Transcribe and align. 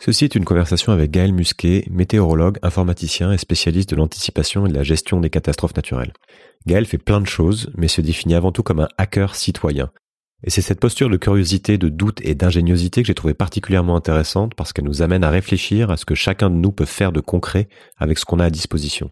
Ceci 0.00 0.24
est 0.24 0.36
une 0.36 0.44
conversation 0.44 0.92
avec 0.92 1.10
Gaël 1.10 1.32
Musquet, 1.32 1.84
météorologue, 1.90 2.58
informaticien 2.62 3.32
et 3.32 3.38
spécialiste 3.38 3.90
de 3.90 3.96
l'anticipation 3.96 4.64
et 4.64 4.68
de 4.68 4.74
la 4.74 4.84
gestion 4.84 5.20
des 5.20 5.28
catastrophes 5.28 5.74
naturelles. 5.74 6.12
Gaël 6.66 6.86
fait 6.86 6.98
plein 6.98 7.20
de 7.20 7.26
choses, 7.26 7.70
mais 7.76 7.88
se 7.88 8.00
définit 8.00 8.36
avant 8.36 8.52
tout 8.52 8.62
comme 8.62 8.78
un 8.78 8.88
hacker 8.96 9.34
citoyen. 9.34 9.90
Et 10.44 10.50
c'est 10.50 10.62
cette 10.62 10.78
posture 10.78 11.10
de 11.10 11.16
curiosité, 11.16 11.78
de 11.78 11.88
doute 11.88 12.20
et 12.22 12.36
d'ingéniosité 12.36 13.02
que 13.02 13.08
j'ai 13.08 13.14
trouvé 13.14 13.34
particulièrement 13.34 13.96
intéressante 13.96 14.54
parce 14.54 14.72
qu'elle 14.72 14.84
nous 14.84 15.02
amène 15.02 15.24
à 15.24 15.30
réfléchir 15.30 15.90
à 15.90 15.96
ce 15.96 16.04
que 16.04 16.14
chacun 16.14 16.48
de 16.48 16.54
nous 16.54 16.70
peut 16.70 16.84
faire 16.84 17.10
de 17.10 17.20
concret 17.20 17.68
avec 17.96 18.18
ce 18.18 18.24
qu'on 18.24 18.38
a 18.38 18.44
à 18.44 18.50
disposition. 18.50 19.10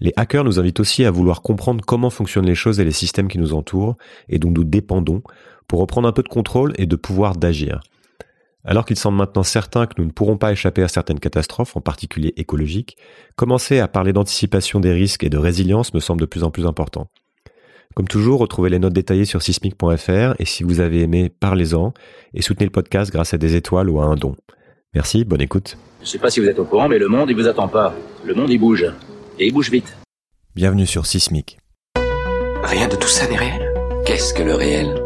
Les 0.00 0.12
hackers 0.16 0.44
nous 0.44 0.58
invitent 0.58 0.80
aussi 0.80 1.06
à 1.06 1.10
vouloir 1.10 1.40
comprendre 1.40 1.82
comment 1.82 2.10
fonctionnent 2.10 2.44
les 2.44 2.54
choses 2.54 2.78
et 2.78 2.84
les 2.84 2.92
systèmes 2.92 3.28
qui 3.28 3.38
nous 3.38 3.54
entourent 3.54 3.96
et 4.28 4.38
dont 4.38 4.50
nous 4.50 4.64
dépendons 4.64 5.22
pour 5.66 5.80
reprendre 5.80 6.06
un 6.06 6.12
peu 6.12 6.22
de 6.22 6.28
contrôle 6.28 6.74
et 6.76 6.84
de 6.84 6.96
pouvoir 6.96 7.36
d'agir. 7.36 7.80
Alors 8.68 8.84
qu'il 8.84 8.96
semble 8.96 9.16
maintenant 9.16 9.44
certain 9.44 9.86
que 9.86 9.94
nous 9.96 10.04
ne 10.04 10.10
pourrons 10.10 10.36
pas 10.36 10.50
échapper 10.50 10.82
à 10.82 10.88
certaines 10.88 11.20
catastrophes, 11.20 11.76
en 11.76 11.80
particulier 11.80 12.34
écologiques, 12.36 12.96
commencer 13.36 13.78
à 13.78 13.86
parler 13.86 14.12
d'anticipation 14.12 14.80
des 14.80 14.92
risques 14.92 15.22
et 15.22 15.30
de 15.30 15.38
résilience 15.38 15.94
me 15.94 16.00
semble 16.00 16.20
de 16.20 16.26
plus 16.26 16.42
en 16.42 16.50
plus 16.50 16.66
important. 16.66 17.08
Comme 17.94 18.08
toujours, 18.08 18.40
retrouvez 18.40 18.68
les 18.68 18.80
notes 18.80 18.92
détaillées 18.92 19.24
sur 19.24 19.40
sismic.fr 19.40 20.34
et 20.38 20.44
si 20.44 20.64
vous 20.64 20.80
avez 20.80 21.02
aimé, 21.02 21.30
parlez-en 21.30 21.94
et 22.34 22.42
soutenez 22.42 22.66
le 22.66 22.72
podcast 22.72 23.12
grâce 23.12 23.32
à 23.34 23.38
des 23.38 23.54
étoiles 23.54 23.88
ou 23.88 24.00
à 24.00 24.04
un 24.04 24.16
don. 24.16 24.34
Merci, 24.94 25.24
bonne 25.24 25.40
écoute. 25.40 25.78
Je 26.02 26.08
sais 26.08 26.18
pas 26.18 26.30
si 26.30 26.40
vous 26.40 26.46
êtes 26.46 26.58
au 26.58 26.64
courant, 26.64 26.88
mais 26.88 26.98
le 26.98 27.08
monde, 27.08 27.30
il 27.30 27.36
vous 27.36 27.46
attend 27.46 27.68
pas. 27.68 27.94
Le 28.24 28.34
monde, 28.34 28.50
il 28.50 28.58
bouge. 28.58 28.84
Et 29.38 29.46
il 29.46 29.52
bouge 29.54 29.70
vite. 29.70 29.96
Bienvenue 30.56 30.86
sur 30.86 31.06
Sismic. 31.06 31.58
Rien 32.64 32.88
de 32.88 32.96
tout 32.96 33.08
ça 33.08 33.28
n'est 33.28 33.36
réel. 33.36 33.72
Qu'est-ce 34.04 34.34
que 34.34 34.42
le 34.42 34.54
réel? 34.54 35.02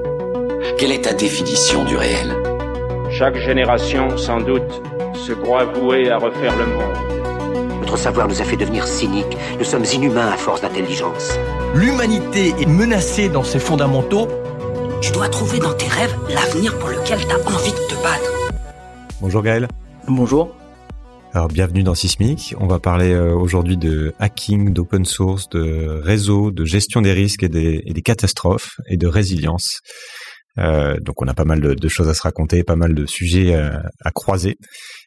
Quelle 0.78 0.92
est 0.92 1.02
ta 1.02 1.12
définition 1.12 1.84
du 1.84 1.96
réel? 1.96 2.49
Chaque 3.20 3.36
génération, 3.36 4.16
sans 4.16 4.40
doute, 4.40 4.80
se 5.12 5.34
croit 5.34 5.66
vouée 5.66 6.08
à 6.08 6.16
refaire 6.16 6.56
le 6.56 6.64
monde. 6.64 7.80
Notre 7.80 7.98
savoir 7.98 8.26
nous 8.26 8.40
a 8.40 8.44
fait 8.44 8.56
devenir 8.56 8.86
cyniques. 8.86 9.36
Nous 9.58 9.64
sommes 9.66 9.84
inhumains 9.92 10.28
à 10.28 10.38
force 10.38 10.62
d'intelligence. 10.62 11.38
L'humanité 11.74 12.54
est 12.58 12.66
menacée 12.66 13.28
dans 13.28 13.42
ses 13.42 13.58
fondamentaux. 13.58 14.26
Tu 15.02 15.12
dois 15.12 15.28
trouver 15.28 15.58
dans 15.58 15.74
tes 15.74 15.86
rêves 15.86 16.16
l'avenir 16.30 16.78
pour 16.78 16.88
lequel 16.88 17.18
tu 17.18 17.30
as 17.30 17.46
envie 17.46 17.72
de 17.72 17.94
te 17.94 18.02
battre. 18.02 18.32
Bonjour 19.20 19.42
Gaël. 19.42 19.68
Bonjour. 20.08 20.56
Alors 21.34 21.48
bienvenue 21.48 21.82
dans 21.82 21.94
Sismic. 21.94 22.54
On 22.58 22.68
va 22.68 22.78
parler 22.78 23.12
euh, 23.12 23.34
aujourd'hui 23.34 23.76
de 23.76 24.14
hacking, 24.18 24.72
d'open 24.72 25.04
source, 25.04 25.50
de 25.50 26.00
réseau, 26.02 26.50
de 26.52 26.64
gestion 26.64 27.02
des 27.02 27.12
risques 27.12 27.42
et 27.42 27.50
des, 27.50 27.82
et 27.84 27.92
des 27.92 28.02
catastrophes 28.02 28.80
et 28.88 28.96
de 28.96 29.06
résilience. 29.06 29.82
Euh, 30.58 30.98
donc 31.00 31.22
on 31.22 31.28
a 31.28 31.34
pas 31.34 31.44
mal 31.44 31.60
de, 31.60 31.88
choses 31.88 32.08
à 32.08 32.14
se 32.14 32.22
raconter, 32.22 32.64
pas 32.64 32.76
mal 32.76 32.94
de 32.94 33.06
sujets 33.06 33.54
à, 33.54 34.10
croiser. 34.12 34.56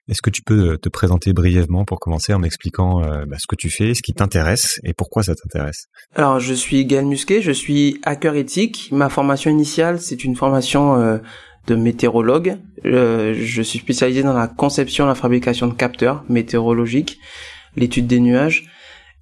Est-ce 0.10 0.22
que 0.22 0.30
tu 0.30 0.42
peux 0.42 0.78
te 0.78 0.90
présenter 0.90 1.32
brièvement 1.32 1.86
pour 1.86 2.00
commencer 2.00 2.34
en 2.34 2.40
m'expliquant 2.40 3.04
euh, 3.04 3.26
bah, 3.26 3.38
ce 3.40 3.48
que 3.48 3.56
tu 3.56 3.70
fais, 3.70 3.94
ce 3.94 4.02
qui 4.02 4.14
t'intéresse 4.14 4.80
et 4.84 4.94
pourquoi 4.94 5.24
ça 5.24 5.34
t'intéresse? 5.34 5.86
Alors 6.16 6.40
je 6.40 6.54
suis 6.54 6.86
Gaël 6.86 7.06
Musquet, 7.06 7.42
je 7.42 7.52
suis 7.52 8.00
hacker 8.04 8.36
éthique. 8.36 8.90
Ma 8.92 9.10
formation 9.10 9.50
initiale 9.50 10.00
c'est 10.00 10.24
une 10.24 10.36
formation 10.36 11.00
euh, 11.00 11.20
de 11.68 11.76
météorologue. 11.76 12.58
je 12.84 13.62
suis 13.62 13.80
spécialisé 13.80 14.24
dans 14.24 14.34
la 14.34 14.48
conception 14.48 15.06
et 15.06 15.08
la 15.08 15.16
fabrication 15.16 15.68
de 15.68 15.74
capteurs 15.74 16.26
météorologiques, 16.28 17.20
l'étude 17.78 18.08
des 18.08 18.20
nuages. 18.20 18.66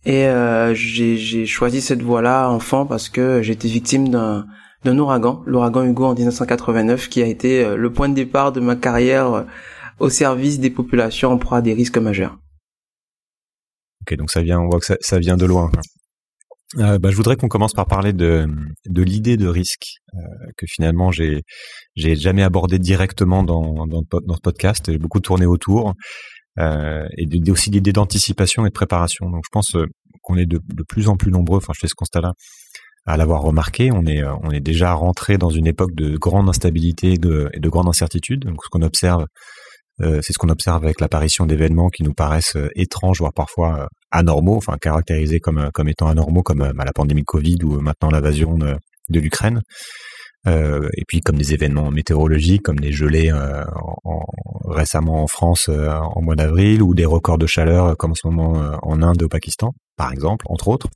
Et 0.04 0.28
j'ai 0.74 1.46
choisi 1.46 1.82
cette 1.82 2.02
voie-là 2.02 2.50
enfant 2.50 2.88
parce 2.88 3.10
que 3.10 3.44
j'étais 3.44 3.68
victime 3.68 4.10
d'un 4.10 4.48
d'un 4.84 4.98
ouragan, 4.98 5.44
l'ouragan 5.46 5.84
Hugo 5.84 6.06
en 6.06 6.14
1989, 6.14 7.10
qui 7.10 7.22
a 7.22 7.28
été 7.28 7.64
euh, 7.64 7.76
le 7.76 7.94
point 7.94 8.10
de 8.10 8.16
départ 8.16 8.52
de 8.52 8.60
ma 8.60 8.76
carrière 8.76 9.34
euh, 9.34 9.44
au 10.00 10.10
service 10.10 10.60
des 10.60 10.72
populations 10.72 11.32
en 11.32 11.38
proie 11.38 11.60
à 11.60 11.62
des 11.62 11.74
risques 11.74 11.98
majeurs. 11.98 12.38
Ok, 14.02 14.16
donc 14.16 14.32
ça 14.32 14.42
vient, 14.42 14.60
on 14.60 14.68
voit 14.70 14.80
que 14.80 14.96
ça, 15.00 15.20
vient 15.20 15.38
de 15.38 15.46
loin. 15.46 15.72
Euh, 16.80 16.98
bah, 16.98 17.12
je 17.12 17.16
voudrais 17.16 17.36
qu'on 17.36 17.50
commence 17.50 17.74
par 17.74 17.86
parler 17.86 18.14
de, 18.14 18.48
de 18.88 19.04
l'idée 19.04 19.38
de 19.38 19.48
risque 19.48 19.98
que 20.58 20.66
finalement 20.68 21.12
j'ai 21.12 21.44
j'ai 21.96 22.16
jamais 22.16 22.44
abordé 22.44 22.80
directement 22.80 23.44
dans, 23.44 23.86
dans, 23.86 24.04
ce 24.12 24.42
podcast. 24.42 24.90
J'ai 24.90 24.98
beaucoup 24.98 25.20
tourné 25.20 25.46
autour 25.46 25.94
et 26.58 27.52
aussi 27.52 27.70
l'idée 27.70 27.94
d'anticipation 27.94 28.66
et 28.66 28.70
de 28.70 28.74
préparation. 28.74 29.30
Donc 29.30 29.44
je 29.46 29.50
pense 29.52 29.76
qu'on 30.22 30.38
est 30.38 30.46
de, 30.46 30.60
de, 30.74 30.84
plus 30.84 31.10
en 31.10 31.18
plus 31.18 31.32
nombreux. 31.32 31.58
Enfin, 31.58 31.74
je 31.76 31.82
fais 31.82 31.88
ce 31.88 31.96
constat-là 31.96 32.34
à 33.06 33.18
l'avoir 33.18 33.42
remarqué, 33.42 33.92
on 33.92 34.06
est, 34.06 34.24
euh, 34.24 34.34
on 34.44 34.52
est 34.52 34.60
déjà 34.60 34.94
rentré 34.94 35.38
dans 35.38 35.50
une 35.50 35.68
époque 35.68 35.94
de 35.96 36.18
grande 36.18 36.50
instabilité 36.50 37.14
et 37.14 37.18
de, 37.18 37.70
grande 37.70 37.88
incertitude. 37.88 38.46
Donc, 38.46 38.64
ce 38.64 38.70
qu'on 38.70 38.84
observe, 38.84 39.26
euh, 40.02 40.20
c'est 40.22 40.34
ce 40.34 40.38
qu'on 40.38 40.50
observe 40.50 40.84
avec 40.84 41.02
l'apparition 41.02 41.46
d'événements 41.46 41.90
qui 41.90 42.04
nous 42.04 42.14
paraissent 42.14 42.56
euh, 42.56 42.70
étranges, 42.76 43.20
voire 43.20 43.34
parfois 43.34 43.88
anormaux, 44.12 44.60
caractérisés 44.82 45.40
comme, 45.40 45.70
étant 45.88 46.08
anormaux, 46.08 46.44
comme 46.44 46.72
bah, 46.76 46.84
la 46.86 46.94
pandémie 46.94 47.22
de 47.22 47.26
Covid 47.26 47.58
ou 47.64 47.80
maintenant 47.82 48.10
l'invasion 48.12 48.58
de, 48.58 48.78
l'Ukraine. 49.10 49.62
Et 50.48 51.04
puis 51.08 51.22
comme 51.22 51.38
des 51.38 51.54
événements 51.54 51.92
météorologiques, 51.92 52.64
comme 52.64 52.80
des 52.80 52.92
gelées 52.92 53.32
en, 53.32 54.26
récemment 54.66 55.22
en 55.22 55.28
France 55.28 55.70
en 55.70 56.22
mois 56.22 56.36
d'avril, 56.36 56.82
ou 56.82 56.96
des 56.96 57.06
records 57.06 57.38
de 57.38 57.46
chaleur 57.46 57.96
comme 57.96 58.12
en 58.12 58.16
ce 58.16 58.28
moment 58.28 58.80
en 58.82 59.02
Inde 59.04 59.22
et 59.22 59.26
au 59.26 59.30
Pakistan, 59.30 59.74
par 59.98 60.12
exemple, 60.12 60.46
entre 60.50 60.70
autres. 60.70 60.88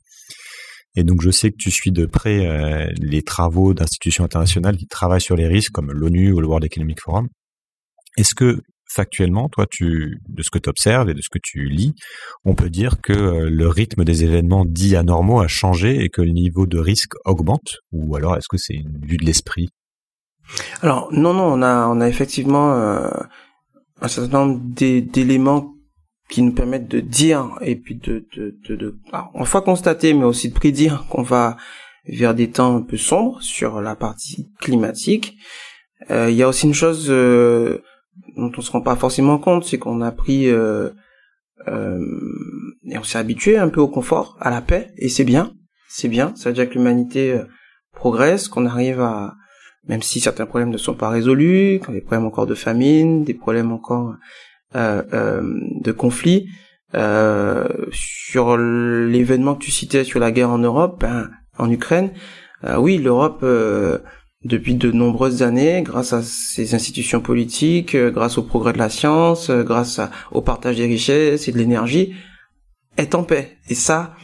Et 0.95 1.03
donc 1.03 1.21
je 1.21 1.29
sais 1.29 1.51
que 1.51 1.57
tu 1.57 1.71
suis 1.71 1.91
de 1.91 2.05
près 2.05 2.47
euh, 2.47 2.87
les 2.97 3.21
travaux 3.21 3.73
d'institutions 3.73 4.23
internationales 4.23 4.77
qui 4.77 4.87
travaillent 4.87 5.21
sur 5.21 5.35
les 5.35 5.47
risques 5.47 5.71
comme 5.71 5.91
l'ONU 5.91 6.31
ou 6.31 6.39
le 6.39 6.47
World 6.47 6.65
Economic 6.65 7.01
Forum. 7.01 7.27
Est-ce 8.17 8.33
que 8.33 8.61
factuellement, 8.89 9.49
toi, 9.49 9.65
tu, 9.69 10.21
de 10.27 10.41
ce 10.41 10.49
que 10.49 10.59
tu 10.59 10.69
observes 10.69 11.09
et 11.09 11.13
de 11.13 11.21
ce 11.21 11.29
que 11.29 11.39
tu 11.41 11.67
lis, 11.67 11.93
on 12.45 12.55
peut 12.55 12.69
dire 12.69 13.01
que 13.01 13.13
euh, 13.13 13.49
le 13.49 13.67
rythme 13.67 14.03
des 14.05 14.23
événements 14.23 14.63
dits 14.65 14.95
anormaux 14.95 15.41
a 15.41 15.47
changé 15.47 16.03
et 16.03 16.09
que 16.09 16.21
le 16.21 16.31
niveau 16.31 16.65
de 16.65 16.79
risque 16.79 17.13
augmente? 17.25 17.79
Ou 17.91 18.15
alors 18.15 18.37
est-ce 18.37 18.47
que 18.47 18.57
c'est 18.57 18.75
une 18.75 18.99
vue 19.05 19.17
de 19.17 19.25
l'esprit? 19.25 19.69
Alors 20.81 21.09
non, 21.11 21.33
non, 21.33 21.53
on 21.53 21.61
a, 21.61 21.87
on 21.87 21.99
a 21.99 22.07
effectivement 22.07 22.73
euh, 22.75 23.09
un 24.01 24.07
certain 24.07 24.45
nombre 24.45 24.61
d'éléments 24.71 25.74
qui 26.29 26.41
nous 26.41 26.53
permettent 26.53 26.87
de 26.87 26.99
dire 26.99 27.51
et 27.61 27.75
puis 27.75 27.95
de, 27.95 28.25
de, 28.35 28.57
de, 28.67 28.75
de 28.75 28.97
enfin 29.33 29.61
constater 29.61 30.13
mais 30.13 30.25
aussi 30.25 30.49
de 30.49 30.53
prédire 30.53 31.05
qu'on 31.09 31.21
va 31.21 31.57
vers 32.07 32.35
des 32.35 32.49
temps 32.49 32.77
un 32.77 32.81
peu 32.81 32.97
sombres 32.97 33.41
sur 33.41 33.81
la 33.81 33.95
partie 33.95 34.51
climatique. 34.59 35.37
Euh, 36.11 36.29
il 36.29 36.35
y 36.35 36.43
a 36.43 36.47
aussi 36.47 36.67
une 36.67 36.73
chose 36.73 37.07
euh, 37.09 37.81
dont 38.37 38.51
on 38.55 38.61
se 38.61 38.71
rend 38.71 38.81
pas 38.81 38.95
forcément 38.95 39.37
compte, 39.37 39.65
c'est 39.65 39.77
qu'on 39.77 40.01
a 40.01 40.11
pris 40.11 40.47
euh, 40.47 40.89
euh, 41.67 41.99
et 42.85 42.97
on 42.97 43.03
s'est 43.03 43.17
habitué 43.17 43.57
un 43.57 43.69
peu 43.69 43.81
au 43.81 43.87
confort, 43.87 44.37
à 44.39 44.49
la 44.49 44.61
paix, 44.61 44.91
et 44.97 45.09
c'est 45.09 45.23
bien, 45.23 45.53
c'est 45.89 46.07
bien. 46.07 46.33
Ça 46.35 46.49
veut 46.49 46.55
dire 46.55 46.69
que 46.69 46.75
l'humanité 46.75 47.31
euh, 47.31 47.45
progresse, 47.93 48.47
qu'on 48.47 48.65
arrive 48.65 49.01
à, 49.01 49.35
même 49.87 50.01
si 50.01 50.19
certains 50.19 50.45
problèmes 50.45 50.69
ne 50.69 50.77
sont 50.77 50.93
pas 50.93 51.09
résolus, 51.09 51.75
y 51.75 51.81
a 51.87 51.93
des 51.93 52.01
problèmes 52.01 52.25
encore 52.25 52.47
de 52.47 52.55
famine, 52.55 53.23
des 53.23 53.33
problèmes 53.33 53.71
encore 53.71 54.15
de 54.75 55.91
conflits. 55.91 56.49
Euh, 56.93 57.67
sur 57.91 58.57
l'événement 58.57 59.55
que 59.55 59.65
tu 59.65 59.71
citais 59.71 60.03
sur 60.03 60.19
la 60.19 60.31
guerre 60.31 60.51
en 60.51 60.59
Europe, 60.59 61.01
ben, 61.01 61.29
en 61.57 61.69
Ukraine, 61.69 62.11
oui, 62.77 62.97
l'Europe 62.97 63.45
depuis 64.43 64.75
de 64.75 64.91
nombreuses 64.91 65.43
années, 65.43 65.81
grâce 65.81 66.13
à 66.13 66.21
ses 66.21 66.75
institutions 66.75 67.21
politiques, 67.21 67.95
grâce 67.95 68.37
au 68.37 68.43
progrès 68.43 68.73
de 68.73 68.77
la 68.77 68.89
science, 68.89 69.49
grâce 69.49 69.99
au 70.31 70.41
partage 70.41 70.77
des 70.77 70.85
richesses 70.85 71.47
et 71.47 71.51
de 71.51 71.57
l'énergie, 71.57 72.13
est 72.97 73.15
en 73.15 73.23
paix. 73.23 73.57
Et 73.69 73.75
ça, 73.75 74.15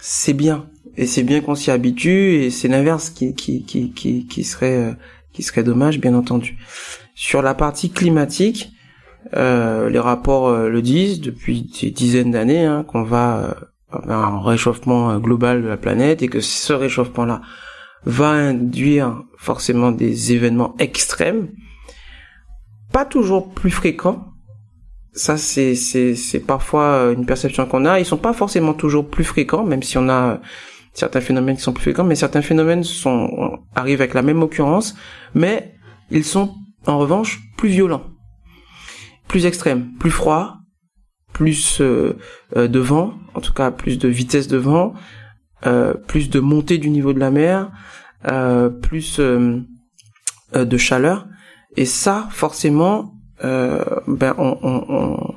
c'est 0.00 0.34
bien. 0.34 0.68
Et 0.96 1.06
c'est 1.06 1.22
bien 1.22 1.40
qu'on 1.40 1.54
s'y 1.54 1.70
habitue, 1.70 2.42
et 2.42 2.50
c'est 2.50 2.68
l'inverse 2.68 3.10
qui, 3.10 3.34
qui, 3.34 3.62
qui, 3.64 3.92
qui, 3.92 4.26
qui 4.26 4.44
serait, 4.44 4.96
qui 5.32 5.42
serait 5.42 5.62
dommage, 5.62 6.00
bien 6.00 6.14
entendu. 6.14 6.58
Sur 7.14 7.42
la 7.42 7.54
partie 7.54 7.90
climatique, 7.90 8.70
euh, 9.34 9.90
les 9.90 9.98
rapports 9.98 10.48
euh, 10.48 10.68
le 10.68 10.80
disent 10.80 11.20
depuis 11.20 11.62
des 11.62 11.90
dizaines 11.90 12.30
d'années 12.30 12.64
hein, 12.64 12.84
qu'on 12.84 13.02
va 13.02 13.56
euh, 13.92 13.98
un 14.08 14.40
réchauffement 14.40 15.18
global 15.18 15.62
de 15.62 15.68
la 15.68 15.76
planète 15.76 16.22
et 16.22 16.28
que 16.28 16.40
ce 16.40 16.72
réchauffement-là 16.72 17.42
va 18.04 18.28
induire 18.28 19.24
forcément 19.36 19.92
des 19.92 20.32
événements 20.32 20.74
extrêmes, 20.78 21.48
pas 22.92 23.04
toujours 23.04 23.52
plus 23.52 23.70
fréquents. 23.70 24.32
Ça, 25.12 25.36
c'est 25.36 25.74
c'est 25.74 26.14
c'est 26.14 26.40
parfois 26.40 27.12
une 27.16 27.26
perception 27.26 27.66
qu'on 27.66 27.84
a. 27.86 27.98
Ils 27.98 28.04
sont 28.04 28.18
pas 28.18 28.32
forcément 28.32 28.72
toujours 28.72 29.08
plus 29.08 29.24
fréquents, 29.24 29.64
même 29.64 29.82
si 29.82 29.98
on 29.98 30.08
a 30.08 30.40
certains 30.92 31.20
phénomènes 31.20 31.56
qui 31.56 31.62
sont 31.62 31.72
plus 31.72 31.82
fréquents, 31.82 32.04
mais 32.04 32.14
certains 32.14 32.42
phénomènes 32.42 32.84
sont 32.84 33.58
arrivent 33.74 34.00
avec 34.00 34.14
la 34.14 34.22
même 34.22 34.42
occurrence, 34.42 34.94
mais 35.34 35.74
ils 36.10 36.24
sont 36.24 36.54
en 36.86 36.98
revanche 36.98 37.40
plus 37.56 37.68
violents 37.68 38.04
plus 39.28 39.46
extrême, 39.46 39.92
plus 39.98 40.10
froid, 40.10 40.56
plus 41.32 41.80
euh, 41.80 42.16
euh, 42.56 42.66
de 42.66 42.80
vent, 42.80 43.14
en 43.34 43.40
tout 43.40 43.52
cas 43.52 43.70
plus 43.70 43.98
de 43.98 44.08
vitesse 44.08 44.48
de 44.48 44.56
vent, 44.56 44.94
euh, 45.66 45.94
plus 45.94 46.30
de 46.30 46.40
montée 46.40 46.78
du 46.78 46.90
niveau 46.90 47.12
de 47.12 47.20
la 47.20 47.30
mer, 47.30 47.70
plus 48.82 49.20
de 49.20 50.76
chaleur. 50.76 51.28
Et 51.76 51.84
ça, 51.84 52.26
forcément, 52.30 53.14
ben 53.40 54.34
on, 54.38 54.58
on, 54.62 55.34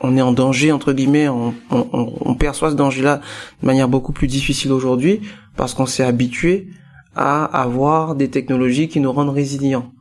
on, 0.00 0.16
est 0.16 0.20
en 0.20 0.32
danger 0.32 0.70
entre 0.70 0.92
guillemets, 0.92 1.28
on, 1.28 1.54
on 1.70 2.34
perçoit 2.34 2.70
ce 2.70 2.76
danger-là 2.76 3.22
de 3.62 3.66
manière 3.66 3.88
beaucoup 3.88 4.12
plus 4.12 4.26
difficile 4.26 4.70
aujourd'hui 4.70 5.22
parce 5.56 5.72
qu'on 5.72 5.86
s'est 5.86 6.04
habitué 6.04 6.68
à 7.16 7.44
avoir 7.44 8.14
des 8.16 8.28
technologies 8.28 8.88
qui 8.88 9.00
nous 9.00 9.12
rendent 9.12 9.30
résilients. 9.30 9.92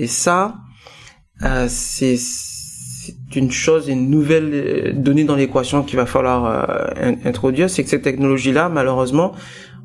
Et 0.00 0.08
ça, 0.08 0.56
euh, 1.44 1.66
c'est 1.68 2.16
une 3.34 3.50
chose, 3.50 3.88
une 3.88 4.10
nouvelle 4.10 4.50
euh, 4.52 4.92
donnée 4.92 5.24
dans 5.24 5.36
l'équation 5.36 5.82
qu'il 5.82 5.96
va 5.96 6.06
falloir 6.06 6.44
euh, 6.46 7.12
introduire, 7.24 7.70
c'est 7.70 7.82
que 7.82 7.90
ces 7.90 8.00
technologies-là, 8.00 8.68
malheureusement, 8.68 9.32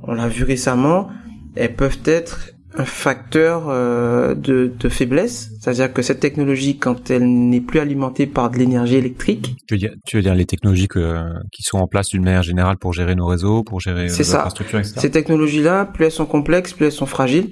on 0.04 0.14
l'a 0.14 0.28
vu 0.28 0.44
récemment, 0.44 1.10
elles 1.56 1.76
peuvent 1.76 2.00
être 2.06 2.52
un 2.76 2.86
facteur 2.86 3.70
euh, 3.70 4.36
de, 4.36 4.72
de, 4.78 4.90
faiblesse, 4.90 5.50
c'est-à-dire 5.60 5.92
que 5.92 6.04
cette 6.04 6.20
technologie, 6.20 6.78
quand 6.78 7.10
elle 7.10 7.26
n'est 7.26 7.62
plus 7.62 7.80
alimentée 7.80 8.28
par 8.28 8.52
de 8.52 8.58
l'énergie 8.58 8.96
électrique, 8.96 9.56
tu 9.68 9.74
veux 9.74 9.80
dire, 9.80 9.94
tu 10.06 10.18
veux 10.18 10.22
dire 10.22 10.36
les 10.36 10.46
technologies 10.46 10.88
que, 10.88 11.34
qui 11.52 11.64
sont 11.64 11.80
en 11.80 11.88
place 11.88 12.10
d'une 12.10 12.24
manière 12.24 12.44
générale 12.44 12.78
pour 12.78 12.94
gérer 12.94 13.16
nos 13.16 13.26
réseaux, 13.26 13.64
pour 13.64 13.80
gérer 13.80 14.08
nos 14.08 14.36
infrastructures, 14.36 14.80
etc. 14.80 14.96
Ces 15.00 15.10
technologies-là, 15.10 15.86
plus 15.86 16.06
elles 16.06 16.12
sont 16.12 16.28
complexes, 16.28 16.74
plus 16.74 16.86
elles 16.86 16.92
sont 16.92 17.08
fragiles, 17.08 17.50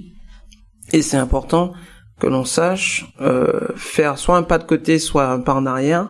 et 0.93 1.01
c'est 1.01 1.17
important 1.17 1.73
que 2.19 2.27
l'on 2.27 2.45
sache 2.45 3.05
euh, 3.21 3.67
faire 3.75 4.17
soit 4.17 4.37
un 4.37 4.43
pas 4.43 4.57
de 4.57 4.63
côté, 4.63 4.99
soit 4.99 5.29
un 5.29 5.39
pas 5.39 5.53
en 5.53 5.65
arrière 5.65 6.09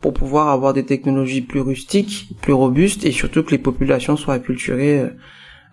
pour 0.00 0.14
pouvoir 0.14 0.48
avoir 0.48 0.72
des 0.72 0.84
technologies 0.84 1.42
plus 1.42 1.60
rustiques, 1.60 2.28
plus 2.40 2.52
robustes 2.52 3.04
et 3.04 3.12
surtout 3.12 3.44
que 3.44 3.50
les 3.50 3.58
populations 3.58 4.16
soient 4.16 4.34
acculturées 4.34 5.00
euh, 5.00 5.10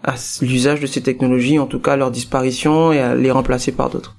à 0.04 0.16
l'usage 0.42 0.80
de 0.80 0.88
ces 0.88 1.02
technologies, 1.02 1.60
en 1.60 1.68
tout 1.68 1.80
cas 1.80 1.94
à 1.94 1.98
leur 1.98 2.12
disparition 2.12 2.94
et 2.94 3.00
à 3.00 3.16
les 3.16 3.31
remplacer 3.31 3.72
par 3.72 3.90
d'autres. 3.90 4.16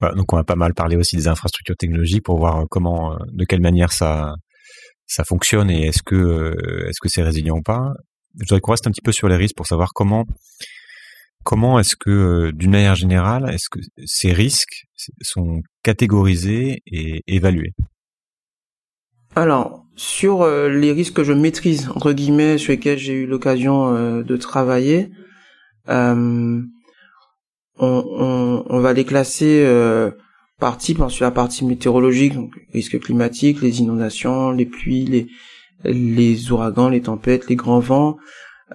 Donc 0.00 0.32
on 0.32 0.36
va 0.36 0.44
pas 0.44 0.56
mal 0.56 0.74
parler 0.74 0.96
aussi 0.96 1.16
des 1.16 1.26
infrastructures 1.26 1.76
technologiques 1.76 2.24
pour 2.24 2.38
voir 2.38 2.64
comment, 2.70 3.14
euh, 3.14 3.16
de 3.32 3.44
quelle 3.44 3.62
manière 3.62 3.92
ça 3.92 4.34
ça 5.06 5.22
fonctionne 5.24 5.70
et 5.70 5.86
est-ce 5.86 6.02
que 6.02 6.54
est-ce 6.88 7.00
que 7.00 7.08
c'est 7.08 7.22
résilient 7.22 7.58
ou 7.58 7.62
pas. 7.62 7.92
Je 8.34 8.40
voudrais 8.40 8.60
qu'on 8.60 8.72
reste 8.72 8.86
un 8.86 8.90
petit 8.90 9.02
peu 9.02 9.12
sur 9.12 9.28
les 9.28 9.36
risques 9.36 9.56
pour 9.56 9.66
savoir 9.66 9.90
comment 9.94 10.24
comment 11.46 11.78
est-ce 11.78 11.94
que, 11.94 12.10
euh, 12.10 12.52
d'une 12.52 12.72
manière 12.72 12.96
générale, 12.96 13.48
est-ce 13.54 13.68
que 13.70 13.78
ces 14.04 14.32
risques 14.32 14.86
sont 15.22 15.62
catégorisés 15.84 16.82
et 16.86 17.22
évalués? 17.28 17.72
Alors, 19.36 19.84
sur 19.94 20.42
euh, 20.42 20.68
les 20.68 20.90
risques 20.90 21.14
que 21.14 21.24
je 21.24 21.32
maîtrise, 21.32 21.88
entre 21.94 22.12
guillemets, 22.12 22.58
sur 22.58 22.72
lesquels 22.72 22.98
j'ai 22.98 23.12
eu 23.12 23.26
l'occasion 23.26 23.94
euh, 23.94 24.22
de 24.22 24.36
travailler, 24.36 25.10
on, 25.88 26.64
va 27.78 28.92
les 28.92 29.04
classer 29.04 29.64
par 30.58 30.78
type, 30.78 31.00
sur 31.08 31.24
la 31.24 31.30
partie 31.30 31.64
météorologique, 31.64 32.34
donc 32.34 32.50
risques 32.72 32.98
climatiques, 32.98 33.62
les 33.62 33.80
inondations, 33.80 34.50
les 34.50 34.66
pluies, 34.66 35.28
les 35.84 36.50
ouragans, 36.50 36.88
les 36.88 37.02
tempêtes, 37.02 37.48
les 37.48 37.54
grands 37.54 37.78
vents, 37.78 38.16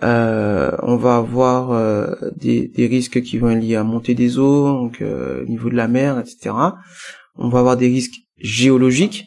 euh, 0.03 0.71
on 0.83 0.95
va 0.95 1.17
avoir 1.17 1.71
euh, 1.71 2.15
des, 2.38 2.71
risques 2.77 3.21
qui 3.21 3.38
vont 3.38 3.49
être 3.49 3.59
liés 3.59 3.75
à 3.75 3.83
montée 3.83 4.15
des 4.15 4.39
eaux, 4.39 4.67
donc 4.67 5.01
euh, 5.01 5.43
au 5.43 5.45
niveau 5.45 5.69
de 5.69 5.75
la 5.75 5.88
mer, 5.88 6.19
etc. 6.19 6.55
On 7.35 7.49
va 7.49 7.59
avoir 7.59 7.77
des 7.77 7.88
risques 7.88 8.15
géologiques. 8.38 9.25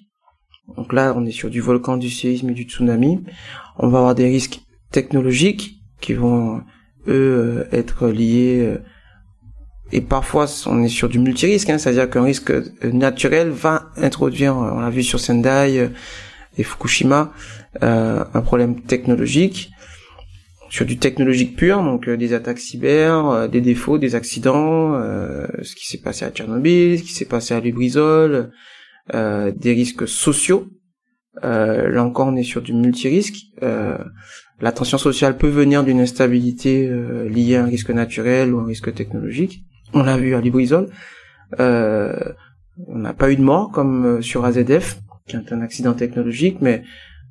Donc 0.77 0.93
là, 0.95 1.13
on 1.17 1.27
est 1.27 1.33
sur 1.33 1.51
du 1.51 1.61
volcan, 1.61 1.99
du 1.99 2.09
séisme 2.09 2.51
et 2.51 2.55
du 2.55 2.63
tsunami. 2.63 3.23
On 3.79 3.89
va 3.89 3.99
avoir 3.99 4.15
des 4.15 4.27
risques 4.27 4.61
technologiques 4.91 5.83
qui 6.01 6.15
vont 6.15 6.63
eux 7.07 7.67
être 7.71 8.09
liés 8.09 8.79
et 9.93 10.01
parfois 10.01 10.47
on 10.67 10.83
est 10.83 10.89
sur 10.89 11.11
du 11.11 11.19
multirisque, 11.19 11.69
hein, 11.69 11.77
c'est-à-dire 11.77 12.09
qu'un 12.09 12.23
risque 12.23 12.53
naturel 12.83 13.51
va 13.51 13.91
introduire, 13.99 14.57
on 14.57 14.81
l'a 14.81 14.89
vu 14.89 15.03
sur 15.03 15.21
Sendai 15.21 15.91
et 16.57 16.63
Fukushima, 16.63 17.33
un 17.83 18.41
problème 18.41 18.81
technologique 18.81 19.74
sur 20.71 20.87
du 20.87 20.99
technologique 20.99 21.57
pur, 21.57 21.83
donc 21.83 22.09
euh, 22.09 22.17
des 22.17 22.33
attaques 22.33 22.59
cyber, 22.59 23.27
euh, 23.27 23.49
des 23.49 23.61
défauts, 23.61 23.99
des 23.99 24.15
accidents, 24.15 24.95
euh, 24.95 25.47
ce 25.63 25.75
qui 25.75 25.87
s'est 25.87 26.01
passé 26.01 26.25
à 26.25 26.31
Tchernobyl, 26.31 26.99
ce 26.99 27.05
qui 27.05 27.13
s'est 27.13 27.25
passé 27.25 27.55
à 27.55 27.61
Lubrizol, 27.61 28.51
des 29.13 29.73
risques 29.73 30.09
sociaux. 30.09 30.67
là 31.43 32.03
encore, 32.03 32.29
on 32.29 32.37
est 32.37 32.43
sur 32.43 32.63
du 32.63 32.73
multirisque. 32.73 33.37
la 33.61 34.73
tension 34.73 34.97
sociale 34.97 35.37
peut 35.37 35.49
venir 35.49 35.85
d'une 35.85 36.01
instabilité 36.01 36.89
liée 37.29 37.57
à 37.57 37.65
un 37.65 37.67
risque 37.67 37.91
naturel 37.91 38.55
ou 38.55 38.61
un 38.61 38.65
risque 38.65 38.95
technologique. 38.95 39.63
On 39.93 40.03
l'a 40.03 40.17
vu 40.17 40.35
à 40.35 40.41
Lubrizol. 40.41 40.89
on 41.59 42.99
n'a 42.99 43.13
pas 43.13 43.31
eu 43.31 43.37
de 43.37 43.43
mort 43.43 43.71
comme 43.73 44.23
sur 44.23 44.47
AZF, 44.47 45.01
qui 45.29 45.37
est 45.37 45.53
un 45.53 45.61
accident 45.61 45.93
technologique, 45.93 46.59
mais 46.63 46.83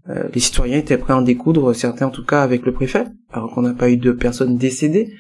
euh, 0.09 0.27
les 0.33 0.41
citoyens 0.41 0.79
étaient 0.79 0.97
prêts 0.97 1.13
à 1.13 1.17
en 1.17 1.21
découdre, 1.21 1.73
certains 1.73 2.07
en 2.07 2.11
tout 2.11 2.25
cas 2.25 2.41
avec 2.41 2.65
le 2.65 2.73
préfet, 2.73 3.05
alors 3.31 3.51
qu'on 3.51 3.61
n'a 3.61 3.73
pas 3.73 3.89
eu 3.89 3.97
de 3.97 4.11
personnes 4.11 4.57
décédées. 4.57 5.13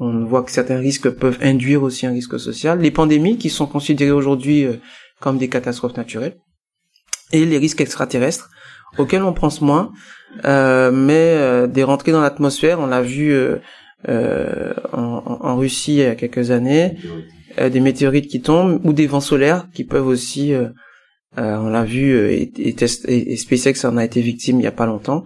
On 0.00 0.24
voit 0.24 0.42
que 0.42 0.50
certains 0.50 0.78
risques 0.78 1.10
peuvent 1.10 1.38
induire 1.40 1.82
aussi 1.82 2.06
un 2.06 2.12
risque 2.12 2.38
social. 2.38 2.78
Les 2.78 2.90
pandémies 2.90 3.38
qui 3.38 3.50
sont 3.50 3.66
considérées 3.66 4.12
aujourd'hui 4.12 4.64
euh, 4.64 4.74
comme 5.20 5.38
des 5.38 5.48
catastrophes 5.48 5.96
naturelles. 5.96 6.36
Et 7.32 7.44
les 7.44 7.58
risques 7.58 7.80
extraterrestres, 7.80 8.48
auxquels 8.96 9.22
on 9.22 9.32
pense 9.32 9.60
moins, 9.60 9.92
euh, 10.44 10.90
mais 10.90 11.68
des 11.68 11.84
rentrées 11.84 12.12
dans 12.12 12.22
l'atmosphère, 12.22 12.80
on 12.80 12.86
l'a 12.86 13.02
vu 13.02 13.36
en, 14.08 15.56
Russie 15.56 15.96
il 15.96 15.98
y 15.98 16.04
a 16.04 16.14
quelques 16.14 16.52
années, 16.52 16.96
des 17.58 17.80
météorites 17.80 18.28
qui 18.28 18.40
tombent, 18.40 18.80
ou 18.84 18.94
des 18.94 19.06
vents 19.06 19.20
solaires 19.20 19.68
qui 19.74 19.84
peuvent 19.84 20.06
aussi 20.06 20.54
on 21.36 21.68
l'a 21.68 21.84
vu 21.84 22.12
euh, 22.12 22.30
et, 22.32 22.52
et, 22.58 23.36
SpaceX 23.36 23.84
en 23.84 23.96
a 23.96 24.04
été 24.04 24.20
victime 24.20 24.60
il 24.60 24.64
y 24.64 24.66
a 24.66 24.72
pas 24.72 24.86
longtemps, 24.86 25.24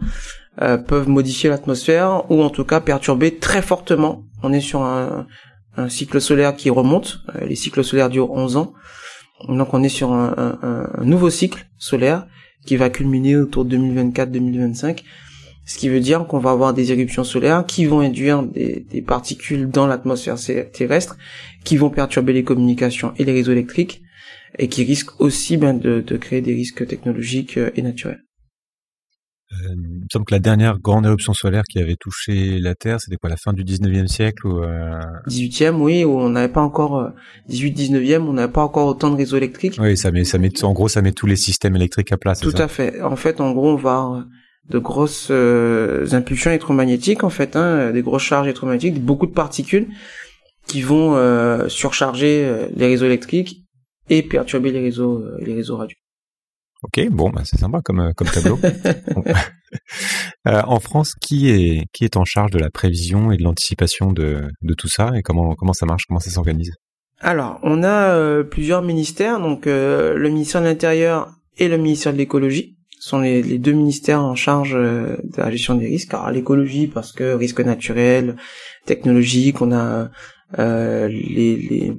euh, 0.60 0.76
peuvent 0.76 1.08
modifier 1.08 1.48
l'atmosphère 1.48 2.30
ou 2.30 2.42
en 2.42 2.50
tout 2.50 2.64
cas 2.64 2.80
perturber 2.80 3.36
très 3.36 3.62
fortement. 3.62 4.24
On 4.42 4.52
est 4.52 4.60
sur 4.60 4.82
un, 4.82 5.26
cycle 5.88 6.20
solaire 6.20 6.54
qui 6.54 6.68
remonte, 6.68 7.22
les 7.40 7.54
cycles 7.54 7.82
solaires 7.82 8.10
durent 8.10 8.30
11 8.30 8.58
ans, 8.58 8.74
donc 9.48 9.72
on 9.72 9.82
est 9.82 9.88
sur 9.88 10.12
un, 10.12 10.58
nouveau 11.02 11.30
cycle 11.30 11.66
solaire 11.78 12.26
qui 12.66 12.76
va 12.76 12.90
culminer 12.90 13.36
autour 13.36 13.64
de 13.64 13.78
2024-2025, 13.78 15.02
ce 15.64 15.78
qui 15.78 15.88
veut 15.88 16.00
dire 16.00 16.26
qu'on 16.26 16.40
va 16.40 16.50
avoir 16.50 16.74
des 16.74 16.92
éruptions 16.92 17.24
solaires 17.24 17.64
qui 17.64 17.86
vont 17.86 18.00
induire 18.00 18.42
des 18.42 19.02
particules 19.06 19.70
dans 19.70 19.86
l'atmosphère 19.86 20.36
terrestre, 20.70 21.16
qui 21.64 21.78
vont 21.78 21.88
perturber 21.88 22.34
les 22.34 22.44
communications 22.44 23.14
et 23.16 23.24
les 23.24 23.32
réseaux 23.32 23.52
électriques, 23.52 24.01
et 24.58 24.68
qui 24.68 24.84
risque 24.84 25.20
aussi 25.20 25.56
ben, 25.56 25.78
de, 25.78 26.00
de, 26.00 26.16
créer 26.16 26.40
des 26.40 26.54
risques 26.54 26.86
technologiques 26.86 27.56
euh, 27.56 27.70
et 27.74 27.82
naturels. 27.82 28.22
Euh, 29.52 29.74
il 29.74 30.00
me 30.00 30.06
semble 30.10 30.24
que 30.24 30.34
la 30.34 30.40
dernière 30.40 30.78
grande 30.78 31.04
éruption 31.04 31.34
solaire 31.34 31.64
qui 31.70 31.78
avait 31.78 31.96
touché 31.96 32.58
la 32.58 32.74
Terre, 32.74 33.00
c'était 33.00 33.16
quoi, 33.16 33.28
la 33.28 33.36
fin 33.36 33.52
du 33.52 33.64
19e 33.64 34.06
siècle 34.06 34.46
ou 34.46 34.62
euh... 34.62 34.98
18e, 35.28 35.74
oui, 35.74 36.04
où 36.04 36.18
on 36.18 36.30
n'avait 36.30 36.52
pas 36.52 36.62
encore 36.62 37.12
18-19e, 37.50 38.14
euh, 38.14 38.18
on 38.20 38.32
n'avait 38.32 38.52
pas 38.52 38.62
encore 38.62 38.86
autant 38.86 39.10
de 39.10 39.16
réseaux 39.16 39.36
électriques. 39.36 39.78
Oui, 39.80 39.96
ça 39.96 40.10
met, 40.10 40.24
ça 40.24 40.38
met, 40.38 40.64
en 40.64 40.72
gros, 40.72 40.88
ça 40.88 41.02
met 41.02 41.12
tous 41.12 41.26
les 41.26 41.36
systèmes 41.36 41.76
électriques 41.76 42.12
à 42.12 42.16
place. 42.16 42.40
Tout 42.40 42.54
à 42.56 42.68
fait. 42.68 43.00
En 43.02 43.16
fait, 43.16 43.40
en 43.40 43.52
gros, 43.52 43.72
on 43.72 43.76
va 43.76 43.92
avoir 43.92 44.26
de 44.70 44.78
grosses 44.78 45.28
euh, 45.30 46.06
impulsions 46.12 46.50
électromagnétiques, 46.50 47.24
en 47.24 47.30
fait, 47.30 47.56
hein, 47.56 47.90
des 47.90 48.02
grosses 48.02 48.22
charges 48.22 48.46
électromagnétiques, 48.46 49.02
beaucoup 49.02 49.26
de 49.26 49.32
particules 49.32 49.88
qui 50.66 50.80
vont 50.80 51.18
surcharger 51.68 52.68
les 52.76 52.86
réseaux 52.86 53.06
électriques 53.06 53.61
et 54.12 54.22
perturber 54.22 54.72
les 54.72 54.80
réseaux, 54.80 55.22
euh, 55.22 55.38
les 55.40 55.54
réseaux 55.54 55.78
radio. 55.78 55.96
Ok, 56.82 57.08
bon, 57.10 57.30
bah 57.30 57.42
c'est 57.44 57.58
sympa 57.58 57.80
comme, 57.82 58.00
euh, 58.00 58.12
comme 58.14 58.28
tableau. 58.28 58.58
Euh, 60.48 60.60
en 60.66 60.80
France, 60.80 61.14
qui 61.14 61.48
est, 61.48 61.86
qui 61.94 62.04
est 62.04 62.16
en 62.16 62.24
charge 62.24 62.50
de 62.50 62.58
la 62.58 62.68
prévision 62.68 63.30
et 63.30 63.36
de 63.36 63.44
l'anticipation 63.44 64.12
de, 64.12 64.42
de 64.60 64.74
tout 64.74 64.88
ça 64.88 65.12
et 65.16 65.22
comment, 65.22 65.54
comment 65.54 65.72
ça 65.72 65.86
marche, 65.86 66.02
comment 66.06 66.18
ça 66.18 66.30
s'organise? 66.30 66.72
Alors, 67.20 67.60
on 67.62 67.84
a 67.84 68.42
plusieurs 68.42 68.82
ministères, 68.82 69.38
donc 69.40 69.66
le 69.66 70.28
ministère 70.28 70.60
de 70.60 70.66
l'Intérieur 70.66 71.32
et 71.56 71.68
le 71.68 71.78
ministère 71.78 72.12
de 72.12 72.18
l'Écologie 72.18 72.76
sont 72.98 73.20
les, 73.20 73.40
les, 73.40 73.58
deux 73.58 73.72
ministères 73.72 74.20
en 74.20 74.34
charge 74.34 74.72
de 74.72 75.16
la 75.38 75.50
gestion 75.52 75.76
des 75.76 75.86
risques. 75.86 76.12
Alors 76.12 76.32
l'écologie 76.32 76.88
parce 76.88 77.12
que 77.12 77.32
risque 77.34 77.60
naturel, 77.60 78.36
technologique, 78.84 79.62
on 79.62 79.70
a 79.72 80.10
les, 80.58 81.56
les, 81.56 81.92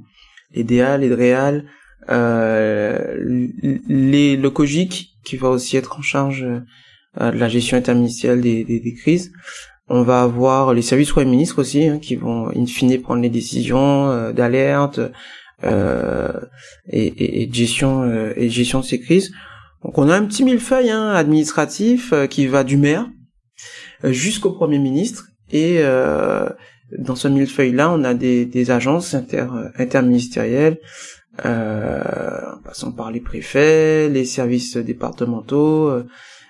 les 0.52 0.64
DA, 0.64 0.98
les 0.98 1.10
DREAL, 1.10 1.66
les, 2.10 3.48
le 4.38 4.50
COGIC 4.50 5.14
qui 5.24 5.38
va 5.38 5.50
aussi 5.50 5.78
être 5.78 5.98
en 5.98 6.02
charge 6.02 6.46
euh, 7.22 7.32
de 7.32 7.38
la 7.38 7.48
gestion 7.48 7.78
interministérielle 7.78 8.42
des, 8.42 8.64
des, 8.64 8.80
des, 8.80 8.94
crises. 8.94 9.32
On 9.88 10.02
va 10.02 10.24
avoir 10.24 10.74
les 10.74 10.82
services 10.82 11.12
Premier 11.12 11.30
ministre 11.30 11.60
aussi 11.60 11.86
hein, 11.88 12.00
qui 12.00 12.16
vont 12.16 12.48
in 12.56 12.66
fine 12.66 13.00
prendre 13.02 13.22
les 13.22 13.30
décisions 13.30 14.10
euh, 14.10 14.32
d'alerte 14.32 15.00
euh, 15.64 16.32
et, 16.90 17.06
et, 17.06 17.44
et, 17.44 17.48
de 17.48 17.54
gestion 17.54 18.04
euh, 18.04 18.34
et 18.36 18.50
gestion 18.50 18.80
de 18.80 18.86
ces 18.86 19.00
crises. 19.00 19.32
Donc 19.84 19.98
on 19.98 20.10
a 20.10 20.16
un 20.16 20.26
petit 20.26 20.44
millefeuille 20.44 20.90
hein, 20.90 21.10
administratif 21.10 22.14
qui 22.30 22.48
va 22.48 22.64
du 22.64 22.78
maire 22.78 23.10
jusqu'au 24.04 24.52
Premier 24.52 24.80
ministre 24.80 25.28
et 25.52 25.84
dans 26.98 27.16
ce 27.16 27.28
millefeuille 27.28 27.74
là 27.74 27.92
on 27.92 28.04
a 28.06 28.14
des, 28.14 28.46
des 28.46 28.72
agences 28.72 29.14
inter, 29.14 29.46
interministérielles 29.78 30.80
en 31.40 32.58
passant 32.64 32.92
par 32.92 33.12
les 33.12 33.22
préfets, 33.22 34.10
les 34.10 34.26
services 34.26 34.78
départementaux. 34.78 35.92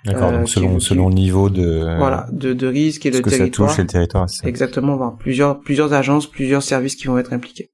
D'accord, 0.05 0.33
donc 0.33 0.49
selon 0.49 0.79
selon 0.81 1.07
le 1.07 1.15
niveau 1.15 1.49
de 1.49 1.95
voilà 1.97 2.27
de, 2.33 2.51
de 2.53 2.67
risque 2.67 3.05
et 3.05 3.11
de 3.11 3.21
que 3.21 3.29
territoire. 3.29 3.69
ça 3.69 3.75
touche 3.75 3.79
et 3.79 3.83
le 3.83 3.87
territoire. 3.87 4.29
c'est 4.29 4.41
ça. 4.41 4.47
Exactement, 4.49 4.97
voir 4.97 5.15
plusieurs 5.15 5.61
plusieurs 5.61 5.93
agences, 5.93 6.27
plusieurs 6.27 6.61
services 6.61 6.95
qui 6.97 7.07
vont 7.07 7.17
être 7.17 7.31
impliqués. 7.31 7.71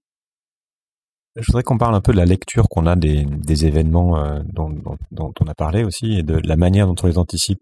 Je 1.36 1.46
voudrais 1.48 1.64
qu'on 1.64 1.78
parle 1.78 1.96
un 1.96 2.02
peu 2.02 2.12
de 2.12 2.18
la 2.18 2.26
lecture 2.26 2.68
qu'on 2.70 2.86
a 2.86 2.96
des, 2.96 3.24
des 3.26 3.66
événements 3.66 4.18
euh, 4.18 4.42
dont, 4.46 4.70
dont, 4.70 4.98
dont 5.12 5.34
on 5.40 5.46
a 5.48 5.54
parlé 5.56 5.84
aussi 5.84 6.20
et 6.20 6.24
de 6.24 6.40
la 6.44 6.56
manière 6.56 6.86
dont 6.86 6.96
on 7.02 7.08
les 7.08 7.18
anticipe. 7.18 7.62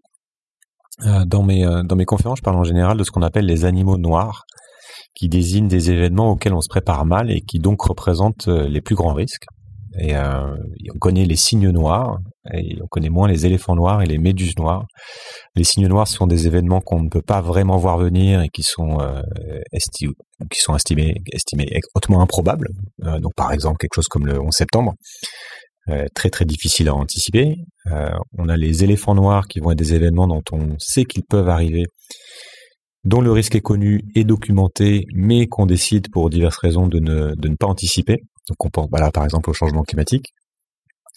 Euh, 1.06 1.24
dans 1.24 1.42
mes 1.44 1.64
euh, 1.64 1.82
dans 1.82 1.94
mes 1.96 2.04
conférences, 2.04 2.38
je 2.38 2.42
parle 2.42 2.56
en 2.56 2.64
général 2.64 2.96
de 2.98 3.04
ce 3.04 3.10
qu'on 3.10 3.22
appelle 3.22 3.46
les 3.46 3.64
animaux 3.64 3.96
noirs, 3.96 4.44
qui 5.18 5.28
désignent 5.28 5.68
des 5.68 5.90
événements 5.90 6.30
auxquels 6.30 6.54
on 6.54 6.60
se 6.60 6.68
prépare 6.68 7.04
mal 7.04 7.30
et 7.30 7.40
qui 7.40 7.58
donc 7.58 7.82
représentent 7.82 8.46
euh, 8.46 8.68
les 8.68 8.80
plus 8.80 8.94
grands 8.94 9.14
risques. 9.14 9.46
Et, 9.98 10.14
euh, 10.14 10.54
on 10.94 10.98
connaît 10.98 11.24
les 11.24 11.34
signes 11.34 11.70
noirs 11.70 12.18
et 12.54 12.78
on 12.80 12.86
connaît 12.86 13.08
moins 13.08 13.26
les 13.26 13.44
éléphants 13.44 13.74
noirs 13.74 14.00
et 14.00 14.06
les 14.06 14.18
méduses 14.18 14.56
noires. 14.56 14.86
Les 15.56 15.64
signes 15.64 15.88
noirs 15.88 16.06
sont 16.06 16.28
des 16.28 16.46
événements 16.46 16.80
qu'on 16.80 17.02
ne 17.02 17.08
peut 17.08 17.22
pas 17.22 17.40
vraiment 17.40 17.78
voir 17.78 17.98
venir 17.98 18.42
et 18.42 18.48
qui 18.48 18.62
sont 18.62 19.00
euh, 19.00 19.20
estimés 19.72 21.14
hautement 21.96 22.22
improbables. 22.22 22.68
Donc 22.98 23.32
par 23.36 23.52
exemple 23.52 23.78
quelque 23.78 23.96
chose 23.96 24.06
comme 24.06 24.26
le 24.26 24.40
11 24.40 24.52
septembre, 24.52 24.94
très 26.14 26.30
très 26.30 26.44
difficile 26.44 26.88
à 26.88 26.94
anticiper. 26.94 27.56
On 28.36 28.48
a 28.48 28.56
les 28.56 28.84
éléphants 28.84 29.14
noirs 29.14 29.48
qui 29.48 29.58
vont 29.58 29.72
être 29.72 29.78
des 29.78 29.94
événements 29.94 30.28
dont 30.28 30.42
on 30.52 30.76
sait 30.78 31.04
qu'ils 31.04 31.24
peuvent 31.24 31.48
arriver, 31.48 31.84
dont 33.08 33.22
le 33.22 33.32
risque 33.32 33.54
est 33.54 33.62
connu 33.62 34.04
et 34.14 34.24
documenté, 34.24 35.06
mais 35.14 35.46
qu'on 35.46 35.64
décide 35.64 36.10
pour 36.10 36.28
diverses 36.28 36.58
raisons 36.58 36.86
de 36.88 36.98
ne, 36.98 37.56
pas 37.56 37.66
anticiper. 37.66 38.22
Donc 38.48 38.64
on 38.64 38.68
pense 38.68 38.88
par 38.90 39.24
exemple 39.24 39.48
au 39.48 39.54
changement 39.54 39.82
climatique, 39.82 40.34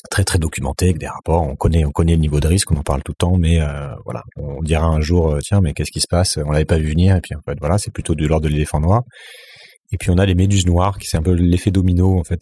très 0.10 0.24
très 0.24 0.40
documenté 0.40 0.86
avec 0.86 1.00
des 1.00 1.08
rapports. 1.08 1.42
On 1.42 1.56
connaît 1.58 1.84
on 1.84 1.92
connaît 1.92 2.14
le 2.14 2.20
niveau 2.20 2.40
de 2.40 2.48
risque, 2.48 2.72
on 2.72 2.78
en 2.78 2.84
parle 2.84 3.04
tout 3.04 3.12
le 3.12 3.18
temps, 3.18 3.38
mais 3.38 3.60
euh, 3.60 3.94
voilà, 4.06 4.24
on 4.38 4.62
dira 4.62 4.88
un 4.88 5.02
jour 5.02 5.34
euh, 5.34 5.40
tiens 5.42 5.60
mais 5.60 5.74
qu'est-ce 5.74 5.92
qui 5.92 6.00
se 6.00 6.08
passe? 6.10 6.40
On 6.46 6.52
l'avait 6.52 6.66
pas 6.66 6.78
vu 6.78 6.88
venir 6.88 7.18
et 7.18 7.22
puis 7.22 7.36
en 7.36 7.42
fait 7.46 7.58
voilà 7.60 7.78
c'est 7.78 7.92
plutôt 7.92 8.16
de 8.16 8.26
l'ordre 8.26 8.48
de 8.48 8.54
l'éléphant 8.54 8.80
noir. 8.80 9.04
Et 9.92 9.98
puis 9.98 10.10
on 10.12 10.18
a 10.18 10.26
les 10.26 10.36
méduses 10.36 10.66
noires 10.66 10.98
qui 10.98 11.08
c'est 11.08 11.18
un 11.18 11.24
peu 11.24 11.34
l'effet 11.34 11.72
domino 11.72 12.18
en 12.18 12.24
fait 12.24 12.40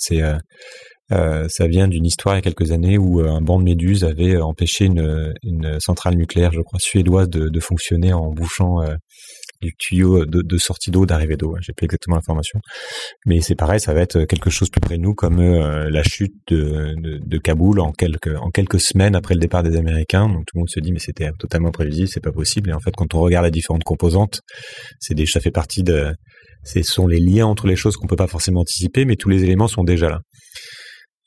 euh, 1.11 1.47
ça 1.49 1.65
vient 1.65 1.87
d'une 1.87 2.05
histoire 2.05 2.35
il 2.35 2.37
y 2.37 2.39
a 2.39 2.41
quelques 2.43 2.71
années 2.71 2.99
où 2.99 3.19
un 3.21 3.41
banc 3.41 3.57
de 3.57 3.63
méduses 3.63 4.03
avait 4.03 4.37
empêché 4.37 4.85
une, 4.85 5.79
centrale 5.79 6.13
nucléaire, 6.13 6.51
je 6.51 6.61
crois, 6.61 6.77
suédoise 6.79 7.29
de, 7.29 7.59
fonctionner 7.59 8.13
en 8.13 8.29
bouchant 8.31 8.77
du 9.61 9.73
tuyau 9.77 10.25
de, 10.25 10.41
de 10.41 10.57
sortie 10.57 10.91
d'eau, 10.91 11.05
d'arrivée 11.05 11.37
d'eau. 11.37 11.55
J'ai 11.61 11.73
plus 11.73 11.85
exactement 11.85 12.15
l'information. 12.15 12.59
Mais 13.25 13.41
c'est 13.41 13.55
pareil, 13.55 13.79
ça 13.79 13.93
va 13.93 14.01
être 14.01 14.25
quelque 14.25 14.49
chose 14.49 14.69
plus 14.69 14.81
près 14.81 14.97
de 14.97 15.01
nous, 15.01 15.13
comme 15.13 15.39
euh, 15.39 15.89
la 15.89 16.03
chute 16.03 16.33
de, 16.47 16.95
de, 16.97 17.19
de 17.23 17.37
Kaboul 17.37 17.79
en 17.79 17.91
quelques, 17.91 18.35
en 18.37 18.49
quelques 18.51 18.79
semaines 18.79 19.15
après 19.15 19.33
le 19.33 19.39
départ 19.39 19.63
des 19.63 19.77
Américains. 19.77 20.27
Donc 20.27 20.45
tout 20.45 20.55
le 20.55 20.59
monde 20.59 20.69
se 20.69 20.79
dit, 20.79 20.91
mais 20.91 20.99
c'était 20.99 21.29
totalement 21.37 21.71
prévisible, 21.71 22.07
c'est 22.07 22.23
pas 22.23 22.31
possible. 22.31 22.69
Et 22.69 22.73
en 22.73 22.79
fait, 22.79 22.95
quand 22.95 23.13
on 23.13 23.19
regarde 23.19 23.45
les 23.45 23.51
différentes 23.51 23.83
composantes, 23.83 24.41
c'est 24.99 25.19
ça 25.27 25.39
fait 25.39 25.51
partie 25.51 25.83
de, 25.83 26.13
ce 26.63 26.81
sont 26.83 27.07
les 27.07 27.19
liens 27.19 27.45
entre 27.45 27.67
les 27.67 27.75
choses 27.75 27.95
qu'on 27.97 28.07
peut 28.07 28.15
pas 28.15 28.27
forcément 28.27 28.61
anticiper, 28.61 29.05
mais 29.05 29.15
tous 29.15 29.29
les 29.29 29.43
éléments 29.43 29.67
sont 29.67 29.83
déjà 29.83 30.09
là. 30.09 30.19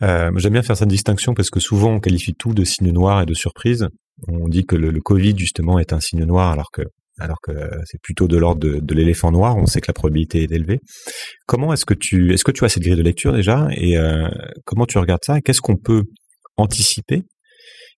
Euh, 0.02 0.30
J'aime 0.36 0.54
bien 0.54 0.62
faire 0.62 0.76
cette 0.76 0.88
distinction 0.88 1.34
parce 1.34 1.50
que 1.50 1.60
souvent 1.60 1.92
on 1.92 2.00
qualifie 2.00 2.32
tout 2.34 2.54
de 2.54 2.64
signe 2.64 2.90
noir 2.90 3.22
et 3.22 3.26
de 3.26 3.34
surprise. 3.34 3.88
On 4.28 4.48
dit 4.48 4.64
que 4.64 4.76
le, 4.76 4.90
le 4.90 5.00
Covid 5.00 5.36
justement 5.36 5.78
est 5.78 5.92
un 5.92 6.00
signe 6.00 6.24
noir 6.24 6.50
alors 6.50 6.70
que 6.72 6.82
alors 7.18 7.38
que 7.42 7.52
c'est 7.84 8.00
plutôt 8.00 8.28
de 8.28 8.36
l'ordre 8.36 8.80
de, 8.80 8.94
l'éléphant 8.94 9.30
noir. 9.30 9.56
On 9.56 9.66
sait 9.66 9.80
que 9.80 9.88
la 9.88 9.94
probabilité 9.94 10.42
est 10.42 10.52
élevée. 10.52 10.80
Comment 11.46 11.72
est-ce 11.72 11.84
que 11.84 11.94
tu 11.94 12.32
est-ce 12.32 12.44
que 12.44 12.52
tu 12.52 12.64
as 12.64 12.68
cette 12.68 12.82
grille 12.82 12.96
de 12.96 13.02
lecture 13.02 13.32
déjà 13.32 13.68
et 13.72 13.96
euh, 13.96 14.28
comment 14.64 14.86
tu 14.86 14.98
regardes 14.98 15.24
ça? 15.24 15.40
Qu'est-ce 15.40 15.60
qu'on 15.60 15.76
peut 15.76 16.04
anticiper? 16.56 17.22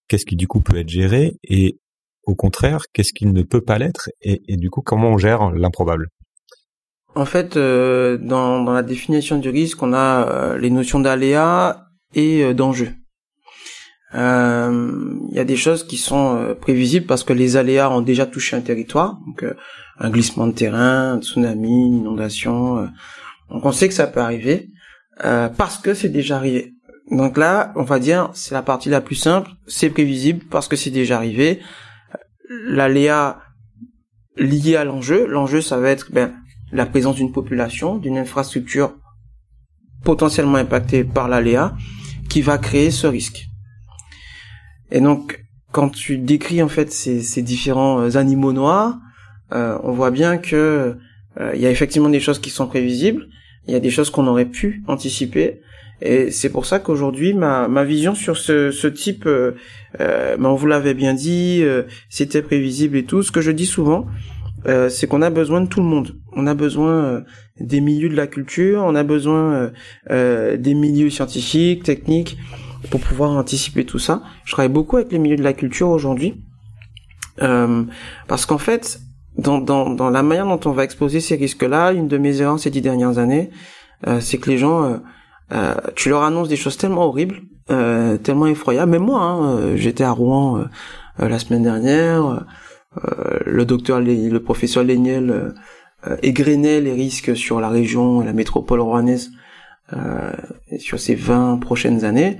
Qu'est-ce 0.09 0.26
qui 0.26 0.37
du 0.37 0.47
coup 0.47 0.61
peut 0.61 0.76
être 0.76 0.88
géré? 0.88 1.33
Et 1.44 1.78
au 2.25 2.35
contraire 2.35 2.83
qu'est-ce 2.92 3.12
qui 3.12 3.26
ne 3.26 3.42
peut 3.42 3.62
pas 3.62 3.78
l'être? 3.78 4.11
Et, 4.23 4.56
du 4.56 4.71
coup 4.71 4.83
comment 4.83 5.11
on 5.11 5.18
gère 5.18 5.50
l'improbable? 5.50 6.09
En 7.16 7.26
fait, 7.26 7.56
euh, 7.56 8.18
dans, 8.18 8.64
la 8.64 8.83
définition 8.83 9.38
du 9.38 9.49
risque, 9.49 9.80
on 9.83 9.92
a 9.92 10.28
euh, 10.28 10.59
les 10.59 10.71
notions 10.71 10.99
d'aléa 10.99 11.87
et 12.12 12.42
euh, 12.42 12.54
d'enjeu. 14.14 14.21
Euh, 14.21 15.18
Il 15.30 15.37
y 15.37 15.40
a 15.40 15.44
des 15.44 15.56
choses 15.56 15.85
qui 15.85 15.97
sont 15.97 16.37
euh, 16.37 16.54
prévisibles 16.54 17.06
parce 17.06 17.25
que 17.25 17.33
les 17.33 17.56
aléas 17.56 17.90
ont 17.90 18.00
déjà 18.00 18.26
touché 18.26 18.56
un 18.56 18.61
territoire, 18.61 19.18
donc 19.26 19.42
euh, 19.42 19.54
un 19.99 20.11
glissement 20.11 20.47
de 20.47 20.52
terrain, 20.52 21.14
un 21.14 21.21
tsunami, 21.21 21.87
une 21.87 21.99
inondation. 21.99 22.88
donc 23.50 23.64
on 23.64 23.73
sait 23.73 23.88
que 23.88 23.94
ça 23.94 24.06
peut 24.06 24.21
arriver 24.21 24.71
parce 25.56 25.78
que 25.78 25.94
c'est 25.94 26.09
déjà 26.09 26.37
arrivé. 26.37 26.75
Donc 27.11 27.38
là, 27.38 27.73
on 27.76 27.85
va 27.85 28.00
dire, 28.00 28.30
c'est 28.33 28.54
la 28.54 28.62
partie 28.62 28.88
la 28.88 29.00
plus 29.00 29.14
simple, 29.14 29.50
c'est 29.68 29.90
prévisible 29.90 30.44
parce 30.50 30.66
que 30.66 30.75
c'est 30.75 30.90
déjà 30.90 31.16
arrivé. 31.18 31.61
L'aléa 32.49 33.38
lié 34.37 34.75
à 34.75 34.85
l'enjeu, 34.85 35.26
l'enjeu 35.26 35.61
ça 35.61 35.78
va 35.78 35.90
être 35.90 36.11
ben, 36.11 36.33
la 36.73 36.87
présence 36.87 37.16
d'une 37.16 37.30
population, 37.30 37.99
d'une 37.99 38.18
infrastructure 38.18 38.94
potentiellement 40.02 40.59
impactée 40.59 41.04
par 41.04 41.28
l'aléa, 41.28 41.76
qui 42.28 42.42
va 42.42 42.59
créer 42.59 42.90
ce 42.90 43.06
risque. 43.06 43.47
Et 44.91 45.00
donc, 45.00 45.45
quand 45.73 45.88
tu 45.88 46.19
décris 46.19 46.62
en 46.62 46.69
fait 46.69 46.93
ces, 46.93 47.21
ces 47.21 47.43
différents 47.43 48.00
euh, 48.00 48.17
animaux 48.17 48.53
noirs, 48.53 48.99
euh, 49.53 49.79
on 49.83 49.93
voit 49.93 50.11
bien 50.11 50.38
que 50.38 50.97
euh, 51.41 51.53
il 51.55 51.61
y 51.61 51.67
a 51.67 51.71
effectivement 51.71 52.09
des 52.09 52.21
choses 52.21 52.38
qui 52.38 52.50
sont 52.50 52.67
prévisibles, 52.67 53.26
il 53.67 53.73
y 53.73 53.76
a 53.76 53.81
des 53.81 53.91
choses 53.91 54.11
qu'on 54.11 54.26
aurait 54.26 54.45
pu 54.45 54.83
anticiper, 54.87 55.61
et 56.00 56.31
c'est 56.31 56.50
pour 56.50 56.67
ça 56.67 56.79
qu'aujourd'hui 56.79 57.35
ma, 57.35 57.67
ma 57.67 57.85
vision 57.85 58.14
sur 58.14 58.37
ce, 58.37 58.71
ce 58.71 58.87
type, 58.87 59.26
euh, 59.26 59.53
euh, 60.00 60.37
ben, 60.37 60.49
on 60.49 60.55
vous 60.55 60.67
l'avait 60.67 60.95
bien 60.95 61.14
dit, 61.14 61.64
c'était 62.09 62.43
prévisible 62.43 62.97
et 62.97 63.05
tout. 63.05 63.23
Ce 63.23 63.33
que 63.33 63.41
je 63.41 63.50
dis 63.50 63.67
souvent, 63.67 64.07
euh, 64.67 64.88
c'est 64.88 65.07
qu'on 65.07 65.23
a 65.23 65.31
besoin 65.31 65.61
de 65.61 65.69
tout 65.69 65.81
le 65.81 65.87
monde. 65.87 66.17
On 66.33 66.47
a 66.47 66.55
besoin 66.55 66.93
euh, 66.93 67.21
des 67.61 67.81
milieux 67.81 68.09
de 68.09 68.17
la 68.17 68.26
culture, 68.26 68.83
on 68.85 68.95
a 68.95 69.03
besoin 69.03 69.71
euh, 70.11 70.57
des 70.57 70.75
milieux 70.75 71.11
scientifiques, 71.11 71.83
techniques, 71.83 72.38
pour 72.91 73.00
pouvoir 73.00 73.31
anticiper 73.31 73.85
tout 73.85 73.99
ça. 73.99 74.23
Je 74.45 74.53
travaille 74.53 74.73
beaucoup 74.73 74.97
avec 74.97 75.12
les 75.12 75.19
milieux 75.19 75.37
de 75.37 75.43
la 75.43 75.53
culture 75.53 75.88
aujourd'hui, 75.88 76.43
euh, 77.43 77.85
parce 78.29 78.47
qu'en 78.47 78.59
fait, 78.59 79.00
dans, 79.37 79.59
dans, 79.59 79.91
dans 79.91 80.11
la 80.11 80.23
manière 80.23 80.47
dont 80.47 80.61
on 80.64 80.73
va 80.73 80.85
exposer 80.85 81.21
ces 81.21 81.37
risques-là, 81.37 81.93
une 81.93 82.09
de 82.09 82.19
mes 82.19 82.41
erreurs 82.41 82.59
ces 82.59 82.71
dix 82.71 82.81
dernières 82.81 83.19
années, 83.19 83.50
euh, 84.07 84.21
c'est 84.21 84.38
que 84.38 84.50
les 84.50 84.59
gens, 84.59 84.85
euh, 84.85 84.97
euh, 85.53 85.75
tu 85.97 86.09
leur 86.09 86.23
annonces 86.23 86.49
des 86.49 86.57
choses 86.57 86.76
tellement 86.76 87.07
horribles, 87.07 87.43
euh, 87.71 88.17
tellement 88.17 88.47
effroyables. 88.47 88.93
Même 88.93 89.03
moi, 89.05 89.21
hein, 89.23 89.76
j'étais 89.76 90.05
à 90.05 90.11
Rouen 90.11 90.64
la 91.19 91.38
semaine 91.38 91.62
dernière. 91.62 92.45
le 93.47 93.64
docteur, 93.64 94.00
le 94.00 94.38
professeur 94.38 94.85
Léniel 94.85 95.55
égrenait 96.23 96.81
les 96.81 96.93
risques 96.93 97.37
sur 97.37 97.61
la 97.61 97.69
région 97.69 98.21
la 98.21 98.33
métropole 98.33 98.81
rouennaise 98.81 99.31
sur 100.79 100.99
ces 100.99 101.14
20 101.14 101.59
prochaines 101.59 102.05
années. 102.05 102.38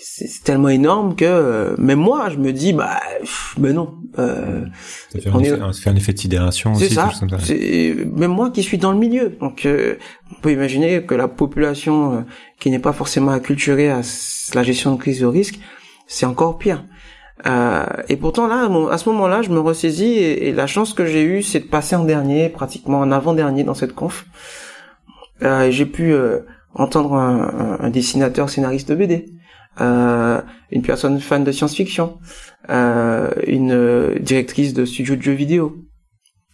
C'est 0.00 0.42
tellement 0.44 0.68
énorme 0.68 1.14
que 1.16 1.24
euh, 1.24 1.74
même 1.78 1.98
moi, 1.98 2.28
je 2.30 2.36
me 2.38 2.52
dis, 2.52 2.72
bah, 2.72 3.00
pff, 3.20 3.54
ben 3.58 3.74
non. 3.74 3.94
Euh, 4.18 4.64
Ça 5.12 5.20
fait 5.20 5.28
un, 5.30 5.38
est- 5.40 5.48
effet, 5.48 5.58
ça 5.58 5.80
fait 5.82 5.90
un 5.90 5.96
effet 5.96 6.12
de 6.12 6.18
sidération 6.18 6.74
c'est 6.74 6.88
ça. 6.90 7.10
ça. 7.10 7.26
C'est 7.40 7.94
même 8.14 8.30
moi 8.32 8.50
qui 8.50 8.62
suis 8.62 8.78
dans 8.78 8.92
le 8.92 8.98
milieu. 8.98 9.30
Donc, 9.40 9.64
euh, 9.66 9.96
on 10.30 10.40
peut 10.40 10.52
imaginer 10.52 11.02
que 11.04 11.14
la 11.14 11.28
population 11.28 12.14
euh, 12.16 12.20
qui 12.58 12.70
n'est 12.70 12.78
pas 12.78 12.92
forcément 12.92 13.30
acculturée 13.32 13.90
à 13.90 14.00
la 14.54 14.62
gestion 14.62 14.94
de 14.94 14.98
crise 15.00 15.20
de 15.20 15.26
risque, 15.26 15.58
c'est 16.06 16.26
encore 16.26 16.58
pire. 16.58 16.84
Euh, 17.46 17.84
et 18.08 18.16
pourtant 18.16 18.46
là, 18.46 18.68
à 18.90 18.98
ce 18.98 19.08
moment-là, 19.08 19.42
je 19.42 19.50
me 19.50 19.58
ressaisis 19.60 20.04
et, 20.12 20.48
et 20.48 20.52
la 20.52 20.66
chance 20.66 20.92
que 20.94 21.06
j'ai 21.06 21.22
eue, 21.24 21.42
c'est 21.42 21.60
de 21.60 21.64
passer 21.66 21.96
en 21.96 22.04
dernier, 22.04 22.48
pratiquement 22.48 22.98
en 23.00 23.10
avant-dernier 23.10 23.64
dans 23.64 23.74
cette 23.74 23.94
conf. 23.94 24.26
Euh, 25.42 25.70
j'ai 25.70 25.86
pu 25.86 26.12
euh, 26.12 26.40
entendre 26.74 27.14
un, 27.14 27.78
un- 27.80 27.84
un 27.84 27.90
dessinateur 27.90 28.48
scénariste 28.48 28.90
de 28.90 28.94
BD, 28.94 29.26
une 29.78 30.82
personne 30.82 31.20
fan 31.20 31.44
de 31.44 31.52
science-fiction, 31.52 32.18
euh, 32.70 33.30
une 33.46 33.72
euh, 33.72 34.18
directrice 34.18 34.72
de 34.74 34.84
studio 34.84 35.16
de 35.16 35.22
jeux 35.22 35.32
vidéo. 35.32 35.76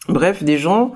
Bref, 0.08 0.42
des 0.42 0.58
gens 0.58 0.92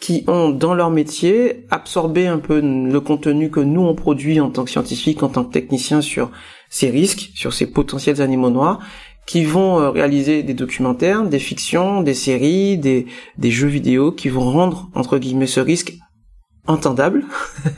qui 0.00 0.24
ont 0.26 0.50
dans 0.50 0.74
leur 0.74 0.90
métier 0.90 1.66
absorbé 1.70 2.26
un 2.26 2.38
peu 2.38 2.60
le 2.60 3.00
contenu 3.00 3.50
que 3.50 3.60
nous 3.60 3.80
on 3.80 3.94
produit 3.94 4.40
en 4.40 4.50
tant 4.50 4.64
que 4.64 4.70
scientifiques, 4.70 5.22
en 5.22 5.28
tant 5.28 5.44
que 5.44 5.52
techniciens 5.52 6.00
sur 6.00 6.30
ces 6.68 6.90
risques, 6.90 7.30
sur 7.34 7.54
ces 7.54 7.70
potentiels 7.70 8.20
animaux 8.20 8.50
noirs, 8.50 8.80
qui 9.24 9.44
vont 9.44 9.80
euh, 9.80 9.90
réaliser 9.90 10.42
des 10.42 10.54
documentaires, 10.54 11.22
des 11.22 11.38
fictions, 11.38 12.02
des 12.02 12.14
séries, 12.14 12.76
des, 12.76 13.06
des 13.38 13.50
jeux 13.50 13.68
vidéo, 13.68 14.12
qui 14.12 14.28
vont 14.28 14.50
rendre 14.50 14.90
entre 14.94 15.18
guillemets 15.18 15.46
ce 15.46 15.60
risque 15.60 15.94
entendable, 16.66 17.24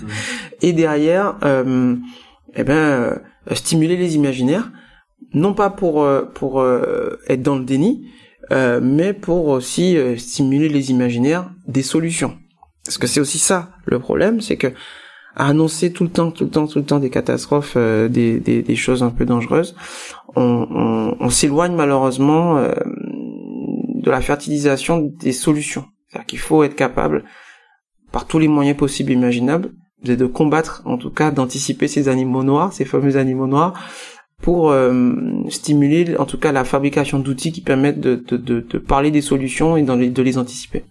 et 0.62 0.72
derrière, 0.72 1.36
euh, 1.44 1.96
eh 2.54 2.64
ben, 2.64 2.74
euh, 2.74 3.16
stimuler 3.54 3.96
les 3.96 4.16
imaginaires, 4.16 4.70
non 5.34 5.54
pas 5.54 5.70
pour 5.70 6.02
euh, 6.02 6.22
pour 6.22 6.60
euh, 6.60 7.18
être 7.28 7.42
dans 7.42 7.56
le 7.56 7.64
déni, 7.64 8.08
euh, 8.50 8.80
mais 8.82 9.12
pour 9.12 9.48
aussi 9.48 9.96
euh, 9.96 10.16
stimuler 10.16 10.68
les 10.68 10.90
imaginaires 10.90 11.50
des 11.66 11.82
solutions. 11.82 12.38
Parce 12.84 12.98
que 12.98 13.06
c'est 13.06 13.20
aussi 13.20 13.38
ça 13.38 13.70
le 13.84 13.98
problème, 13.98 14.40
c'est 14.40 14.56
que 14.56 14.68
à 15.36 15.46
annoncer 15.46 15.92
tout 15.92 16.04
le 16.04 16.10
temps, 16.10 16.30
tout 16.32 16.44
le 16.44 16.50
temps, 16.50 16.66
tout 16.66 16.78
le 16.78 16.84
temps 16.84 16.98
des 16.98 17.10
catastrophes, 17.10 17.74
euh, 17.76 18.08
des, 18.08 18.40
des, 18.40 18.62
des, 18.62 18.76
choses 18.76 19.02
un 19.02 19.10
peu 19.10 19.24
dangereuses, 19.24 19.76
on, 20.34 20.66
on, 20.70 21.16
on 21.20 21.30
s'éloigne 21.30 21.76
malheureusement 21.76 22.58
euh, 22.58 22.72
de 23.94 24.10
la 24.10 24.20
fertilisation 24.20 24.98
des 24.98 25.32
solutions. 25.32 25.84
C'est-à-dire 26.08 26.26
qu'il 26.26 26.38
faut 26.40 26.64
être 26.64 26.74
capable, 26.74 27.24
par 28.10 28.26
tous 28.26 28.38
les 28.38 28.48
moyens 28.48 28.76
possibles 28.76 29.12
et 29.12 29.14
imaginables, 29.14 29.72
de 30.04 30.26
combattre, 30.26 30.82
en 30.84 30.96
tout 30.96 31.10
cas 31.10 31.30
d'anticiper 31.30 31.88
ces 31.88 32.08
animaux 32.08 32.44
noirs, 32.44 32.72
ces 32.72 32.84
fameux 32.84 33.16
animaux 33.16 33.46
noirs, 33.46 33.74
pour 34.42 34.70
euh, 34.70 35.14
stimuler 35.48 36.16
en 36.16 36.24
tout 36.24 36.38
cas 36.38 36.52
la 36.52 36.64
fabrication 36.64 37.18
d'outils 37.18 37.52
qui 37.52 37.60
permettent 37.60 38.00
de, 38.00 38.14
de, 38.16 38.78
parler 38.78 39.10
des 39.10 39.20
solutions 39.20 39.76
et 39.76 39.82
de 39.82 40.22
les 40.22 40.38
anticiper. 40.38 40.84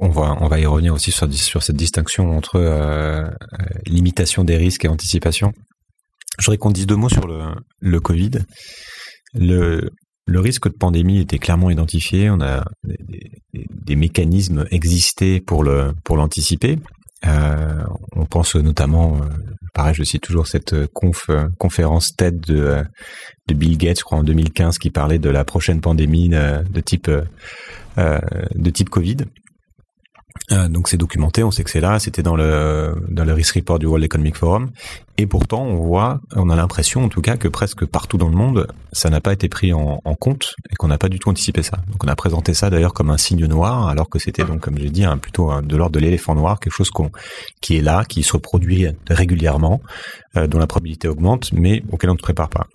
On, 0.00 0.08
va, 0.08 0.36
on 0.40 0.48
va 0.48 0.58
y 0.58 0.66
revenir 0.66 0.94
aussi 0.94 1.10
sur, 1.10 1.32
sur 1.32 1.62
cette 1.62 1.76
distinction 1.76 2.36
entre 2.36 2.56
euh, 2.56 3.24
euh, 3.24 3.30
limitation 3.86 4.44
des 4.44 4.56
risques 4.56 4.84
et 4.84 4.88
anticipation. 4.88 5.52
Je 6.38 6.46
voudrais 6.46 6.58
qu'on 6.58 6.70
dise 6.70 6.86
deux 6.86 6.96
mots 6.96 7.08
sur 7.08 7.26
le, 7.26 7.54
le 7.80 8.00
Covid. 8.00 8.30
Le, 9.34 9.90
le 10.26 10.40
risque 10.40 10.68
de 10.68 10.76
pandémie 10.76 11.18
était 11.18 11.38
clairement 11.38 11.70
identifié. 11.70 12.30
On 12.30 12.40
a 12.40 12.64
des, 12.84 13.30
des, 13.52 13.96
mécanismes 13.96 14.64
existés 14.70 15.40
pour 15.40 15.64
pour 16.04 16.16
l'anticiper. 16.16 16.78
Euh, 17.26 17.82
on 18.14 18.26
pense 18.26 18.54
notamment, 18.54 19.16
euh, 19.16 19.26
pareil, 19.74 19.94
je 19.94 20.04
cite 20.04 20.22
toujours 20.22 20.46
cette 20.46 20.72
euh, 20.72 20.86
conf, 20.92 21.30
conférence 21.58 22.14
TED 22.16 22.40
de, 22.40 22.84
de 23.48 23.54
Bill 23.54 23.76
Gates, 23.76 23.98
je 23.98 24.04
crois 24.04 24.18
en 24.18 24.24
2015, 24.24 24.78
qui 24.78 24.90
parlait 24.90 25.18
de 25.18 25.30
la 25.30 25.44
prochaine 25.44 25.80
pandémie 25.80 26.28
de 26.28 26.80
type 26.80 27.10
de 27.96 28.70
type 28.70 28.90
Covid. 28.90 29.16
Euh, 30.52 30.68
donc 30.68 30.88
c'est 30.88 30.96
documenté, 30.96 31.42
on 31.42 31.50
sait 31.50 31.64
que 31.64 31.70
c'est 31.70 31.80
là, 31.80 31.98
c'était 31.98 32.22
dans 32.22 32.36
le 32.36 32.94
dans 33.08 33.24
le 33.24 33.32
risk 33.32 33.54
report 33.56 33.78
du 33.78 33.86
World 33.86 34.04
Economic 34.04 34.36
Forum, 34.36 34.70
et 35.16 35.26
pourtant 35.26 35.62
on 35.62 35.76
voit, 35.76 36.20
on 36.34 36.48
a 36.48 36.56
l'impression 36.56 37.04
en 37.04 37.08
tout 37.08 37.20
cas 37.20 37.36
que 37.36 37.48
presque 37.48 37.84
partout 37.84 38.16
dans 38.18 38.28
le 38.28 38.36
monde, 38.36 38.66
ça 38.92 39.10
n'a 39.10 39.20
pas 39.20 39.32
été 39.32 39.48
pris 39.48 39.72
en, 39.72 40.00
en 40.04 40.14
compte 40.14 40.54
et 40.70 40.74
qu'on 40.76 40.88
n'a 40.88 40.98
pas 40.98 41.08
du 41.08 41.18
tout 41.18 41.28
anticipé 41.28 41.62
ça. 41.62 41.78
Donc 41.88 42.02
on 42.04 42.08
a 42.08 42.16
présenté 42.16 42.54
ça 42.54 42.70
d'ailleurs 42.70 42.94
comme 42.94 43.10
un 43.10 43.18
signe 43.18 43.46
noir, 43.46 43.88
alors 43.88 44.08
que 44.08 44.18
c'était 44.18 44.44
donc 44.44 44.60
comme 44.60 44.78
j'ai 44.78 44.90
dit 44.90 45.04
un, 45.04 45.18
plutôt 45.18 45.60
de 45.60 45.76
l'ordre 45.76 45.94
de 45.94 46.00
l'éléphant 46.00 46.34
noir, 46.34 46.60
quelque 46.60 46.74
chose 46.74 46.90
qu'on 46.90 47.10
qui 47.60 47.76
est 47.76 47.82
là, 47.82 48.04
qui 48.04 48.22
se 48.22 48.32
reproduit 48.32 48.86
régulièrement, 49.08 49.80
euh, 50.36 50.46
dont 50.46 50.58
la 50.58 50.66
probabilité 50.66 51.08
augmente, 51.08 51.52
mais 51.52 51.82
auquel 51.92 52.10
on 52.10 52.14
ne 52.14 52.18
se 52.18 52.22
prépare 52.22 52.48
pas. 52.48 52.66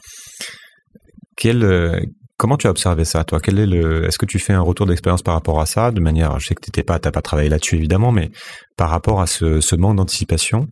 Quel, 1.35 1.63
euh, 1.63 1.99
Comment 2.37 2.57
tu 2.57 2.67
as 2.67 2.71
observé 2.71 3.05
ça, 3.05 3.23
toi? 3.23 3.39
Quel 3.39 3.59
est 3.59 3.67
le 3.67 4.05
Est-ce 4.05 4.17
que 4.17 4.25
tu 4.25 4.39
fais 4.39 4.53
un 4.53 4.61
retour 4.61 4.85
d'expérience 4.85 5.21
par 5.21 5.35
rapport 5.35 5.61
à 5.61 5.65
ça, 5.65 5.91
de 5.91 6.01
manière, 6.01 6.39
je 6.39 6.47
sais 6.47 6.55
que 6.55 6.61
t'étais 6.61 6.83
pas, 6.83 6.97
t'as 6.99 7.11
pas 7.11 7.21
travaillé 7.21 7.49
là-dessus 7.49 7.75
évidemment, 7.75 8.11
mais 8.11 8.31
par 8.75 8.89
rapport 8.89 9.21
à 9.21 9.27
ce, 9.27 9.61
ce 9.61 9.75
manque 9.75 9.97
d'anticipation. 9.97 10.67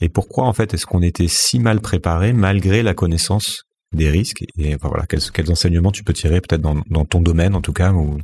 Et 0.00 0.08
pourquoi 0.08 0.44
en 0.44 0.52
fait 0.52 0.72
est-ce 0.74 0.86
qu'on 0.86 1.02
était 1.02 1.28
si 1.28 1.60
mal 1.60 1.80
préparé 1.80 2.32
malgré 2.32 2.82
la 2.82 2.94
connaissance 2.94 3.64
des 3.92 4.10
risques? 4.10 4.44
Et 4.58 4.76
voilà 4.80 5.04
quels, 5.06 5.50
enseignements 5.50 5.92
tu 5.92 6.04
peux 6.04 6.14
tirer 6.14 6.40
peut-être 6.40 6.62
dans, 6.62 7.04
ton 7.04 7.20
domaine 7.20 7.54
en 7.54 7.60
tout 7.60 7.74
cas 7.74 7.92
ou, 7.92 8.18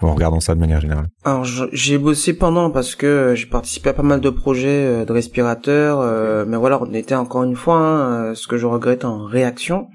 en 0.00 0.14
regardant 0.14 0.40
ça 0.40 0.54
de 0.54 0.60
manière 0.60 0.80
générale? 0.80 1.08
Alors 1.24 1.44
j'ai 1.44 1.96
bossé 1.98 2.34
pendant 2.34 2.70
parce 2.70 2.94
que 2.94 3.32
j'ai 3.34 3.46
participé 3.46 3.88
à 3.88 3.92
pas 3.94 4.02
mal 4.02 4.20
de 4.20 4.30
projets 4.30 4.68
euh, 4.68 5.04
de 5.06 5.12
respirateurs, 5.12 6.00
euh, 6.00 6.44
mais 6.46 6.58
voilà 6.58 6.80
on 6.82 6.92
était 6.92 7.14
encore 7.14 7.44
une 7.44 7.56
fois 7.56 7.78
hein, 7.78 8.34
ce 8.34 8.46
que 8.46 8.58
je 8.58 8.66
regrette 8.66 9.06
en 9.06 9.24
réaction 9.24 9.88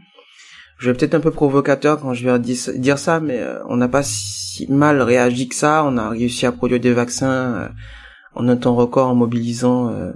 je 0.82 0.90
vais 0.90 0.98
peut-être 0.98 1.14
un 1.14 1.20
peu 1.20 1.30
provocateur 1.30 2.00
quand 2.00 2.16
je 2.16 2.28
vais 2.28 2.40
dire 2.40 2.98
ça, 2.98 3.20
mais 3.20 3.40
euh, 3.40 3.60
on 3.70 3.78
n'a 3.78 3.88
pas 3.88 4.02
si 4.02 4.66
mal 4.68 5.00
réagi 5.04 5.48
que 5.48 5.54
ça. 5.54 5.84
On 5.86 5.96
a 5.96 6.10
réussi 6.10 6.48
à 6.48 6.52
produire 6.52 6.80
des 6.80 6.92
vaccins 6.92 7.54
euh, 7.54 7.70
en 8.34 8.48
un 8.48 8.58
temps 8.58 8.76
record 8.76 9.08
en 9.08 9.14
mobilisant. 9.14 9.90
Euh, 9.90 10.12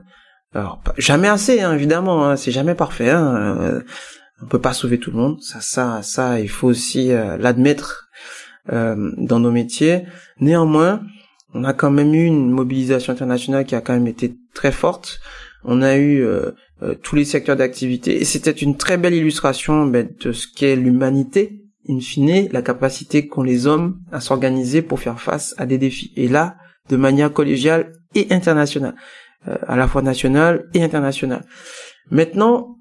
alors 0.55 0.81
jamais 0.98 1.27
assez, 1.27 1.62
hein, 1.62 1.75
évidemment. 1.75 2.27
Hein, 2.27 2.36
c'est 2.36 2.51
jamais 2.51 2.74
parfait. 2.74 3.12
Hein, 3.12 3.84
on 4.41 4.48
peut 4.48 4.60
pas 4.60 4.74
sauver 4.74 5.00
tout 5.00 5.12
le 5.12 5.17
monde. 5.17 5.39
Ça, 5.39 5.62
ça, 5.62 6.01
ça, 6.01 6.39
il 6.39 6.50
faut 6.50 6.67
aussi 6.67 7.10
l'admettre 7.10 8.10
dans 8.67 9.39
nos 9.39 9.51
métiers. 9.51 10.06
Néanmoins, 10.39 11.01
on 11.54 11.63
a 11.63 11.73
quand 11.73 11.91
même 11.91 12.15
eu 12.15 12.25
une 12.25 12.49
mobilisation 12.49 13.13
internationale 13.13 13.65
qui 13.65 13.75
a 13.75 13.82
quand 13.82 13.93
même 13.93 14.08
été 14.08 14.36
très 14.56 14.71
forte. 14.71 15.19
On 15.63 15.82
a 15.82 15.95
eu 15.95 16.23
euh, 16.23 16.51
tous 17.01 17.15
les 17.15 17.25
secteurs 17.25 17.55
d'activité. 17.55 18.19
Et 18.19 18.25
c'était 18.25 18.51
une 18.51 18.75
très 18.75 18.97
belle 18.97 19.13
illustration 19.13 19.85
ben, 19.85 20.09
de 20.19 20.31
ce 20.31 20.47
qu'est 20.53 20.75
l'humanité, 20.75 21.65
in 21.88 21.99
fine, 21.99 22.49
la 22.51 22.61
capacité 22.61 23.27
qu'ont 23.27 23.43
les 23.43 23.67
hommes 23.67 23.99
à 24.11 24.19
s'organiser 24.19 24.81
pour 24.81 24.99
faire 24.99 25.21
face 25.21 25.55
à 25.57 25.65
des 25.65 25.77
défis. 25.77 26.11
Et 26.15 26.27
là, 26.27 26.57
de 26.89 26.97
manière 26.97 27.31
collégiale 27.31 27.93
et 28.13 28.27
internationale, 28.31 28.95
euh, 29.47 29.55
à 29.67 29.75
la 29.75 29.88
fois 29.88 30.01
nationale 30.01 30.65
et 30.73 30.83
internationale. 30.83 31.45
Maintenant, 32.11 32.77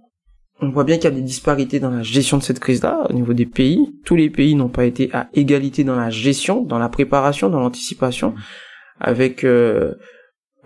on 0.61 0.70
voit 0.70 0.85
bien 0.85 0.96
qu'il 0.96 1.04
y 1.04 1.09
a 1.09 1.11
des 1.11 1.22
disparités 1.22 1.80
dans 1.80 1.90
la 1.90 2.02
gestion 2.02 2.38
de 2.38 2.42
cette 2.42 2.61
crise-là 2.61 3.07
au 3.11 3.12
niveau 3.12 3.35
des 3.35 3.46
pays. 3.46 3.98
Tous 4.04 4.16
les 4.16 4.30
pays 4.30 4.54
n'ont 4.54 4.68
pas 4.68 4.85
été 4.85 5.11
à 5.12 5.28
égalité 5.35 5.85
dans 5.85 5.96
la 5.96 6.11
gestion, 6.11 6.62
dans 6.62 6.78
la 6.78 6.88
préparation, 6.88 7.50
dans 7.50 7.61
l'anticipation, 7.61 8.35
avec 9.00 9.44
euh, 9.44 9.94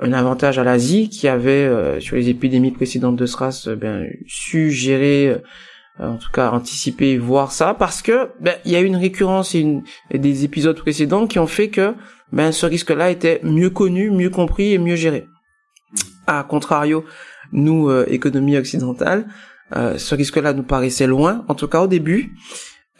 un 0.00 0.12
avantage 0.12 0.58
à 0.58 0.64
l'Asie 0.64 1.08
qui 1.08 1.28
avait 1.28 1.50
euh, 1.50 2.00
sur 2.00 2.16
les 2.16 2.28
épidémies 2.28 2.70
précédentes 2.70 3.16
de 3.16 3.26
SRAS 3.26 3.64
euh, 3.66 3.76
ben, 3.76 4.08
su 4.26 4.70
gérer 4.70 5.28
euh, 5.28 5.38
en 5.98 6.16
tout 6.16 6.30
cas 6.32 6.50
anticiper 6.50 7.18
voir 7.18 7.50
ça 7.50 7.74
parce 7.74 8.02
que 8.02 8.30
ben, 8.40 8.54
il 8.64 8.72
y 8.72 8.76
a 8.76 8.80
eu 8.80 8.84
une 8.84 8.96
récurrence 8.96 9.54
et, 9.54 9.60
une, 9.60 9.82
des 10.12 10.44
épisodes 10.44 10.78
précédents 10.78 11.26
qui 11.26 11.38
ont 11.38 11.46
fait 11.46 11.68
que 11.68 11.94
ben 12.32 12.52
ce 12.52 12.66
risque-là 12.66 13.10
était 13.10 13.40
mieux 13.42 13.70
connu, 13.70 14.10
mieux 14.10 14.30
compris 14.30 14.72
et 14.72 14.78
mieux 14.78 14.96
géré. 14.96 15.26
À 16.26 16.44
contrario, 16.44 17.04
nous 17.52 17.90
économie 18.02 18.58
occidentale, 18.58 19.26
ce 19.72 20.14
risque-là 20.14 20.52
nous 20.52 20.62
paraissait 20.62 21.06
loin, 21.06 21.46
en 21.48 21.54
tout 21.54 21.68
cas 21.68 21.80
au 21.80 21.86
début, 21.86 22.34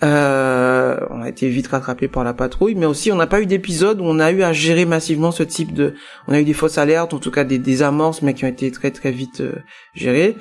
euh, 0.04 1.00
on 1.10 1.22
a 1.22 1.28
été 1.28 1.48
vite 1.48 1.68
rattrapé 1.68 2.06
par 2.06 2.22
la 2.22 2.32
patrouille, 2.32 2.74
mais 2.76 2.86
aussi 2.86 3.10
on 3.10 3.16
n'a 3.16 3.26
pas 3.26 3.40
eu 3.40 3.46
d'épisode 3.46 4.00
où 4.00 4.04
on 4.04 4.20
a 4.20 4.30
eu 4.30 4.42
à 4.42 4.52
gérer 4.52 4.84
massivement 4.84 5.32
ce 5.32 5.42
type 5.42 5.74
de, 5.74 5.94
on 6.28 6.32
a 6.32 6.40
eu 6.40 6.44
des 6.44 6.52
fausses 6.52 6.78
alertes, 6.78 7.14
en 7.14 7.18
tout 7.18 7.30
cas 7.32 7.44
des, 7.44 7.58
des 7.58 7.82
amorces, 7.82 8.22
mais 8.22 8.34
qui 8.34 8.44
ont 8.44 8.48
été 8.48 8.70
très 8.70 8.90
très 8.90 9.10
vite 9.10 9.40
euh, 9.40 9.56
gérées. 9.94 10.36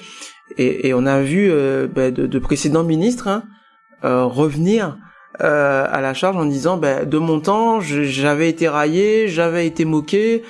Et, 0.58 0.88
et, 0.88 0.93
on 0.93 1.06
a 1.06 1.22
vu 1.22 1.50
euh, 1.52 1.88
ben, 1.88 2.13
de, 2.13 2.26
de, 2.26 2.39
précédents 2.39 2.84
ministres 2.84 3.28
hein, 3.28 3.43
euh, 4.06 4.24
revenir 4.24 4.98
à 5.39 6.02
la 6.02 6.15
charge 6.15 6.36
en 6.36 6.46
disant, 6.46 6.78
ben, 6.78 7.08
de 7.08 7.17
mon 7.20 7.39
temps, 7.39 7.80
j'avais 7.80 8.50
été 8.50 8.67
raillé, 8.67 9.28
j'avais 9.28 9.67
été 9.67 9.86
moqué. 9.86 10.41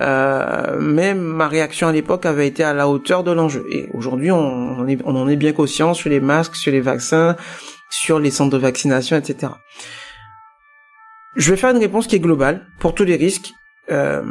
Euh, 0.00 0.76
mais 0.80 1.14
ma 1.14 1.48
réaction 1.48 1.88
à 1.88 1.92
l'époque 1.92 2.26
avait 2.26 2.46
été 2.46 2.62
à 2.62 2.74
la 2.74 2.88
hauteur 2.88 3.24
de 3.24 3.30
l'enjeu. 3.30 3.64
Et 3.70 3.88
aujourd'hui, 3.94 4.30
on, 4.30 4.80
on, 4.80 4.86
on 5.04 5.16
en 5.16 5.28
est 5.28 5.36
bien 5.36 5.52
conscient 5.52 5.94
sur 5.94 6.10
les 6.10 6.20
masques, 6.20 6.56
sur 6.56 6.72
les 6.72 6.80
vaccins, 6.80 7.36
sur 7.96 8.18
les 8.18 8.30
centres 8.30 8.52
de 8.52 8.58
vaccination, 8.58 9.16
etc. 9.16 9.52
Je 11.36 11.50
vais 11.50 11.56
faire 11.56 11.70
une 11.70 11.78
réponse 11.78 12.06
qui 12.06 12.16
est 12.16 12.20
globale 12.20 12.66
pour 12.78 12.94
tous 12.94 13.04
les 13.04 13.16
risques, 13.16 13.52
euh, 13.90 14.22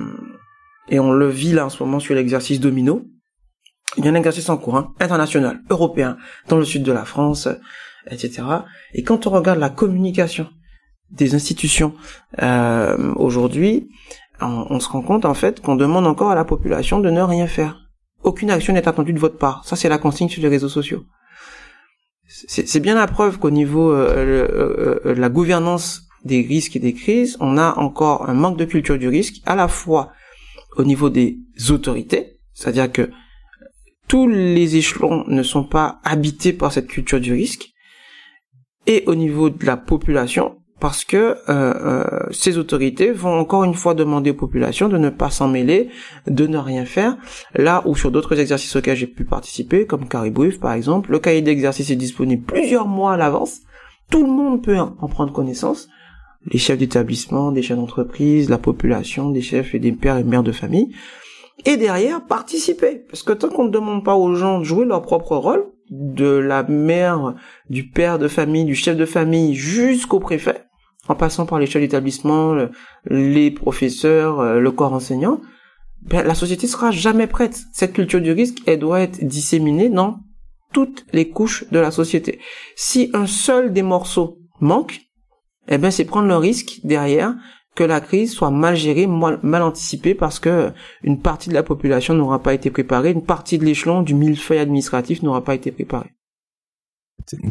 et 0.89 0.99
on 0.99 1.12
le 1.12 1.28
vit 1.28 1.51
là 1.51 1.65
en 1.65 1.69
ce 1.69 1.82
moment 1.84 1.99
sur 1.99 2.15
l'exercice 2.15 2.60
domino. 2.60 3.04
Il 3.97 4.06
y 4.06 4.08
a 4.08 4.12
un 4.12 4.15
exercice 4.15 4.49
en 4.49 4.58
cours, 4.58 4.78
hein, 4.78 4.93
international, 4.99 5.62
européen, 5.69 6.17
dans 6.47 6.58
le 6.58 6.65
sud 6.65 6.84
de 6.84 6.91
la 6.91 7.06
France, 7.06 7.47
etc. 8.10 8.43
Et 8.93 9.04
quand 9.04 9.28
on 9.28 9.30
regarde 9.32 9.60
la 9.60 9.69
communication 9.69 10.47
des 11.12 11.36
institutions 11.36 11.93
euh, 12.41 13.13
aujourd'hui, 13.15 13.89
on, 14.41 14.67
on, 14.69 14.80
se 14.80 14.89
rend 14.89 15.01
compte 15.01 15.25
en 15.25 15.34
fait 15.34 15.62
qu'on 15.62 15.75
demande 15.75 16.08
encore 16.08 16.32
à 16.32 16.36
la 16.36 16.43
population 16.43 16.99
de 16.99 17.10
ne 17.10 17.21
rien 17.21 17.47
faire. 17.47 17.88
Aucune 18.23 18.49
action 18.49 18.73
n'est 18.73 18.88
attendue 18.88 19.13
de 19.13 19.19
votre 19.19 19.38
part. 19.38 19.63
Ça, 19.65 19.75
c'est 19.75 19.88
la 19.88 19.99
consigne 19.99 20.30
sur 20.30 20.41
les 20.41 20.49
réseaux 20.49 20.69
sociaux 20.69 21.06
c'est 22.48 22.80
bien 22.82 22.95
la 22.95 23.08
preuve 23.08 23.39
qu'au 23.39 23.50
niveau 23.50 23.91
euh, 23.91 24.13
euh, 24.17 25.00
euh, 25.06 25.15
de 25.15 25.21
la 25.21 25.30
gouvernance 25.30 26.02
des 26.26 26.41
risques 26.41 26.76
et 26.76 26.80
des 26.80 26.93
crises, 26.93 27.38
on 27.39 27.58
a 27.58 27.76
encore 27.78 28.30
un 28.30 28.34
manque 28.34 28.58
de 28.58 28.65
culture 28.65 28.98
du 28.98 29.08
risque, 29.08 29.41
à 29.45 29.56
la 29.56 29.67
fois 29.67 30.12
au 30.76 30.84
niveau 30.84 31.10
des 31.10 31.39
autorités, 31.69 32.39
c'est-à-dire 32.54 32.91
que 32.91 33.10
tous 34.08 34.28
les 34.28 34.76
échelons 34.76 35.24
ne 35.28 35.43
sont 35.43 35.63
pas 35.63 36.00
habités 36.04 36.52
par 36.52 36.74
cette 36.74 36.88
culture 36.88 37.21
du 37.21 37.32
risque, 37.32 37.69
et 38.86 39.04
au 39.08 39.15
niveau 39.15 39.50
de 39.50 39.65
la 39.65 39.78
population, 39.78 40.58
parce 40.86 41.04
que 41.04 41.17
euh, 41.17 41.36
euh, 41.50 42.04
ces 42.30 42.60
autorités 42.60 43.12
vont 43.12 43.39
encore 43.39 43.63
une 43.63 43.74
fois 43.74 43.95
demander 43.95 44.30
aux 44.30 44.36
populations 44.36 44.88
de 44.88 45.00
ne 45.00 45.10
pas 45.10 45.32
s'en 45.32 45.48
mêler, 45.48 45.89
de 46.28 46.45
ne 46.45 46.60
rien 46.60 46.86
faire, 46.86 47.17
là 47.56 47.82
où 47.88 47.95
sur 47.95 48.12
d'autres 48.12 48.39
exercices 48.39 48.76
auxquels 48.76 48.95
j'ai 48.95 49.08
pu 49.08 49.26
participer, 49.26 49.88
comme 49.88 50.08
Caribouif 50.08 50.60
par 50.60 50.74
exemple, 50.74 51.12
le 51.12 51.17
cahier 51.17 51.41
d'exercice 51.41 51.89
est 51.89 51.95
disponible 51.95 52.43
plusieurs 52.43 52.88
mois 52.88 53.13
à 53.13 53.17
l'avance, 53.17 53.62
tout 54.12 54.24
le 54.24 54.32
monde 54.32 54.63
peut 54.63 54.78
en 54.78 55.08
prendre 55.08 55.34
connaissance, 55.34 55.88
les 56.52 56.60
chefs 56.60 56.78
d'établissement, 56.78 57.52
des 57.52 57.63
chefs 57.63 57.78
d'entreprise, 57.78 58.52
la 58.52 58.60
population, 58.60 59.32
des 59.32 59.41
chefs 59.41 59.74
et 59.74 59.80
des 59.80 59.91
pères 59.91 60.17
et 60.17 60.24
mères 60.24 60.43
de 60.43 60.52
famille, 60.52 60.93
et 61.65 61.78
derrière 61.78 62.24
participer, 62.24 63.04
parce 63.10 63.24
que 63.24 63.34
tant 63.34 63.50
qu'on 63.50 63.65
ne 63.65 63.71
demande 63.71 64.06
pas 64.06 64.13
aux 64.13 64.36
gens 64.36 64.60
de 64.60 64.63
jouer 64.63 64.86
leur 64.86 65.02
propre 65.02 65.36
rôle, 65.36 65.65
de 65.89 66.28
la 66.28 66.62
mère, 66.62 67.34
du 67.71 67.89
père 67.89 68.19
de 68.19 68.28
famille, 68.28 68.65
du 68.65 68.76
chef 68.76 68.95
de 68.95 69.06
famille 69.06 69.56
jusqu'au 69.56 70.19
préfet, 70.19 70.64
en 71.08 71.15
passant 71.15 71.46
par 71.46 71.60
les 71.60 71.65
chefs 71.65 71.82
d'établissement, 71.82 72.56
les 73.06 73.52
professeurs, 73.52 74.39
euh, 74.39 74.60
le 74.60 74.72
corps 74.72 74.94
enseignant, 74.94 75.39
ben, 76.02 76.26
la 76.26 76.36
société 76.36 76.68
sera 76.68 76.91
jamais 76.91 77.28
prête. 77.28 77.63
Cette 77.74 77.94
culture 77.94 78.22
du 78.22 78.32
risque, 78.32 78.60
elle 78.65 78.80
doit 78.80 79.02
être 79.02 79.24
disséminée 79.26 79.89
dans 79.89 80.20
toutes 80.74 81.06
les 81.13 81.30
couches 81.30 81.65
de 81.72 81.80
la 81.80 81.91
société. 81.91 82.39
Si 82.76 83.10
un 83.13 83.28
seul 83.28 83.74
des 83.74 83.82
morceaux 83.82 84.39
manque, 84.60 85.02
eh 85.68 85.78
ben 85.78 85.89
c'est 85.89 86.06
prendre 86.06 86.28
le 86.28 86.38
risque 86.38 86.80
derrière 86.84 87.36
que 87.76 87.84
la 87.84 88.02
crise 88.02 88.34
soit 88.34 88.52
mal 88.52 88.76
gérée, 88.76 89.08
mal, 89.08 89.39
mal 89.44 89.62
anticipée 89.62 90.15
parce 90.15 90.39
que 90.39 90.72
une 91.04 91.22
partie 91.22 91.50
de 91.50 91.54
la 91.54 91.63
population 91.63 92.13
n'aura 92.13 92.39
pas 92.39 92.54
été 92.54 92.72
préparée, 92.72 93.12
une 93.12 93.26
partie 93.26 93.58
de 93.58 93.65
l'échelon 93.65 94.02
du 94.02 94.13
millefeuille 94.13 94.60
administratif 94.60 95.24
n'aura 95.24 95.44
pas 95.44 95.56
été 95.56 95.72
préparée. 95.72 96.14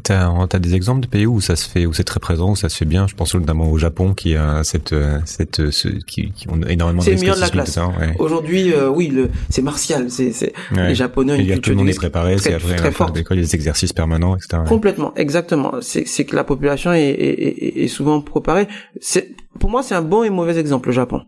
T'as 0.03 0.31
as 0.53 0.59
des 0.59 0.75
exemples 0.75 1.01
de 1.01 1.07
pays 1.07 1.27
où 1.27 1.41
ça 1.41 1.57
se 1.57 1.69
fait, 1.69 1.87
où 1.87 1.93
c'est 1.93 2.05
très 2.05 2.21
présent, 2.21 2.53
où 2.53 2.57
ça 2.57 2.69
se 2.69 2.77
fait 2.77 2.85
bien? 2.85 3.07
Je 3.09 3.15
pense 3.15 3.35
notamment 3.35 3.71
au 3.71 3.79
Japon 3.79 4.15
qui 4.15 4.37
a 4.37 4.63
cette, 4.63 4.95
cette, 5.25 5.71
ce, 5.71 5.89
qui, 5.89 6.31
qui 6.31 6.49
ont 6.49 6.61
énormément 6.69 7.01
de. 7.01 7.05
C'est 7.05 7.15
le 7.15 7.21
meilleur 7.21 7.37
de 7.37 7.41
la 7.41 7.49
classe. 7.49 7.77
Ouais. 7.77 8.15
Aujourd'hui, 8.19 8.73
euh, 8.73 8.89
oui, 8.89 9.13
c'est 9.51 9.63
martial. 9.63 10.11
C'est, 10.11 10.53
ouais. 10.73 10.89
les 10.89 10.95
Japonais. 10.95 11.39
Une 11.39 11.61
tout 11.61 11.71
le 11.71 11.77
monde 11.77 11.89
est 11.89 11.95
préparé. 11.95 12.39
C'est 12.39 12.55
après 12.55 12.77
très 12.77 12.93
fort. 12.93 13.13
L'école, 13.15 13.39
des 13.39 13.55
exercices 13.55 13.93
permanents, 13.93 14.37
etc. 14.37 14.63
Complètement, 14.69 15.13
exactement. 15.17 15.75
C'est, 15.81 16.05
que 16.25 16.37
la 16.37 16.45
population 16.45 16.93
est, 16.93 17.03
est, 17.03 17.83
est, 17.85 17.89
souvent 17.89 18.21
préparée. 18.21 18.69
Pour 19.59 19.71
moi, 19.71 19.83
c'est 19.83 19.95
un 19.95 20.03
bon 20.03 20.23
et 20.25 20.31
mauvais 20.31 20.59
exemple 20.59 20.89
le 20.89 20.95
Japon. 20.95 21.23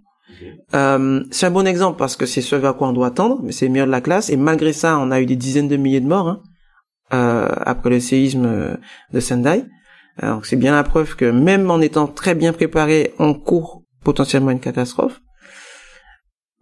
Euh, 0.75 1.23
c'est 1.31 1.47
un 1.47 1.51
bon 1.51 1.67
exemple 1.67 1.99
parce 1.99 2.17
que 2.17 2.27
c'est 2.27 2.43
ce 2.43 2.57
vers 2.57 2.77
quoi 2.77 2.89
on 2.89 2.93
doit 2.93 3.09
attendre, 3.09 3.41
mais 3.43 3.53
c'est 3.53 3.67
le 3.67 3.73
meilleur 3.73 3.87
de 3.87 3.93
la 3.93 4.01
classe. 4.01 4.31
Et 4.31 4.37
malgré 4.37 4.73
ça, 4.73 4.99
on 4.99 5.11
a 5.11 5.21
eu 5.21 5.27
des 5.27 5.37
dizaines 5.37 5.69
de 5.69 5.77
milliers 5.77 6.01
de 6.01 6.09
morts. 6.09 6.29
Hein 6.29 6.43
après 7.11 7.90
le 7.90 8.01
séisme 8.01 8.79
de 9.12 9.21
Sendai. 9.21 9.64
Donc 10.23 10.47
c'est 10.47 10.57
bien 10.57 10.73
la 10.73 10.83
preuve 10.83 11.14
que 11.14 11.31
même 11.31 11.71
en 11.71 11.81
étant 11.81 12.07
très 12.07 12.35
bien 12.35 12.53
préparé, 12.53 13.14
on 13.19 13.35
court 13.35 13.83
potentiellement 14.03 14.51
une 14.51 14.61
catastrophe. 14.61 15.21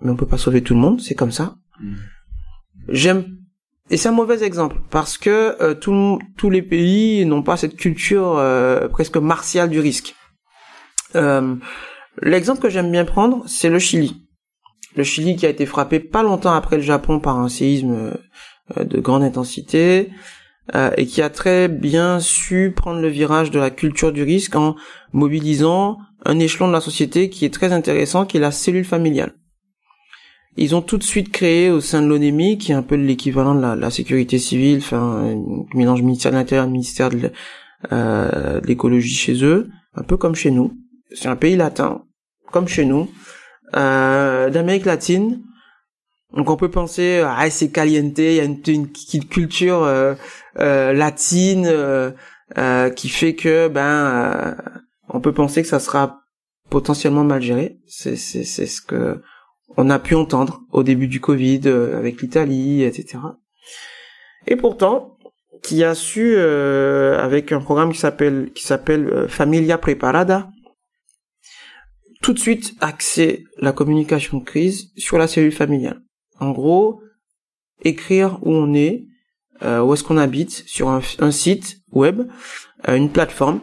Mais 0.00 0.11
on 0.11 0.16
peut 0.16 0.26
pas 0.26 0.38
sauver 0.38 0.62
tout 0.62 0.74
le 0.74 0.80
monde, 0.80 1.00
c'est 1.00 1.14
comme 1.14 1.33
ça. 1.33 1.54
Mm. 1.80 1.94
J'aime 2.88 3.24
et 3.90 3.98
c'est 3.98 4.09
un 4.09 4.12
mauvais 4.12 4.42
exemple 4.42 4.76
parce 4.90 5.18
que 5.18 5.57
euh, 5.61 5.74
tous 5.74 6.50
les 6.50 6.62
pays 6.62 7.26
n'ont 7.26 7.42
pas 7.42 7.59
cette 7.59 7.76
culture 7.76 8.38
euh, 8.38 8.88
presque 8.88 9.18
martiale 9.18 9.68
du 9.68 9.78
risque. 9.78 10.14
Euh, 11.16 11.57
L'exemple 12.22 12.61
que 12.61 12.68
j'aime 12.68 12.90
bien 12.90 13.04
prendre, 13.04 13.42
c'est 13.46 13.68
le 13.68 13.78
Chili. 13.78 14.26
Le 14.96 15.02
Chili 15.02 15.37
qui 15.37 15.46
a 15.46 15.48
été 15.48 15.66
frappé 15.66 15.98
pas 15.98 16.22
longtemps 16.22 16.54
après 16.54 16.76
le 16.76 16.83
Japon 16.83 17.18
par 17.18 17.38
un 17.38 17.48
séisme 17.48 17.92
euh, 17.92 18.14
de 18.77 18.98
grande 19.00 19.22
intensité 19.22 20.11
euh, 20.74 20.90
et 20.96 21.05
qui 21.05 21.20
a 21.20 21.29
très 21.29 21.68
bien 21.68 22.20
su 22.20 22.72
prendre 22.74 23.00
le 23.00 23.09
virage 23.09 23.50
de 23.50 23.59
la 23.59 23.70
culture 23.70 24.12
du 24.12 24.22
risque 24.22 24.57
en 24.57 24.77
mobilisant 25.12 25.98
un 26.24 26.38
échelon 26.38 26.68
de 26.68 26.72
la 26.72 26.81
société 26.81 27.29
qui 27.29 27.44
est 27.44 27.53
très 27.53 27.72
intéressant, 27.72 28.24
qui 28.24 28.38
est 28.38 28.40
la 28.40 28.50
cellule 28.50 28.87
familiale. 28.87 29.35
Ils 30.57 30.74
ont 30.74 30.81
tout 30.81 30.96
de 30.96 31.03
suite 31.03 31.31
créé 31.31 31.68
au 31.68 31.83
sein 31.83 32.00
de 32.00 32.07
l'ONEMI, 32.07 32.57
qui 32.57 32.72
est 32.72 32.74
un 32.74 32.83
peu 32.83 32.94
l'équivalent 32.94 33.55
de 33.55 33.79
la, 33.79 33.90
sécurité 33.90 34.38
civile, 34.38 34.79
enfin, 34.79 35.37
mélange 35.74 36.00
ministère 36.00 36.31
de 36.31 36.37
l'Intérieur, 36.37 36.66
ministère 36.66 37.11
euh, 37.92 38.61
de 38.61 38.66
l'écologie 38.66 39.14
chez 39.14 39.44
eux, 39.44 39.68
un 39.94 40.03
peu 40.03 40.16
comme 40.16 40.35
chez 40.35 40.50
nous. 40.50 40.72
C'est 41.12 41.29
un 41.29 41.37
pays 41.37 41.57
latin, 41.57 42.05
comme 42.53 42.68
chez 42.68 42.87
nous, 42.87 43.11
euh, 43.77 44.48
d'Amérique 44.48 44.87
latine, 44.87 45.42
donc 46.35 46.51
on 46.51 46.57
peut 46.57 46.70
penser 46.70 47.23
ah 47.25 47.49
c'est 47.49 47.70
caliente, 47.70 48.18
il 48.18 48.35
y 48.35 48.40
a 48.40 48.44
une, 48.44 48.88
culture 49.29 49.85
euh, 49.85 50.14
euh, 50.59 50.92
latine 50.92 51.66
euh, 51.66 52.11
euh, 52.59 52.90
qui 52.90 53.09
fait 53.09 53.35
que 53.35 53.68
ben 53.68 54.57
on 55.09 55.20
peut 55.20 55.33
penser 55.33 55.62
que 55.62 55.68
ça 55.68 55.79
sera 55.79 56.23
potentiellement 56.70 57.25
mal 57.25 57.40
géré. 57.40 57.79
C'est 57.87 58.16
c'est 58.16 58.44
c'est 58.44 58.66
ce 58.66 58.81
que 58.81 59.23
on 59.77 59.90
a 59.90 59.99
pu 59.99 60.14
entendre 60.14 60.62
au 60.73 60.83
début 60.83 61.09
du 61.09 61.20
Covid 61.20 61.68
avec 61.68 62.20
l'Italie, 62.20 62.83
etc. 62.83 63.18
Et 64.47 64.57
pourtant, 64.57 65.18
qui 65.62 65.85
a 65.85 65.94
su 65.94 66.37
avec 66.37 67.53
un 67.53 67.61
programme 67.61 67.92
qui 67.92 67.99
s'appelle 67.99 68.51
qui 68.55 68.64
s'appelle 68.64 69.29
Familia 69.29 69.79
Preparada, 69.79 70.49
tout 72.23 72.33
de 72.33 72.38
suite 72.40 72.75
axer 72.81 73.44
la 73.59 73.73
communication 73.73 74.38
de 74.38 74.44
crise 74.44 74.90
sur 74.97 75.18
la 75.18 75.29
cellule 75.29 75.53
familiale. 75.53 76.04
En 76.40 76.51
gros, 76.53 77.01
écrire 77.83 78.38
où 78.42 78.53
on 78.53 78.75
est, 78.75 79.07
euh, 79.62 79.83
où 79.83 79.94
est-ce 79.94 80.05
qu'on 80.05 80.16
habite, 80.16 80.64
sur 80.66 80.88
un, 80.88 81.31
site 81.31 81.79
web, 81.92 82.23
euh, 82.88 82.97
une 82.97 83.11
plateforme. 83.11 83.61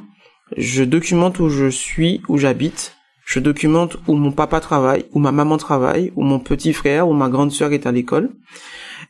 Je 0.57 0.83
documente 0.83 1.39
où 1.39 1.49
je 1.49 1.69
suis, 1.69 2.21
où 2.27 2.37
j'habite. 2.37 2.95
Je 3.25 3.39
documente 3.39 3.97
où 4.07 4.15
mon 4.15 4.31
papa 4.31 4.59
travaille, 4.59 5.05
où 5.13 5.19
ma 5.19 5.31
maman 5.31 5.57
travaille, 5.57 6.11
où 6.15 6.23
mon 6.23 6.39
petit 6.39 6.73
frère, 6.73 7.07
où 7.07 7.13
ma 7.13 7.29
grande 7.29 7.51
sœur 7.51 7.71
est 7.71 7.85
à 7.85 7.91
l'école. 7.91 8.31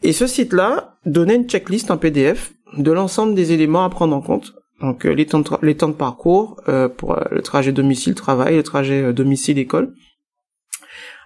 Et 0.04 0.14
ce 0.14 0.28
site-là 0.28 0.98
donnait 1.06 1.36
une 1.36 1.48
checklist 1.48 1.90
en 1.92 1.98
PDF 1.98 2.54
de 2.78 2.92
l'ensemble 2.92 3.36
des 3.36 3.52
éléments 3.52 3.84
à 3.84 3.90
prendre 3.90 4.16
en 4.16 4.22
compte. 4.22 4.54
Donc 4.80 5.06
euh, 5.06 5.14
les, 5.14 5.26
temps 5.26 5.40
de 5.42 5.94
parcours 5.94 6.62
pour 6.98 7.20
le 7.32 7.42
trajet 7.42 7.72
domicile-travail, 7.72 8.56
le 8.56 8.64
trajet 8.64 9.14
domicile-école, 9.14 9.94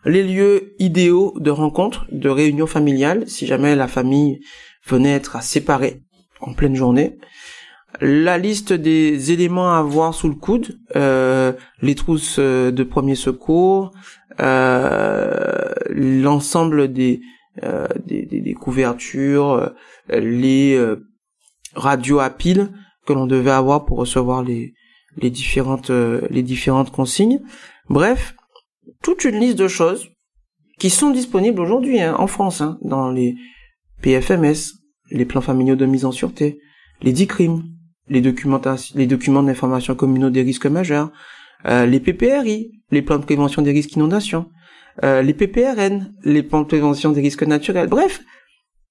les 0.06 0.24
lieux 0.24 0.76
idéaux 0.80 1.34
de 1.40 1.52
rencontre, 1.52 2.06
de 2.12 2.30
réunion 2.30 2.68
familiale, 2.68 3.28
si 3.28 3.46
jamais 3.46 3.76
la 3.76 3.88
famille 3.88 4.40
venait 4.86 5.14
être 5.14 5.36
à 5.36 5.42
séparer 5.42 6.02
en 6.42 6.54
pleine 6.54 6.76
journée. 6.76 7.18
La 8.02 8.38
liste 8.38 8.74
des 8.74 9.32
éléments 9.32 9.74
à 9.74 9.80
avoir 9.80 10.14
sous 10.14 10.28
le 10.28 10.36
coude, 10.36 10.80
euh, 10.96 11.54
les 11.82 11.96
trousses 11.96 12.38
euh, 12.40 12.72
de 12.72 12.84
premier 12.84 13.16
secours, 13.16 13.92
euh, 14.42 15.72
l'ensemble 15.90 16.92
des, 16.92 17.22
des, 18.06 18.26
des, 18.26 18.54
couvertures, 18.54 19.72
les 20.10 20.78
radios 21.74 22.20
à 22.20 22.30
piles 22.30 22.70
que 23.08 23.14
l'on 23.14 23.28
devait 23.28 23.52
avoir 23.52 23.86
pour 23.86 23.98
recevoir 23.98 24.44
les, 24.44 24.74
les 25.16 25.30
différentes 25.30 25.90
les 25.90 26.44
différentes 26.44 26.92
consignes. 26.92 27.40
Bref, 27.88 28.36
toute 29.02 29.24
une 29.24 29.40
liste 29.40 29.58
de 29.58 29.68
choses 29.68 30.10
qui 30.80 30.90
sont 30.90 31.12
disponibles 31.12 31.62
aujourd'hui 31.62 32.02
hein, 32.02 32.16
en 32.18 32.28
France, 32.28 32.62
hein, 32.62 32.78
dans 32.82 33.12
les 33.12 33.36
PFMS, 34.02 34.74
les 35.12 35.26
plans 35.26 35.42
familiaux 35.42 35.76
de 35.76 35.86
mise 35.86 36.06
en 36.06 36.12
sûreté, 36.12 36.60
les 37.02 37.12
DICRIM, 37.12 37.64
les, 38.10 38.22
les 38.22 39.08
documents 39.08 39.44
d'information 39.44 39.96
communaux 39.96 40.30
des 40.30 40.42
risques 40.42 40.66
majeurs, 40.66 41.12
euh, 41.66 41.86
les 41.86 42.00
PPRI, 42.00 42.72
les 42.92 43.02
plans 43.02 43.18
de 43.18 43.24
prévention 43.24 43.62
des 43.62 43.72
risques 43.72 43.94
inondations, 43.94 44.50
euh, 45.04 45.22
les 45.22 45.34
PPRN, 45.34 46.14
les 46.24 46.44
plans 46.44 46.62
de 46.62 46.68
prévention 46.68 47.12
des 47.12 47.22
risques 47.22 47.44
naturels. 47.44 47.88
Bref, 47.88 48.22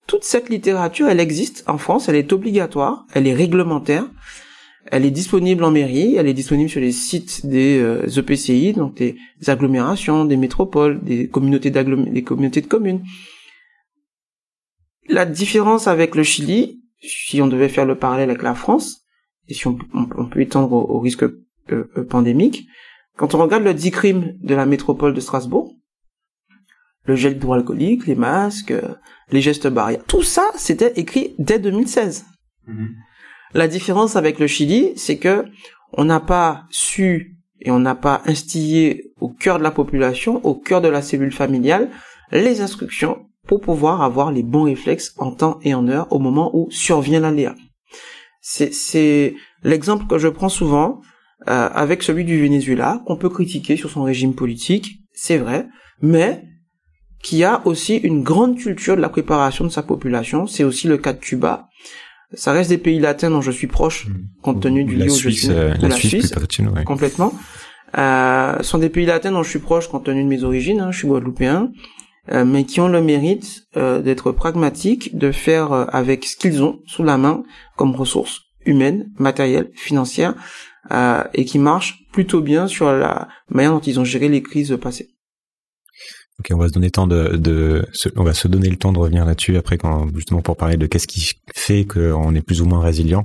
toute 0.07 0.25
cette 0.25 0.51
littérature, 0.51 1.09
elle 1.09 1.21
existe 1.21 1.65
en 1.67 1.79
France, 1.79 2.09
elle 2.09 2.17
est 2.17 2.33
obligatoire, 2.33 3.07
elle 3.15 3.27
est 3.27 3.35
réglementaire, 3.35 4.05
elle 4.87 5.05
est 5.05 5.11
disponible 5.11 5.65
en 5.65 5.71
mairie, 5.71 6.17
elle 6.17 6.29
est 6.29 6.35
disponible 6.35 6.69
sur 6.69 6.81
les 6.81 6.93
sites 6.93 7.47
des 7.47 7.79
EPCI, 8.17 8.69
euh, 8.69 8.73
e 8.73 8.75
donc 8.75 8.95
des 8.95 9.17
agglomérations, 9.47 10.25
des 10.25 10.37
métropoles, 10.37 11.03
des 11.03 11.29
communautés, 11.29 11.71
des 11.71 12.23
communautés 12.23 12.61
de 12.61 12.67
communes. 12.67 13.03
La 15.09 15.27
différence 15.27 15.87
avec 15.87 16.15
le 16.15 16.23
Chili, 16.23 16.83
si 17.01 17.41
on 17.41 17.47
devait 17.47 17.69
faire 17.69 17.87
le 17.87 17.99
parallèle 17.99 18.31
avec 18.31 18.43
la 18.43 18.55
France, 18.55 19.07
et 19.49 19.55
si 19.55 19.67
on, 19.67 19.77
peut 19.77 20.41
étendre 20.41 20.73
au, 20.73 20.99
risque 21.01 21.25
euh, 21.25 21.35
euh, 21.71 22.05
pandémique, 22.05 22.67
quand 23.17 23.35
on 23.35 23.39
regarde 23.39 23.65
le 23.65 23.75
DICRIM 23.75 24.35
de 24.41 24.55
la 24.55 24.67
métropole 24.67 25.15
de 25.15 25.21
Strasbourg, 25.21 25.75
le 27.05 27.17
gel 27.17 27.35
hydroalcoolique, 27.35 28.07
les 28.07 28.15
masques, 28.15 28.73
les 29.31 29.41
gestes 29.43 29.69
barrières, 29.69 30.03
tout 30.07 30.23
ça, 30.23 30.51
c'était 30.57 30.95
écrit 30.97 31.35
dès 31.39 31.59
2016. 31.59 32.25
La 33.55 33.69
différence 33.69 34.17
avec 34.17 34.39
le 34.39 34.47
Chili, 34.47 34.93
c'est 34.97 35.17
que 35.17 35.45
on 35.93 36.05
n'a 36.05 36.21
pas 36.21 36.65
su 36.71 37.37
et 37.61 37.71
on 37.71 37.79
n'a 37.79 37.95
pas 37.95 38.21
instillé 38.27 39.13
au 39.21 39.29
cœur 39.29 39.59
de 39.59 39.63
la 39.63 39.71
population, 39.71 40.45
au 40.45 40.55
cœur 40.55 40.81
de 40.81 40.89
la 40.89 41.03
cellule 41.03 41.33
familiale, 41.33 41.89
les 42.33 42.61
instructions 42.61 43.27
pour 43.47 43.61
pouvoir 43.61 44.03
avoir 44.03 44.33
les 44.33 44.43
bons 44.43 44.65
réflexes 44.65 45.15
en 45.19 45.31
temps 45.31 45.59
et 45.63 45.75
en 45.75 45.87
heure 45.89 46.13
au 46.13 46.19
moment 46.19 46.51
où 46.55 46.69
survient 46.71 47.21
l'aléa. 47.21 47.55
C'est 48.41 49.35
l'exemple 49.63 50.07
que 50.07 50.19
je 50.19 50.29
prends 50.29 50.49
souvent 50.49 51.01
euh, 51.49 51.69
avec 51.73 52.03
celui 52.03 52.25
du 52.25 52.41
Venezuela, 52.41 53.03
qu'on 53.07 53.17
peut 53.17 53.29
critiquer 53.29 53.77
sur 53.77 53.91
son 53.91 54.03
régime 54.03 54.35
politique, 54.35 55.01
c'est 55.13 55.39
vrai, 55.39 55.67
mais 56.03 56.43
qui 57.23 57.45
a 57.45 57.67
aussi 57.67 57.97
une 57.97 58.23
grande 58.23 58.57
culture 58.59 58.97
de 58.97 59.01
la 59.01 59.09
préparation 59.09 59.65
de 59.65 59.71
sa 59.71 59.83
population. 59.83 60.47
C'est 60.47 60.65
aussi 60.65 60.89
le 60.89 60.99
cas 60.99 61.15
de 61.15 61.19
Cuba, 61.19 61.69
ça 62.33 62.53
reste 62.53 62.71
des 62.71 62.79
pays 62.79 62.99
latins 62.99 63.31
dont 63.31 63.41
je 63.41 63.51
suis 63.51 63.67
proche, 63.67 64.07
hmm. 64.07 64.13
compte 64.43 64.61
tenu 64.63 64.85
du 64.85 64.97
lieu 64.97 65.11
où 65.11 65.17
je 65.17 65.29
suis. 65.29 65.51
Euh, 65.51 65.75
la, 65.81 65.91
Suisse, 65.91 66.33
complètement. 66.85 67.33
Euh, 67.97 68.61
sont 68.63 68.79
des 68.79 68.89
pays 68.89 69.07
latins 69.07 69.31
dont 69.31 69.43
je 69.43 69.51
suis 69.51 69.61
proche 69.61 69.89
compte 69.89 70.05
tenu 70.05 70.25
de 70.25 70.29
mes 70.29 70.43
origines. 70.43 70.81
Hein, 70.81 70.91
je 70.91 70.99
suis 70.99 71.09
guadeloupéen, 71.09 71.71
euh, 72.33 72.45
mais 72.45 72.65
qui 72.65 72.81
ont 72.81 72.89
le 72.89 73.03
mérite 73.03 73.67
euh, 73.77 74.01
d'être 74.01 74.33
pragmatiques, 74.33 75.17
de 75.17 75.31
faire 75.31 75.73
euh, 75.73 75.85
avec 75.89 76.25
ce 76.25 76.37
qu'ils 76.37 76.63
ont 76.63 76.81
sous 76.87 77.03
la 77.03 77.19
main 77.19 77.43
comme 77.77 77.95
ressources 77.95 78.41
humaines, 78.65 79.11
matérielles, 79.19 79.71
financières, 79.75 80.35
et 81.33 81.47
qui 81.47 81.59
marchent 81.59 82.05
plutôt 82.13 82.43
bien 82.43 82.67
sur 82.67 82.93
la 82.93 83.29
manière 83.49 83.73
dont 83.73 83.81
ils 83.81 83.99
ont 84.01 84.05
géré 84.05 84.29
les 84.29 84.43
crises 84.43 84.77
passées. 84.81 85.09
Ok, 86.41 86.49
on 86.53 86.59
va 86.59 86.67
se 86.67 86.73
donner 86.73 86.87
le 88.69 88.77
temps 88.77 88.93
de 88.93 88.99
revenir 88.99 89.25
là-dessus 89.25 89.57
après 89.57 89.79
quand 89.79 90.09
justement 90.15 90.43
pour 90.43 90.57
parler 90.57 90.77
de 90.77 90.87
qu'est-ce 90.87 91.07
qui 91.07 91.31
fait 91.55 91.85
qu'on 91.85 92.35
est 92.35 92.43
plus 92.43 92.61
ou 92.61 92.67
moins 92.67 92.81
résilient. 92.81 93.25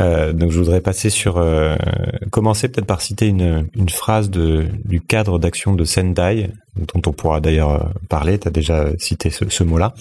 Euh, 0.00 0.32
donc 0.32 0.50
je 0.50 0.58
voudrais 0.58 0.80
passer 0.80 1.10
sur 1.10 1.36
euh, 1.36 1.76
commencer 2.30 2.68
peut-être 2.68 2.86
par 2.86 3.00
citer 3.00 3.26
une, 3.26 3.68
une 3.74 3.88
phrase 3.88 4.30
de, 4.30 4.66
du 4.84 5.00
cadre 5.00 5.38
d'action 5.38 5.74
de 5.74 5.84
Sendai 5.84 6.50
dont 6.76 7.02
on 7.06 7.12
pourra 7.12 7.40
d'ailleurs 7.40 7.70
euh, 7.70 7.88
parler. 8.08 8.38
Tu 8.38 8.48
as 8.48 8.50
déjà 8.50 8.86
cité 8.98 9.30
ce, 9.30 9.48
ce 9.48 9.64
mot-là. 9.64 9.94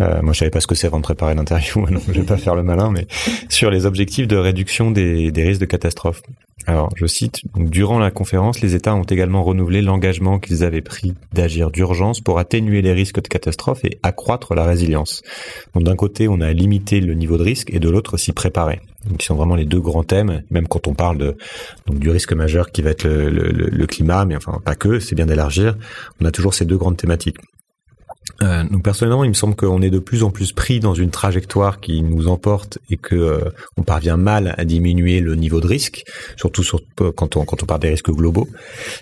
Euh, 0.00 0.22
moi 0.22 0.32
je 0.32 0.40
savais 0.40 0.50
pas 0.50 0.60
ce 0.60 0.66
que 0.66 0.74
c'est 0.74 0.86
avant 0.86 0.98
de 0.98 1.02
préparer 1.02 1.34
l'interview, 1.34 1.86
donc 1.90 2.02
je 2.08 2.12
vais 2.12 2.22
pas 2.22 2.38
faire 2.38 2.54
le 2.54 2.62
malin, 2.62 2.90
mais 2.90 3.06
sur 3.48 3.70
les 3.70 3.86
objectifs 3.86 4.26
de 4.26 4.36
réduction 4.36 4.90
des, 4.90 5.30
des 5.30 5.44
risques 5.44 5.60
de 5.60 5.66
catastrophe. 5.66 6.22
Alors, 6.66 6.90
je 6.94 7.06
cite, 7.06 7.40
durant 7.56 7.98
la 7.98 8.10
conférence, 8.10 8.60
les 8.60 8.74
États 8.74 8.94
ont 8.94 9.04
également 9.04 9.42
renouvelé 9.42 9.80
l'engagement 9.80 10.38
qu'ils 10.38 10.62
avaient 10.62 10.82
pris 10.82 11.14
d'agir 11.32 11.70
d'urgence 11.70 12.20
pour 12.20 12.38
atténuer 12.38 12.82
les 12.82 12.92
risques 12.92 13.22
de 13.22 13.28
catastrophe 13.28 13.82
et 13.84 13.98
accroître 14.02 14.54
la 14.54 14.64
résilience. 14.64 15.22
Donc, 15.74 15.84
d'un 15.84 15.96
côté, 15.96 16.28
on 16.28 16.40
a 16.42 16.52
limité 16.52 17.00
le 17.00 17.14
niveau 17.14 17.38
de 17.38 17.44
risque 17.44 17.72
et 17.72 17.78
de 17.78 17.88
l'autre, 17.88 18.18
s'y 18.18 18.32
préparer. 18.32 18.80
Donc, 19.08 19.22
sont 19.22 19.34
vraiment 19.34 19.54
les 19.54 19.64
deux 19.64 19.80
grands 19.80 20.04
thèmes, 20.04 20.42
même 20.50 20.68
quand 20.68 20.86
on 20.86 20.94
parle 20.94 21.18
de, 21.18 21.36
donc, 21.86 21.98
du 21.98 22.10
risque 22.10 22.32
majeur 22.32 22.70
qui 22.70 22.82
va 22.82 22.90
être 22.90 23.08
le, 23.08 23.86
climat, 23.86 24.24
mais 24.24 24.36
enfin, 24.36 24.60
pas 24.64 24.74
que, 24.74 25.00
c'est 25.00 25.14
bien 25.14 25.26
d'élargir. 25.26 25.76
On 26.20 26.26
a 26.26 26.30
toujours 26.30 26.54
ces 26.54 26.64
deux 26.64 26.76
grandes 26.76 26.96
thématiques. 26.96 27.38
Euh, 28.42 28.64
personnellement, 28.82 29.24
il 29.24 29.28
me 29.28 29.34
semble 29.34 29.56
qu'on 29.56 29.82
est 29.82 29.90
de 29.90 29.98
plus 29.98 30.22
en 30.22 30.30
plus 30.30 30.52
pris 30.52 30.80
dans 30.80 30.94
une 30.94 31.10
trajectoire 31.10 31.80
qui 31.80 32.02
nous 32.02 32.28
emporte 32.28 32.78
et 32.90 32.96
que 32.96 33.14
euh, 33.14 33.50
on 33.76 33.82
parvient 33.82 34.16
mal 34.16 34.54
à 34.56 34.64
diminuer 34.64 35.20
le 35.20 35.34
niveau 35.34 35.60
de 35.60 35.66
risque, 35.66 36.04
surtout 36.36 36.62
sur, 36.62 36.80
euh, 37.00 37.12
quand 37.12 37.36
on 37.36 37.44
quand 37.44 37.62
on 37.62 37.66
parle 37.66 37.80
des 37.80 37.90
risques 37.90 38.10
globaux, 38.10 38.48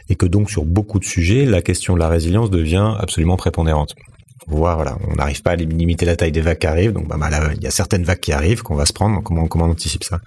et 0.08 0.14
que 0.14 0.26
donc 0.26 0.50
sur 0.50 0.64
beaucoup 0.64 0.98
de 0.98 1.04
sujets, 1.04 1.44
la 1.44 1.62
question 1.62 1.94
de 1.94 1.98
la 1.98 2.08
résilience 2.08 2.50
devient 2.50 2.94
absolument 2.98 3.36
prépondérante. 3.36 3.94
Voilà, 4.46 4.96
on 5.08 5.14
n'arrive 5.14 5.42
pas 5.42 5.52
à 5.52 5.56
limiter 5.56 6.06
la 6.06 6.16
taille 6.16 6.32
des 6.32 6.40
vagues 6.40 6.58
qui 6.58 6.66
arrivent, 6.66 6.92
donc 6.92 7.08
bah, 7.08 7.16
bah 7.18 7.28
il 7.54 7.62
y 7.62 7.66
a 7.66 7.70
certaines 7.70 8.04
vagues 8.04 8.20
qui 8.20 8.32
arrivent 8.32 8.62
qu'on 8.62 8.76
va 8.76 8.86
se 8.86 8.92
prendre. 8.92 9.22
Comment 9.22 9.46
comment 9.48 9.66
on 9.66 9.70
anticipe 9.70 10.04
ça? 10.04 10.20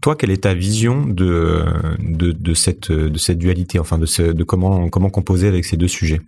Toi, 0.00 0.16
quelle 0.16 0.30
est 0.30 0.42
ta 0.42 0.54
vision 0.54 1.04
de, 1.06 1.64
de, 1.98 2.32
de 2.32 2.54
cette 2.54 2.90
de 2.90 3.18
cette 3.18 3.38
dualité, 3.38 3.78
enfin 3.78 3.98
de 3.98 4.06
ce, 4.06 4.22
de 4.22 4.44
comment 4.44 4.88
comment 4.88 5.10
composer 5.10 5.48
avec 5.48 5.64
ces 5.64 5.76
deux 5.76 5.88
sujets? 5.88 6.20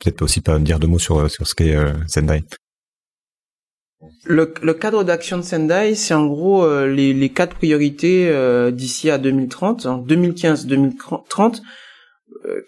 Peut-être 0.00 0.22
aussi 0.22 0.40
pas 0.40 0.58
dire 0.58 0.78
deux 0.78 0.86
mots 0.88 0.98
sur, 0.98 1.30
sur 1.30 1.46
ce 1.46 1.54
qu'est 1.54 1.74
euh, 1.74 1.92
Sendai. 2.06 2.44
Le, 4.24 4.52
le 4.62 4.74
cadre 4.74 5.04
d'action 5.04 5.36
de 5.36 5.42
Sendai, 5.42 5.94
c'est 5.94 6.14
en 6.14 6.26
gros 6.26 6.64
euh, 6.64 6.88
les, 6.88 7.12
les 7.12 7.28
quatre 7.28 7.54
priorités 7.54 8.28
euh, 8.28 8.70
d'ici 8.70 9.10
à 9.10 9.18
2030, 9.18 9.86
2015-2030, 9.86 11.60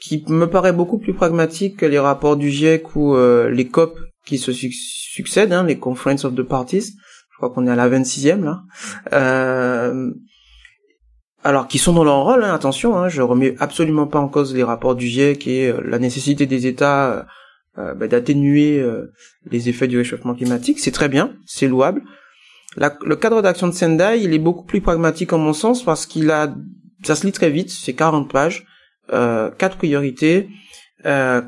qui 0.01 0.25
me 0.29 0.47
paraît 0.47 0.73
beaucoup 0.73 0.99
plus 0.99 1.15
pragmatique 1.15 1.79
que 1.79 1.87
les 1.87 1.99
rapports 1.99 2.37
du 2.37 2.51
GIEC 2.51 2.97
ou 2.97 3.17
les 3.17 3.69
COP 3.69 3.99
qui 4.25 4.39
se 4.39 4.53
succèdent, 4.53 5.53
hein, 5.53 5.65
les 5.65 5.79
Conference 5.79 6.25
of 6.25 6.35
the 6.35 6.43
Parties. 6.43 6.93
Je 7.33 7.37
crois 7.37 7.51
qu'on 7.51 7.67
est 7.67 7.71
à 7.71 7.77
la 7.77 7.89
26e 7.89 8.45
là. 8.45 8.63
Euh, 9.13 10.11
alors 11.45 11.69
qui 11.69 11.79
sont 11.79 11.93
dans 11.93 12.05
leur 12.05 12.25
rôle, 12.25 12.43
hein, 12.43 12.55
attention, 12.55 12.97
hein, 12.97 13.09
je 13.11 13.21
remets 13.21 13.55
absolument 13.61 14.07
pas 14.07 14.19
en 14.19 14.29
cause 14.29 14.55
les 14.55 14.63
rapports 14.63 14.95
du 14.95 15.07
GIEC 15.07 15.47
et 15.47 15.69
euh, 15.69 15.81
la 15.85 15.99
nécessité 15.99 16.47
des 16.47 16.67
États 16.67 17.13
euh, 17.13 17.23
euh, 17.77 17.95
bah, 17.95 18.09
d'atténuer 18.09 18.83
les 19.51 19.69
effets 19.69 19.87
du 19.87 19.99
réchauffement 19.99 20.35
climatique, 20.35 20.79
c'est 20.79 20.91
très 20.91 21.09
bien, 21.09 21.35
c'est 21.45 21.69
louable. 21.69 22.03
le 22.77 23.15
cadre 23.17 23.43
d'action 23.43 23.69
de 23.69 23.73
Sendai, 23.73 24.21
il 24.23 24.33
est 24.33 24.39
beaucoup 24.39 24.65
plus 24.65 24.81
pragmatique 24.81 25.33
en 25.33 25.39
mon 25.39 25.53
sens 25.53 25.85
parce 25.85 26.07
qu'il 26.07 26.31
a, 26.31 26.55
ça 27.03 27.15
se 27.15 27.27
lit 27.27 27.33
très 27.33 27.51
vite, 27.51 27.71
c'est 27.71 27.95
40 27.95 28.31
pages, 28.31 28.65
quatre 29.09 29.77
priorités, 29.77 30.49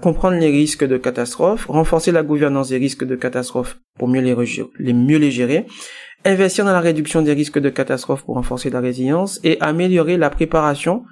comprendre 0.02 0.36
les 0.36 0.50
risques 0.50 0.84
de 0.84 0.96
catastrophe, 0.96 1.66
renforcer 1.66 2.12
la 2.12 2.22
gouvernance 2.22 2.68
des 2.68 2.76
risques 2.76 3.04
de 3.04 3.16
catastrophe 3.16 3.78
pour 3.98 4.08
mieux 4.08 4.20
les, 4.20 4.92
mieux 4.92 5.18
les 5.18 5.30
gérer, 5.30 5.66
investir 6.24 6.64
dans 6.64 6.72
la 6.72 6.80
réduction 6.80 7.22
des 7.22 7.32
risques 7.32 7.58
de 7.58 7.70
catastrophe 7.70 8.24
pour 8.24 8.34
renforcer 8.34 8.70
la 8.70 8.80
résilience 8.80 9.40
et 9.44 9.58
améliorer 9.60 10.16
la 10.16 10.30
préparation 10.30 11.04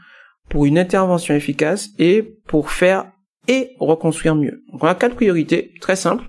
pour 0.49 0.67
une 0.67 0.79
intervention 0.79 1.35
efficace 1.35 1.89
et 1.99 2.37
pour 2.47 2.71
faire 2.71 3.11
et 3.49 3.71
reconstruire 3.79 4.35
mieux. 4.35 4.63
Donc 4.73 4.85
on 4.85 4.95
quatre 4.95 5.15
priorités 5.15 5.73
très 5.81 5.97
simples 5.97 6.25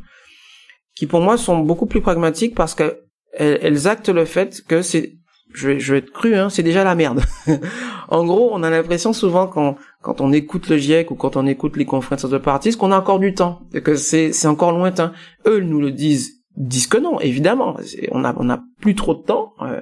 qui 0.95 1.07
pour 1.07 1.21
moi 1.21 1.37
sont 1.37 1.59
beaucoup 1.59 1.85
plus 1.85 2.01
pragmatiques 2.01 2.55
parce 2.55 2.75
qu'elles 2.75 2.97
elles 3.37 3.87
actent 3.87 4.09
le 4.09 4.25
fait 4.25 4.61
que 4.67 4.81
c'est 4.81 5.13
je 5.55 5.69
vais, 5.69 5.79
je 5.79 5.93
vais 5.93 5.99
être 5.99 6.11
cru, 6.11 6.35
hein, 6.35 6.49
c'est 6.49 6.63
déjà 6.63 6.83
la 6.83 6.95
merde. 6.95 7.21
en 8.09 8.25
gros, 8.25 8.49
on 8.53 8.61
a 8.63 8.69
l'impression 8.69 9.13
souvent 9.13 9.47
quand, 9.47 9.77
quand 10.01 10.21
on 10.21 10.31
écoute 10.33 10.69
le 10.69 10.77
GIEC 10.77 11.11
ou 11.11 11.15
quand 11.15 11.37
on 11.37 11.47
écoute 11.47 11.77
les 11.77 11.85
conférences 11.85 12.29
de 12.29 12.37
parties 12.37 12.75
qu'on 12.75 12.91
a 12.91 12.99
encore 12.99 13.19
du 13.19 13.33
temps, 13.33 13.61
et 13.73 13.81
que 13.81 13.95
c'est, 13.95 14.33
c'est 14.33 14.47
encore 14.47 14.71
lointain. 14.71 15.13
Eux, 15.47 15.59
ils 15.61 15.69
nous 15.69 15.79
le 15.79 15.91
disent 15.91 16.35
disent 16.57 16.87
que 16.87 16.97
non, 16.97 17.19
évidemment. 17.19 17.77
On 18.11 18.23
a, 18.23 18.33
on 18.37 18.49
a 18.49 18.63
plus 18.79 18.95
trop 18.95 19.13
de 19.13 19.23
temps. 19.23 19.53
Euh, 19.61 19.81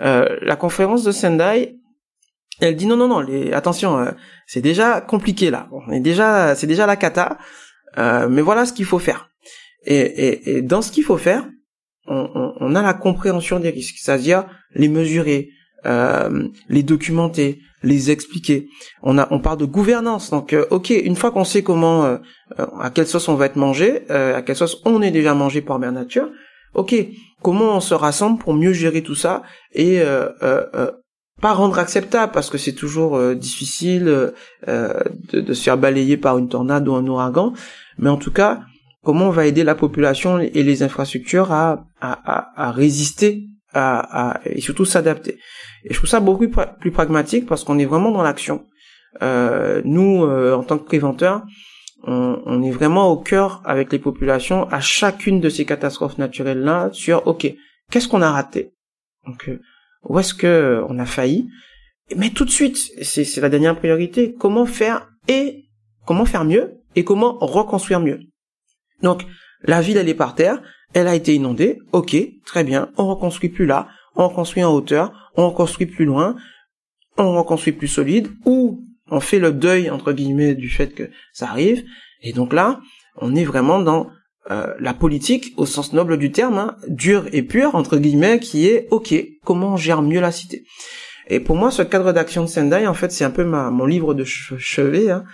euh, 0.00 0.36
la 0.42 0.56
conférence 0.56 1.04
de 1.04 1.12
Sendai, 1.12 1.76
elle 2.60 2.76
dit 2.76 2.86
non, 2.86 2.96
non, 2.96 3.08
non, 3.08 3.20
les, 3.20 3.52
attention, 3.52 3.98
euh, 3.98 4.10
c'est 4.46 4.60
déjà 4.60 5.00
compliqué 5.00 5.50
là. 5.50 5.68
On 5.72 5.90
est 5.90 6.00
déjà, 6.00 6.54
c'est 6.54 6.66
déjà 6.66 6.86
la 6.86 6.96
cata. 6.96 7.38
mais 7.96 8.42
voilà 8.42 8.66
ce 8.66 8.72
qu'il 8.72 8.84
faut 8.84 8.98
faire. 8.98 9.30
Et, 9.84 9.96
et, 9.96 10.56
et 10.56 10.62
dans 10.62 10.80
ce 10.80 10.92
qu'il 10.92 11.02
faut 11.02 11.18
faire, 11.18 11.44
on, 12.06 12.28
on, 12.34 12.54
on, 12.60 12.74
a 12.74 12.82
la 12.82 12.94
compréhension 12.94 13.60
des 13.60 13.70
risques, 13.70 13.96
c'est-à-dire 13.98 14.44
les 14.74 14.88
mesurer, 14.88 15.50
euh, 15.86 16.48
les 16.68 16.82
documenter, 16.82 17.60
les 17.82 18.10
expliquer. 18.10 18.68
On 19.02 19.18
a, 19.18 19.28
on 19.30 19.40
parle 19.40 19.58
de 19.58 19.64
gouvernance. 19.64 20.30
Donc, 20.30 20.52
euh, 20.52 20.64
ok, 20.70 20.90
une 20.90 21.16
fois 21.16 21.30
qu'on 21.30 21.44
sait 21.44 21.62
comment, 21.62 22.04
euh, 22.04 22.18
à 22.80 22.90
quelle 22.90 23.06
sauce 23.06 23.28
on 23.28 23.34
va 23.34 23.46
être 23.46 23.56
mangé, 23.56 24.08
à 24.10 24.42
quelle 24.42 24.56
sauce 24.56 24.80
on 24.84 25.02
est 25.02 25.10
déjà 25.10 25.34
mangé 25.34 25.60
par 25.60 25.78
mère 25.78 25.92
nature, 25.92 26.28
ok, 26.74 26.94
comment 27.42 27.76
on 27.76 27.80
se 27.80 27.94
rassemble 27.94 28.38
pour 28.38 28.54
mieux 28.54 28.72
gérer 28.72 29.02
tout 29.02 29.14
ça 29.14 29.42
et 29.72 30.00
pas 31.40 31.52
rendre 31.54 31.80
acceptable 31.80 32.30
parce 32.30 32.50
que 32.50 32.58
c'est 32.58 32.74
toujours 32.74 33.34
difficile 33.34 34.04
de, 34.04 34.34
de, 35.32 35.52
se 35.52 35.62
faire 35.62 35.76
balayer 35.76 36.16
par 36.16 36.38
une 36.38 36.48
tornade 36.48 36.86
ou 36.86 36.94
un 36.94 37.04
ouragan, 37.06 37.52
mais 37.98 38.10
en 38.10 38.16
tout 38.16 38.30
cas, 38.30 38.60
comment 39.04 39.28
on 39.28 39.30
va 39.30 39.46
aider 39.46 39.64
la 39.64 39.74
population 39.74 40.38
et 40.38 40.62
les 40.62 40.82
infrastructures 40.82 41.52
à, 41.52 41.84
à, 42.00 42.68
à, 42.68 42.70
résister 42.70 43.48
à, 43.74 44.40
et 44.44 44.60
surtout 44.60 44.84
s'adapter. 44.84 45.38
Et 45.84 45.92
je 45.92 45.98
trouve 45.98 46.08
ça 46.08 46.20
beaucoup 46.20 46.46
plus 46.80 46.90
pragmatique 46.90 47.46
parce 47.46 47.64
qu'on 47.64 47.78
est 47.78 47.84
vraiment 47.84 48.10
dans 48.10 48.22
l'action. 48.22 48.66
Euh, 49.22 49.82
nous, 49.84 50.24
euh, 50.24 50.54
en 50.54 50.62
tant 50.62 50.78
que 50.78 50.84
préventeurs, 50.84 51.42
on, 52.04 52.42
on, 52.46 52.62
est 52.62 52.70
vraiment 52.70 53.10
au 53.10 53.16
cœur 53.16 53.62
avec 53.64 53.92
les 53.92 53.98
populations 53.98 54.68
à 54.70 54.80
chacune 54.80 55.40
de 55.40 55.48
ces 55.48 55.64
catastrophes 55.64 56.18
naturelles-là 56.18 56.90
sur, 56.92 57.26
ok, 57.26 57.52
qu'est-ce 57.90 58.08
qu'on 58.08 58.22
a 58.22 58.30
raté? 58.30 58.72
Donc, 59.26 59.48
euh, 59.48 59.60
où 60.04 60.18
est-ce 60.18 60.34
que 60.34 60.82
on 60.88 60.98
a 60.98 61.06
failli? 61.06 61.48
Mais 62.16 62.30
tout 62.30 62.44
de 62.44 62.50
suite, 62.50 62.78
c'est 63.02 63.40
la 63.40 63.48
dernière 63.48 63.76
priorité, 63.76 64.34
comment 64.38 64.66
faire 64.66 65.08
et 65.28 65.64
comment 66.06 66.24
faire 66.24 66.44
mieux 66.44 66.80
et 66.96 67.04
comment 67.04 67.38
reconstruire 67.40 68.00
mieux? 68.00 68.20
Donc, 69.02 69.24
la 69.62 69.80
ville, 69.80 69.96
elle 69.96 70.08
est 70.08 70.14
par 70.14 70.34
terre, 70.34 70.62
elle 70.94 71.08
a 71.08 71.14
été 71.14 71.34
inondée, 71.34 71.78
ok, 71.92 72.16
très 72.44 72.64
bien, 72.64 72.90
on 72.96 73.06
reconstruit 73.06 73.50
plus 73.50 73.66
là, 73.66 73.88
on 74.16 74.28
reconstruit 74.28 74.64
en 74.64 74.72
hauteur, 74.72 75.30
on 75.36 75.48
reconstruit 75.48 75.86
plus 75.86 76.04
loin, 76.04 76.36
on 77.16 77.36
reconstruit 77.36 77.72
plus 77.72 77.88
solide, 77.88 78.28
ou 78.44 78.84
on 79.10 79.20
fait 79.20 79.38
le 79.38 79.52
deuil, 79.52 79.90
entre 79.90 80.12
guillemets, 80.12 80.54
du 80.54 80.68
fait 80.68 80.88
que 80.88 81.10
ça 81.32 81.48
arrive, 81.48 81.84
et 82.22 82.32
donc 82.32 82.52
là, 82.52 82.80
on 83.16 83.34
est 83.34 83.44
vraiment 83.44 83.80
dans 83.80 84.10
euh, 84.50 84.74
la 84.80 84.94
politique 84.94 85.54
au 85.56 85.66
sens 85.66 85.92
noble 85.92 86.18
du 86.18 86.32
terme, 86.32 86.58
hein, 86.58 86.76
dur 86.88 87.26
et 87.32 87.42
pur, 87.42 87.74
entre 87.74 87.96
guillemets, 87.98 88.40
qui 88.40 88.66
est, 88.66 88.88
ok, 88.90 89.14
comment 89.44 89.74
on 89.74 89.76
gère 89.76 90.02
mieux 90.02 90.20
la 90.20 90.32
cité. 90.32 90.64
Et 91.28 91.40
pour 91.40 91.56
moi, 91.56 91.70
ce 91.70 91.82
cadre 91.82 92.12
d'action 92.12 92.42
de 92.42 92.48
Sendai, 92.48 92.86
en 92.86 92.94
fait, 92.94 93.12
c'est 93.12 93.24
un 93.24 93.30
peu 93.30 93.44
ma, 93.44 93.70
mon 93.70 93.86
livre 93.86 94.14
de 94.14 94.24
chevet. 94.24 95.10
Hein. 95.10 95.24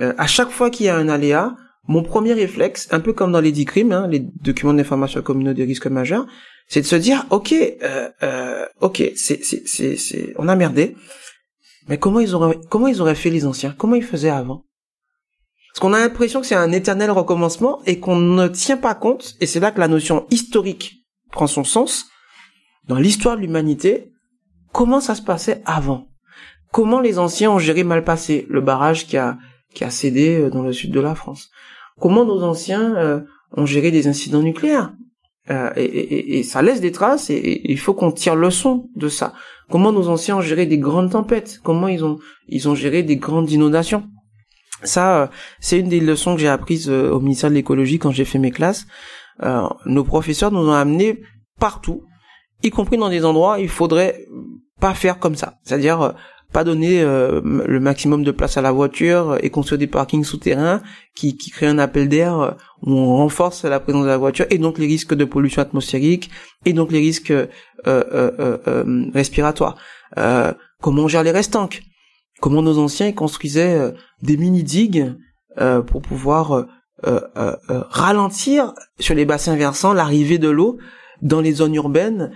Euh, 0.00 0.14
à 0.16 0.26
chaque 0.26 0.50
fois 0.50 0.70
qu'il 0.70 0.86
y 0.86 0.88
a 0.88 0.96
un 0.96 1.08
aléa, 1.08 1.56
mon 1.88 2.02
premier 2.02 2.34
réflexe, 2.34 2.86
un 2.90 3.00
peu 3.00 3.14
comme 3.14 3.32
dans 3.32 3.40
les 3.40 3.50
10 3.50 3.64
crimes, 3.64 3.92
hein, 3.92 4.06
les 4.06 4.20
documents 4.20 4.74
d'information 4.74 5.22
communaux 5.22 5.54
des 5.54 5.64
risques 5.64 5.86
majeurs, 5.86 6.26
c'est 6.68 6.82
de 6.82 6.86
se 6.86 6.96
dire, 6.96 7.24
ok, 7.30 7.52
euh, 7.52 8.10
euh, 8.22 8.66
ok, 8.80 9.02
c'est, 9.16 9.42
c'est, 9.42 9.66
c'est, 9.66 9.96
c'est, 9.96 10.34
on 10.36 10.48
a 10.48 10.54
merdé, 10.54 10.94
mais 11.88 11.98
comment 11.98 12.20
ils 12.20 12.34
auraient, 12.34 12.58
comment 12.68 12.88
ils 12.88 13.00
auraient 13.00 13.14
fait 13.14 13.30
les 13.30 13.46
anciens? 13.46 13.74
Comment 13.76 13.94
ils 13.94 14.04
faisaient 14.04 14.28
avant? 14.28 14.66
Parce 15.72 15.80
qu'on 15.80 15.94
a 15.94 15.98
l'impression 15.98 16.42
que 16.42 16.46
c'est 16.46 16.54
un 16.54 16.72
éternel 16.72 17.10
recommencement 17.10 17.80
et 17.86 17.98
qu'on 17.98 18.16
ne 18.16 18.48
tient 18.48 18.76
pas 18.76 18.94
compte, 18.94 19.34
et 19.40 19.46
c'est 19.46 19.60
là 19.60 19.70
que 19.70 19.80
la 19.80 19.88
notion 19.88 20.26
historique 20.30 21.06
prend 21.32 21.46
son 21.46 21.64
sens. 21.64 22.06
Dans 22.86 22.98
l'histoire 22.98 23.36
de 23.36 23.42
l'humanité, 23.42 24.12
comment 24.72 25.00
ça 25.00 25.14
se 25.14 25.22
passait 25.22 25.62
avant? 25.64 26.08
Comment 26.70 27.00
les 27.00 27.18
anciens 27.18 27.50
ont 27.50 27.58
géré 27.58 27.82
mal 27.82 28.04
passé 28.04 28.46
le 28.50 28.60
barrage 28.60 29.06
qui 29.06 29.16
a 29.16 29.38
qui 29.74 29.84
a 29.84 29.90
cédé 29.90 30.40
euh, 30.40 30.50
dans 30.50 30.62
le 30.62 30.72
sud 30.72 30.90
de 30.90 31.00
la 31.00 31.14
France? 31.14 31.50
Comment 32.00 32.24
nos 32.24 32.42
anciens 32.42 32.96
euh, 32.96 33.20
ont 33.56 33.66
géré 33.66 33.90
des 33.90 34.06
incidents 34.06 34.42
nucléaires. 34.42 34.92
Euh, 35.50 35.70
et, 35.76 36.42
ça 36.42 36.60
laisse 36.60 36.82
des 36.82 36.92
traces 36.92 37.30
et, 37.30 37.62
il 37.64 37.78
faut 37.78 37.94
qu'on 37.94 38.12
tire 38.12 38.36
leçon 38.36 38.90
de 38.96 39.08
ça. 39.08 39.32
Comment 39.70 39.92
nos 39.92 40.08
anciens 40.08 40.36
ont 40.36 40.42
géré 40.42 40.66
des 40.66 40.78
grandes 40.78 41.10
tempêtes, 41.10 41.60
comment 41.62 41.88
ils 41.88 42.04
ont 42.04 42.18
ils 42.48 42.68
ont 42.68 42.74
géré 42.74 43.02
des 43.02 43.16
grandes 43.16 43.50
inondations. 43.50 44.04
Ça, 44.82 45.30
c'est 45.58 45.80
une 45.80 45.88
des 45.88 46.00
leçons 46.00 46.34
que 46.34 46.40
j'ai 46.40 46.48
apprises 46.48 46.88
au 46.88 47.20
ministère 47.20 47.50
de 47.50 47.54
l'écologie 47.54 47.98
quand 47.98 48.12
j'ai 48.12 48.24
fait 48.24 48.38
mes 48.38 48.52
classes. 48.52 48.86
nos 49.86 50.04
professeurs 50.04 50.52
nous 50.52 50.68
ont 50.68 50.72
amené 50.72 51.20
partout, 51.58 52.04
y 52.62 52.70
compris 52.70 52.96
dans 52.96 53.08
des 53.08 53.24
endroits 53.24 53.56
où 53.56 53.60
il 53.60 53.68
faudrait 53.68 54.24
pas 54.80 54.94
faire 54.94 55.18
comme 55.18 55.34
ça. 55.34 55.54
C'est-à-dire 55.64 56.14
pas 56.52 56.64
donner 56.64 57.02
euh, 57.02 57.40
le 57.44 57.80
maximum 57.80 58.24
de 58.24 58.30
place 58.30 58.56
à 58.56 58.62
la 58.62 58.72
voiture 58.72 59.36
et 59.42 59.50
construire 59.50 59.78
des 59.78 59.86
parkings 59.86 60.24
souterrains 60.24 60.80
qui, 61.14 61.36
créent 61.36 61.66
un 61.66 61.78
appel 61.78 62.08
d'air 62.08 62.56
où 62.82 62.92
on 62.92 63.16
renforce 63.16 63.64
la 63.64 63.80
présence 63.80 64.04
de 64.04 64.08
la 64.08 64.16
voiture 64.16 64.46
et 64.50 64.58
donc 64.58 64.78
les 64.78 64.86
risques 64.86 65.14
de 65.14 65.24
pollution 65.24 65.60
atmosphérique 65.60 66.30
et 66.64 66.72
donc 66.72 66.90
les 66.90 67.00
risques 67.00 67.30
euh, 67.30 67.48
euh 67.86 69.10
respiratoires. 69.12 69.76
comment 70.80 71.02
on 71.02 71.08
gère 71.08 71.22
les 71.22 71.32
restanques? 71.32 71.82
Comment 72.40 72.62
nos 72.62 72.78
anciens 72.78 73.12
construisaient 73.12 73.92
des 74.22 74.36
mini-digues 74.36 75.14
pour 75.86 76.02
pouvoir 76.02 76.66
ralentir 77.90 78.74
sur 79.00 79.14
les 79.14 79.24
bassins 79.24 79.56
versants 79.56 79.92
l'arrivée 79.92 80.38
de 80.38 80.48
l'eau 80.48 80.78
dans 81.20 81.40
les 81.40 81.52
zones 81.52 81.74
urbaines 81.74 82.30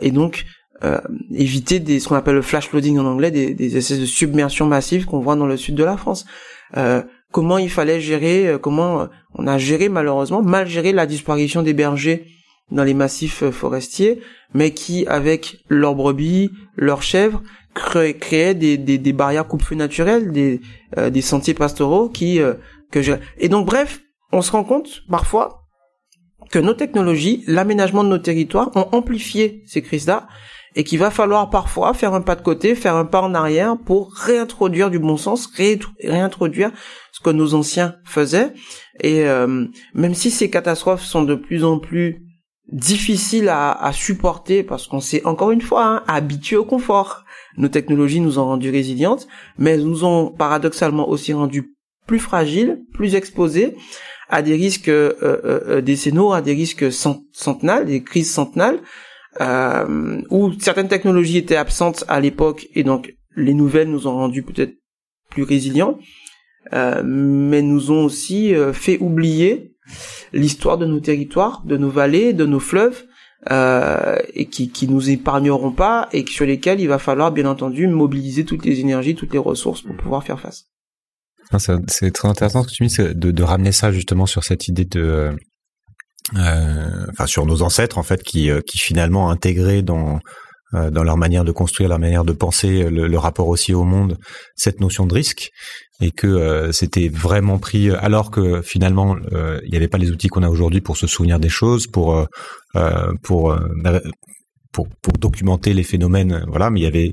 et 0.00 0.12
donc 0.12 0.44
euh, 0.84 0.98
éviter 1.32 1.78
des 1.80 2.00
ce 2.00 2.08
qu'on 2.08 2.16
appelle 2.16 2.34
le 2.34 2.42
flash 2.42 2.68
flooding 2.68 2.98
en 2.98 3.06
anglais, 3.06 3.30
des, 3.30 3.54
des 3.54 3.76
essais 3.76 3.98
de 3.98 4.06
submersion 4.06 4.66
massive 4.66 5.06
qu'on 5.06 5.20
voit 5.20 5.36
dans 5.36 5.46
le 5.46 5.56
sud 5.56 5.74
de 5.74 5.84
la 5.84 5.96
France. 5.96 6.24
Euh, 6.76 7.02
comment 7.30 7.58
il 7.58 7.70
fallait 7.70 8.00
gérer, 8.00 8.48
euh, 8.48 8.58
comment 8.58 9.08
on 9.34 9.46
a 9.46 9.58
géré 9.58 9.88
malheureusement 9.88 10.42
mal 10.42 10.66
géré 10.66 10.92
la 10.92 11.06
disparition 11.06 11.62
des 11.62 11.72
bergers 11.72 12.26
dans 12.70 12.84
les 12.84 12.94
massifs 12.94 13.50
forestiers, 13.50 14.20
mais 14.54 14.72
qui 14.72 15.06
avec 15.06 15.58
leurs 15.68 15.94
brebis, 15.94 16.50
leurs 16.76 17.02
chèvres 17.02 17.42
créaient 17.74 18.54
des, 18.54 18.78
des, 18.78 18.98
des 18.98 19.12
barrières 19.12 19.46
coupe-feu 19.46 19.74
naturelles, 19.74 20.32
des, 20.32 20.60
des 21.10 21.20
sentiers 21.20 21.54
pastoraux 21.54 22.08
qui 22.08 22.40
que 22.90 23.02
je... 23.02 23.12
et 23.38 23.48
donc 23.48 23.66
bref, 23.66 24.00
on 24.30 24.40
se 24.40 24.52
rend 24.52 24.64
compte 24.64 25.02
parfois 25.10 25.62
que 26.50 26.58
nos 26.58 26.74
technologies, 26.74 27.44
l'aménagement 27.46 28.04
de 28.04 28.10
nos 28.10 28.18
territoires 28.18 28.70
ont 28.74 28.88
amplifié 28.92 29.62
ces 29.66 29.82
crises-là 29.82 30.28
et 30.74 30.84
qu'il 30.84 30.98
va 30.98 31.10
falloir 31.10 31.50
parfois 31.50 31.94
faire 31.94 32.14
un 32.14 32.20
pas 32.20 32.36
de 32.36 32.42
côté, 32.42 32.74
faire 32.74 32.96
un 32.96 33.04
pas 33.04 33.20
en 33.20 33.34
arrière 33.34 33.76
pour 33.76 34.12
réintroduire 34.12 34.90
du 34.90 34.98
bon 34.98 35.16
sens, 35.16 35.48
réintroduire 36.02 36.70
ce 37.12 37.20
que 37.20 37.30
nos 37.30 37.54
anciens 37.54 37.96
faisaient. 38.04 38.52
Et 39.00 39.26
euh, 39.26 39.66
même 39.94 40.14
si 40.14 40.30
ces 40.30 40.50
catastrophes 40.50 41.04
sont 41.04 41.22
de 41.22 41.34
plus 41.34 41.64
en 41.64 41.78
plus 41.78 42.22
difficiles 42.70 43.48
à, 43.50 43.90
supporter 43.92 44.62
parce 44.62 44.86
qu'on 44.86 45.00
s'est 45.00 45.24
encore 45.26 45.50
une 45.50 45.60
fois 45.60 45.84
hein, 45.84 46.02
habitué 46.06 46.56
au 46.56 46.64
confort, 46.64 47.24
nos 47.58 47.68
technologies 47.68 48.20
nous 48.20 48.38
ont 48.38 48.46
rendues 48.46 48.70
résilientes, 48.70 49.28
mais 49.58 49.72
elles 49.72 49.84
nous 49.84 50.04
ont 50.04 50.30
paradoxalement 50.30 51.08
aussi 51.08 51.34
rendues 51.34 51.74
plus 52.06 52.18
fragiles, 52.18 52.80
plus 52.94 53.14
exposées 53.14 53.76
à 54.30 54.40
des 54.40 54.54
risques 54.54 54.88
euh, 54.88 55.12
euh, 55.22 55.60
euh 55.68 55.80
décennaux, 55.82 56.32
à 56.32 56.40
des 56.40 56.54
risques 56.54 56.90
centenales, 56.90 57.84
des 57.84 58.02
crises 58.02 58.32
centenales 58.32 58.80
euh, 59.40 60.20
où 60.30 60.52
certaines 60.58 60.88
technologies 60.88 61.38
étaient 61.38 61.56
absentes 61.56 62.04
à 62.08 62.20
l'époque 62.20 62.68
et 62.74 62.84
donc 62.84 63.14
les 63.36 63.54
nouvelles 63.54 63.90
nous 63.90 64.06
ont 64.06 64.14
rendus 64.14 64.42
peut-être 64.42 64.74
plus 65.30 65.42
résilients, 65.42 65.98
euh, 66.72 67.02
mais 67.04 67.62
nous 67.62 67.90
ont 67.90 68.04
aussi 68.04 68.54
euh, 68.54 68.72
fait 68.72 68.98
oublier 68.98 69.74
l'histoire 70.32 70.78
de 70.78 70.86
nos 70.86 71.00
territoires, 71.00 71.62
de 71.64 71.76
nos 71.76 71.90
vallées, 71.90 72.32
de 72.32 72.46
nos 72.46 72.60
fleuves, 72.60 73.04
euh, 73.50 74.18
et 74.34 74.46
qui, 74.46 74.70
qui 74.70 74.86
nous 74.86 75.10
épargneront 75.10 75.72
pas 75.72 76.08
et 76.12 76.24
sur 76.26 76.46
lesquels 76.46 76.80
il 76.80 76.86
va 76.86 76.98
falloir 76.98 77.32
bien 77.32 77.46
entendu 77.46 77.88
mobiliser 77.88 78.44
toutes 78.44 78.64
les 78.64 78.78
énergies, 78.78 79.16
toutes 79.16 79.32
les 79.32 79.38
ressources 79.38 79.82
pour 79.82 79.96
pouvoir 79.96 80.22
faire 80.22 80.38
face. 80.38 80.66
C'est 81.88 82.12
très 82.12 82.28
intéressant 82.28 82.62
ce 82.62 82.68
que 82.68 82.74
tu 82.74 82.86
dis, 82.86 83.14
de, 83.14 83.30
de 83.30 83.42
ramener 83.42 83.72
ça 83.72 83.90
justement 83.90 84.26
sur 84.26 84.44
cette 84.44 84.68
idée 84.68 84.84
de 84.84 85.36
enfin 86.34 87.26
sur 87.26 87.46
nos 87.46 87.62
ancêtres 87.62 87.98
en 87.98 88.02
fait, 88.02 88.22
qui, 88.22 88.50
euh, 88.50 88.60
qui 88.66 88.78
finalement 88.78 89.30
intégraient 89.30 89.82
dans 89.82 90.20
euh, 90.74 90.90
dans 90.90 91.04
leur 91.04 91.18
manière 91.18 91.44
de 91.44 91.52
construire, 91.52 91.90
leur 91.90 91.98
manière 91.98 92.24
de 92.24 92.32
penser, 92.32 92.84
le, 92.88 93.18
rapport 93.18 93.48
aussi 93.48 93.74
au 93.74 93.84
monde, 93.84 94.16
cette 94.56 94.80
notion 94.80 95.04
de 95.04 95.12
risque, 95.12 95.50
et 96.00 96.12
que 96.12 96.70
c'était 96.72 97.08
vraiment 97.08 97.58
pris, 97.58 97.90
alors 97.90 98.30
que 98.30 98.62
finalement 98.62 99.16
il 99.62 99.70
n'y 99.70 99.76
avait 99.76 99.88
pas 99.88 99.98
les 99.98 100.10
outils 100.10 100.28
qu'on 100.28 100.42
a 100.42 100.48
aujourd'hui 100.48 100.80
pour 100.80 100.96
se 100.96 101.06
souvenir 101.06 101.38
des 101.38 101.50
choses, 101.50 101.86
pour 101.86 102.26
pour, 103.22 103.54
pour 104.72 104.88
documenter 105.18 105.74
les 105.74 105.82
phénomènes, 105.82 106.44
voilà, 106.48 106.70
mais 106.70 106.80
il 106.80 106.82
y 106.82 106.86
avait 106.86 107.12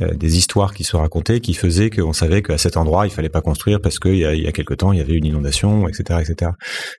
euh, 0.00 0.14
des 0.14 0.36
histoires 0.36 0.74
qui 0.74 0.84
se 0.84 0.96
racontaient 0.96 1.40
qui 1.40 1.54
faisaient 1.54 1.90
qu'on 1.90 2.12
savait 2.12 2.40
qu'à 2.40 2.56
cet 2.56 2.76
endroit 2.76 3.08
il 3.08 3.10
fallait 3.10 3.28
pas 3.28 3.40
construire 3.40 3.80
parce 3.80 3.98
qu'il 3.98 4.14
y 4.14 4.24
a, 4.24 4.32
y 4.32 4.46
a 4.46 4.52
quelque 4.52 4.74
temps 4.74 4.92
il 4.92 4.98
y 4.98 5.02
avait 5.02 5.14
une 5.14 5.24
inondation, 5.24 5.88
etc., 5.88 6.20
etc. 6.22 6.52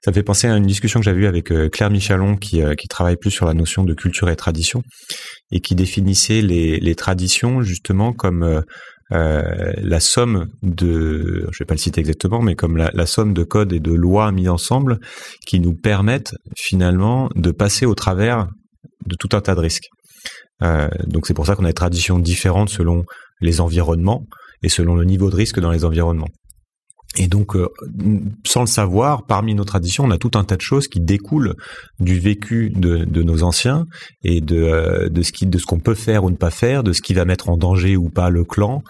Ça 0.03 0.11
me 0.11 0.13
fait 0.13 0.23
penser 0.23 0.47
à 0.47 0.57
une 0.57 0.65
discussion 0.65 0.99
que 0.99 1.05
j'avais 1.05 1.21
eue 1.21 1.27
avec 1.27 1.51
euh, 1.51 1.69
Claire 1.69 1.91
Michalon 1.91 2.35
qui, 2.35 2.61
euh, 2.61 2.75
qui 2.75 2.89
travaille 2.89 3.15
plus 3.15 3.31
sur 3.31 3.45
la 3.45 3.53
notion 3.53 3.85
de 3.85 3.93
culture 3.93 4.29
et 4.29 4.35
tradition 4.35 4.83
et 5.51 5.61
qui 5.61 5.75
définissait 5.75 6.41
les, 6.41 6.79
les 6.79 6.95
traditions 6.95 7.61
justement 7.61 8.11
comme 8.11 8.63
euh, 9.11 9.41
la 9.77 9.99
somme 9.99 10.49
de, 10.61 11.47
je 11.51 11.59
vais 11.59 11.65
pas 11.65 11.73
le 11.73 11.79
citer 11.79 11.99
exactement, 11.99 12.41
mais 12.41 12.55
comme 12.55 12.77
la, 12.77 12.91
la, 12.93 13.05
somme 13.07 13.33
de 13.33 13.43
codes 13.43 13.73
et 13.73 13.79
de 13.79 13.91
lois 13.91 14.31
mis 14.31 14.47
ensemble 14.47 14.99
qui 15.47 15.59
nous 15.59 15.73
permettent 15.73 16.35
finalement 16.55 17.29
de 17.35 17.51
passer 17.51 17.87
au 17.87 17.95
travers 17.95 18.47
de 19.07 19.15
tout 19.15 19.29
un 19.35 19.41
tas 19.41 19.55
de 19.55 19.61
risques. 19.61 19.89
Euh, 20.63 20.89
donc 21.07 21.27
c'est 21.27 21.33
pour 21.33 21.45
ça 21.45 21.55
qu'on 21.55 21.65
a 21.65 21.69
des 21.69 21.73
traditions 21.73 22.19
différentes 22.19 22.69
selon 22.69 23.05
les 23.41 23.61
environnements 23.61 24.25
et 24.61 24.69
selon 24.69 24.95
le 24.95 25.05
niveau 25.05 25.29
de 25.29 25.35
risque 25.35 25.59
dans 25.59 25.71
les 25.71 25.85
environnements. 25.85 26.29
Et 27.17 27.27
donc, 27.27 27.55
euh, 27.55 27.67
sans 28.45 28.61
le 28.61 28.67
savoir, 28.67 29.25
parmi 29.25 29.55
nos 29.55 29.63
traditions, 29.63 30.03
on 30.03 30.11
a 30.11 30.19
tout 30.19 30.31
un 30.35 30.43
tas 30.43 30.57
de 30.57 30.61
choses 30.61 30.87
qui 30.87 30.99
découlent 30.99 31.55
du 31.99 32.19
vécu 32.19 32.69
de, 32.69 33.03
de 33.03 33.23
nos 33.23 33.41
anciens 33.41 33.87
et 34.23 34.41
de, 34.41 34.57
euh, 34.57 35.09
de 35.09 35.23
ce 35.23 35.31
qui, 35.31 35.47
de 35.47 35.57
ce 35.57 35.65
qu'on 35.65 35.79
peut 35.79 35.95
faire 35.95 36.23
ou 36.23 36.29
ne 36.29 36.35
pas 36.35 36.51
faire, 36.51 36.83
de 36.83 36.93
ce 36.93 37.01
qui 37.01 37.15
va 37.15 37.25
mettre 37.25 37.49
en 37.49 37.57
danger 37.57 37.97
ou 37.97 38.09
pas 38.09 38.29
le 38.29 38.43
clan, 38.43 38.83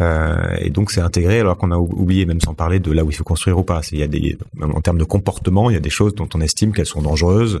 euh, 0.00 0.56
et 0.58 0.70
donc 0.70 0.90
c'est 0.90 1.00
intégré 1.00 1.40
alors 1.40 1.56
qu'on 1.56 1.70
a 1.70 1.76
oublié, 1.76 2.26
même 2.26 2.40
sans 2.40 2.54
parler 2.54 2.80
de 2.80 2.90
là 2.90 3.04
où 3.04 3.10
il 3.10 3.14
faut 3.14 3.24
construire 3.24 3.58
ou 3.58 3.64
pas. 3.64 3.80
Il 3.92 3.98
y 3.98 4.02
a 4.02 4.08
des, 4.08 4.36
en 4.60 4.80
termes 4.80 4.98
de 4.98 5.04
comportement, 5.04 5.70
il 5.70 5.74
y 5.74 5.76
a 5.76 5.80
des 5.80 5.90
choses 5.90 6.14
dont 6.14 6.28
on 6.34 6.40
estime 6.40 6.72
qu'elles 6.72 6.86
sont 6.86 7.02
dangereuses 7.02 7.60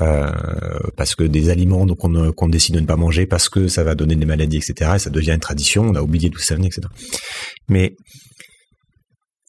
euh, 0.00 0.30
parce 0.96 1.14
que 1.14 1.24
des 1.24 1.50
aliments 1.50 1.86
donc 1.86 1.98
qu'on 1.98 2.48
décide 2.48 2.76
de 2.76 2.80
ne 2.80 2.86
pas 2.86 2.96
manger 2.96 3.26
parce 3.26 3.48
que 3.48 3.68
ça 3.68 3.84
va 3.84 3.94
donner 3.94 4.16
des 4.16 4.26
maladies, 4.26 4.58
etc. 4.58 4.92
Et 4.94 4.98
ça 4.98 5.10
devient 5.10 5.32
une 5.32 5.40
tradition. 5.40 5.82
On 5.82 5.94
a 5.94 6.02
oublié 6.02 6.30
d'où 6.30 6.38
ça 6.38 6.54
venait, 6.54 6.68
etc. 6.68 6.88
Mais 7.68 7.94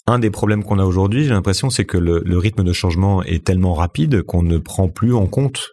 un 0.07 0.19
des 0.19 0.29
problèmes 0.29 0.63
qu'on 0.63 0.79
a 0.79 0.85
aujourd'hui, 0.85 1.23
j'ai 1.23 1.31
l'impression, 1.31 1.69
c'est 1.69 1.85
que 1.85 1.97
le, 1.97 2.37
rythme 2.37 2.63
de 2.63 2.73
changement 2.73 3.23
est 3.23 3.43
tellement 3.43 3.73
rapide 3.73 4.21
qu'on 4.21 4.43
ne 4.43 4.57
prend 4.57 4.87
plus 4.87 5.15
en 5.15 5.25
compte 5.25 5.69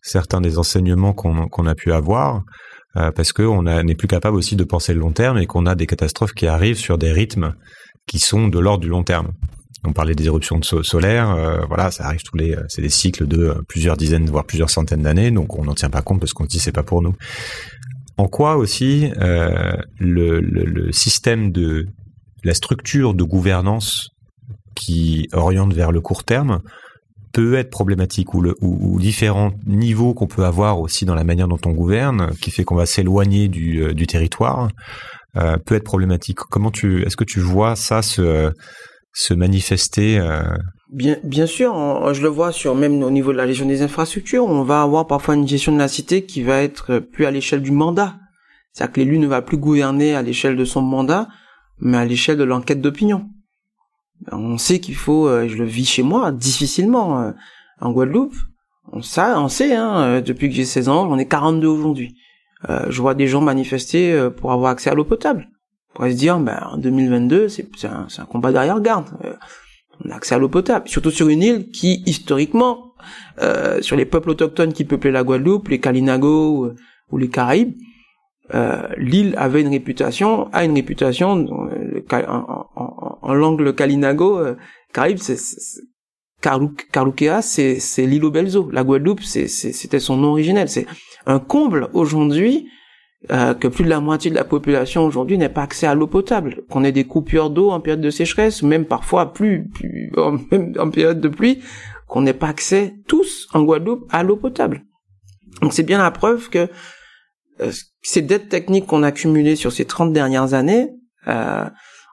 certains 0.00 0.40
des 0.40 0.58
enseignements 0.58 1.12
qu'on 1.12 1.66
a 1.66 1.74
pu 1.74 1.92
avoir. 1.92 2.42
Euh, 2.96 3.10
parce 3.10 3.32
qu'on 3.32 3.62
n'est 3.62 3.94
plus 3.94 4.06
capable 4.06 4.36
aussi 4.36 4.54
de 4.54 4.64
penser 4.64 4.94
le 4.94 5.00
long 5.00 5.10
terme 5.10 5.38
et 5.38 5.46
qu'on 5.46 5.66
a 5.66 5.74
des 5.74 5.86
catastrophes 5.86 6.32
qui 6.32 6.46
arrivent 6.46 6.78
sur 6.78 6.96
des 6.96 7.10
rythmes 7.10 7.54
qui 8.06 8.18
sont 8.18 8.46
de 8.48 8.58
l'ordre 8.58 8.82
du 8.82 8.88
long 8.88 9.02
terme. 9.02 9.32
On 9.86 9.92
parlait 9.92 10.14
des 10.14 10.26
éruptions 10.26 10.58
de 10.58 10.64
solaires, 10.64 11.30
euh, 11.30 11.64
voilà, 11.66 11.90
ça 11.90 12.06
arrive 12.06 12.22
tous 12.22 12.36
les, 12.36 12.56
c'est 12.68 12.82
des 12.82 12.88
cycles 12.88 13.26
de 13.26 13.56
plusieurs 13.68 13.96
dizaines 13.96 14.26
voire 14.26 14.44
plusieurs 14.44 14.70
centaines 14.70 15.02
d'années, 15.02 15.30
donc 15.30 15.58
on 15.58 15.64
n'en 15.64 15.74
tient 15.74 15.90
pas 15.90 16.02
compte 16.02 16.20
parce 16.20 16.32
qu'on 16.32 16.44
se 16.44 16.48
dit 16.48 16.58
c'est 16.58 16.72
pas 16.72 16.84
pour 16.84 17.02
nous. 17.02 17.14
En 18.16 18.28
quoi 18.28 18.56
aussi 18.56 19.10
euh, 19.18 19.74
le, 19.98 20.40
le, 20.40 20.64
le, 20.64 20.92
système 20.92 21.50
de 21.50 21.86
la 22.44 22.54
structure 22.54 23.12
de 23.12 23.24
gouvernance 23.24 24.10
qui 24.76 25.28
oriente 25.32 25.74
vers 25.74 25.90
le 25.90 26.00
court 26.00 26.24
terme 26.24 26.60
peut 27.34 27.56
être 27.56 27.68
problématique 27.68 28.32
ou, 28.32 28.40
le, 28.40 28.54
ou, 28.62 28.98
différents 29.00 29.50
niveaux 29.66 30.14
qu'on 30.14 30.28
peut 30.28 30.44
avoir 30.44 30.80
aussi 30.80 31.04
dans 31.04 31.16
la 31.16 31.24
manière 31.24 31.48
dont 31.48 31.58
on 31.66 31.72
gouverne, 31.72 32.30
qui 32.40 32.50
fait 32.52 32.64
qu'on 32.64 32.76
va 32.76 32.86
s'éloigner 32.86 33.48
du, 33.48 33.82
euh, 33.82 33.92
du 33.92 34.06
territoire, 34.06 34.68
euh, 35.36 35.58
peut 35.58 35.74
être 35.74 35.84
problématique. 35.84 36.38
Comment 36.38 36.70
tu, 36.70 37.02
est-ce 37.04 37.16
que 37.16 37.24
tu 37.24 37.40
vois 37.40 37.74
ça 37.74 38.02
se, 38.02 38.52
se 39.12 39.34
manifester 39.34 40.18
euh... 40.18 40.42
Bien, 40.92 41.16
bien 41.24 41.46
sûr, 41.46 41.74
je 42.14 42.22
le 42.22 42.28
vois 42.28 42.52
sur 42.52 42.76
même 42.76 43.02
au 43.02 43.10
niveau 43.10 43.32
de 43.32 43.36
la 43.36 43.48
gestion 43.48 43.66
des 43.66 43.82
infrastructures, 43.82 44.44
on 44.44 44.62
va 44.62 44.82
avoir 44.82 45.08
parfois 45.08 45.34
une 45.34 45.48
gestion 45.48 45.72
de 45.72 45.78
la 45.78 45.88
cité 45.88 46.24
qui 46.24 46.42
va 46.42 46.62
être 46.62 47.00
plus 47.00 47.26
à 47.26 47.32
l'échelle 47.32 47.62
du 47.62 47.72
mandat. 47.72 48.14
C'est-à-dire 48.72 48.92
que 48.92 49.00
l'élu 49.00 49.18
ne 49.18 49.26
va 49.26 49.42
plus 49.42 49.56
gouverner 49.56 50.14
à 50.14 50.22
l'échelle 50.22 50.56
de 50.56 50.64
son 50.64 50.82
mandat, 50.82 51.26
mais 51.80 51.96
à 51.96 52.04
l'échelle 52.04 52.36
de 52.36 52.44
l'enquête 52.44 52.80
d'opinion. 52.80 53.28
On 54.32 54.58
sait 54.58 54.80
qu'il 54.80 54.94
faut, 54.94 55.28
euh, 55.28 55.48
je 55.48 55.56
le 55.56 55.64
vis 55.64 55.84
chez 55.84 56.02
moi 56.02 56.32
difficilement 56.32 57.20
euh, 57.20 57.32
en 57.80 57.92
Guadeloupe. 57.92 58.34
On, 58.92 59.02
ça, 59.02 59.40
on 59.40 59.48
sait, 59.48 59.74
hein, 59.74 60.00
euh, 60.00 60.20
depuis 60.20 60.48
que 60.48 60.54
j'ai 60.54 60.64
16 60.64 60.88
ans, 60.88 61.08
on 61.10 61.18
est 61.18 61.26
42 61.26 61.66
aujourd'hui. 61.66 62.16
je 62.88 63.00
vois 63.00 63.14
des 63.14 63.26
gens 63.26 63.42
manifester 63.42 64.30
pour 64.38 64.52
avoir 64.52 64.70
accès 64.72 64.88
à 64.90 64.94
l'eau 64.94 65.04
potable. 65.04 65.48
On 65.90 65.96
pourrait 65.96 66.12
se 66.12 66.16
dire, 66.16 66.38
ben, 66.38 66.66
en 66.72 66.78
2022, 66.78 67.48
c'est 67.48 67.68
un, 67.84 68.06
un, 68.16 68.24
combat 68.24 68.52
d'arrière-garde. 68.52 69.06
on 70.02 70.10
a 70.10 70.14
accès 70.14 70.34
à 70.34 70.38
l'eau 70.38 70.48
potable, 70.48 70.88
surtout 70.88 71.10
sur 71.10 71.28
une 71.28 71.42
île 71.42 71.70
qui, 71.70 72.02
historiquement, 72.06 72.94
sur 73.82 73.96
les 73.96 74.06
peuples 74.06 74.30
autochtones 74.30 74.72
qui 74.72 74.84
peuplaient 74.84 75.10
la 75.10 75.24
Guadeloupe, 75.24 75.68
les 75.68 75.78
Kalinago 75.78 76.72
ou 77.10 77.18
les 77.18 77.28
Caraïbes, 77.28 77.74
l'île 78.96 79.34
avait 79.38 79.62
une 79.62 79.68
réputation, 79.68 80.52
a 80.52 80.64
une 80.64 80.74
réputation 80.74 81.46
en, 82.10 83.18
en 83.22 83.34
langue 83.34 83.74
kalinago, 83.74 84.38
euh, 84.38 84.56
Caraïbes, 84.92 85.18
c'est 85.18 85.38
Carluquea, 86.40 87.40
c'est 87.42 88.06
l'île 88.06 88.24
eaux. 88.24 88.70
La 88.70 88.84
Guadeloupe, 88.84 89.22
c'était 89.22 89.98
son 89.98 90.18
nom 90.18 90.32
originel. 90.32 90.68
C'est 90.68 90.86
un 91.26 91.38
comble 91.38 91.88
aujourd'hui 91.94 92.68
euh, 93.30 93.54
que 93.54 93.66
plus 93.66 93.84
de 93.84 93.88
la 93.88 94.00
moitié 94.00 94.30
de 94.30 94.36
la 94.36 94.44
population 94.44 95.06
aujourd'hui 95.06 95.38
n'ait 95.38 95.48
pas 95.48 95.62
accès 95.62 95.86
à 95.86 95.94
l'eau 95.94 96.06
potable, 96.06 96.62
qu'on 96.68 96.84
ait 96.84 96.92
des 96.92 97.04
coupures 97.04 97.48
d'eau 97.48 97.70
en 97.70 97.80
période 97.80 98.02
de 98.02 98.10
sécheresse, 98.10 98.62
même 98.62 98.84
parfois 98.84 99.32
plus, 99.32 99.66
plus 99.68 100.12
en, 100.18 100.38
même 100.50 100.74
en 100.78 100.90
période 100.90 101.20
de 101.20 101.28
pluie, 101.28 101.62
qu'on 102.06 102.20
n'ait 102.20 102.34
pas 102.34 102.48
accès 102.48 102.94
tous 103.08 103.48
en 103.54 103.62
Guadeloupe 103.62 104.06
à 104.10 104.22
l'eau 104.22 104.36
potable. 104.36 104.84
Donc 105.62 105.72
c'est 105.72 105.82
bien 105.82 105.98
la 105.98 106.10
preuve 106.10 106.50
que 106.50 106.58
euh, 106.58 106.66
ces 108.02 108.22
dettes 108.22 108.48
techniques 108.48 108.86
qu'on 108.86 109.02
a 109.02 109.08
accumulées 109.08 109.56
sur 109.56 109.72
ces 109.72 109.84
30 109.84 110.12
dernières 110.12 110.54
années, 110.54 110.90
euh, 111.28 111.64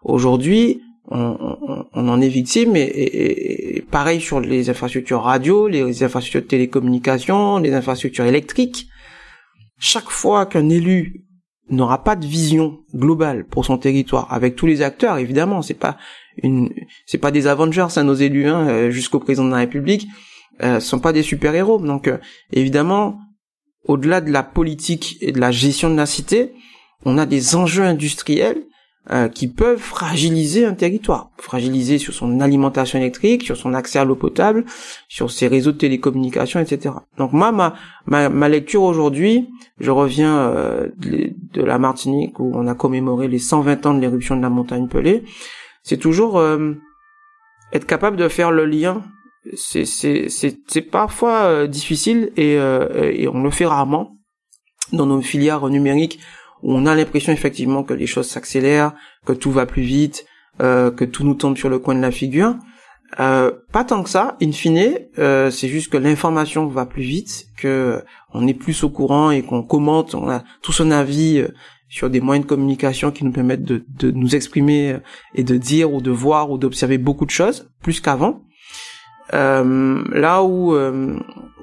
aujourd'hui, 0.03 0.81
on, 1.09 1.35
on, 1.39 1.85
on, 1.93 2.09
en 2.09 2.21
est 2.21 2.27
victime 2.27 2.75
et, 2.75 2.81
et, 2.81 3.77
et, 3.77 3.81
pareil 3.81 4.21
sur 4.21 4.39
les 4.39 4.69
infrastructures 4.69 5.21
radio, 5.21 5.67
les 5.67 6.03
infrastructures 6.03 6.41
de 6.41 6.47
télécommunications, 6.47 7.57
les 7.57 7.73
infrastructures 7.73 8.25
électriques. 8.25 8.87
Chaque 9.79 10.09
fois 10.09 10.45
qu'un 10.45 10.69
élu 10.69 11.25
n'aura 11.71 12.03
pas 12.03 12.15
de 12.15 12.25
vision 12.25 12.79
globale 12.93 13.45
pour 13.45 13.65
son 13.65 13.77
territoire 13.77 14.31
avec 14.31 14.55
tous 14.55 14.65
les 14.65 14.81
acteurs 14.81 15.17
évidemment 15.17 15.61
c'est 15.61 15.73
pas 15.73 15.97
une 16.43 16.69
c'est 17.05 17.17
pas 17.17 17.31
des 17.31 17.47
Avengers 17.47 17.87
hein, 17.95 18.03
nos 18.03 18.13
élus 18.13 18.47
hein, 18.47 18.67
euh, 18.67 18.91
jusqu'au 18.91 19.19
président 19.19 19.45
de 19.45 19.51
la 19.51 19.57
République 19.57 20.07
euh, 20.63 20.79
sont 20.79 20.99
pas 20.99 21.13
des 21.13 21.23
super 21.23 21.55
héros 21.55 21.79
donc 21.79 22.07
euh, 22.07 22.17
évidemment 22.51 23.19
au-delà 23.85 24.21
de 24.21 24.31
la 24.31 24.43
politique 24.43 25.17
et 25.21 25.31
de 25.31 25.39
la 25.39 25.51
gestion 25.51 25.89
de 25.89 25.95
la 25.95 26.05
cité 26.05 26.53
on 27.05 27.17
a 27.17 27.25
des 27.25 27.55
enjeux 27.55 27.83
industriels 27.83 28.63
euh, 29.09 29.27
qui 29.27 29.47
peuvent 29.47 29.79
fragiliser 29.79 30.63
un 30.63 30.75
territoire, 30.75 31.31
fragiliser 31.37 31.97
sur 31.97 32.13
son 32.13 32.39
alimentation 32.39 32.99
électrique, 32.99 33.41
sur 33.41 33.57
son 33.57 33.73
accès 33.73 33.97
à 33.97 34.05
l'eau 34.05 34.15
potable, 34.15 34.63
sur 35.07 35.31
ses 35.31 35.47
réseaux 35.47 35.71
de 35.71 35.77
télécommunications, 35.77 36.59
etc. 36.59 36.93
Donc 37.17 37.33
moi, 37.33 37.51
ma, 37.51 37.73
ma, 38.05 38.29
ma 38.29 38.47
lecture 38.47 38.83
aujourd'hui, 38.83 39.49
je 39.79 39.89
reviens 39.89 40.37
euh, 40.37 40.89
de, 40.97 41.63
la 41.63 41.79
Martinique 41.79 42.39
où 42.39 42.51
on 42.53 42.67
a 42.67 42.75
commémoré 42.75 43.27
les 43.27 43.39
120 43.39 43.87
ans 43.87 43.93
de 43.95 44.01
l'éruption 44.01 44.37
de 44.37 44.41
la 44.43 44.49
montagne 44.49 44.87
Pelée, 44.87 45.23
c'est 45.81 45.97
toujours 45.97 46.37
euh, 46.37 46.73
être 47.73 47.87
capable 47.87 48.17
de 48.17 48.27
faire 48.27 48.51
le 48.51 48.65
lien. 48.65 49.01
C'est 49.55 49.85
c'est 49.85 50.27
c'est 50.29 50.81
parfois 50.81 51.67
difficile 51.67 52.31
et, 52.37 52.53
et 52.53 53.27
on 53.27 53.41
le 53.41 53.49
fait 53.49 53.65
rarement 53.65 54.17
dans 54.93 55.05
nos 55.05 55.21
filières 55.21 55.67
numériques 55.67 56.19
où 56.63 56.73
on 56.73 56.85
a 56.85 56.95
l'impression 56.95 57.33
effectivement 57.33 57.83
que 57.83 57.93
les 57.93 58.07
choses 58.07 58.27
s'accélèrent, 58.27 58.93
que 59.25 59.33
tout 59.33 59.51
va 59.51 59.65
plus 59.65 59.81
vite, 59.81 60.25
euh, 60.61 60.91
que 60.91 61.05
tout 61.05 61.23
nous 61.23 61.33
tombe 61.33 61.57
sur 61.57 61.69
le 61.69 61.79
coin 61.79 61.95
de 61.95 62.01
la 62.01 62.11
figure. 62.11 62.55
Euh, 63.19 63.51
pas 63.73 63.83
tant 63.83 64.03
que 64.03 64.09
ça, 64.09 64.37
in 64.41 64.51
fine, 64.51 64.97
euh, 65.19 65.49
c'est 65.49 65.67
juste 65.67 65.91
que 65.91 65.97
l'information 65.97 66.67
va 66.67 66.85
plus 66.85 67.03
vite, 67.03 67.47
que 67.57 68.03
on 68.33 68.47
est 68.47 68.53
plus 68.53 68.83
au 68.83 68.89
courant 68.89 69.31
et 69.31 69.41
qu'on 69.41 69.63
commente, 69.63 70.15
on 70.15 70.29
a 70.29 70.43
tout 70.61 70.71
son 70.71 70.91
avis 70.91 71.39
euh, 71.39 71.49
sur 71.89 72.09
des 72.09 72.21
moyens 72.21 72.45
de 72.45 72.49
communication 72.49 73.11
qui 73.11 73.25
nous 73.25 73.33
permettent 73.33 73.63
de, 73.63 73.83
de 73.97 74.11
nous 74.11 74.33
exprimer 74.35 74.93
euh, 74.93 74.99
et 75.35 75.43
de 75.43 75.57
dire 75.57 75.93
ou 75.93 75.99
de 75.99 76.11
voir 76.11 76.51
ou 76.51 76.57
d'observer 76.57 76.97
beaucoup 76.97 77.25
de 77.25 77.31
choses, 77.31 77.69
plus 77.81 77.99
qu'avant. 77.99 78.43
Euh, 79.33 80.03
là 80.11 80.43
où, 80.43 80.75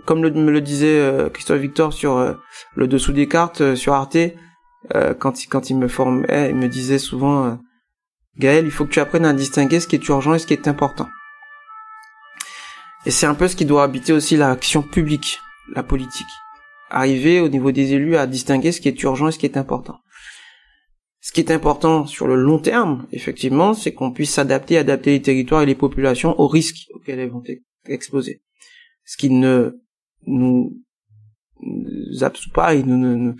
comme 0.06 0.22
le, 0.22 0.30
me 0.30 0.50
le 0.50 0.60
disait 0.60 1.28
Christophe 1.32 1.60
Victor 1.60 1.92
sur 1.92 2.36
le 2.74 2.86
dessous 2.86 3.12
des 3.12 3.28
cartes 3.28 3.74
sur 3.74 3.92
Arte, 3.92 4.16
euh, 4.94 5.14
quand 5.14 5.42
il 5.42 5.48
quand 5.48 5.70
il 5.70 5.76
me 5.76 5.88
formait, 5.88 6.50
il 6.50 6.56
me 6.56 6.68
disait 6.68 6.98
souvent 6.98 7.44
euh, 7.44 7.54
Gaël, 8.38 8.64
il 8.64 8.70
faut 8.70 8.84
que 8.84 8.90
tu 8.90 9.00
apprennes 9.00 9.26
à 9.26 9.32
distinguer 9.32 9.80
ce 9.80 9.88
qui 9.88 9.96
est 9.96 10.08
urgent 10.08 10.34
et 10.34 10.38
ce 10.38 10.46
qui 10.46 10.54
est 10.54 10.68
important. 10.68 11.08
Et 13.04 13.10
c'est 13.10 13.26
un 13.26 13.34
peu 13.34 13.48
ce 13.48 13.56
qui 13.56 13.64
doit 13.64 13.82
habiter 13.82 14.12
aussi 14.12 14.36
l'action 14.36 14.82
publique, 14.82 15.40
la 15.74 15.82
politique. 15.82 16.26
Arriver 16.90 17.40
au 17.40 17.48
niveau 17.48 17.72
des 17.72 17.92
élus 17.92 18.16
à 18.16 18.26
distinguer 18.26 18.72
ce 18.72 18.80
qui 18.80 18.88
est 18.88 19.02
urgent 19.02 19.28
et 19.28 19.32
ce 19.32 19.38
qui 19.38 19.46
est 19.46 19.56
important. 19.56 19.98
Ce 21.28 21.32
qui 21.34 21.40
est 21.40 21.52
important 21.52 22.06
sur 22.06 22.26
le 22.26 22.36
long 22.36 22.58
terme, 22.58 23.06
effectivement, 23.12 23.74
c'est 23.74 23.92
qu'on 23.92 24.12
puisse 24.12 24.32
s'adapter, 24.32 24.78
adapter 24.78 25.10
les 25.10 25.20
territoires 25.20 25.60
et 25.60 25.66
les 25.66 25.74
populations 25.74 26.40
aux 26.40 26.48
risques 26.48 26.88
auxquels 26.94 27.18
elles 27.18 27.28
vont 27.28 27.42
être 27.46 27.60
exposées. 27.84 28.40
Ce 29.04 29.18
qui 29.18 29.28
ne 29.28 29.78
nous 30.26 30.72
absout 32.22 32.50
pas 32.54 32.74
et 32.74 32.82
ne, 32.82 33.34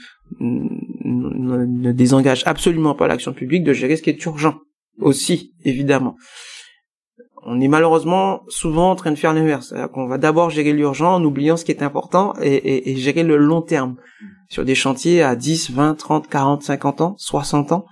désengage 1.93 2.43
absolument 2.45 2.95
pas 2.95 3.09
l'action 3.09 3.33
publique 3.33 3.65
de 3.65 3.73
gérer 3.73 3.97
ce 3.97 4.03
qui 4.03 4.11
est 4.11 4.25
urgent 4.27 4.59
aussi, 5.01 5.55
évidemment. 5.65 6.15
On 7.47 7.59
est 7.59 7.69
malheureusement 7.69 8.43
souvent 8.49 8.91
en 8.91 8.97
train 8.97 9.13
de 9.13 9.19
faire 9.19 9.33
l'inverse. 9.33 9.73
qu'on 9.95 10.07
va 10.07 10.19
d'abord 10.19 10.51
gérer 10.51 10.75
l'urgent 10.75 11.15
en 11.15 11.25
oubliant 11.25 11.57
ce 11.57 11.65
qui 11.65 11.73
est 11.73 11.83
important 11.83 12.35
et, 12.43 12.97
gérer 12.97 13.23
le 13.23 13.39
long 13.39 13.63
terme 13.63 13.97
sur 14.49 14.65
des 14.65 14.75
chantiers 14.75 15.23
à 15.23 15.37
10, 15.37 15.71
20, 15.71 15.95
30, 15.95 16.29
40, 16.29 16.63
50 16.63 17.01
ans, 17.01 17.15
60 17.19 17.73
ans. 17.73 17.87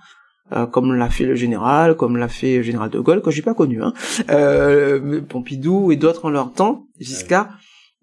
Euh, 0.53 0.65
comme 0.65 0.93
l'a 0.93 1.09
fait 1.09 1.25
le 1.25 1.35
général, 1.35 1.97
comme 1.97 2.15
l'a 2.15 2.29
fait 2.29 2.57
le 2.57 2.63
général 2.63 2.89
de 2.89 2.99
Gaulle, 2.99 3.21
que 3.21 3.31
j'ai 3.31 3.41
pas 3.41 3.53
connu, 3.53 3.83
hein, 3.83 3.93
euh, 4.29 5.21
Pompidou 5.21 5.91
et 5.91 5.97
d'autres 5.97 6.23
en 6.23 6.29
leur 6.29 6.53
temps, 6.53 6.85
jusqu'à 7.01 7.49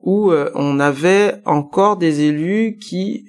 où 0.04 0.30
euh, 0.30 0.50
on 0.54 0.78
avait 0.78 1.40
encore 1.46 1.96
des 1.96 2.20
élus 2.20 2.76
qui 2.76 3.24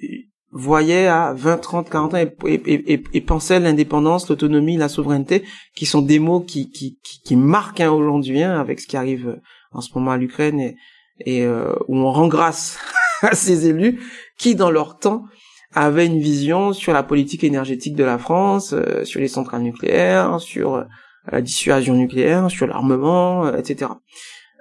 voyaient 0.52 1.06
à 1.06 1.34
20, 1.34 1.58
30, 1.58 1.90
40 1.90 2.14
ans 2.14 2.16
et, 2.16 2.34
et, 2.46 3.02
et, 3.12 3.20
pensaient 3.20 3.60
l'indépendance, 3.60 4.28
l'autonomie, 4.28 4.76
la 4.76 4.88
souveraineté, 4.88 5.44
qui 5.74 5.86
sont 5.86 6.02
des 6.02 6.18
mots 6.18 6.40
qui, 6.40 6.70
qui, 6.70 6.98
qui, 7.02 7.36
marquent 7.36 7.80
hein, 7.80 7.90
aujourd'hui 7.90 8.42
hein, 8.42 8.58
avec 8.58 8.80
ce 8.80 8.86
qui 8.86 8.96
arrive 8.96 9.28
euh, 9.28 9.42
en 9.72 9.80
ce 9.80 9.90
moment 9.94 10.12
à 10.12 10.16
l'Ukraine 10.16 10.60
et, 10.60 10.76
et 11.20 11.44
euh, 11.44 11.74
où 11.88 11.96
on 11.98 12.10
rend 12.10 12.28
grâce 12.28 12.78
à 13.22 13.34
ces 13.34 13.66
élus 13.68 14.00
qui, 14.38 14.54
dans 14.54 14.70
leur 14.70 14.98
temps, 14.98 15.24
avaient 15.74 16.06
une 16.06 16.20
vision 16.20 16.72
sur 16.72 16.92
la 16.92 17.02
politique 17.02 17.44
énergétique 17.44 17.94
de 17.96 18.04
la 18.04 18.18
France, 18.18 18.72
euh, 18.72 19.04
sur 19.04 19.20
les 19.20 19.28
centrales 19.28 19.62
nucléaires, 19.62 20.40
sur 20.40 20.84
la 21.30 21.40
dissuasion 21.40 21.94
nucléaire, 21.94 22.50
sur 22.50 22.66
l'armement, 22.66 23.52
etc. 23.54 23.90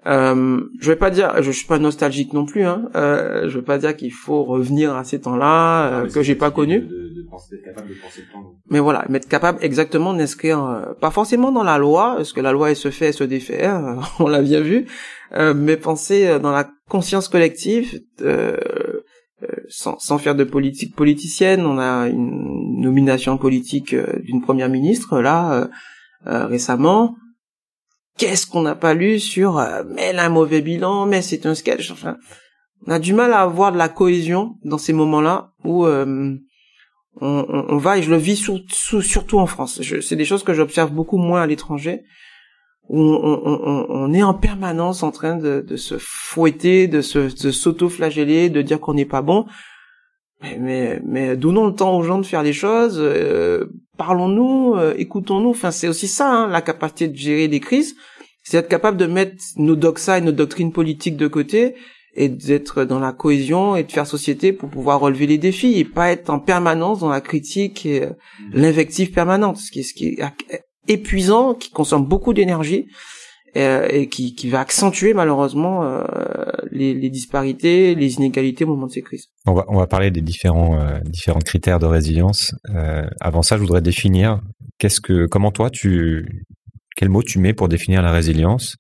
Euh, 0.08 0.62
je 0.80 0.92
vais 0.92 0.96
pas 0.96 1.10
dire, 1.10 1.42
je 1.42 1.50
suis 1.50 1.66
pas 1.66 1.80
nostalgique 1.80 2.34
non 2.34 2.46
plus. 2.46 2.64
Hein. 2.64 2.90
Euh, 2.96 3.50
je 3.50 3.58
vais 3.58 3.66
pas 3.66 3.78
dire 3.78 3.96
qu'il 3.96 4.14
faut 4.14 4.44
revenir 4.44 4.96
à 4.96 5.04
ces 5.04 5.22
temps-là 5.22 5.88
euh, 5.88 6.10
que 6.10 6.22
j'ai 6.22 6.36
pas 6.36 6.52
connus. 6.52 6.82
De, 6.82 6.88
de, 6.88 7.28
penser, 7.30 7.60
capable 7.64 7.90
de 7.90 7.96
penser 7.96 8.22
le 8.28 8.32
temps. 8.32 8.54
Mais 8.70 8.80
voilà, 8.80 9.06
être 9.12 9.28
capable 9.28 9.58
exactement 9.64 10.14
d'inscrire, 10.14 10.64
euh, 10.64 10.94
pas 10.94 11.10
forcément 11.10 11.52
dans 11.52 11.64
la 11.64 11.78
loi, 11.80 12.14
parce 12.18 12.34
que 12.34 12.42
la 12.42 12.52
loi 12.52 12.70
elle 12.70 12.76
se 12.76 12.92
fait, 12.92 13.08
elle 13.08 13.14
se 13.14 13.24
défait, 13.24 13.66
hein, 13.66 14.00
on 14.20 14.28
l'a 14.28 14.42
bien 14.42 14.62
vu, 14.62 14.86
euh, 15.34 15.56
mais 15.56 15.76
penser 15.76 16.40
dans 16.40 16.52
la 16.52 16.70
conscience 16.88 17.28
collective, 17.28 18.00
sans, 19.68 20.00
sans 20.00 20.18
faire 20.18 20.36
de 20.36 20.44
politique 20.44 20.96
politicienne. 20.96 21.66
On 21.66 21.78
a 21.78 22.08
une 22.08 22.82
nomination 22.82 23.38
politique 23.38 23.96
d'une 23.96 24.42
première 24.42 24.70
ministre 24.70 25.20
là 25.22 25.70
récemment 26.26 27.16
qu'est-ce 28.18 28.48
qu'on 28.48 28.62
n'a 28.62 28.76
pas 28.76 28.94
lu 28.94 29.20
sur 29.20 29.60
euh, 29.60 29.84
mais 29.88 30.04
elle 30.04 30.20
un 30.20 30.30
mauvais 30.30 30.62
bilan, 30.62 31.06
mais 31.06 31.22
c'est 31.22 31.46
un 31.46 31.56
sketch. 31.56 31.92
Enfin, 31.92 32.18
on 32.86 32.92
a 32.92 33.00
du 33.00 33.14
mal 33.14 33.34
à 33.34 33.42
avoir 33.42 33.72
de 33.72 33.78
la 33.78 33.90
cohésion 33.90 34.56
dans 34.64 34.78
ces 34.78 34.94
moments-là 34.94 35.52
où 35.64 35.86
euh, 35.86 36.36
on, 37.22 37.66
on, 37.70 37.78
va 37.78 37.98
et 37.98 38.04
je 38.04 38.12
le 38.12 38.18
vis 38.18 38.36
surtout 39.02 39.40
en 39.40 39.46
France. 39.46 39.82
C'est 40.02 40.16
des 40.16 40.26
choses 40.26 40.44
que 40.44 40.54
j'observe 40.54 40.92
beaucoup 40.92 41.18
moins 41.18 41.42
à 41.42 41.48
l'étranger 41.48 42.04
où 42.90 43.00
on, 43.00 43.86
on, 43.90 44.14
est 44.14 44.24
en 44.24 44.34
permanence 44.34 45.04
en 45.04 45.12
train 45.12 45.36
de, 45.36 45.62
de 45.68 45.76
se 45.76 45.96
fouetter, 45.98 46.88
de 46.88 47.02
se 47.02 47.20
de 47.44 47.52
s'auto-flageller, 47.52 48.50
de 48.50 48.62
dire 48.62 48.80
qu'on 48.80 48.94
n'est 48.94 49.06
pas 49.06 49.22
bon. 49.22 49.46
Mais, 50.42 50.58
mais, 50.60 51.02
mais, 51.06 51.36
donnons 51.36 51.68
le 51.68 51.74
temps 51.74 51.98
aux 51.98 52.04
gens 52.04 52.20
de 52.20 52.26
faire 52.26 52.44
des 52.44 52.54
choses, 52.54 52.98
euh, 53.00 53.66
parlons-nous, 53.98 54.76
euh, 54.76 54.94
écoutons-nous. 54.98 55.50
Enfin, 55.50 55.72
c'est 55.72 55.88
aussi 55.88 56.08
ça, 56.08 56.32
hein, 56.32 56.48
la 56.48 56.62
capacité 56.62 57.08
de 57.08 57.16
gérer 57.16 57.48
des 57.48 57.60
crises, 57.60 57.96
c'est 58.44 58.58
être 58.58 58.68
capable 58.68 58.98
de 58.98 59.08
mettre 59.08 59.36
nos 59.58 59.76
doxa 59.76 60.20
et 60.20 60.22
nos 60.22 60.32
doctrines 60.32 60.72
politiques 60.72 61.18
de 61.18 61.28
côté 61.28 61.76
et 62.16 62.30
d'être 62.30 62.86
dans 62.86 63.00
la 63.00 63.12
cohésion 63.12 63.76
et 63.76 63.84
de 63.84 63.92
faire 63.92 64.08
société 64.08 64.54
pour 64.54 64.70
pouvoir 64.70 65.00
relever 65.00 65.28
les 65.28 65.38
défis 65.38 65.80
et 65.80 65.86
pas 65.86 66.12
être 66.12 66.30
en 66.30 66.40
permanence 66.40 67.00
dans 67.00 67.10
la 67.10 67.22
critique 67.22 67.86
et 67.86 68.04
euh, 68.04 68.10
mmh. 68.10 68.50
l'invective 68.54 69.12
permanente, 69.12 69.58
ce 69.58 69.72
qui 69.72 69.84
ce 69.84 69.94
qui 69.94 70.18
est 70.50 70.65
épuisant, 70.88 71.54
qui 71.54 71.72
consomme 71.72 72.06
beaucoup 72.06 72.34
d'énergie 72.34 72.88
euh, 73.58 73.88
et 73.90 74.10
qui, 74.10 74.36
qui, 74.36 74.50
va 74.50 74.60
accentuer 74.60 75.14
malheureusement 75.14 75.84
euh, 75.84 76.04
les, 76.72 76.94
les, 76.94 77.10
disparités, 77.10 77.96
les 77.96 78.16
inégalités 78.16 78.66
au 78.66 78.68
moment 78.68 78.88
de 78.88 78.92
ces 78.92 79.02
crises. 79.02 79.28
On 79.46 79.54
va, 79.54 79.64
on 79.70 79.78
va 79.78 79.88
parler 79.88 80.12
des 80.12 80.20
différents, 80.20 80.78
euh, 80.78 81.00
différents 81.06 81.40
critères 81.40 81.80
de 81.80 81.86
résilience. 81.86 82.54
avant 83.22 83.44
ça, 83.44 83.56
je 83.56 83.62
voudrais 83.62 83.82
définir 83.82 84.42
qu'est-ce 84.78 85.00
que, 85.00 85.26
comment 85.28 85.52
toi 85.52 85.70
tu, 85.70 86.46
quel 86.98 87.08
mot 87.08 87.24
tu 87.24 87.40
mets 87.40 87.54
pour 87.54 87.70
définir 87.70 88.02
la 88.02 88.12
résilience 88.12 88.76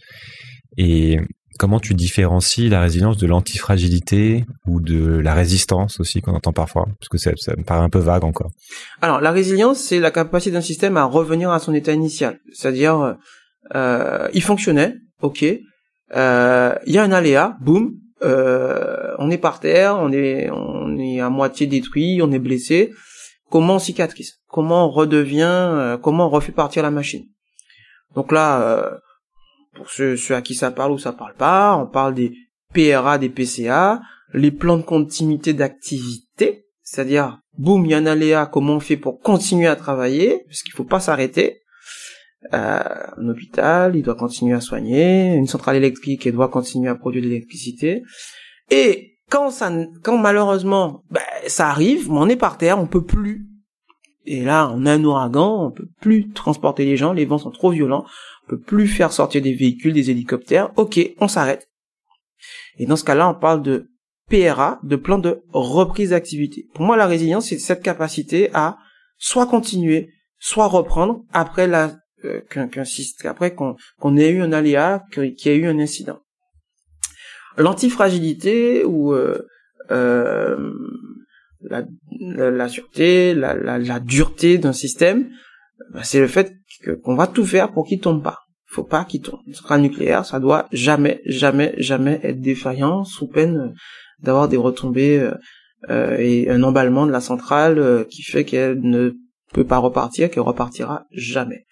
et 0.77 1.19
comment 1.57 1.79
tu 1.79 1.93
différencies 1.93 2.69
la 2.69 2.81
résilience 2.81 3.17
de 3.17 3.27
l'antifragilité 3.27 4.45
ou 4.67 4.81
de 4.81 5.17
la 5.17 5.33
résistance 5.33 5.99
aussi 5.99 6.21
qu'on 6.21 6.33
entend 6.33 6.53
parfois? 6.53 6.85
Parce 6.99 7.09
que 7.09 7.17
ça, 7.17 7.31
me 7.57 7.63
paraît 7.63 7.83
un 7.83 7.89
peu 7.89 7.99
vague 7.99 8.23
encore. 8.23 8.51
Alors, 9.01 9.21
la 9.21 9.31
résilience, 9.31 9.79
c'est 9.79 9.99
la 9.99 10.11
capacité 10.11 10.51
d'un 10.51 10.61
système 10.61 10.97
à 10.97 11.05
revenir 11.05 11.51
à 11.51 11.59
son 11.59 11.73
état 11.73 11.93
initial. 11.93 12.39
C'est-à-dire, 12.53 13.17
euh, 13.73 14.27
il 14.33 14.43
fonctionnait, 14.43 14.95
ok, 15.21 15.45
euh, 16.15 16.75
il 16.85 16.93
y 16.93 16.97
a 16.97 17.03
un 17.03 17.11
aléa, 17.11 17.57
boum, 17.61 17.93
euh, 18.23 19.13
on 19.19 19.31
est 19.31 19.37
par 19.37 19.59
terre, 19.59 19.97
on 19.99 20.11
est, 20.11 20.49
on 20.51 20.97
est 20.97 21.19
à 21.19 21.29
moitié 21.29 21.67
détruit, 21.67 22.21
on 22.21 22.31
est 22.31 22.39
blessé. 22.39 22.91
Comment 23.49 23.75
on 23.75 23.79
cicatrise? 23.79 24.35
Comment 24.47 24.87
on 24.87 24.89
redevient 24.89 25.97
Comment 26.01 26.27
on 26.27 26.29
refait 26.29 26.51
partir 26.51 26.83
la 26.83 26.91
machine? 26.91 27.25
Donc 28.15 28.31
là, 28.31 28.99
pour 29.75 29.89
ceux, 29.89 30.17
ceux 30.17 30.35
à 30.35 30.41
qui 30.41 30.55
ça 30.55 30.71
parle 30.71 30.91
ou 30.91 30.97
ça 30.97 31.13
parle 31.13 31.35
pas, 31.35 31.75
on 31.75 31.85
parle 31.85 32.15
des 32.15 32.33
PRA, 32.73 33.17
des 33.17 33.29
PCA, 33.29 34.01
les 34.33 34.51
plans 34.51 34.77
de 34.77 34.83
continuité 34.83 35.53
d'activité, 35.53 36.65
c'est-à-dire, 36.81 37.39
boum, 37.57 37.85
il 37.85 37.91
y 37.91 37.93
a 37.93 37.97
un 37.97 38.05
aléa, 38.05 38.45
comment 38.45 38.75
on 38.75 38.79
fait 38.79 38.97
pour 38.97 39.19
continuer 39.19 39.67
à 39.67 39.75
travailler, 39.75 40.43
parce 40.45 40.61
qu'il 40.61 40.73
faut 40.73 40.83
pas 40.83 40.99
s'arrêter. 40.99 41.61
Euh, 42.53 42.79
un 43.17 43.29
hôpital, 43.29 43.95
il 43.95 44.03
doit 44.03 44.15
continuer 44.15 44.53
à 44.53 44.61
soigner, 44.61 45.33
une 45.33 45.47
centrale 45.47 45.77
électrique, 45.77 46.27
elle 46.27 46.33
doit 46.33 46.49
continuer 46.49 46.89
à 46.89 46.95
produire 46.95 47.23
de 47.23 47.27
l'électricité. 47.27 48.03
Et 48.69 49.17
quand 49.29 49.49
ça, 49.49 49.71
quand 50.03 50.17
malheureusement, 50.17 51.03
ben, 51.09 51.21
ça 51.47 51.69
arrive, 51.69 52.11
on 52.11 52.29
est 52.29 52.35
par 52.35 52.57
terre, 52.57 52.79
on 52.79 52.87
peut 52.87 53.03
plus. 53.03 53.47
Et 54.27 54.43
là, 54.43 54.71
on 54.73 54.85
a 54.85 54.93
un 54.93 55.03
ouragan, 55.03 55.65
on 55.65 55.71
peut 55.71 55.87
plus 56.01 56.29
transporter 56.31 56.85
les 56.85 56.97
gens, 56.97 57.13
les 57.13 57.25
vents 57.25 57.37
sont 57.37 57.51
trop 57.51 57.71
violents, 57.71 58.05
on 58.45 58.51
peut 58.51 58.59
plus 58.59 58.87
faire 58.87 59.11
sortir 59.11 59.41
des 59.41 59.53
véhicules, 59.53 59.93
des 59.93 60.11
hélicoptères. 60.11 60.71
Ok, 60.77 60.99
on 61.19 61.27
s'arrête. 61.27 61.69
Et 62.77 62.85
dans 62.85 62.95
ce 62.95 63.03
cas-là, 63.03 63.29
on 63.29 63.39
parle 63.39 63.61
de 63.61 63.89
PRA, 64.29 64.79
de 64.83 64.95
plan 64.95 65.17
de 65.17 65.41
reprise 65.51 66.09
d'activité. 66.09 66.67
Pour 66.73 66.85
moi, 66.85 66.97
la 66.97 67.07
résilience, 67.07 67.49
c'est 67.49 67.59
cette 67.59 67.83
capacité 67.83 68.49
à 68.53 68.77
soit 69.17 69.47
continuer, 69.47 70.09
soit 70.39 70.67
reprendre 70.67 71.23
après 71.31 71.67
la 71.67 71.95
euh, 72.23 72.41
qu'un 72.49 72.85
système, 72.85 73.31
après 73.31 73.53
qu'on 73.53 73.75
qu'on 73.99 74.17
ait 74.17 74.29
eu 74.29 74.41
un 74.41 74.51
aléa, 74.51 75.03
qu'il 75.11 75.35
y 75.37 75.49
ait 75.49 75.57
eu 75.57 75.67
un 75.67 75.79
incident. 75.79 76.19
L'antifragilité 77.57 78.83
ou 78.83 79.13
euh, 79.13 79.47
euh, 79.91 80.73
la, 81.61 81.83
la, 82.19 82.51
la, 82.51 82.67
sûreté, 82.67 83.33
la, 83.33 83.53
la, 83.55 83.99
dureté 83.99 84.57
d'un 84.57 84.73
système, 84.73 85.29
bah, 85.91 86.03
c'est 86.03 86.19
le 86.19 86.27
fait 86.27 86.53
qu'on 87.03 87.15
va 87.15 87.27
tout 87.27 87.45
faire 87.45 87.71
pour 87.71 87.85
qu'il 87.85 87.99
tombe 87.99 88.23
pas. 88.23 88.39
Faut 88.65 88.83
pas 88.83 89.05
qu'il 89.05 89.21
tombe. 89.21 89.39
Une 89.47 89.53
centrale 89.53 89.81
nucléaire, 89.81 90.25
ça 90.25 90.39
doit 90.39 90.67
jamais, 90.71 91.21
jamais, 91.25 91.73
jamais 91.77 92.19
être 92.23 92.41
défaillant 92.41 93.03
sous 93.03 93.27
peine 93.27 93.73
d'avoir 94.21 94.47
des 94.47 94.57
retombées 94.57 95.19
euh, 95.19 95.33
euh, 95.89 96.17
et 96.17 96.49
un 96.49 96.63
emballement 96.63 97.05
de 97.05 97.11
la 97.11 97.21
centrale 97.21 97.77
euh, 97.77 98.03
qui 98.05 98.23
fait 98.23 98.43
qu'elle 98.43 98.81
ne 98.81 99.13
peut 99.53 99.65
pas 99.65 99.77
repartir, 99.77 100.29
qu'elle 100.29 100.43
repartira 100.43 101.05
jamais. 101.11 101.65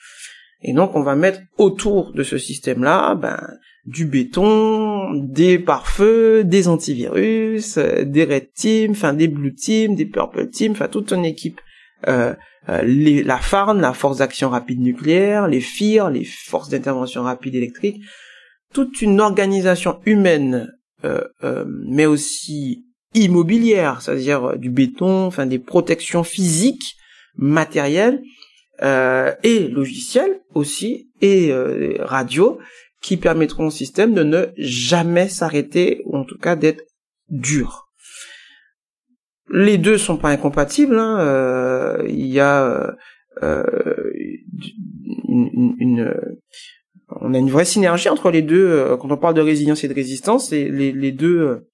Et 0.62 0.74
donc 0.74 0.96
on 0.96 1.04
va 1.04 1.16
mettre 1.16 1.40
autour 1.58 2.14
de 2.14 2.24
ce 2.24 2.38
système-là 2.38 3.16
ben, 3.16 3.40
du 3.86 4.06
béton, 4.06 5.14
des 5.14 5.60
pare-feux, 5.60 6.44
des 6.44 6.68
antivirus, 6.68 7.78
euh, 7.78 8.04
des 8.06 8.24
red 8.24 8.54
team, 8.54 8.92
enfin 8.92 9.14
des 9.14 9.28
blue 9.28 9.54
team, 9.54 9.96
des 9.96 10.06
purple 10.06 10.50
team, 10.50 10.72
enfin 10.72 10.88
toute 10.88 11.12
une 11.12 11.26
équipe. 11.26 11.60
Euh, 12.08 12.34
euh, 12.70 13.24
la 13.24 13.38
FARN, 13.40 13.80
la 13.80 13.94
force 13.94 14.18
d'action 14.18 14.50
rapide 14.50 14.80
nucléaire, 14.80 15.48
les 15.48 15.60
FIR, 15.60 16.10
les 16.10 16.24
forces 16.24 16.70
d'intervention 16.70 17.24
rapide 17.24 17.56
électrique, 17.56 18.02
toute 18.74 19.02
une 19.02 19.20
organisation 19.20 20.00
humaine, 20.06 20.72
euh, 21.04 21.24
euh, 21.44 21.66
mais 21.68 22.06
aussi 22.06 22.86
immobilière, 23.14 24.02
c'est-à-dire 24.02 24.58
du 24.58 24.70
béton, 24.70 25.26
enfin 25.26 25.46
des 25.46 25.60
protections 25.60 26.24
physiques, 26.24 26.96
matérielles 27.36 28.22
et 28.82 29.68
logicielles 29.70 30.42
aussi, 30.54 31.10
et 31.22 31.54
radio, 32.00 32.60
qui 33.02 33.18
permettront 33.18 33.68
au 33.68 33.72
système 33.72 34.14
de 34.14 34.24
ne 34.24 34.48
jamais 34.58 35.30
s'arrêter, 35.30 36.02
ou 36.06 36.18
en 36.18 36.26
tout 36.26 36.38
cas 36.38 36.56
d'être 36.56 36.84
dur. 37.30 37.88
Les 39.50 39.78
deux 39.78 39.98
sont 39.98 40.18
pas 40.18 40.30
incompatibles. 40.30 40.98
Hein. 40.98 41.20
Euh, 41.20 42.04
il 42.08 42.28
y 42.28 42.40
a 42.40 42.96
euh, 43.42 43.64
une, 45.28 45.76
une, 45.80 46.14
on 47.10 47.34
a 47.34 47.38
une 47.38 47.50
vraie 47.50 47.66
synergie 47.66 48.10
entre 48.10 48.32
les 48.32 48.42
deux 48.42 48.66
euh, 48.66 48.98
quand 48.98 49.12
on 49.12 49.18
parle 49.18 49.36
de 49.36 49.42
résilience 49.42 49.84
et 49.84 49.88
de 49.88 49.94
résistance. 49.94 50.52
Les, 50.52 50.92
les 50.92 51.12
deux, 51.12 51.68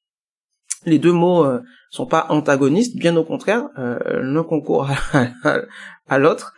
les 0.86 1.00
deux 1.00 1.14
mots 1.14 1.46
sont 1.92 2.06
pas 2.06 2.28
antagonistes, 2.30 2.98
bien 2.98 3.16
au 3.16 3.24
contraire, 3.24 3.70
l'un 3.76 4.44
concourt 4.44 4.90
à, 5.14 5.62
à 6.08 6.18
l'autre. 6.18 6.54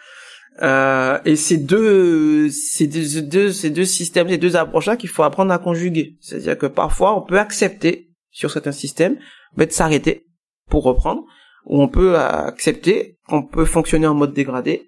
Euh, 0.62 1.18
et 1.26 1.36
ces 1.36 1.58
deux, 1.58 2.50
ces 2.50 2.86
deux, 2.86 3.22
deux, 3.22 3.52
ces 3.52 3.70
deux 3.70 3.86
systèmes, 3.86 4.30
ces 4.30 4.38
deux 4.38 4.56
approches-là 4.56 4.98
qu'il 4.98 5.10
faut 5.10 5.24
apprendre 5.24 5.52
à 5.52 5.58
conjuguer. 5.58 6.18
C'est-à-dire 6.20 6.58
que 6.58 6.66
parfois, 6.66 7.18
on 7.18 7.22
peut 7.22 7.40
accepter 7.40 8.12
sur 8.32 8.52
certains 8.52 8.74
systèmes, 8.74 9.18
mais 9.56 9.66
de 9.66 9.72
s'arrêter 9.72 10.28
pour 10.72 10.84
reprendre, 10.84 11.24
ou 11.66 11.82
on 11.84 11.88
peut 11.88 12.18
accepter 12.18 13.20
qu'on 13.28 13.44
peut 13.44 13.66
fonctionner 13.66 14.08
en 14.08 14.16
mode 14.16 14.34
dégradé 14.34 14.88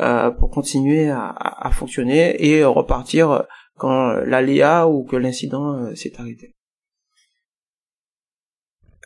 euh, 0.00 0.30
pour 0.30 0.50
continuer 0.50 1.10
à, 1.10 1.70
fonctionner 1.72 2.44
et 2.44 2.64
repartir 2.64 3.44
quand 3.76 4.14
l'aléa 4.24 4.88
ou 4.88 5.04
que 5.04 5.16
l'incident 5.16 5.74
euh, 5.74 5.94
s'est 5.94 6.14
arrêté. 6.18 6.54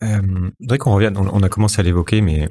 Euh, 0.03 0.77
qu'on 0.79 0.95
revienne, 0.95 1.17
on, 1.17 1.43
a 1.43 1.49
commencé 1.49 1.81
à 1.81 1.83
l'évoquer, 1.83 2.21
mais 2.21 2.49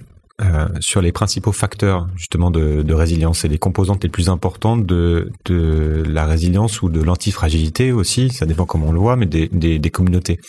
sur 0.81 1.01
les 1.01 1.11
principaux 1.11 1.51
facteurs 1.51 2.07
justement 2.15 2.51
de, 2.51 2.93
résilience 2.93 3.43
et 3.43 3.47
les 3.47 3.57
composantes 3.57 4.03
les 4.03 4.09
plus 4.09 4.29
importantes 4.29 4.85
de, 4.85 5.31
la 5.49 6.25
résilience 6.25 6.81
ou 6.81 6.89
de 6.89 7.01
l'antifragilité 7.01 7.91
aussi, 7.91 8.29
ça 8.29 8.45
dépend 8.45 8.65
comment 8.65 8.87
on 8.87 8.91
le 8.91 8.99
voit, 8.99 9.15
mais 9.15 9.25
des 9.25 9.91
communautés. 9.91 10.39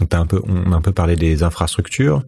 On 0.00 0.72
a 0.72 0.76
un 0.76 0.80
peu 0.80 0.92
parlé 0.92 1.16
des 1.16 1.42
infrastructures. 1.42 2.22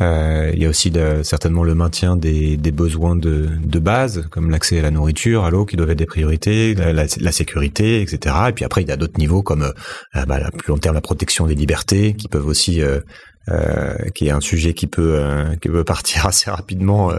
Euh, 0.00 0.52
il 0.54 0.62
y 0.62 0.66
a 0.66 0.68
aussi 0.68 0.92
certainement 1.22 1.64
le 1.64 1.74
maintien 1.74 2.16
des, 2.16 2.56
besoins 2.72 3.16
de, 3.16 3.78
base, 3.78 4.26
comme 4.30 4.50
l'accès 4.50 4.78
à 4.78 4.82
la 4.82 4.90
nourriture, 4.90 5.44
à 5.44 5.50
l'eau, 5.50 5.64
qui 5.64 5.76
doivent 5.76 5.90
être 5.90 5.98
des 5.98 6.06
priorités, 6.06 6.74
la, 6.74 7.32
sécurité, 7.32 8.00
etc. 8.02 8.34
Et 8.48 8.52
puis 8.52 8.64
après, 8.64 8.82
il 8.82 8.88
y 8.88 8.92
a 8.92 8.96
d'autres 8.96 9.18
niveaux 9.18 9.42
comme, 9.42 9.62
euh, 9.62 10.24
bah, 10.26 10.38
à 10.42 10.50
plus 10.50 10.68
long 10.68 10.78
terme, 10.78 10.94
la 10.94 11.00
protection 11.00 11.46
des 11.46 11.54
libertés, 11.54 12.14
qui 12.14 12.28
peuvent 12.28 12.46
aussi 12.46 12.82
euh, 12.82 13.00
euh, 13.48 13.96
qui 14.14 14.28
est 14.28 14.30
un 14.30 14.40
sujet 14.40 14.74
qui 14.74 14.86
peut 14.86 15.20
qui 15.60 15.68
peut 15.68 15.84
partir 15.84 16.26
assez 16.26 16.50
rapidement 16.50 17.12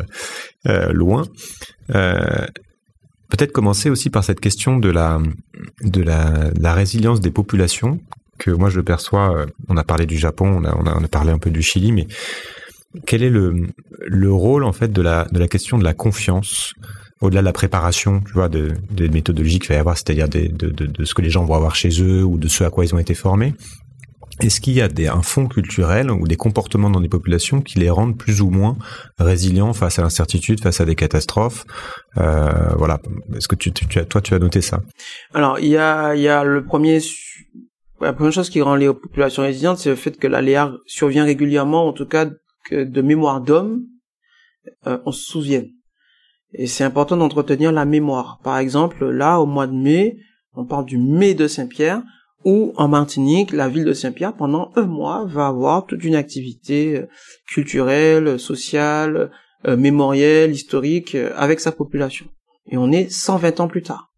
loin. 0.65 1.25
Peut-être 3.29 3.51
commencer 3.51 3.91
aussi 3.91 4.09
par 4.09 4.23
cette 4.23 4.39
question 4.39 4.77
de 4.77 4.89
la 4.89 5.19
de 5.81 6.01
la, 6.01 6.73
résilience 6.73 7.19
des 7.19 7.31
populations 7.31 7.99
que 8.39 8.51
moi 8.51 8.69
je 8.69 8.81
perçois. 8.81 9.45
On 9.67 9.77
a 9.77 9.83
parlé 9.83 10.05
du 10.05 10.17
Japon, 10.17 10.61
on 10.61 10.65
a, 10.65 10.75
on 10.75 11.03
a, 11.03 11.07
parlé 11.07 11.31
un 11.31 11.37
peu 11.37 11.51
du 11.51 11.61
Chili, 11.61 11.91
mais 11.91 12.07
quel 13.05 13.21
est 13.21 13.29
le, 13.29 13.67
le 14.07 14.33
rôle 14.33 14.63
en 14.63 14.73
fait 14.73 14.91
de 14.91 15.01
la, 15.01 15.25
de 15.25 15.37
la 15.37 15.47
question 15.47 15.77
de 15.77 15.83
la 15.83 15.93
confiance 15.93 16.73
au-delà 17.21 17.41
de 17.41 17.45
la 17.45 17.53
préparation, 17.53 18.21
tu 18.25 18.31
vois, 18.31 18.47
de, 18.47 18.73
des 18.91 19.09
méthodologies 19.09 19.59
qu'il 19.59 19.69
va 19.69 19.75
y 19.75 19.77
avoir, 19.77 19.97
c'est-à-dire 19.97 20.29
de, 20.29 20.47
de, 20.47 20.85
de, 20.85 21.05
ce 21.05 21.13
que 21.13 21.21
les 21.21 21.29
gens 21.29 21.43
vont 21.43 21.53
avoir 21.53 21.75
chez 21.75 21.89
eux 22.01 22.23
ou 22.23 22.37
de 22.37 22.47
ce 22.47 22.63
à 22.63 22.69
quoi 22.69 22.85
ils 22.85 22.95
ont 22.95 22.99
été 22.99 23.13
formés, 23.13 23.53
est-ce 24.41 24.61
qu'il 24.61 24.73
y 24.73 24.81
a 24.81 24.87
des, 24.87 25.07
un 25.07 25.21
fond 25.21 25.47
culturel 25.47 26.09
ou 26.09 26.25
des 26.25 26.37
comportements 26.37 26.89
dans 26.89 27.01
des 27.01 27.09
populations 27.09 27.61
qui 27.61 27.77
les 27.79 27.89
rendent 27.89 28.17
plus 28.17 28.41
ou 28.41 28.49
moins 28.49 28.77
résilients 29.17 29.73
face 29.73 29.99
à 29.99 30.01
l'incertitude, 30.01 30.61
face 30.61 30.79
à 30.79 30.85
des 30.85 30.95
catastrophes? 30.95 31.65
Euh, 32.17 32.69
Voilà. 32.77 33.01
Est-ce 33.35 33.49
que 33.49 33.55
tu, 33.55 33.73
tu, 33.73 33.85
toi, 33.87 34.21
tu 34.21 34.33
as 34.33 34.39
noté 34.39 34.61
ça? 34.61 34.81
Alors, 35.33 35.59
il 35.59 35.67
y 35.67 35.77
a, 35.77 36.15
il 36.15 36.21
y 36.21 36.29
a 36.29 36.45
le 36.45 36.63
premier, 36.63 36.99
la 38.02 38.14
première 38.14 38.34
chose 38.34 38.50
qui 38.50 38.62
rend 38.62 38.76
les 38.76 38.88
populations 38.88 39.43
résilientes, 39.43 39.78
c'est 39.78 39.89
le 39.89 39.95
fait 39.95 40.18
que 40.18 40.28
l'aléa 40.28 40.74
survient 40.86 41.24
régulièrement, 41.24 41.88
en 41.88 41.93
tout 41.93 42.06
cas 42.06 42.28
de 42.72 43.02
mémoire 43.02 43.41
d'homme, 43.41 43.86
euh, 44.88 45.00
on 45.06 45.12
se 45.12 45.24
souvienne. 45.24 45.70
Et 46.54 46.68
c'est 46.68 46.84
important 46.84 47.18
d'entretenir 47.18 47.72
la 47.72 47.86
mémoire. 47.86 48.39
Par 48.43 48.58
exemple, 48.58 49.10
là, 49.10 49.39
au 49.39 49.45
mois 49.45 49.68
de 49.68 49.74
mai, 49.74 50.18
on 50.54 50.66
parle 50.66 50.86
du 50.86 50.97
mai 50.97 51.34
de 51.34 51.47
Saint-Pierre 51.47 52.02
où 52.45 52.74
en 52.78 52.88
Martinique, 52.88 53.52
la 53.52 53.68
ville 53.68 53.86
de 53.86 53.93
Saint-Pierre, 53.93 54.36
pendant 54.36 54.72
un 54.76 54.86
mois, 54.86 55.26
va 55.26 55.47
avoir 55.47 55.86
toute 55.86 56.04
une 56.04 56.16
activité 56.16 56.97
euh, 56.97 57.08
culturelle, 57.47 58.39
sociale, 58.39 59.32
euh, 59.68 59.76
mémorielle, 59.76 60.52
historique, 60.52 61.16
euh, 61.16 61.32
avec 61.36 61.60
sa 61.60 61.72
population. 61.72 62.28
Et 62.72 62.78
on 62.78 62.91
est 62.91 63.12
120 63.12 63.60
ans 63.60 63.68
plus 63.68 63.82
tard. 63.82 64.09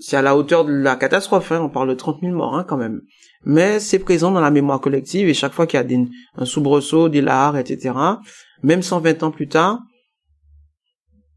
C'est 0.00 0.16
à 0.16 0.22
la 0.22 0.36
hauteur 0.36 0.64
de 0.64 0.72
la 0.72 0.96
catastrophe, 0.96 1.52
hein, 1.52 1.60
on 1.62 1.68
parle 1.68 1.88
de 1.88 1.94
30 1.94 2.20
000 2.20 2.34
morts 2.34 2.56
hein, 2.56 2.64
quand 2.66 2.76
même. 2.76 3.00
Mais 3.44 3.80
c'est 3.80 3.98
présent 3.98 4.30
dans 4.30 4.40
la 4.40 4.50
mémoire 4.50 4.80
collective, 4.80 5.28
et 5.28 5.34
chaque 5.34 5.52
fois 5.52 5.66
qu'il 5.66 5.78
y 5.78 5.80
a 5.80 5.84
des, 5.84 5.98
un 6.36 6.44
soubresaut, 6.44 7.08
des 7.08 7.22
lares, 7.22 7.56
etc., 7.56 7.94
même 8.62 8.82
120 8.82 9.22
ans 9.22 9.30
plus 9.30 9.48
tard, 9.48 9.80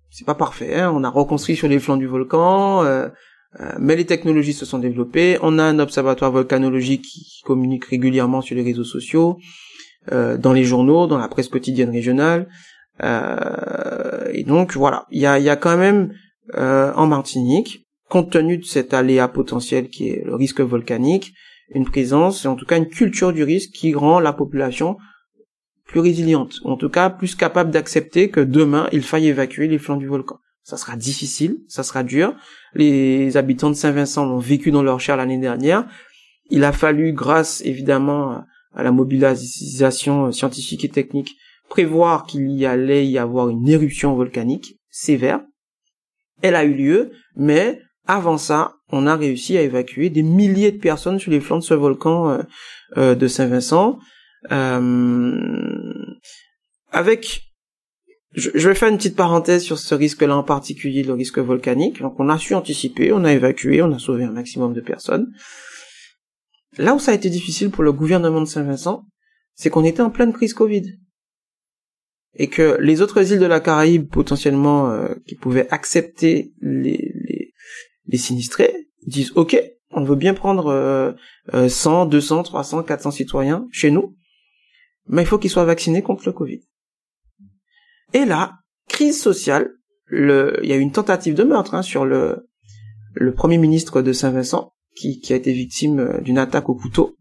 c'est 0.10 0.26
pas 0.26 0.36
parfait. 0.36 0.82
Hein, 0.82 0.92
on 0.94 1.04
a 1.04 1.10
reconstruit 1.10 1.56
sur 1.56 1.68
les 1.68 1.80
flancs 1.80 1.98
du 1.98 2.08
volcan, 2.08 2.84
Euh, 3.60 3.72
mais 3.80 3.96
les 3.96 4.06
technologies 4.06 4.54
se 4.54 4.66
sont 4.66 4.80
développées. 4.80 5.38
On 5.42 5.60
a 5.60 5.64
un 5.64 5.80
observatoire 5.80 6.32
volcanologique 6.32 7.04
qui 7.04 7.42
communique 7.44 7.86
régulièrement 7.86 8.42
sur 8.42 8.56
les 8.56 8.64
réseaux 8.64 8.84
sociaux, 8.84 9.38
euh, 10.12 10.38
dans 10.38 10.54
les 10.54 10.64
journaux, 10.64 11.08
dans 11.08 11.18
la 11.18 11.28
presse 11.28 11.50
quotidienne 11.50 11.92
régionale. 11.92 12.48
Euh, 13.04 14.30
et 14.34 14.44
donc 14.44 14.76
voilà, 14.76 15.06
il 15.12 15.22
y 15.22 15.28
a 15.28 15.56
quand 15.56 15.78
même 15.78 16.14
en 16.56 17.08
Martinique, 17.08 17.86
compte 18.14 18.30
tenu 18.30 18.60
de 18.60 18.64
cet 18.64 18.94
aléa 18.94 19.28
potentiel 19.28 19.90
qui 19.90 20.10
est 20.10 20.24
le 20.24 20.36
risque 20.36 20.62
volcanique, 20.62 21.34
une 21.74 21.86
présence, 21.86 22.46
et 22.46 22.48
en 22.48 22.56
tout 22.56 22.68
cas 22.68 22.78
une 22.78 22.88
culture 22.88 23.34
du 23.34 23.44
risque 23.44 23.72
qui 23.72 23.96
rend 23.96 24.20
la 24.20 24.34
population 24.34 24.98
plus 25.88 26.00
résiliente, 26.00 26.60
en 26.64 26.78
tout 26.78 26.92
cas 26.92 27.10
plus 27.10 27.34
capable 27.34 27.72
d'accepter 27.72 28.30
que 28.30 28.40
demain 28.40 28.88
il 28.92 29.02
faille 29.02 29.30
évacuer 29.30 29.68
les 29.68 29.80
flancs 29.80 29.98
du 29.98 30.06
volcan. 30.06 30.38
Ça 30.62 30.78
sera 30.78 30.96
difficile, 30.96 31.58
ça 31.68 31.82
sera 31.82 32.04
dur. 32.04 32.36
Les 32.76 33.36
habitants 33.36 33.72
de 33.72 33.76
Saint-Vincent 33.76 34.28
l'ont 34.28 34.38
vécu 34.38 34.70
dans 34.70 34.84
leur 34.84 35.00
chair 35.00 35.18
l'année 35.18 35.40
dernière. 35.40 35.88
Il 36.52 36.66
a 36.66 36.72
fallu, 36.72 37.14
grâce 37.14 37.62
évidemment 37.66 38.44
à 38.76 38.84
la 38.84 38.92
mobilisation 38.92 40.32
scientifique 40.32 40.86
et 40.86 40.90
technique, 40.90 41.36
prévoir 41.68 42.28
qu'il 42.28 42.52
y 42.52 42.68
allait 42.68 43.08
y 43.08 43.18
avoir 43.18 43.50
une 43.50 43.68
éruption 43.68 44.14
volcanique 44.14 44.78
sévère. 44.92 45.42
Elle 46.44 46.56
a 46.56 46.64
eu 46.64 46.76
lieu, 46.76 47.12
mais 47.36 47.80
avant 48.06 48.38
ça, 48.38 48.76
on 48.90 49.08
a 49.08 49.16
réussi 49.16 49.58
à 49.58 49.62
évacuer 49.62 50.10
des 50.10 50.24
milliers 50.24 50.72
de 50.72 50.80
personnes 50.80 51.20
sur 51.20 51.32
les 51.32 51.40
flancs 51.40 51.60
de 51.60 51.64
ce 51.64 51.74
volcan 51.74 52.30
euh, 52.30 52.42
euh, 52.98 53.16
de 53.16 53.28
Saint-Vincent. 53.28 54.00
Euh, 54.52 55.94
avec 56.92 57.44
je, 58.36 58.68
vais 58.68 58.76
faire 58.76 58.90
une 58.90 58.98
petite 58.98 59.16
parenthèse 59.16 59.64
sur 59.64 59.78
ce 59.78 59.94
risque-là 59.94 60.36
en 60.36 60.44
particulier, 60.44 61.04
le 61.04 61.14
risque 61.14 61.38
volcanique. 61.38 62.02
Donc 62.02 62.20
on 62.20 62.30
a 62.30 62.38
su 62.38 62.56
anticiper, 62.56 63.14
on 63.14 63.24
a 63.24 63.32
évacué, 63.32 63.82
on 63.82 63.92
a 63.92 64.00
sauvé 64.00 64.24
un 64.24 64.32
maximum 64.32 64.74
de 64.74 64.82
personnes. 64.82 65.32
Là 66.78 66.96
où 66.96 67.00
ça 67.00 67.12
a 67.12 67.16
été 67.16 67.30
difficile 67.30 67.70
pour 67.70 67.84
le 67.84 67.94
gouvernement 67.94 68.42
de 68.42 68.48
Saint-Vincent, 68.48 69.06
c'est 69.54 69.70
qu'on 69.70 69.84
était 69.84 70.02
en 70.02 70.10
pleine 70.10 70.34
crise 70.34 70.54
Covid. 70.54 70.98
Et 72.36 72.48
que 72.48 72.78
les 72.80 73.04
autres 73.04 73.32
îles 73.32 73.40
de 73.40 73.46
la 73.46 73.60
Caraïbe, 73.60 74.10
potentiellement, 74.10 74.90
euh, 74.90 75.14
qui 75.28 75.36
pouvaient 75.36 75.68
accepter 75.70 76.52
les, 76.62 77.13
les, 78.14 78.18
sinistrés, 78.18 78.90
disent 79.06 79.32
OK, 79.36 79.60
on 79.92 80.04
veut 80.04 80.16
bien 80.16 80.34
prendre 80.34 80.68
euh, 80.68 81.68
100, 81.68 82.06
200, 82.06 82.44
300, 82.44 82.84
400 82.84 83.12
citoyens 83.12 83.68
chez 83.72 83.92
nous, 83.92 84.16
mais 85.08 85.24
il 85.24 85.26
faut 85.26 85.38
qu'ils 85.38 85.52
soient 85.52 85.66
vaccinés 85.66 86.02
contre 86.02 86.24
le 86.26 86.32
Covid. 86.32 86.62
Et 88.14 88.26
là, 88.26 88.54
crise 88.88 89.22
sociale, 89.22 89.72
le, 90.06 90.60
il 90.64 90.70
y 90.70 90.74
a 90.74 90.76
eu 90.76 90.82
une 90.82 90.92
tentative 90.92 91.34
de 91.34 91.44
meurtre 91.44 91.74
hein, 91.74 91.82
sur 91.82 92.06
le, 92.06 92.48
premier 93.36 93.58
ministre 93.58 94.02
de 94.02 94.14
Saint-Vincent, 94.14 94.74
qui, 94.96 95.20
qui 95.20 95.34
a 95.34 95.36
été 95.36 95.52
victime 95.52 96.00
euh, 96.00 96.22
d'une 96.22 96.38
attaque 96.38 96.70
au 96.70 96.76
couteau 96.76 97.16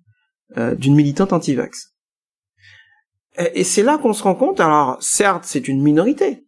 euh, 0.58 0.74
d'une 0.74 0.94
militante 0.94 1.32
anti-vax. 1.32 1.94
Et, 3.54 3.64
c'est 3.64 3.82
là 3.82 3.96
qu'on 3.96 4.12
se 4.12 4.22
rend 4.22 4.34
compte, 4.34 4.60
alors 4.60 5.02
certes 5.02 5.44
c'est 5.46 5.66
une 5.66 5.82
minorité, 5.82 6.44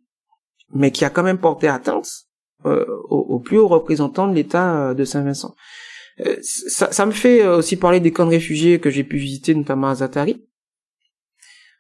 mais 0.74 0.90
qui 0.90 1.06
a 1.06 1.10
quand 1.10 1.22
même 1.22 1.38
porté 1.38 1.68
atteinte 1.68 2.23
euh, 2.64 2.84
au, 3.08 3.38
plus 3.40 3.58
haut 3.58 3.68
représentant 3.68 4.26
de 4.26 4.34
l'État 4.34 4.94
de 4.94 5.04
Saint-Vincent. 5.04 5.54
Ça, 6.42 6.92
ça, 6.92 7.06
me 7.06 7.10
fait 7.10 7.46
aussi 7.46 7.76
parler 7.76 8.00
des 8.00 8.12
camps 8.12 8.24
de 8.24 8.30
réfugiés 8.30 8.78
que 8.78 8.88
j'ai 8.88 9.02
pu 9.02 9.16
visiter, 9.16 9.54
notamment 9.54 9.88
à 9.88 9.96
Zatari, 9.96 10.44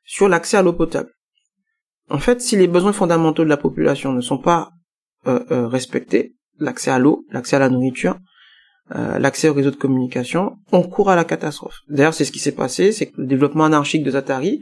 sur 0.04 0.28
l'accès 0.28 0.56
à 0.56 0.62
l'eau 0.62 0.72
potable. 0.72 1.10
En 2.10 2.18
fait, 2.18 2.40
si 2.40 2.56
les 2.56 2.66
besoins 2.66 2.92
fondamentaux 2.92 3.44
de 3.44 3.48
la 3.48 3.56
population 3.56 4.12
ne 4.12 4.20
sont 4.20 4.38
pas 4.38 4.70
euh, 5.26 5.40
euh, 5.50 5.66
respectés, 5.66 6.34
l'accès 6.58 6.90
à 6.90 6.98
l'eau, 6.98 7.24
l'accès 7.30 7.56
à 7.56 7.58
la 7.58 7.70
nourriture, 7.70 8.18
euh, 8.94 9.18
l'accès 9.18 9.48
au 9.48 9.54
réseau 9.54 9.70
de 9.70 9.76
communication, 9.76 10.56
on 10.70 10.82
court 10.82 11.10
à 11.10 11.16
la 11.16 11.24
catastrophe. 11.24 11.78
D'ailleurs, 11.88 12.12
c'est 12.12 12.26
ce 12.26 12.32
qui 12.32 12.38
s'est 12.38 12.52
passé, 12.52 12.92
c'est 12.92 13.06
que 13.06 13.20
le 13.20 13.26
développement 13.26 13.64
anarchique 13.64 14.04
de 14.04 14.10
Zatari 14.10 14.60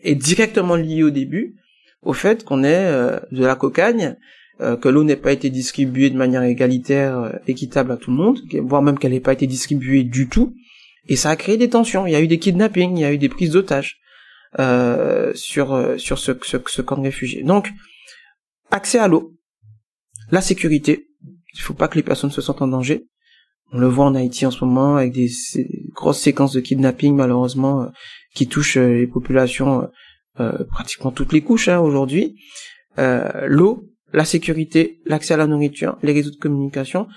est 0.00 0.14
directement 0.14 0.76
lié 0.76 1.02
au 1.02 1.10
début 1.10 1.56
au 2.02 2.12
fait 2.12 2.44
qu'on 2.44 2.62
ait 2.62 2.92
de 3.32 3.44
la 3.44 3.56
cocagne, 3.56 4.16
que 4.60 4.88
l'eau 4.88 5.02
n'ait 5.02 5.16
pas 5.16 5.32
été 5.32 5.50
distribuée 5.50 6.10
de 6.10 6.16
manière 6.16 6.42
égalitaire, 6.42 7.40
équitable 7.48 7.90
à 7.92 7.96
tout 7.96 8.10
le 8.10 8.16
monde, 8.16 8.40
voire 8.62 8.82
même 8.82 8.98
qu'elle 8.98 9.12
n'ait 9.12 9.20
pas 9.20 9.32
été 9.32 9.46
distribuée 9.46 10.04
du 10.04 10.28
tout, 10.28 10.54
et 11.06 11.16
ça 11.16 11.30
a 11.30 11.36
créé 11.36 11.56
des 11.56 11.68
tensions. 11.68 12.06
Il 12.06 12.12
y 12.12 12.16
a 12.16 12.20
eu 12.20 12.28
des 12.28 12.38
kidnappings, 12.38 12.96
il 12.96 13.00
y 13.00 13.04
a 13.04 13.12
eu 13.12 13.18
des 13.18 13.28
prises 13.28 13.50
d'otages. 13.50 13.98
Euh, 14.60 15.32
sur 15.34 15.74
euh, 15.74 15.98
sur 15.98 16.16
ce, 16.20 16.30
ce, 16.42 16.58
ce, 16.64 16.80
camp 16.80 16.96
de 16.96 17.02
réfugiés. 17.02 17.42
Donc, 17.42 17.72
accès 18.70 19.00
à 19.00 19.08
l'eau, 19.08 19.34
la 20.30 20.40
sécurité. 20.40 21.08
Il 21.54 21.60
faut 21.60 21.74
pas 21.74 21.88
que 21.88 21.96
les 21.96 22.04
personnes 22.04 22.30
se 22.30 22.40
sentent 22.40 22.62
en 22.62 22.68
danger. 22.68 23.08
On 23.72 23.78
le 23.78 23.88
voit 23.88 24.04
en 24.04 24.14
Haïti 24.14 24.46
en 24.46 24.52
ce 24.52 24.64
moment 24.64 24.94
avec 24.94 25.12
des, 25.12 25.28
grosses 25.92 26.20
séquences 26.20 26.52
de 26.52 26.60
kidnapping 26.60 27.16
malheureusement 27.16 27.82
euh, 27.82 27.86
qui 28.32 28.46
touchent 28.46 28.76
les 28.76 29.08
populations 29.08 29.88
pratiquement 30.70 31.12
toutes 31.12 31.32
les 31.32 31.42
couches 31.42 31.68
hein, 31.68 31.78
aujourd'hui. 31.78 32.36
l'eau, 32.96 33.88
la 34.14 34.24
sécurité, 34.24 35.00
l'accès 35.06 35.34
à 35.34 35.36
la 35.36 35.46
nourriture, 35.46 35.98
les 36.02 36.12
réseaux 36.12 36.30
de 36.30 36.36
communication. 36.36 37.08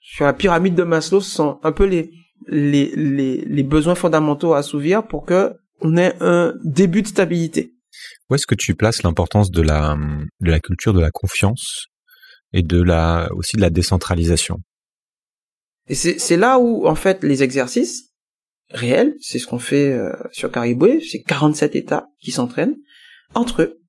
Sur 0.00 0.24
la 0.24 0.32
pyramide 0.32 0.74
de 0.74 0.82
Maslow, 0.82 1.20
ce 1.20 1.30
sont 1.30 1.60
un 1.62 1.72
peu 1.72 1.84
les, 1.84 2.10
les, 2.46 2.90
les, 2.96 3.44
les 3.44 3.62
besoins 3.62 3.94
fondamentaux 3.94 4.54
à 4.54 4.58
assouvir 4.58 5.06
pour 5.06 5.26
que 5.26 5.52
on 5.80 5.96
est 5.96 6.16
un 6.20 6.54
début 6.64 7.02
de 7.02 7.06
stabilité. 7.06 7.74
Où 8.28 8.34
est-ce 8.34 8.46
que 8.46 8.54
tu 8.54 8.74
places 8.74 9.02
l'importance 9.02 9.50
de 9.50 9.62
la, 9.62 9.96
de 10.40 10.50
la 10.50 10.58
culture 10.58 10.94
de 10.94 11.00
la 11.00 11.10
confiance 11.10 11.86
et 12.52 12.62
de 12.62 12.82
la, 12.82 13.28
aussi 13.36 13.56
de 13.56 13.60
la 13.60 13.70
décentralisation? 13.70 14.58
Et 15.88 15.94
c'est 15.94 16.36
là 16.36 16.58
où, 16.58 16.86
en 16.86 16.94
fait, 16.94 17.22
les 17.22 17.42
exercices 17.42 18.10
réels, 18.70 19.14
c'est 19.20 19.38
ce 19.38 19.46
qu'on 19.46 19.58
fait 19.58 19.92
euh, 19.92 20.12
sur 20.32 20.50
Cariboué, 20.50 21.00
c'est 21.00 21.22
47 21.22 21.76
États 21.76 22.06
qui 22.20 22.30
s'entraînent 22.30 22.76
entre 23.34 23.62
eux, 23.62 23.80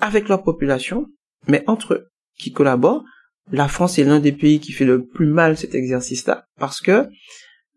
avec 0.00 0.28
leur 0.28 0.42
population, 0.42 1.06
mais 1.46 1.64
entre 1.66 1.94
eux, 1.94 2.08
qui 2.38 2.52
collaborent. 2.52 3.04
La 3.50 3.68
France 3.68 3.98
est 3.98 4.04
l'un 4.04 4.20
des 4.20 4.32
pays 4.32 4.60
qui 4.60 4.72
fait 4.72 4.84
le 4.84 5.06
plus 5.06 5.26
mal 5.26 5.56
cet 5.56 5.74
exercice-là, 5.74 6.46
parce 6.58 6.80
que 6.80 7.08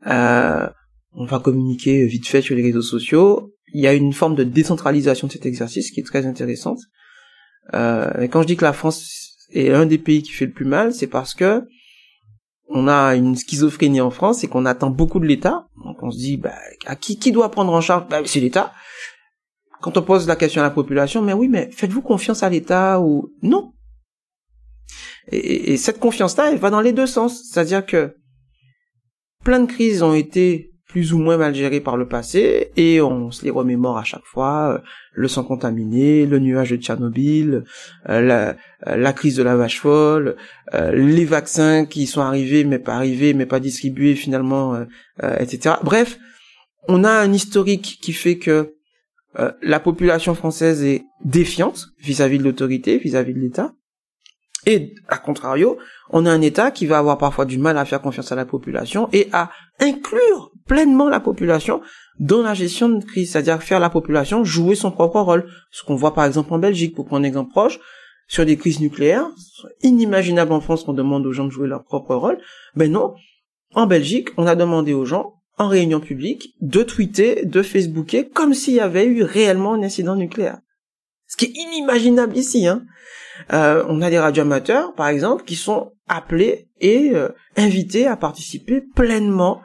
euh, 0.07 0.69
on 1.13 1.25
va 1.25 1.39
communiquer 1.39 2.05
vite 2.05 2.27
fait 2.27 2.41
sur 2.41 2.55
les 2.55 2.63
réseaux 2.63 2.81
sociaux, 2.81 3.53
il 3.73 3.81
y 3.81 3.87
a 3.87 3.93
une 3.93 4.13
forme 4.13 4.35
de 4.35 4.43
décentralisation 4.43 5.27
de 5.27 5.33
cet 5.33 5.45
exercice 5.45 5.91
qui 5.91 5.99
est 5.99 6.03
très 6.03 6.25
intéressante. 6.25 6.79
Euh, 7.73 8.21
et 8.21 8.29
quand 8.29 8.41
je 8.41 8.47
dis 8.47 8.55
que 8.55 8.63
la 8.63 8.73
France 8.73 9.35
est 9.51 9.71
un 9.71 9.85
des 9.85 9.97
pays 9.97 10.23
qui 10.23 10.31
fait 10.31 10.45
le 10.45 10.53
plus 10.53 10.65
mal, 10.65 10.93
c'est 10.93 11.07
parce 11.07 11.33
que 11.33 11.63
on 12.69 12.87
a 12.87 13.15
une 13.15 13.35
schizophrénie 13.35 14.01
en 14.01 14.11
France 14.11 14.43
et 14.43 14.47
qu'on 14.47 14.65
attend 14.65 14.89
beaucoup 14.89 15.19
de 15.19 15.25
l'État. 15.25 15.67
Donc 15.83 16.03
on 16.03 16.11
se 16.11 16.17
dit, 16.17 16.37
bah, 16.37 16.55
à 16.85 16.95
qui, 16.95 17.17
qui 17.17 17.31
doit 17.31 17.49
prendre 17.49 17.71
en 17.71 17.81
charge? 17.81 18.07
Bah, 18.09 18.19
C'est 18.25 18.39
l'État. 18.39 18.73
Quand 19.81 19.97
on 19.97 20.01
pose 20.01 20.27
la 20.27 20.35
question 20.35 20.61
à 20.61 20.65
la 20.65 20.71
population, 20.71 21.21
mais 21.21 21.33
oui, 21.33 21.47
mais 21.47 21.69
faites-vous 21.71 22.01
confiance 22.01 22.43
à 22.43 22.49
l'État 22.49 22.99
ou 22.99 23.33
non 23.41 23.73
et, 25.29 25.73
et 25.73 25.77
cette 25.77 25.99
confiance-là, 25.99 26.51
elle 26.51 26.57
va 26.57 26.69
dans 26.69 26.81
les 26.81 26.93
deux 26.93 27.07
sens. 27.07 27.43
C'est-à-dire 27.43 27.85
que 27.85 28.15
plein 29.43 29.59
de 29.59 29.65
crises 29.65 30.03
ont 30.03 30.13
été 30.13 30.71
plus 30.87 31.13
ou 31.13 31.19
moins 31.19 31.37
mal 31.37 31.53
gérés 31.53 31.81
par 31.81 31.97
le 31.97 32.07
passé 32.07 32.71
et 32.77 33.01
on 33.01 33.29
se 33.29 33.43
les 33.43 33.49
remémore 33.49 33.97
à 33.97 34.03
chaque 34.03 34.23
fois 34.23 34.73
euh, 34.73 34.77
le 35.13 35.27
sang 35.27 35.43
contaminé, 35.43 36.25
le 36.25 36.39
nuage 36.39 36.71
de 36.71 36.77
Tchernobyl, 36.77 37.63
euh, 38.09 38.53
euh, 38.87 38.95
la, 38.95 39.13
crise 39.13 39.35
de 39.35 39.43
la 39.43 39.55
vache 39.57 39.79
folle, 39.79 40.37
les 40.73 41.25
vaccins 41.25 41.85
qui 41.85 42.07
sont 42.07 42.21
arrivés 42.21 42.63
mais 42.63 42.79
pas 42.79 42.95
arrivés 42.95 43.33
mais 43.33 43.45
pas 43.45 43.59
distribués 43.59 44.15
finalement, 44.15 44.85
etc. 45.39 45.75
Bref, 45.83 46.19
on 46.87 47.03
a 47.03 47.11
un 47.11 47.33
historique 47.33 47.99
qui 48.01 48.13
fait 48.13 48.37
que 48.37 48.76
la 49.61 49.79
population 49.79 50.33
française 50.33 50.83
est 50.83 51.05
défiante 51.23 51.87
vis-à-vis 51.99 52.39
de 52.39 52.43
l'autorité, 52.43 52.97
vis-à-vis 52.97 53.33
de 53.33 53.39
l'État. 53.39 53.73
Et, 54.65 54.95
à 55.07 55.17
contrario, 55.17 55.77
on 56.09 56.25
a 56.25 56.31
un 56.31 56.41
État 56.41 56.71
qui 56.71 56.87
va 56.87 56.97
avoir 56.97 57.17
parfois 57.17 57.45
du 57.45 57.57
mal 57.57 57.77
à 57.77 57.85
faire 57.85 58.01
confiance 58.01 58.31
à 58.31 58.35
la 58.35 58.45
population 58.45 59.07
et 59.13 59.29
à 59.31 59.49
inclure 59.79 60.51
pleinement 60.65 61.07
la 61.07 61.19
population 61.19 61.81
dans 62.19 62.41
la 62.41 62.53
gestion 62.53 62.89
de 62.89 63.03
crise, 63.03 63.31
c'est-à-dire 63.31 63.61
faire 63.63 63.79
la 63.79 63.89
population 63.89 64.43
jouer 64.43 64.75
son 64.75 64.91
propre 64.91 65.21
rôle. 65.21 65.49
Ce 65.71 65.83
qu'on 65.83 65.95
voit 65.95 66.13
par 66.13 66.25
exemple 66.25 66.53
en 66.53 66.59
Belgique, 66.59 66.95
pour 66.95 67.05
prendre 67.05 67.23
un 67.23 67.27
exemple 67.27 67.51
proche, 67.51 67.79
sur 68.27 68.45
des 68.45 68.57
crises 68.57 68.81
nucléaires, 68.81 69.29
inimaginable 69.83 70.51
en 70.51 70.59
France 70.59 70.83
qu'on 70.83 70.93
demande 70.93 71.25
aux 71.25 71.31
gens 71.31 71.45
de 71.45 71.51
jouer 71.51 71.67
leur 71.67 71.85
propre 71.85 72.13
rôle. 72.15 72.37
Ben 72.75 72.91
non, 72.91 73.13
en 73.73 73.87
Belgique, 73.87 74.29
on 74.37 74.47
a 74.47 74.55
demandé 74.55 74.93
aux 74.93 75.05
gens, 75.05 75.36
en 75.57 75.67
réunion 75.67 75.99
publique, 75.99 76.55
de 76.61 76.83
tweeter, 76.83 77.45
de 77.45 77.61
facebooker, 77.61 78.25
comme 78.33 78.53
s'il 78.53 78.75
y 78.75 78.79
avait 78.79 79.05
eu 79.05 79.23
réellement 79.23 79.73
un 79.73 79.83
incident 79.83 80.15
nucléaire. 80.15 80.59
Ce 81.27 81.35
qui 81.35 81.45
est 81.45 81.53
inimaginable 81.55 82.37
ici, 82.37 82.67
hein. 82.67 82.83
Euh, 83.53 83.83
on 83.87 84.01
a 84.01 84.09
des 84.09 84.19
radioamateurs, 84.19 84.93
par 84.95 85.07
exemple, 85.07 85.43
qui 85.43 85.55
sont 85.55 85.91
appelés 86.07 86.67
et 86.79 87.11
euh, 87.13 87.29
invités 87.55 88.07
à 88.07 88.17
participer 88.17 88.81
pleinement 88.81 89.61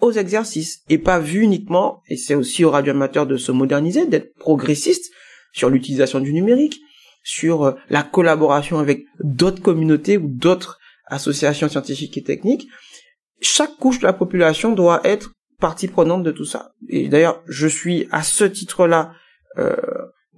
aux 0.00 0.12
exercices 0.12 0.82
et 0.88 0.98
pas 0.98 1.18
vu 1.18 1.40
uniquement, 1.40 2.02
et 2.08 2.16
c'est 2.16 2.34
aussi 2.34 2.64
aux 2.64 2.70
radioamateurs 2.70 3.26
de 3.26 3.36
se 3.36 3.52
moderniser, 3.52 4.06
d'être 4.06 4.34
progressistes 4.34 5.10
sur 5.52 5.70
l'utilisation 5.70 6.20
du 6.20 6.32
numérique, 6.34 6.80
sur 7.22 7.64
euh, 7.64 7.72
la 7.88 8.02
collaboration 8.02 8.78
avec 8.78 9.04
d'autres 9.20 9.62
communautés 9.62 10.18
ou 10.18 10.28
d'autres 10.28 10.78
associations 11.06 11.68
scientifiques 11.68 12.16
et 12.18 12.22
techniques. 12.22 12.68
Chaque 13.40 13.76
couche 13.76 13.98
de 13.98 14.06
la 14.06 14.12
population 14.12 14.72
doit 14.72 15.00
être 15.04 15.32
partie 15.60 15.88
prenante 15.88 16.22
de 16.22 16.30
tout 16.30 16.44
ça. 16.44 16.72
Et 16.88 17.08
d'ailleurs, 17.08 17.42
je 17.46 17.66
suis 17.66 18.06
à 18.10 18.22
ce 18.22 18.44
titre-là 18.44 19.12
euh, 19.58 19.76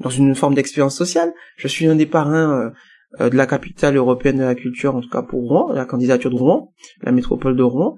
dans 0.01 0.11
une 0.11 0.34
forme 0.34 0.55
d'expérience 0.55 0.96
sociale. 0.96 1.32
Je 1.57 1.68
suis 1.68 1.86
un 1.86 1.96
des 1.96 2.07
parrains 2.07 2.72
euh, 3.20 3.30
de 3.30 3.36
la 3.36 3.46
capitale 3.46 3.96
européenne 3.96 4.38
de 4.38 4.44
la 4.44 4.55
culture, 4.55 4.94
en 4.94 5.01
tout 5.01 5.09
cas 5.09 5.22
pour 5.22 5.40
Rouen, 5.40 5.72
la 5.72 5.86
candidature 5.86 6.30
de 6.30 6.36
Rouen, 6.36 6.72
la 7.03 7.11
métropole 7.11 7.57
de 7.57 7.62
Rouen, 7.62 7.96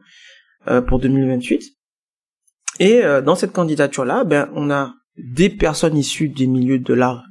euh, 0.68 0.80
pour 0.80 1.00
2028. 1.00 1.64
Et 2.78 3.04
euh, 3.04 3.20
dans 3.20 3.34
cette 3.34 3.52
candidature-là, 3.52 4.22
ben, 4.22 4.48
on 4.54 4.70
a 4.70 4.94
des 5.16 5.50
personnes 5.50 5.96
issues 5.96 6.28
des 6.28 6.46
milieux 6.46 6.78
de 6.78 6.94
l'art 6.94 7.24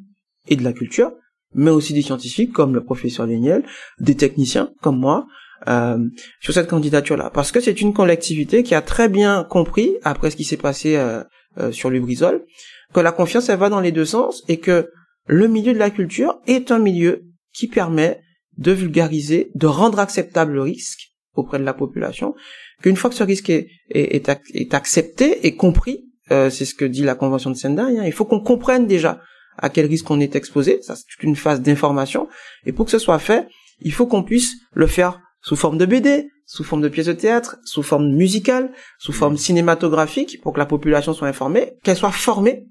et 0.48 0.58
de 0.58 0.64
la 0.64 0.74
culture, 0.74 1.14
mais 1.54 1.72
aussi 1.72 1.94
des 1.94 2.02
scientifiques 2.02 2.52
comme 2.52 2.74
le 2.74 2.84
professeur 2.84 3.26
Léniel, 3.26 3.64
des 4.00 4.16
techniciens 4.16 4.72
comme 4.82 5.00
moi, 5.00 5.26
euh, 5.68 5.98
sur 6.42 6.54
cette 6.54 6.70
candidature-là. 6.70 7.30
Parce 7.34 7.52
que 7.52 7.60
c'est 7.60 7.82
une 7.82 7.94
collectivité 7.94 8.64
qui 8.64 8.76
a 8.76 8.82
très 8.82 9.10
bien 9.10 9.44
compris, 9.44 9.96
après 10.04 10.32
ce 10.32 10.36
qui 10.36 10.44
s'est 10.44 10.58
passé 10.58 10.96
euh, 10.96 11.24
euh, 11.58 11.72
sur 11.72 11.90
le 11.90 12.00
Brisol, 12.00 12.46
que 12.94 13.00
la 13.00 13.12
confiance, 13.12 13.50
elle 13.50 13.60
va 13.60 13.70
dans 13.70 13.82
les 13.82 13.92
deux 13.92 14.06
sens 14.06 14.44
et 14.48 14.60
que 14.60 14.90
le 15.28 15.48
milieu 15.48 15.74
de 15.74 15.78
la 15.78 15.90
culture 15.90 16.40
est 16.48 16.72
un 16.72 16.80
milieu 16.80 17.24
qui 17.54 17.68
permet 17.68 18.22
de 18.58 18.72
vulgariser, 18.72 19.52
de 19.56 19.68
rendre 19.68 20.00
acceptable 20.00 20.54
le 20.54 20.62
risque 20.62 21.10
auprès 21.36 21.60
de 21.60 21.64
la 21.64 21.74
population, 21.74 22.36
qu'une 22.82 22.96
fois 22.96 23.10
que 23.10 23.16
ce 23.16 23.24
risque 23.24 23.50
est, 23.50 23.68
est, 23.90 24.30
est, 24.54 24.74
accepté 24.74 25.46
et 25.46 25.56
compris, 25.56 26.06
euh, 26.32 26.50
c'est 26.50 26.66
ce 26.66 26.76
que 26.76 26.86
dit 26.86 27.04
la 27.04 27.16
Convention 27.16 27.50
de 27.50 27.56
Sendai, 27.56 27.82
hein, 27.82 28.04
il 28.06 28.12
faut 28.12 28.26
qu'on 28.26 28.42
comprenne 28.42 28.88
déjà 28.88 29.22
à 29.58 29.70
quel 29.70 29.86
risque 29.86 30.10
on 30.12 30.20
est 30.20 30.36
exposé, 30.36 30.82
ça 30.82 30.96
c'est 30.96 31.24
une 31.24 31.36
phase 31.36 31.62
d'information, 31.62 32.28
et 32.66 32.72
pour 32.72 32.86
que 32.86 32.92
ce 32.92 33.00
soit 33.00 33.20
fait, 33.20 33.48
il 33.82 33.94
faut 33.94 34.08
qu'on 34.08 34.24
puisse 34.24 34.56
le 34.74 34.88
faire 34.88 35.22
sous 35.42 35.56
forme 35.56 35.78
de 35.78 35.86
BD, 35.86 36.30
sous 36.46 36.64
forme 36.64 36.82
de 36.82 36.90
pièce 36.90 37.06
de 37.06 37.14
théâtre, 37.14 37.58
sous 37.64 37.84
forme 37.84 38.10
musicale, 38.14 38.72
sous 38.98 39.14
forme 39.14 39.38
cinématographique, 39.38 40.42
pour 40.42 40.54
que 40.54 40.60
la 40.60 40.66
population 40.66 41.14
soit 41.14 41.28
informée, 41.28 41.74
qu'elle 41.84 41.98
soit 41.98 42.12
formée. 42.12 42.66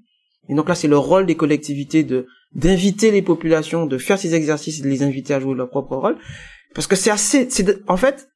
Et 0.49 0.55
donc 0.55 0.67
là, 0.67 0.75
c'est 0.75 0.87
le 0.87 0.97
rôle 0.97 1.25
des 1.25 1.35
collectivités 1.35 2.03
de 2.03 2.27
d'inviter 2.55 3.11
les 3.11 3.21
populations, 3.21 3.85
de 3.85 3.99
faire 3.99 4.17
ces 4.17 4.33
exercices 4.33 4.79
et 4.79 4.81
de 4.81 4.87
les 4.87 5.03
inviter 5.03 5.35
à 5.35 5.39
jouer 5.39 5.53
leur 5.53 5.69
propre 5.69 5.95
rôle. 5.95 6.17
Parce 6.73 6.87
que 6.87 6.95
c'est 6.95 7.11
assez, 7.11 7.47
c'est 7.51 7.87
en 7.87 7.97
fait, 7.97 8.27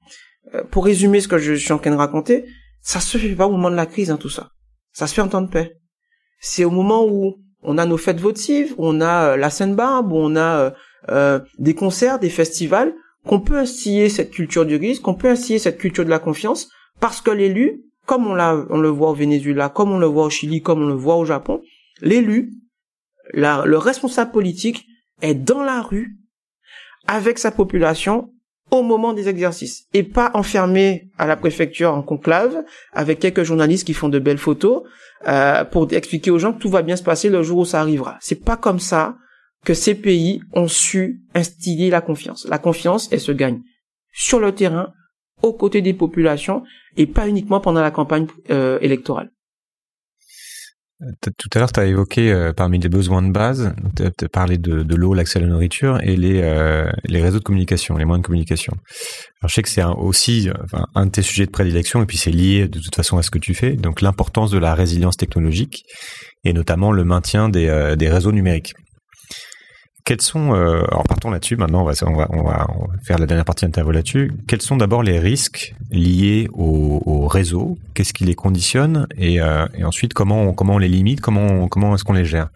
euh, 0.53 0.63
pour 0.69 0.85
résumer 0.85 1.19
ce 1.19 1.27
que 1.27 1.39
je 1.39 1.53
suis 1.53 1.73
en 1.73 1.79
train 1.79 1.89
de 1.89 1.95
raconter, 1.95 2.45
ça 2.81 2.99
se 2.99 3.17
fait 3.17 3.35
pas 3.35 3.47
au 3.47 3.51
moment 3.51 3.71
de 3.71 3.75
la 3.75 3.87
crise, 3.87 4.11
hein, 4.11 4.17
tout 4.17 4.29
ça. 4.29 4.51
Ça 4.91 5.07
se 5.07 5.15
fait 5.15 5.21
en 5.21 5.29
temps 5.29 5.41
de 5.41 5.49
paix. 5.49 5.77
C'est 6.39 6.63
au 6.63 6.69
moment 6.69 7.07
où 7.07 7.37
on 7.63 7.77
a 7.77 7.85
nos 7.85 7.97
fêtes 7.97 8.19
votives, 8.19 8.73
où 8.77 8.85
on 8.87 9.01
a 9.01 9.31
euh, 9.31 9.37
la 9.37 9.49
Sainte-Barbe, 9.49 10.11
où 10.11 10.17
on 10.17 10.35
a 10.35 10.59
euh, 10.59 10.71
euh, 11.09 11.39
des 11.57 11.73
concerts, 11.73 12.19
des 12.19 12.29
festivals, 12.29 12.93
qu'on 13.27 13.39
peut 13.39 13.57
instiller 13.57 14.09
cette 14.09 14.31
culture 14.31 14.65
du 14.65 14.75
risque, 14.75 15.01
qu'on 15.01 15.13
peut 15.13 15.29
instiller 15.29 15.59
cette 15.59 15.77
culture 15.77 16.05
de 16.05 16.09
la 16.09 16.19
confiance, 16.19 16.69
parce 16.99 17.21
que 17.21 17.31
l'élu, 17.31 17.83
comme 18.05 18.27
on, 18.27 18.35
l'a, 18.35 18.65
on 18.69 18.79
le 18.79 18.89
voit 18.89 19.11
au 19.11 19.13
Venezuela, 19.13 19.69
comme 19.69 19.91
on 19.91 19.97
le 19.97 20.07
voit 20.07 20.25
au 20.25 20.29
Chili, 20.29 20.61
comme 20.61 20.81
on 20.83 20.87
le 20.87 20.93
voit 20.93 21.15
au 21.15 21.25
Japon, 21.25 21.61
l'élu, 22.01 22.51
le 23.33 23.75
responsable 23.75 24.31
politique 24.31 24.85
est 25.21 25.35
dans 25.35 25.63
la 25.63 25.81
rue 25.81 26.17
avec 27.07 27.39
sa 27.39 27.51
population 27.51 28.29
au 28.71 28.81
moment 28.81 29.13
des 29.13 29.29
exercices 29.29 29.85
et 29.93 30.03
pas 30.03 30.31
enfermé 30.33 31.09
à 31.17 31.27
la 31.27 31.35
préfecture 31.35 31.93
en 31.93 32.01
conclave 32.01 32.63
avec 32.91 33.19
quelques 33.19 33.43
journalistes 33.43 33.85
qui 33.85 33.93
font 33.93 34.09
de 34.09 34.19
belles 34.19 34.37
photos 34.37 34.83
euh, 35.27 35.63
pour 35.63 35.91
expliquer 35.93 36.31
aux 36.31 36.39
gens 36.39 36.53
que 36.53 36.59
tout 36.59 36.69
va 36.69 36.81
bien 36.81 36.95
se 36.95 37.03
passer 37.03 37.29
le 37.29 37.43
jour 37.43 37.59
où 37.59 37.65
ça 37.65 37.79
arrivera. 37.79 38.17
C'est 38.19 38.43
pas 38.43 38.57
comme 38.57 38.79
ça 38.79 39.15
que 39.63 39.73
ces 39.73 39.95
pays 39.95 40.41
ont 40.53 40.67
su 40.67 41.21
instiller 41.33 41.89
la 41.89 42.01
confiance. 42.01 42.45
La 42.49 42.57
confiance, 42.57 43.09
elle 43.11 43.19
se 43.19 43.31
gagne 43.31 43.61
sur 44.11 44.39
le 44.39 44.53
terrain, 44.53 44.93
aux 45.41 45.53
côtés 45.53 45.81
des 45.81 45.93
populations 45.93 46.63
et 46.95 47.05
pas 47.05 47.27
uniquement 47.27 47.59
pendant 47.59 47.81
la 47.81 47.91
campagne 47.91 48.27
euh, 48.49 48.79
électorale. 48.81 49.29
Tout 51.21 51.49
à 51.53 51.59
l'heure, 51.59 51.71
tu 51.71 51.79
as 51.81 51.85
évoqué 51.85 52.31
euh, 52.31 52.53
parmi 52.53 52.79
les 52.79 52.87
besoins 52.87 53.21
de 53.21 53.31
base, 53.31 53.73
tu 53.97 54.03
as, 54.03 54.29
parlé 54.29 54.57
de, 54.57 54.83
de 54.83 54.95
l'eau, 54.95 55.13
l'accès 55.13 55.39
à 55.39 55.41
la 55.41 55.49
nourriture 55.49 55.99
et 56.01 56.15
les, 56.15 56.41
euh, 56.41 56.89
les 57.05 57.21
réseaux 57.21 57.39
de 57.39 57.43
communication, 57.43 57.97
les 57.97 58.05
moyens 58.05 58.21
de 58.21 58.27
communication. 58.27 58.73
Alors, 59.41 59.49
je 59.49 59.55
sais 59.55 59.61
que 59.63 59.69
c'est 59.69 59.83
aussi 59.83 60.49
enfin, 60.63 60.85
un 60.95 61.07
de 61.07 61.11
tes 61.11 61.21
sujets 61.21 61.45
de 61.45 61.51
prédilection 61.51 62.01
et 62.01 62.05
puis 62.05 62.17
c'est 62.17 62.31
lié 62.31 62.69
de 62.69 62.79
toute 62.79 62.95
façon 62.95 63.17
à 63.17 63.23
ce 63.23 63.31
que 63.31 63.39
tu 63.39 63.53
fais, 63.53 63.73
donc 63.73 64.01
l'importance 64.01 64.51
de 64.51 64.57
la 64.57 64.75
résilience 64.75 65.17
technologique 65.17 65.83
et 66.45 66.53
notamment 66.53 66.91
le 66.91 67.03
maintien 67.03 67.49
des, 67.49 67.67
euh, 67.67 67.95
des 67.95 68.09
réseaux 68.09 68.31
numériques. 68.31 68.73
Quels 70.05 70.21
sont, 70.21 70.53
euh, 70.53 70.83
alors 70.91 71.03
partons 71.07 71.31
là-dessus, 71.31 71.55
maintenant 71.55 71.81
on 71.81 71.85
va, 71.85 71.93
on, 72.05 72.13
va, 72.13 72.27
on, 72.31 72.43
va, 72.43 72.67
faire 73.03 73.19
la 73.19 73.25
dernière 73.25 73.45
partie 73.45 73.63
d'interview 73.63 73.93
là-dessus. 73.93 74.33
Quels 74.47 74.61
sont 74.61 74.75
d'abord 74.75 75.01
les 75.01 75.17
risques 75.17 75.75
liés 75.91 76.49
au, 76.51 77.01
au 77.05 77.27
réseau? 77.27 77.77
Qu'est-ce 77.93 78.11
qui 78.11 78.25
les 78.25 78.35
conditionne? 78.35 79.07
Et, 79.17 79.39
euh, 79.39 79.65
et, 79.77 79.85
ensuite 79.85 80.13
comment 80.13 80.41
on, 80.41 80.53
comment 80.53 80.75
on 80.75 80.77
les 80.77 80.89
limite? 80.89 81.21
Comment, 81.21 81.69
comment 81.69 81.95
est-ce 81.95 82.03
qu'on 82.03 82.13
les 82.13 82.25
gère? 82.25 82.49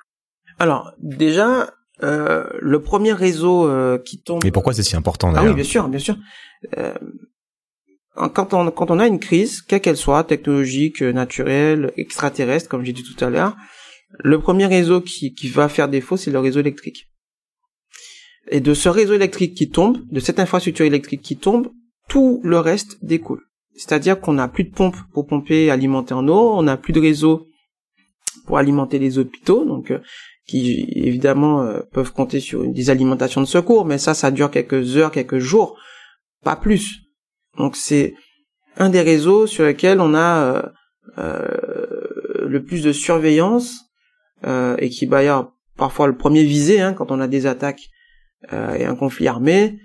Alors 0.60 0.92
déjà, 1.00 1.70
euh, 2.04 2.46
le 2.60 2.82
premier 2.82 3.14
réseau 3.14 3.68
euh, 3.68 3.98
qui 3.98 4.22
tombe... 4.22 4.44
Et 4.46 4.52
pourquoi 4.52 4.74
c'est 4.74 4.84
si 4.84 4.96
important 4.96 5.32
d'ailleurs 5.32 5.46
Ah 5.46 5.50
oui, 5.50 5.56
bien 5.56 5.64
sûr, 5.64 5.88
bien 5.88 6.00
sûr. 6.00 6.18
Euh, 6.78 6.94
quand 8.34 8.54
on, 8.54 8.70
quand 8.72 8.92
on 8.92 9.00
a 9.00 9.08
une 9.08 9.20
crise, 9.20 9.62
quelle 9.62 9.82
qu'elle 9.82 9.98
soit, 9.98 10.24
technologique, 10.24 11.02
naturelle, 11.02 11.92
extraterrestre, 11.98 12.70
comme 12.70 12.84
j'ai 12.84 12.94
dit 12.94 13.04
tout 13.04 13.24
à 13.24 13.30
l'heure, 13.30 13.56
le 14.20 14.40
premier 14.40 14.66
réseau 14.66 15.02
qui, 15.02 15.34
qui 15.34 15.50
va 15.50 15.70
faire 15.70 15.88
défaut, 15.88 16.18
c'est 16.18 16.32
le 16.32 16.40
réseau 16.40 16.60
électrique. 16.60 17.08
Et 18.50 18.62
de 18.62 18.74
ce 18.74 18.90
réseau 18.90 19.14
électrique 19.14 19.56
qui 19.56 19.70
tombe, 19.70 19.98
de 20.10 20.20
cette 20.20 20.40
infrastructure 20.40 20.86
électrique 20.86 21.22
qui 21.22 21.38
tombe, 21.38 21.70
tout 22.08 22.40
le 22.44 22.60
reste 22.60 23.04
découle. 23.04 23.44
C'est-à-dire 23.76 24.20
qu'on 24.20 24.34
n'a 24.34 24.48
plus 24.48 24.64
de 24.64 24.72
pompe 24.72 24.96
pour 25.14 25.28
pomper 25.28 25.66
et 25.66 25.72
alimenter 25.72 26.14
en 26.14 26.28
eau, 26.28 26.54
on 26.54 26.64
n'a 26.64 26.78
plus 26.78 26.94
de 26.94 27.00
réseau 27.00 27.48
pour 28.46 28.58
alimenter 28.58 28.98
les 28.98 29.20
hôpitaux, 29.20 29.66
donc 29.66 29.92
euh, 29.92 30.00
qui 30.48 30.88
évidemment 30.96 31.62
euh, 31.62 31.82
peuvent 31.92 32.12
compter 32.12 32.40
sur 32.40 32.66
des 32.66 32.90
alimentations 32.90 33.42
de 33.42 33.46
secours, 33.46 33.86
mais 33.86 33.98
ça, 33.98 34.14
ça 34.14 34.32
dure 34.32 34.50
quelques 34.50 34.98
heures, 34.98 35.12
quelques 35.12 35.38
jours, 35.38 35.78
pas 36.44 36.56
plus. 36.56 37.02
Donc 37.58 37.76
c'est 37.76 38.16
un 38.78 38.90
des 38.90 39.02
réseaux 39.02 39.46
sur 39.46 39.66
lesquels 39.66 40.00
on 40.00 40.16
a 40.16 40.72
euh, 41.18 42.48
le 42.48 42.64
plus 42.64 42.84
de 42.84 42.92
surveillance 42.92 43.84
et 44.44 44.90
qui 44.90 45.08
va 45.08 45.24
y 45.24 45.46
parfois 45.78 46.06
le 46.06 46.16
premier 46.16 46.44
visé 46.44 46.80
hein, 46.80 46.94
quand 46.94 47.12
on 47.12 47.20
a 47.20 47.28
des 47.28 47.48
attaques 47.48 47.90
euh, 48.54 48.76
et 48.76 48.86
un 48.86 48.96
conflit 48.96 49.28
armé, 49.28 49.80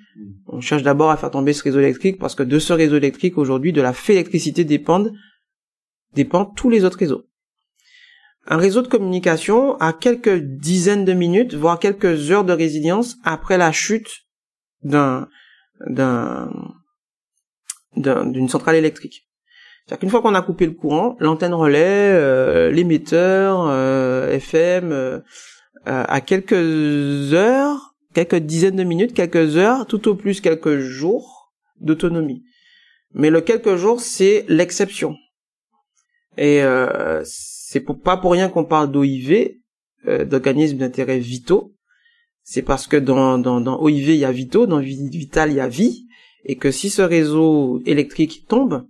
on 0.46 0.60
cherche 0.60 0.82
d'abord 0.82 1.10
à 1.10 1.16
faire 1.16 1.30
tomber 1.30 1.52
ce 1.52 1.62
réseau 1.62 1.78
électrique 1.78 2.18
parce 2.18 2.34
que 2.34 2.42
de 2.42 2.58
ce 2.58 2.72
réseau 2.72 2.96
électrique 2.96 3.38
aujourd'hui, 3.38 3.72
de 3.72 3.80
la 3.80 3.92
fait 3.92 4.14
électricité 4.14 4.64
dépendent 4.64 5.12
dépendent 6.14 6.54
tous 6.54 6.68
les 6.68 6.84
autres 6.84 6.98
réseaux. 6.98 7.24
Un 8.46 8.56
réseau 8.56 8.82
de 8.82 8.88
communication 8.88 9.76
a 9.76 9.92
quelques 9.92 10.34
dizaines 10.34 11.04
de 11.04 11.12
minutes, 11.12 11.54
voire 11.54 11.78
quelques 11.78 12.30
heures 12.30 12.44
de 12.44 12.52
résilience 12.52 13.16
après 13.24 13.56
la 13.56 13.72
chute 13.72 14.26
d'un 14.82 15.28
d'un 15.86 16.50
d'une 17.96 18.48
centrale 18.48 18.76
électrique. 18.76 19.28
C'est-à-dire 19.86 20.00
qu'une 20.00 20.10
fois 20.10 20.22
qu'on 20.22 20.34
a 20.34 20.42
coupé 20.42 20.66
le 20.66 20.72
courant, 20.72 21.16
l'antenne 21.18 21.54
relais, 21.54 22.12
euh, 22.12 22.70
l'émetteur 22.70 23.66
euh, 23.68 24.30
FM, 24.30 24.92
euh, 24.92 25.20
à 25.84 26.20
quelques 26.20 26.52
heures 27.32 27.91
quelques 28.12 28.36
dizaines 28.36 28.76
de 28.76 28.84
minutes, 28.84 29.14
quelques 29.14 29.56
heures, 29.56 29.86
tout 29.86 30.08
au 30.08 30.14
plus 30.14 30.40
quelques 30.40 30.78
jours 30.78 31.52
d'autonomie. 31.80 32.44
Mais 33.14 33.30
le 33.30 33.40
quelques 33.40 33.76
jours, 33.76 34.00
c'est 34.00 34.44
l'exception. 34.48 35.16
Et 36.38 36.62
euh, 36.62 37.22
c'est 37.24 37.84
pas 38.02 38.16
pour 38.16 38.32
rien 38.32 38.48
qu'on 38.48 38.64
parle 38.64 38.90
d'OIV, 38.90 39.56
euh, 40.06 40.24
d'organismes 40.24 40.78
d'intérêt 40.78 41.18
vitaux. 41.18 41.74
C'est 42.42 42.62
parce 42.62 42.86
que 42.86 42.96
dans, 42.96 43.38
dans, 43.38 43.60
dans 43.60 43.80
OIV, 43.80 44.14
il 44.14 44.16
y 44.16 44.24
a 44.24 44.32
vitaux, 44.32 44.66
dans 44.66 44.80
Vital, 44.80 45.50
il 45.50 45.56
y 45.56 45.60
a 45.60 45.68
vie, 45.68 46.08
et 46.44 46.56
que 46.56 46.72
si 46.72 46.90
ce 46.90 47.02
réseau 47.02 47.80
électrique 47.86 48.46
tombe, 48.48 48.88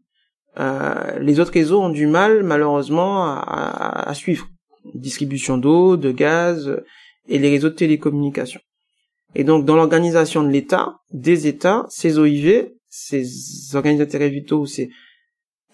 euh, 0.59 1.19
les 1.19 1.39
autres 1.39 1.53
réseaux 1.53 1.83
ont 1.83 1.91
du 1.91 2.07
mal, 2.07 2.43
malheureusement, 2.43 3.25
à, 3.25 4.09
à 4.09 4.15
suivre. 4.15 4.49
Distribution 4.95 5.59
d'eau, 5.59 5.97
de 5.97 6.11
gaz, 6.13 6.83
et 7.29 7.39
les 7.39 7.51
réseaux 7.51 7.69
de 7.69 7.75
télécommunications. 7.75 8.61
Et 9.35 9.45
donc, 9.45 9.65
dans 9.65 9.77
l'organisation 9.77 10.43
de 10.43 10.49
l'État, 10.49 10.97
des 11.11 11.47
États, 11.47 11.87
ces 11.89 12.19
OIV, 12.19 12.73
ces 12.89 13.75
organismes 13.75 14.05
d'intérêt 14.05 14.29
vitaux, 14.29 14.67
ces 14.67 14.91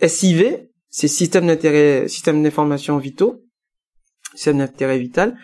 SIV, 0.00 0.68
ces 0.88 1.08
systèmes 1.08 1.48
d'intérêt, 1.48 2.06
systèmes 2.08 2.42
d'information 2.42 2.98
vitaux, 2.98 3.42
systèmes 4.34 4.58
d'intérêt 4.58 4.98
vital, 4.98 5.36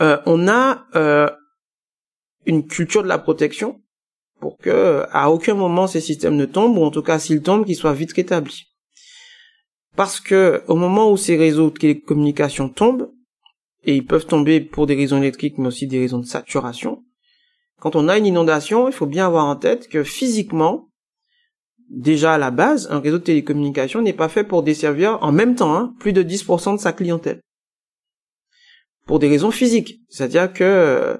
euh, 0.00 0.18
on 0.26 0.48
a 0.48 0.86
euh, 0.96 1.28
une 2.46 2.66
culture 2.66 3.02
de 3.02 3.08
la 3.08 3.18
protection 3.18 3.80
pour 4.40 4.58
que 4.58 5.04
à 5.10 5.30
aucun 5.30 5.54
moment 5.54 5.86
ces 5.86 6.00
systèmes 6.00 6.36
ne 6.36 6.46
tombent, 6.46 6.78
ou 6.78 6.84
en 6.84 6.90
tout 6.90 7.02
cas 7.02 7.18
s'ils 7.18 7.42
tombent, 7.42 7.64
qu'ils 7.64 7.76
soient 7.76 7.92
vite 7.92 8.12
rétablis. 8.12 8.74
Parce 9.96 10.20
que 10.20 10.62
au 10.66 10.74
moment 10.74 11.10
où 11.10 11.16
ces 11.16 11.36
réseaux 11.36 11.70
de 11.70 11.78
télécommunications 11.78 12.68
tombent, 12.68 13.10
et 13.84 13.94
ils 13.94 14.06
peuvent 14.06 14.26
tomber 14.26 14.60
pour 14.60 14.86
des 14.86 14.94
raisons 14.94 15.18
électriques, 15.18 15.58
mais 15.58 15.68
aussi 15.68 15.86
des 15.86 16.00
raisons 16.00 16.18
de 16.18 16.26
saturation, 16.26 17.04
quand 17.80 17.96
on 17.96 18.08
a 18.08 18.18
une 18.18 18.26
inondation, 18.26 18.88
il 18.88 18.94
faut 18.94 19.06
bien 19.06 19.26
avoir 19.26 19.46
en 19.46 19.56
tête 19.56 19.88
que 19.88 20.02
physiquement, 20.04 20.88
déjà 21.90 22.34
à 22.34 22.38
la 22.38 22.50
base, 22.50 22.88
un 22.90 23.00
réseau 23.00 23.18
de 23.18 23.24
télécommunications 23.24 24.02
n'est 24.02 24.12
pas 24.12 24.28
fait 24.28 24.44
pour 24.44 24.62
desservir 24.62 25.18
en 25.22 25.32
même 25.32 25.54
temps 25.54 25.74
hein, 25.74 25.94
plus 25.98 26.12
de 26.12 26.22
10% 26.22 26.76
de 26.76 26.80
sa 26.80 26.92
clientèle. 26.92 27.40
Pour 29.06 29.18
des 29.18 29.28
raisons 29.28 29.50
physiques. 29.50 30.00
C'est-à-dire 30.08 30.52
que 30.52 30.64
euh, 30.64 31.16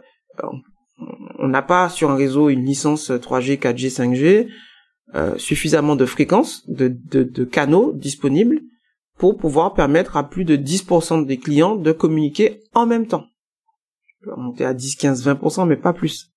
on 1.38 1.48
n'a 1.48 1.62
pas 1.62 1.88
sur 1.88 2.11
un 2.11 2.16
réseau 2.16 2.48
une 2.48 2.64
licence 2.64 3.11
3G, 3.11 3.59
4G, 3.59 3.92
5G, 3.92 4.48
euh, 5.14 5.36
suffisamment 5.36 5.96
de 5.96 6.07
fréquences, 6.07 6.68
de, 6.68 6.88
de, 6.88 7.44
canaux 7.44 7.92
disponibles 7.92 8.62
pour 9.18 9.36
pouvoir 9.36 9.74
permettre 9.74 10.16
à 10.16 10.28
plus 10.28 10.44
de 10.44 10.57
10% 10.57 11.26
des 11.26 11.36
clients 11.36 11.76
de 11.76 11.92
communiquer 11.92 12.61
en 12.72 12.86
même 12.86 13.07
temps. 13.07 13.26
Je 14.07 14.30
peux 14.30 14.36
monter 14.36 14.64
à 14.64 14.74
10, 14.74 14.96
15, 14.96 15.28
20%, 15.28 15.68
mais 15.68 15.76
pas 15.76 15.92
plus. 15.92 16.34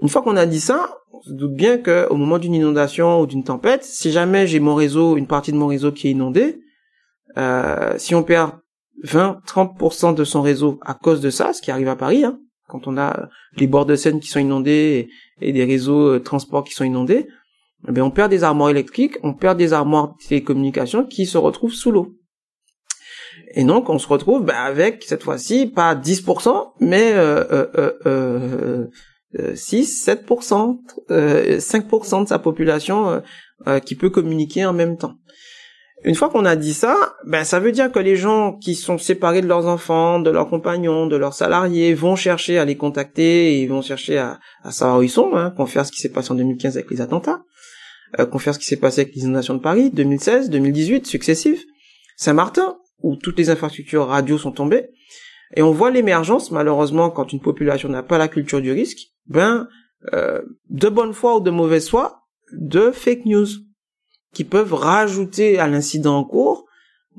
Une 0.00 0.08
fois 0.08 0.22
qu'on 0.22 0.36
a 0.36 0.46
dit 0.46 0.60
ça, 0.60 0.96
on 1.12 1.20
se 1.20 1.32
doute 1.32 1.54
bien 1.54 1.78
qu'au 1.78 2.16
moment 2.16 2.38
d'une 2.38 2.54
inondation 2.54 3.20
ou 3.20 3.26
d'une 3.26 3.44
tempête, 3.44 3.84
si 3.84 4.10
jamais 4.10 4.46
j'ai 4.46 4.60
mon 4.60 4.74
réseau, 4.74 5.16
une 5.16 5.26
partie 5.26 5.52
de 5.52 5.56
mon 5.56 5.66
réseau 5.66 5.92
qui 5.92 6.08
est 6.08 6.12
inondée, 6.12 6.60
euh, 7.36 7.94
si 7.98 8.14
on 8.14 8.22
perd 8.22 8.52
20, 9.04 9.40
30% 9.46 10.14
de 10.14 10.24
son 10.24 10.42
réseau 10.42 10.78
à 10.82 10.94
cause 10.94 11.20
de 11.20 11.30
ça, 11.30 11.52
ce 11.52 11.62
qui 11.62 11.70
arrive 11.70 11.88
à 11.88 11.96
Paris, 11.96 12.24
hein, 12.24 12.38
quand 12.68 12.86
on 12.86 12.96
a 12.96 13.28
les 13.56 13.66
bords 13.66 13.86
de 13.86 13.96
Seine 13.96 14.20
qui 14.20 14.28
sont 14.28 14.40
inondés 14.40 15.08
et, 15.40 15.52
des 15.52 15.64
réseaux 15.64 16.14
euh, 16.14 16.20
transport 16.20 16.64
qui 16.64 16.72
sont 16.72 16.84
inondés, 16.84 17.26
eh 17.88 18.00
on 18.00 18.10
perd 18.10 18.30
des 18.30 18.44
armoires 18.44 18.70
électriques, 18.70 19.16
on 19.22 19.34
perd 19.34 19.58
des 19.58 19.72
armoires 19.72 20.08
de 20.08 20.28
télécommunications 20.28 21.04
qui 21.04 21.26
se 21.26 21.36
retrouvent 21.36 21.74
sous 21.74 21.90
l'eau. 21.90 22.16
Et 23.54 23.64
donc 23.64 23.88
on 23.88 23.98
se 23.98 24.06
retrouve 24.06 24.44
ben, 24.44 24.54
avec 24.54 25.02
cette 25.04 25.22
fois-ci 25.22 25.66
pas 25.66 25.94
10%, 25.94 26.72
mais 26.80 27.12
euh, 27.12 27.44
euh, 27.52 27.92
euh, 28.06 28.86
6, 29.54 30.08
7%, 30.08 30.78
5% 31.08 32.22
de 32.22 32.28
sa 32.28 32.38
population 32.38 33.22
euh, 33.68 33.78
qui 33.78 33.94
peut 33.94 34.10
communiquer 34.10 34.64
en 34.64 34.72
même 34.72 34.96
temps. 34.96 35.14
Une 36.04 36.16
fois 36.16 36.30
qu'on 36.30 36.44
a 36.44 36.56
dit 36.56 36.74
ça, 36.74 37.14
ben 37.24 37.44
ça 37.44 37.60
veut 37.60 37.70
dire 37.70 37.92
que 37.92 38.00
les 38.00 38.16
gens 38.16 38.54
qui 38.54 38.74
sont 38.74 38.98
séparés 38.98 39.40
de 39.40 39.46
leurs 39.46 39.66
enfants, 39.66 40.18
de 40.18 40.30
leurs 40.30 40.48
compagnons, 40.48 41.06
de 41.06 41.14
leurs 41.14 41.34
salariés 41.34 41.94
vont 41.94 42.16
chercher 42.16 42.58
à 42.58 42.64
les 42.64 42.76
contacter 42.76 43.60
et 43.60 43.68
vont 43.68 43.80
chercher 43.80 44.18
à, 44.18 44.40
savoir 44.70 44.98
où 44.98 45.02
ils 45.04 45.08
sont, 45.08 45.36
hein, 45.36 45.54
faire 45.66 45.86
ce 45.86 45.92
qui 45.92 46.00
s'est 46.00 46.08
passé 46.08 46.32
en 46.32 46.34
2015 46.34 46.76
avec 46.76 46.90
les 46.90 47.00
attentats, 47.00 47.44
euh, 48.18 48.26
faire 48.38 48.52
ce 48.52 48.58
qui 48.58 48.66
s'est 48.66 48.80
passé 48.80 49.02
avec 49.02 49.14
les 49.14 49.22
inondations 49.22 49.54
de 49.54 49.60
Paris, 49.60 49.90
2016, 49.92 50.50
2018, 50.50 51.06
successifs, 51.06 51.62
Saint-Martin, 52.16 52.78
où 53.02 53.14
toutes 53.14 53.38
les 53.38 53.50
infrastructures 53.50 54.08
radio 54.08 54.38
sont 54.38 54.50
tombées, 54.50 54.88
et 55.54 55.62
on 55.62 55.72
voit 55.72 55.90
l'émergence, 55.90 56.50
malheureusement, 56.50 57.10
quand 57.10 57.32
une 57.32 57.40
population 57.40 57.88
n'a 57.88 58.02
pas 58.02 58.18
la 58.18 58.28
culture 58.28 58.60
du 58.60 58.72
risque, 58.72 59.08
ben, 59.26 59.68
euh, 60.12 60.42
de 60.70 60.88
bonne 60.88 61.12
foi 61.12 61.36
ou 61.36 61.40
de 61.40 61.50
mauvaise 61.50 61.88
foi, 61.88 62.22
de 62.52 62.90
fake 62.90 63.26
news 63.26 63.46
qui 64.34 64.44
peuvent 64.44 64.74
rajouter 64.74 65.58
à 65.58 65.68
l'incident 65.68 66.18
en 66.18 66.24
cours, 66.24 66.66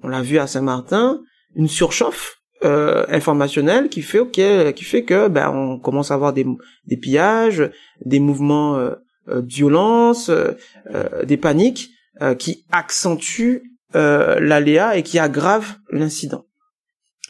on 0.01 0.07
l'a 0.07 0.21
vu 0.21 0.39
à 0.39 0.47
Saint-Martin, 0.47 1.21
une 1.55 1.67
surchauffe 1.67 2.41
euh, 2.63 3.05
informationnelle 3.09 3.89
qui 3.89 4.01
fait 4.01 4.19
ok, 4.19 4.73
qui 4.73 4.84
fait 4.84 5.03
que 5.03 5.27
ben 5.27 5.49
on 5.49 5.79
commence 5.79 6.11
à 6.11 6.15
avoir 6.15 6.34
des, 6.34 6.45
des 6.86 6.97
pillages, 6.97 7.69
des 8.05 8.19
mouvements 8.19 8.75
euh, 8.77 8.95
euh 9.27 9.41
de 9.41 9.53
violence, 9.53 10.29
euh, 10.29 10.51
euh, 10.93 11.23
des 11.25 11.38
paniques 11.38 11.89
qui 12.38 12.63
accentuent 12.71 13.63
l'aléa 13.93 14.95
et 14.95 15.03
qui 15.03 15.17
aggravent 15.19 15.75
l'incident. 15.89 16.45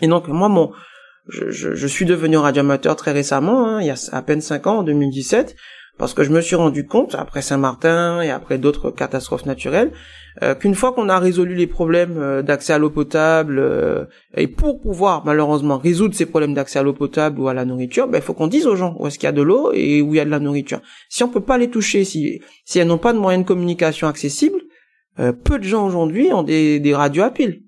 Et 0.01 0.07
donc 0.07 0.27
moi 0.27 0.49
mon 0.49 0.71
je, 1.27 1.51
je, 1.51 1.75
je, 1.75 1.87
suis 1.87 2.05
devenu 2.05 2.37
radioamateur 2.37 2.95
très 2.95 3.11
récemment, 3.11 3.67
hein, 3.67 3.81
il 3.81 3.87
y 3.87 3.91
a 3.91 3.95
à 4.11 4.21
peine 4.21 4.41
5 4.41 4.67
ans, 4.67 4.79
en 4.79 4.83
2017, 4.83 5.55
parce 5.97 6.13
que 6.13 6.23
je 6.23 6.31
me 6.31 6.41
suis 6.41 6.55
rendu 6.55 6.85
compte, 6.85 7.15
après 7.15 7.41
Saint-Martin 7.41 8.21
et 8.21 8.31
après 8.31 8.57
d'autres 8.57 8.89
catastrophes 8.89 9.45
naturelles, 9.45 9.91
euh, 10.41 10.55
qu'une 10.55 10.73
fois 10.73 10.91
qu'on 10.91 11.09
a 11.09 11.19
résolu 11.19 11.53
les 11.53 11.67
problèmes 11.67 12.17
euh, 12.17 12.41
d'accès 12.41 12.73
à 12.73 12.79
l'eau 12.79 12.89
potable, 12.89 13.59
euh, 13.59 14.05
et 14.35 14.47
pour 14.47 14.81
pouvoir 14.81 15.23
malheureusement 15.25 15.77
résoudre 15.77 16.15
ces 16.15 16.25
problèmes 16.25 16.55
d'accès 16.55 16.79
à 16.79 16.83
l'eau 16.83 16.93
potable 16.93 17.39
ou 17.39 17.47
à 17.47 17.53
la 17.53 17.65
nourriture, 17.65 18.07
ben, 18.07 18.17
il 18.17 18.23
faut 18.23 18.33
qu'on 18.33 18.47
dise 18.47 18.65
aux 18.65 18.75
gens 18.75 18.95
où 18.99 19.05
est-ce 19.05 19.19
qu'il 19.19 19.27
y 19.27 19.29
a 19.29 19.33
de 19.33 19.43
l'eau 19.43 19.71
et 19.73 20.01
où 20.01 20.15
il 20.15 20.17
y 20.17 20.19
a 20.19 20.25
de 20.25 20.31
la 20.31 20.39
nourriture. 20.39 20.81
Si 21.09 21.23
on 21.23 21.29
peut 21.29 21.41
pas 21.41 21.59
les 21.59 21.69
toucher, 21.69 22.03
si, 22.05 22.41
si 22.65 22.79
elles 22.79 22.87
n'ont 22.87 22.97
pas 22.97 23.13
de 23.13 23.19
moyens 23.19 23.43
de 23.43 23.47
communication 23.47 24.07
accessibles, 24.07 24.59
peu 25.43 25.59
de 25.59 25.63
gens 25.63 25.85
aujourd'hui 25.85 26.33
ont 26.33 26.41
des, 26.41 26.79
des 26.79 26.95
radios 26.95 27.23
à 27.23 27.29
pile. 27.29 27.61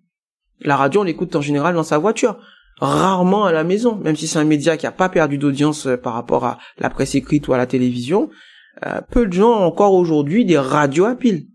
La 0.61 0.75
radio, 0.75 1.01
on 1.01 1.03
l'écoute 1.03 1.35
en 1.35 1.41
général 1.41 1.75
dans 1.75 1.83
sa 1.83 1.99
voiture 1.99 2.39
rarement 2.80 3.45
à 3.45 3.51
la 3.51 3.63
maison, 3.63 3.95
même 3.95 4.15
si 4.15 4.28
c'est 4.28 4.39
un 4.39 4.45
média 4.45 4.78
qui 4.78 4.88
a 4.88 4.91
pas 4.91 5.09
perdu 5.09 5.38
d'audience 5.38 5.88
euh, 5.88 5.97
par 5.97 6.13
rapport 6.13 6.45
à 6.45 6.57
la 6.78 6.89
presse 6.89 7.15
écrite 7.15 7.47
ou 7.47 7.53
à 7.53 7.57
la 7.57 7.67
télévision. 7.67 8.30
Euh, 8.86 9.01
peu 9.09 9.28
de 9.28 9.34
gens 9.34 9.51
ont 9.51 9.65
encore 9.65 9.93
aujourd'hui 9.93 10.45
des 10.45 10.57
radios 10.57 11.05
à 11.05 11.15
pile. 11.15 11.47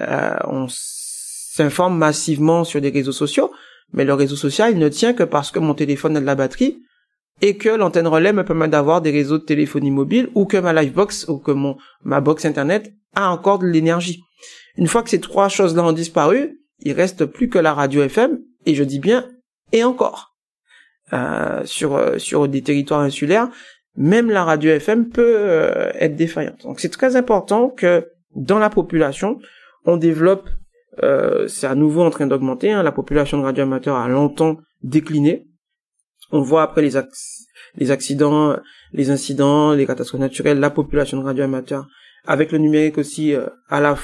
Euh, 0.00 0.36
on 0.46 0.66
s'informe 0.68 1.96
massivement 1.96 2.64
sur 2.64 2.80
des 2.80 2.90
réseaux 2.90 3.12
sociaux, 3.12 3.50
mais 3.92 4.04
le 4.04 4.12
réseau 4.12 4.36
social 4.36 4.76
ne 4.76 4.88
tient 4.88 5.14
que 5.14 5.22
parce 5.22 5.50
que 5.50 5.58
mon 5.58 5.74
téléphone 5.74 6.16
a 6.16 6.20
de 6.20 6.26
la 6.26 6.34
batterie 6.34 6.82
et 7.40 7.56
que 7.56 7.68
l'antenne 7.68 8.06
relais 8.06 8.32
me 8.32 8.44
permet 8.44 8.68
d'avoir 8.68 9.00
des 9.00 9.10
réseaux 9.10 9.38
de 9.38 9.44
téléphonie 9.44 9.90
mobile 9.90 10.28
ou 10.34 10.44
que 10.44 10.56
ma 10.56 10.72
livebox 10.72 11.26
ou 11.28 11.38
que 11.38 11.50
mon 11.50 11.76
ma 12.02 12.20
box 12.20 12.44
internet 12.44 12.92
a 13.14 13.30
encore 13.30 13.58
de 13.58 13.66
l'énergie. 13.66 14.22
Une 14.76 14.88
fois 14.88 15.02
que 15.02 15.10
ces 15.10 15.20
trois 15.20 15.48
choses-là 15.48 15.84
ont 15.84 15.92
disparu, 15.92 16.60
il 16.80 16.92
reste 16.92 17.24
plus 17.24 17.48
que 17.48 17.58
la 17.58 17.72
radio 17.72 18.02
FM 18.02 18.38
et 18.66 18.74
je 18.74 18.84
dis 18.84 18.98
bien 18.98 19.28
et 19.72 19.84
encore. 19.84 20.33
Euh, 21.14 21.62
sur 21.64 21.94
euh, 21.94 22.18
sur 22.18 22.48
des 22.48 22.62
territoires 22.62 23.00
insulaires, 23.00 23.48
même 23.94 24.30
la 24.30 24.42
radio 24.42 24.72
FM 24.72 25.10
peut 25.10 25.36
euh, 25.38 25.92
être 25.94 26.16
défaillante. 26.16 26.62
Donc 26.64 26.80
c'est 26.80 26.88
très 26.88 27.14
important 27.14 27.68
que 27.68 28.08
dans 28.34 28.58
la 28.58 28.68
population, 28.68 29.38
on 29.84 29.96
développe, 29.96 30.48
c'est 31.46 31.68
à 31.68 31.74
nouveau 31.76 32.02
en 32.02 32.10
train 32.10 32.26
d'augmenter, 32.26 32.72
hein, 32.72 32.82
la 32.82 32.90
population 32.90 33.38
de 33.38 33.44
radioamateurs 33.44 33.96
a 33.96 34.08
longtemps 34.08 34.56
décliné. 34.82 35.46
On 36.32 36.40
voit 36.40 36.62
après 36.62 36.82
les, 36.82 36.98
les 37.76 37.90
accidents, 37.92 38.56
les 38.92 39.10
incidents, 39.10 39.72
les 39.72 39.86
catastrophes 39.86 40.20
naturelles, 40.20 40.58
la 40.58 40.70
population 40.70 41.18
de 41.18 41.24
radioamateurs 41.24 41.86
avec 42.26 42.50
le 42.50 42.58
numérique 42.58 42.98
aussi 42.98 43.34
à 43.68 43.80
la 43.80 43.96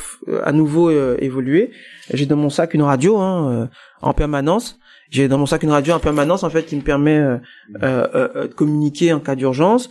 à 0.45 0.53
nouveau 0.53 0.91
évolué. 0.91 1.73
J'ai 2.13 2.27
dans 2.27 2.37
mon 2.37 2.51
sac 2.51 2.75
une 2.75 2.83
radio 2.83 3.19
hein, 3.19 3.69
en 4.01 4.13
permanence 4.13 4.80
j'ai 5.11 5.29
dans 5.29 5.39
mon 5.39 5.47
sac 5.47 5.63
une 5.63 5.71
radio 5.71 5.95
en 5.95 5.99
permanence 5.99 6.45
en 6.45 6.51
fait 6.51 6.65
qui 6.65 6.77
me 6.77 6.83
permet 6.83 7.19
euh, 7.19 7.37
euh, 7.83 8.07
euh, 8.15 8.49
de 8.49 8.55
communiquer 8.55 9.13
en 9.13 9.21
cas 9.21 9.35
d'urgence. 9.35 9.91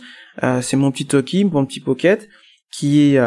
c'est 0.62 0.76
mon 0.76 0.90
petit 0.90 1.06
Toki, 1.06 1.44
mon 1.44 1.64
petit 1.66 1.80
Pocket 1.80 2.28
qui 2.72 3.14
est 3.14 3.20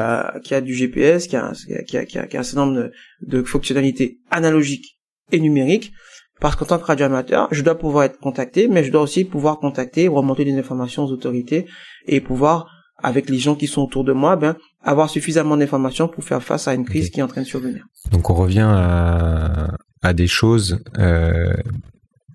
qui 0.43 0.55
a 0.55 0.61
du 0.61 0.73
GPS, 0.73 1.27
qui 1.27 1.35
a 1.35 1.51
qui 1.87 1.97
a, 1.97 2.05
qui 2.05 2.17
a, 2.17 2.27
qui 2.27 2.37
a 2.37 2.39
un 2.39 2.43
certain 2.43 2.65
nombre 2.65 2.77
de, 2.77 2.91
de, 3.21 3.43
fonctionnalités 3.43 4.19
analogiques 4.31 4.99
et 5.31 5.39
numériques. 5.39 5.91
Parce 6.39 6.55
qu'en 6.55 6.65
tant 6.65 6.79
que 6.79 6.85
radio 6.85 7.05
amateur, 7.05 7.47
je 7.51 7.61
dois 7.61 7.77
pouvoir 7.77 8.05
être 8.05 8.19
contacté, 8.19 8.67
mais 8.67 8.83
je 8.83 8.91
dois 8.91 9.01
aussi 9.01 9.23
pouvoir 9.23 9.59
contacter, 9.59 10.07
remonter 10.07 10.43
des 10.43 10.57
informations 10.57 11.05
aux 11.05 11.11
autorités 11.11 11.67
et 12.07 12.19
pouvoir, 12.21 12.67
avec 12.97 13.29
les 13.29 13.37
gens 13.37 13.55
qui 13.55 13.67
sont 13.67 13.81
autour 13.81 14.03
de 14.03 14.13
moi, 14.13 14.35
ben, 14.35 14.55
avoir 14.81 15.09
suffisamment 15.09 15.55
d'informations 15.55 16.07
pour 16.07 16.23
faire 16.23 16.41
face 16.41 16.67
à 16.67 16.73
une 16.73 16.85
crise 16.85 17.11
qui 17.11 17.19
est 17.19 17.23
en 17.23 17.27
train 17.27 17.41
de 17.41 17.47
survenir. 17.47 17.85
Donc 18.11 18.29
on 18.29 18.33
revient 18.33 18.67
à, 18.67 19.77
à 20.03 20.13
des 20.13 20.27
choses, 20.27 20.79
euh, 20.99 21.55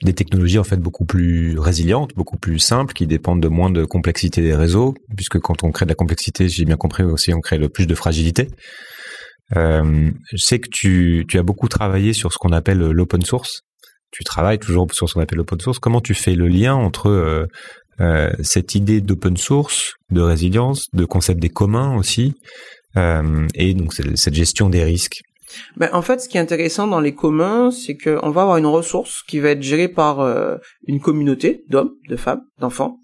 des 0.03 0.15
technologies 0.15 0.59
en 0.59 0.65
fait 0.65 0.79
beaucoup 0.79 1.05
plus 1.05 1.59
résilientes, 1.59 2.13
beaucoup 2.17 2.39
plus 2.39 2.59
simples, 2.59 2.95
qui 2.95 3.07
dépendent 3.07 3.43
de 3.43 3.49
moins 3.49 3.71
de 3.71 3.85
complexité 3.85 4.43
des 4.43 4.55
réseaux, 4.55 4.95
puisque 5.17 5.39
quand 5.39 5.63
on 5.63 5.71
crée 5.71 5.85
de 5.85 5.91
la 5.91 5.95
complexité, 5.95 6.49
j'ai 6.49 6.65
bien 6.65 6.77
compris 6.77 7.03
aussi, 7.03 7.33
on 7.35 7.41
crée 7.41 7.59
le 7.59 7.69
plus 7.69 7.87
de 7.87 7.95
fragilité. 7.95 8.49
Euh, 9.57 10.11
je 10.33 10.37
sais 10.37 10.59
que 10.59 10.69
tu, 10.69 11.25
tu 11.29 11.39
as 11.39 11.43
beaucoup 11.43 11.69
travaillé 11.69 12.13
sur 12.13 12.33
ce 12.33 12.39
qu'on 12.39 12.53
appelle 12.53 12.79
l'open 12.79 13.25
source. 13.25 13.63
Tu 14.11 14.25
travailles 14.25 14.59
toujours 14.59 14.87
sur 14.93 15.09
ce 15.09 15.15
qu'on 15.15 15.21
appelle 15.21 15.39
l'open 15.39 15.61
source. 15.61 15.79
Comment 15.79 16.01
tu 16.01 16.15
fais 16.15 16.35
le 16.35 16.49
lien 16.49 16.75
entre 16.75 17.09
euh, 17.09 17.47
euh, 18.01 18.33
cette 18.43 18.75
idée 18.75 19.01
d'open 19.01 19.37
source, 19.37 19.95
de 20.11 20.21
résilience, 20.21 20.87
de 20.93 21.05
concept 21.05 21.41
des 21.41 21.51
communs 21.51 21.97
aussi, 21.97 22.35
euh, 22.97 23.47
et 23.55 23.75
donc 23.75 23.93
cette 23.93 24.35
gestion 24.35 24.71
des 24.71 24.85
risques? 24.85 25.21
Ben, 25.77 25.89
en 25.93 26.03
fait, 26.03 26.21
ce 26.21 26.29
qui 26.29 26.37
est 26.37 26.41
intéressant 26.41 26.87
dans 26.87 27.01
les 27.01 27.15
communs, 27.15 27.71
c'est 27.71 27.97
qu'on 27.97 28.31
va 28.31 28.43
avoir 28.43 28.57
une 28.57 28.67
ressource 28.67 29.23
qui 29.23 29.41
va 29.41 29.51
être 29.51 29.63
gérée 29.63 29.89
par 29.89 30.21
euh, 30.21 30.57
une 30.87 31.01
communauté 31.01 31.65
d'hommes, 31.69 31.95
de 32.09 32.17
femmes, 32.17 32.43
d'enfants. 32.59 32.99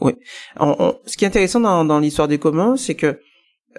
Oui. 0.00 0.14
ce 0.58 1.16
qui 1.16 1.24
est 1.24 1.28
intéressant 1.28 1.60
dans, 1.60 1.84
dans 1.84 2.00
l'histoire 2.00 2.26
des 2.26 2.38
communs, 2.38 2.76
c'est 2.76 2.96
que 2.96 3.20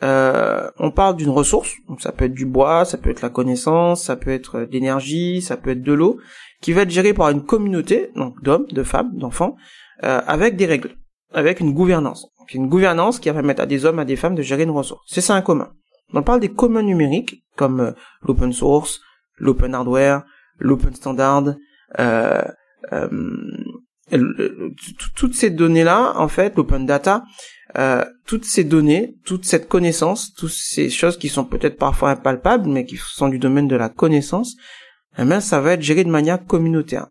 euh, 0.03 0.69
on 0.77 0.91
parle 0.91 1.15
d'une 1.15 1.29
ressource, 1.29 1.73
donc 1.87 2.01
ça 2.01 2.11
peut 2.11 2.25
être 2.25 2.33
du 2.33 2.45
bois, 2.45 2.85
ça 2.85 2.97
peut 2.97 3.09
être 3.09 3.21
la 3.21 3.29
connaissance, 3.29 4.03
ça 4.03 4.15
peut 4.15 4.31
être 4.31 4.61
de 4.61 4.71
l'énergie, 4.71 5.41
ça 5.41 5.57
peut 5.57 5.71
être 5.71 5.81
de 5.81 5.93
l'eau, 5.93 6.19
qui 6.61 6.73
va 6.73 6.81
être 6.81 6.89
gérée 6.89 7.13
par 7.13 7.29
une 7.29 7.43
communauté, 7.43 8.11
donc 8.15 8.41
d'hommes, 8.43 8.65
de 8.67 8.83
femmes, 8.83 9.11
d'enfants, 9.15 9.55
euh, 10.03 10.21
avec 10.27 10.57
des 10.57 10.65
règles, 10.65 10.95
avec 11.33 11.59
une 11.59 11.73
gouvernance. 11.73 12.27
Donc 12.39 12.53
une 12.53 12.67
gouvernance 12.67 13.19
qui 13.19 13.29
va 13.29 13.35
permettre 13.35 13.61
à 13.61 13.65
des 13.65 13.85
hommes, 13.85 13.99
à 13.99 14.05
des 14.05 14.15
femmes 14.15 14.35
de 14.35 14.41
gérer 14.41 14.63
une 14.63 14.71
ressource. 14.71 15.01
C'est 15.07 15.21
ça 15.21 15.35
un 15.35 15.41
commun. 15.41 15.71
On 16.15 16.23
parle 16.23 16.39
des 16.39 16.51
communs 16.51 16.81
numériques 16.81 17.43
comme 17.55 17.79
euh, 17.81 17.91
l'open 18.23 18.53
source, 18.53 19.01
l'open 19.37 19.75
hardware, 19.75 20.23
l'open 20.57 20.95
standard, 20.95 21.55
euh, 21.99 22.41
euh, 22.93 23.09
toutes 25.15 25.35
ces 25.35 25.49
données-là, 25.49 26.13
en 26.17 26.27
fait, 26.27 26.55
l'open 26.55 26.85
data, 26.85 27.23
toutes 28.25 28.45
ces 28.45 28.63
données, 28.63 29.15
toute 29.25 29.45
cette 29.45 29.67
connaissance, 29.67 30.33
toutes 30.35 30.51
ces 30.51 30.89
choses 30.89 31.17
qui 31.17 31.27
sont 31.27 31.43
peut-être 31.43 31.77
parfois 31.77 32.11
impalpables, 32.11 32.69
mais 32.69 32.85
qui 32.85 32.97
sont 32.97 33.27
du 33.27 33.39
domaine 33.39 33.67
de 33.67 33.75
la 33.75 33.89
connaissance, 33.89 34.55
eh 35.17 35.25
bien, 35.25 35.41
ça 35.41 35.59
va 35.59 35.73
être 35.73 35.81
géré 35.81 36.03
de 36.03 36.09
manière 36.09 36.45
communautaire. 36.45 37.07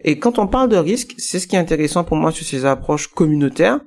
Et 0.00 0.18
quand 0.18 0.40
on 0.40 0.48
parle 0.48 0.68
de 0.68 0.76
risque, 0.76 1.14
c'est 1.16 1.38
ce 1.38 1.46
qui 1.46 1.54
est 1.54 1.60
intéressant 1.60 2.02
pour 2.02 2.16
moi 2.16 2.32
sur 2.32 2.44
ces 2.44 2.64
approches 2.64 3.06
communautaires, 3.06 3.80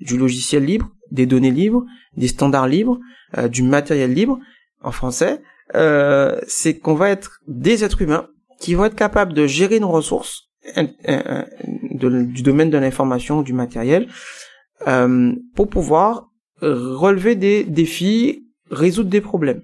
du 0.00 0.18
logiciel 0.18 0.64
libre, 0.64 0.90
des 1.14 1.26
données 1.26 1.50
libres, 1.50 1.84
des 2.16 2.28
standards 2.28 2.68
libres, 2.68 2.98
euh, 3.38 3.48
du 3.48 3.62
matériel 3.62 4.12
libre, 4.12 4.38
en 4.82 4.90
français, 4.90 5.40
euh, 5.74 6.38
c'est 6.46 6.78
qu'on 6.78 6.94
va 6.94 7.08
être 7.08 7.40
des 7.46 7.84
êtres 7.84 8.02
humains 8.02 8.28
qui 8.60 8.74
vont 8.74 8.84
être 8.84 8.96
capables 8.96 9.32
de 9.32 9.46
gérer 9.46 9.80
nos 9.80 9.90
ressources 9.90 10.50
du 10.76 12.42
domaine 12.42 12.70
de 12.70 12.78
l'information, 12.78 13.42
du 13.42 13.52
matériel, 13.52 14.08
euh, 14.86 15.32
pour 15.54 15.68
pouvoir 15.68 16.30
relever 16.60 17.34
des 17.34 17.64
défis, 17.64 18.46
résoudre 18.70 19.10
des 19.10 19.20
problèmes. 19.20 19.62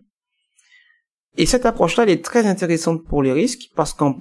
Et 1.38 1.46
cette 1.46 1.64
approche-là, 1.64 2.03
elle 2.03 2.11
est 2.11 2.24
très 2.24 2.46
intéressante 2.46 3.05
pour 3.07 3.22
les 3.22 3.32
risques 3.32 3.70
parce 3.74 3.94
qu'en 3.94 4.12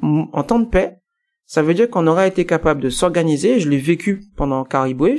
temps 0.48 0.60
de 0.60 0.70
paix, 0.70 1.00
ça 1.46 1.62
veut 1.62 1.74
dire 1.74 1.90
qu'on 1.90 2.08
aura 2.08 2.28
été 2.28 2.46
capable 2.46 2.80
de 2.80 2.90
s'organiser. 2.90 3.60
Je 3.60 3.68
l'ai 3.68 3.80
vécu 3.80 4.22
pendant 4.38 4.64
Caribou 4.64 5.10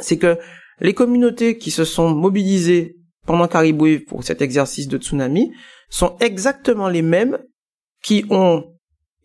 C'est 0.00 0.16
que 0.16 0.38
les 0.80 0.94
communautés 0.94 1.58
qui 1.58 1.70
se 1.70 1.84
sont 1.84 2.14
mobilisées 2.14 2.96
pendant 3.26 3.48
Caribou 3.48 3.86
pour 4.06 4.24
cet 4.24 4.42
exercice 4.42 4.88
de 4.88 4.98
tsunami 4.98 5.52
sont 5.88 6.16
exactement 6.20 6.88
les 6.88 7.02
mêmes 7.02 7.38
qui 8.02 8.24
ont 8.30 8.64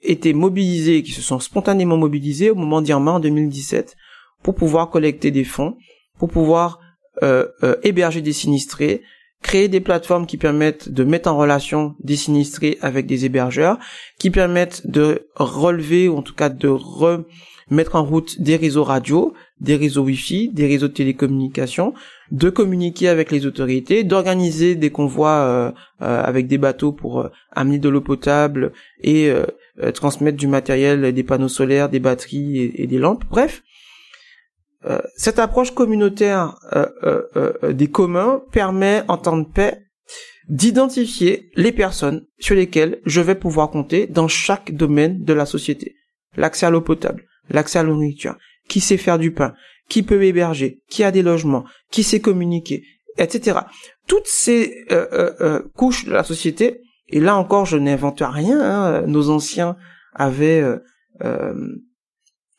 été 0.02 0.34
mobilisées, 0.34 1.04
qui 1.04 1.12
se 1.12 1.22
sont 1.22 1.39
spontanément 1.39 1.97
mobilisées 1.97 2.50
au 2.50 2.56
moment 2.56 2.82
d'Irma 2.82 3.12
en 3.12 3.20
2017 3.20 3.95
pour 4.43 4.56
pouvoir 4.56 4.89
collecter 4.89 5.32
des 5.32 5.43
fonds, 5.43 5.76
pour 6.18 6.30
pouvoir 6.30 6.80
euh, 7.24 7.47
euh, 7.64 7.76
héberger 7.84 8.22
des 8.22 8.32
sinistrés, 8.32 9.02
créer 9.43 9.68
des 9.68 9.82
plateformes 9.82 10.26
qui 10.26 10.38
permettent 10.38 10.89
de 10.89 11.04
mettre 11.04 11.30
en 11.30 11.38
relation 11.38 11.95
des 12.00 12.16
sinistrés 12.16 12.78
avec 12.82 13.06
des 13.06 13.26
hébergeurs, 13.26 13.78
qui 14.18 14.30
permettent 14.30 14.88
de 14.88 15.28
relever 15.36 16.08
ou 16.08 16.18
en 16.18 16.22
tout 16.22 16.36
cas 16.36 16.50
de 16.50 16.68
remettre 16.68 17.95
en 17.95 18.04
route 18.04 18.39
des 18.39 18.56
réseaux 18.56 18.84
radio, 18.84 19.34
des 19.60 19.76
réseaux 19.76 20.03
Wi-Fi, 20.03 20.49
des 20.49 20.68
réseaux 20.68 20.88
de 20.88 20.93
télécommunications, 20.93 21.93
de 22.32 22.49
communiquer 22.49 23.10
avec 23.10 23.32
les 23.32 23.45
autorités, 23.45 24.03
d'organiser 24.03 24.76
des 24.76 24.89
convois 24.89 25.30
euh, 25.30 25.72
euh, 26.01 26.24
avec 26.24 26.47
des 26.47 26.57
bateaux 26.57 26.91
pour 26.91 27.22
euh, 27.22 27.30
amener 27.51 27.80
de 27.80 27.89
l'eau 27.89 28.01
potable 28.01 28.72
et 29.01 29.32
transmettre 29.93 30.38
du 30.38 30.47
matériel, 30.47 31.14
des 31.14 31.24
panneaux 31.24 31.47
solaires, 31.47 31.89
des 31.89 31.99
batteries 31.99 32.57
et, 32.60 32.84
et 32.84 32.88
des 32.88 32.97
lampes. 32.97 33.24
Bref, 33.30 33.64
euh, 34.86 34.99
cette 35.18 35.39
approche 35.39 35.72
communautaire 35.72 36.55
euh, 36.74 36.88
euh, 37.36 37.74
des 37.74 37.89
communs 37.89 38.41
permet 38.51 39.03
en 39.10 39.18
temps 39.18 39.38
de 39.38 39.47
paix 39.47 39.86
d'identifier 40.47 41.51
les 41.55 41.72
personnes 41.72 42.26
sur 42.39 42.55
lesquelles 42.55 43.01
je 43.05 43.22
vais 43.22 43.36
pouvoir 43.36 43.70
compter 43.70 44.07
dans 44.07 44.28
chaque 44.28 44.74
domaine 44.74 45.24
de 45.24 45.34
la 45.34 45.45
société. 45.45 45.95
L'accès 46.38 46.66
à 46.66 46.70
l'eau 46.70 46.82
potable, 46.82 47.26
l'accès 47.49 47.80
à 47.80 47.84
la 47.84 47.89
nourriture, 47.89 48.38
qui 48.70 48.80
sait 48.80 48.97
faire 48.97 49.20
du 49.20 49.34
pain, 49.34 49.53
qui 49.89 50.03
peut 50.03 50.24
héberger, 50.24 50.82
qui 50.89 51.03
a 51.03 51.11
des 51.11 51.22
logements, 51.22 51.65
qui 51.91 52.03
sait 52.03 52.22
communiquer, 52.22 52.84
etc. 53.17 53.59
Toutes 54.07 54.28
ces 54.28 54.86
couches 55.76 56.05
de 56.05 56.13
la 56.13 56.24
société, 56.24 56.80
et 57.09 57.20
là 57.20 57.36
encore 57.36 57.65
je 57.65 57.76
n'invente 57.76 58.22
rien, 58.22 58.61
hein, 58.61 59.01
nos 59.07 59.30
anciens 59.30 59.76
avaient 60.13 60.63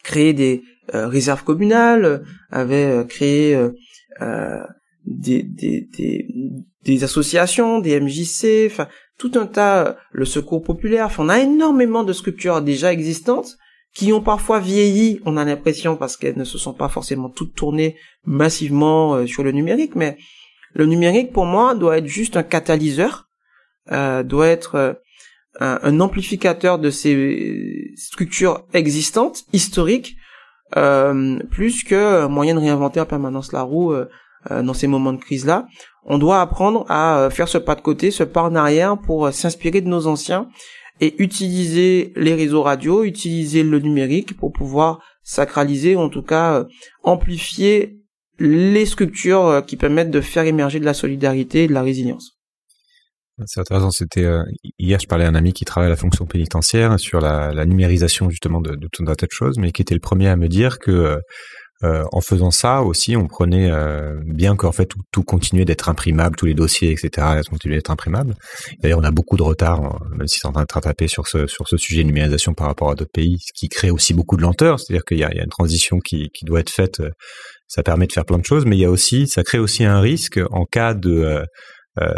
créé 0.02 0.34
des, 0.34 0.62
euh, 0.94 1.06
réserve 1.06 1.44
communale, 1.44 2.24
avait 2.50 2.86
euh, 2.86 3.04
créé 3.04 3.54
euh, 3.54 4.64
des, 5.06 7.04
associations, 7.04 7.78
des 7.78 8.00
MJC, 8.00 8.72
tout 9.16 9.30
un 9.36 9.46
tas, 9.46 9.98
le 10.10 10.24
secours 10.24 10.64
populaire. 10.64 11.06
Enfin, 11.06 11.24
on 11.24 11.28
a 11.28 11.38
énormément 11.38 12.02
de 12.02 12.12
structures 12.12 12.60
déjà 12.60 12.92
existantes 12.92 13.56
qui 13.94 14.12
ont 14.12 14.20
parfois 14.20 14.60
vieilli, 14.60 15.20
on 15.24 15.36
a 15.36 15.44
l'impression, 15.44 15.96
parce 15.96 16.16
qu'elles 16.16 16.38
ne 16.38 16.44
se 16.44 16.58
sont 16.58 16.74
pas 16.74 16.88
forcément 16.88 17.28
toutes 17.28 17.54
tournées 17.54 17.96
massivement 18.24 19.26
sur 19.26 19.42
le 19.42 19.52
numérique, 19.52 19.96
mais 19.96 20.16
le 20.74 20.86
numérique, 20.86 21.32
pour 21.32 21.46
moi, 21.46 21.74
doit 21.74 21.98
être 21.98 22.06
juste 22.06 22.36
un 22.36 22.44
catalyseur, 22.44 23.28
euh, 23.90 24.22
doit 24.22 24.46
être 24.46 24.96
un, 25.58 25.80
un, 25.82 26.00
amplificateur 26.00 26.78
de 26.78 26.90
ces 26.90 27.92
structures 27.96 28.64
existantes, 28.72 29.44
historiques, 29.52 30.16
euh, 30.76 31.38
plus 31.50 31.82
que 31.82 32.26
moyen 32.26 32.54
de 32.54 32.60
réinventer 32.60 33.00
en 33.00 33.06
permanence 33.06 33.52
la 33.52 33.62
roue 33.62 33.92
euh, 33.92 34.08
euh, 34.50 34.62
dans 34.62 34.74
ces 34.74 34.86
moments 34.86 35.12
de 35.12 35.18
crise-là. 35.18 35.66
On 36.04 36.18
doit 36.18 36.40
apprendre 36.40 36.86
à 36.88 37.28
faire 37.30 37.48
ce 37.48 37.58
pas 37.58 37.74
de 37.74 37.80
côté, 37.80 38.10
ce 38.10 38.22
pas 38.22 38.42
en 38.42 38.54
arrière 38.54 38.96
pour 38.96 39.32
s'inspirer 39.32 39.80
de 39.80 39.88
nos 39.88 40.06
anciens 40.06 40.48
et 41.00 41.20
utiliser 41.22 42.12
les 42.16 42.34
réseaux 42.34 42.62
radio, 42.62 43.04
utiliser 43.04 43.62
le 43.62 43.78
numérique 43.78 44.36
pour 44.36 44.52
pouvoir 44.52 45.00
sacraliser, 45.22 45.96
en 45.96 46.08
tout 46.08 46.22
cas 46.22 46.66
amplifier 47.02 47.98
les 48.38 48.86
structures 48.86 49.62
qui 49.66 49.76
permettent 49.76 50.10
de 50.10 50.20
faire 50.20 50.44
émerger 50.44 50.80
de 50.80 50.84
la 50.84 50.94
solidarité 50.94 51.64
et 51.64 51.68
de 51.68 51.74
la 51.74 51.82
résilience. 51.82 52.40
C'est 53.46 53.60
intéressant. 53.60 53.90
C'était 53.90 54.24
euh, 54.24 54.42
hier, 54.78 54.98
je 55.00 55.06
parlais 55.06 55.24
à 55.24 55.28
un 55.28 55.34
ami 55.34 55.52
qui 55.52 55.64
travaille 55.64 55.86
à 55.86 55.90
la 55.90 55.96
fonction 55.96 56.26
pénitentiaire 56.26 56.98
sur 56.98 57.20
la, 57.20 57.64
numérisation 57.64 58.28
justement 58.28 58.60
de, 58.60 58.74
de, 58.74 58.88
tout 58.92 59.04
un 59.06 59.14
tas 59.14 59.26
de 59.26 59.32
choses, 59.32 59.58
mais 59.58 59.72
qui 59.72 59.82
était 59.82 59.94
le 59.94 60.00
premier 60.00 60.28
à 60.28 60.36
me 60.36 60.48
dire 60.48 60.78
que 60.78 61.18
euh, 61.84 62.02
euh 62.02 62.04
en 62.12 62.20
faisant 62.20 62.50
ça 62.50 62.82
aussi, 62.82 63.16
on 63.16 63.26
prenait 63.26 63.70
euh, 63.70 64.18
bien 64.24 64.56
qu'en 64.56 64.72
fait 64.72 64.86
tout, 64.86 65.00
tout 65.12 65.22
continuait 65.22 65.64
d'être 65.64 65.88
imprimable, 65.88 66.36
tous 66.36 66.46
les 66.46 66.54
dossiers, 66.54 66.90
etc., 66.90 67.40
continuaient 67.48 67.76
d'être 67.76 67.90
imprimables. 67.90 68.34
D'ailleurs, 68.80 68.98
on 68.98 69.04
a 69.04 69.10
beaucoup 69.10 69.36
de 69.36 69.42
retard, 69.42 70.00
même 70.16 70.26
si 70.26 70.38
c'est 70.40 70.48
en 70.48 70.52
train 70.52 70.62
de 70.62 70.72
rattraper 70.72 71.08
sur 71.08 71.26
ce 71.26 71.46
sur 71.46 71.66
ce 71.68 71.76
sujet 71.76 72.02
de 72.02 72.06
numérisation 72.06 72.54
par 72.54 72.66
rapport 72.66 72.90
à 72.90 72.94
d'autres 72.94 73.12
pays, 73.12 73.38
ce 73.40 73.52
qui 73.54 73.68
crée 73.68 73.90
aussi 73.90 74.14
beaucoup 74.14 74.36
de 74.36 74.42
lenteur. 74.42 74.78
C'est-à-dire 74.80 75.04
qu'il 75.04 75.18
y 75.18 75.20
y 75.20 75.24
a 75.24 75.42
une 75.42 75.48
transition 75.48 75.98
qui, 75.98 76.28
qui 76.34 76.44
doit 76.44 76.60
être 76.60 76.70
faite. 76.70 77.02
Ça 77.68 77.84
permet 77.84 78.06
de 78.08 78.12
faire 78.12 78.24
plein 78.24 78.38
de 78.38 78.44
choses, 78.44 78.66
mais 78.66 78.76
il 78.76 78.80
y 78.80 78.84
a 78.84 78.90
aussi, 78.90 79.28
ça 79.28 79.44
crée 79.44 79.60
aussi 79.60 79.84
un 79.84 80.00
risque 80.00 80.40
en 80.50 80.64
cas 80.64 80.92
de 80.94 81.44
euh, 82.00 82.14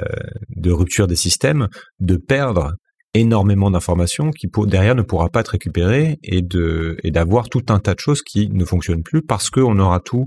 de 0.54 0.70
rupture 0.70 1.06
des 1.06 1.16
systèmes, 1.16 1.66
de 1.98 2.16
perdre 2.16 2.74
énormément 3.14 3.70
d'informations 3.70 4.30
qui 4.30 4.48
pour, 4.48 4.66
derrière 4.66 4.94
ne 4.94 5.02
pourra 5.02 5.28
pas 5.28 5.40
être 5.40 5.48
récupérées 5.48 6.18
et 6.22 6.42
de 6.42 6.96
et 7.02 7.10
d'avoir 7.10 7.48
tout 7.48 7.64
un 7.68 7.78
tas 7.78 7.94
de 7.94 8.00
choses 8.00 8.22
qui 8.22 8.48
ne 8.50 8.64
fonctionnent 8.64 9.02
plus 9.02 9.22
parce 9.22 9.50
qu'on 9.50 9.78
aura 9.78 10.00
tout, 10.00 10.26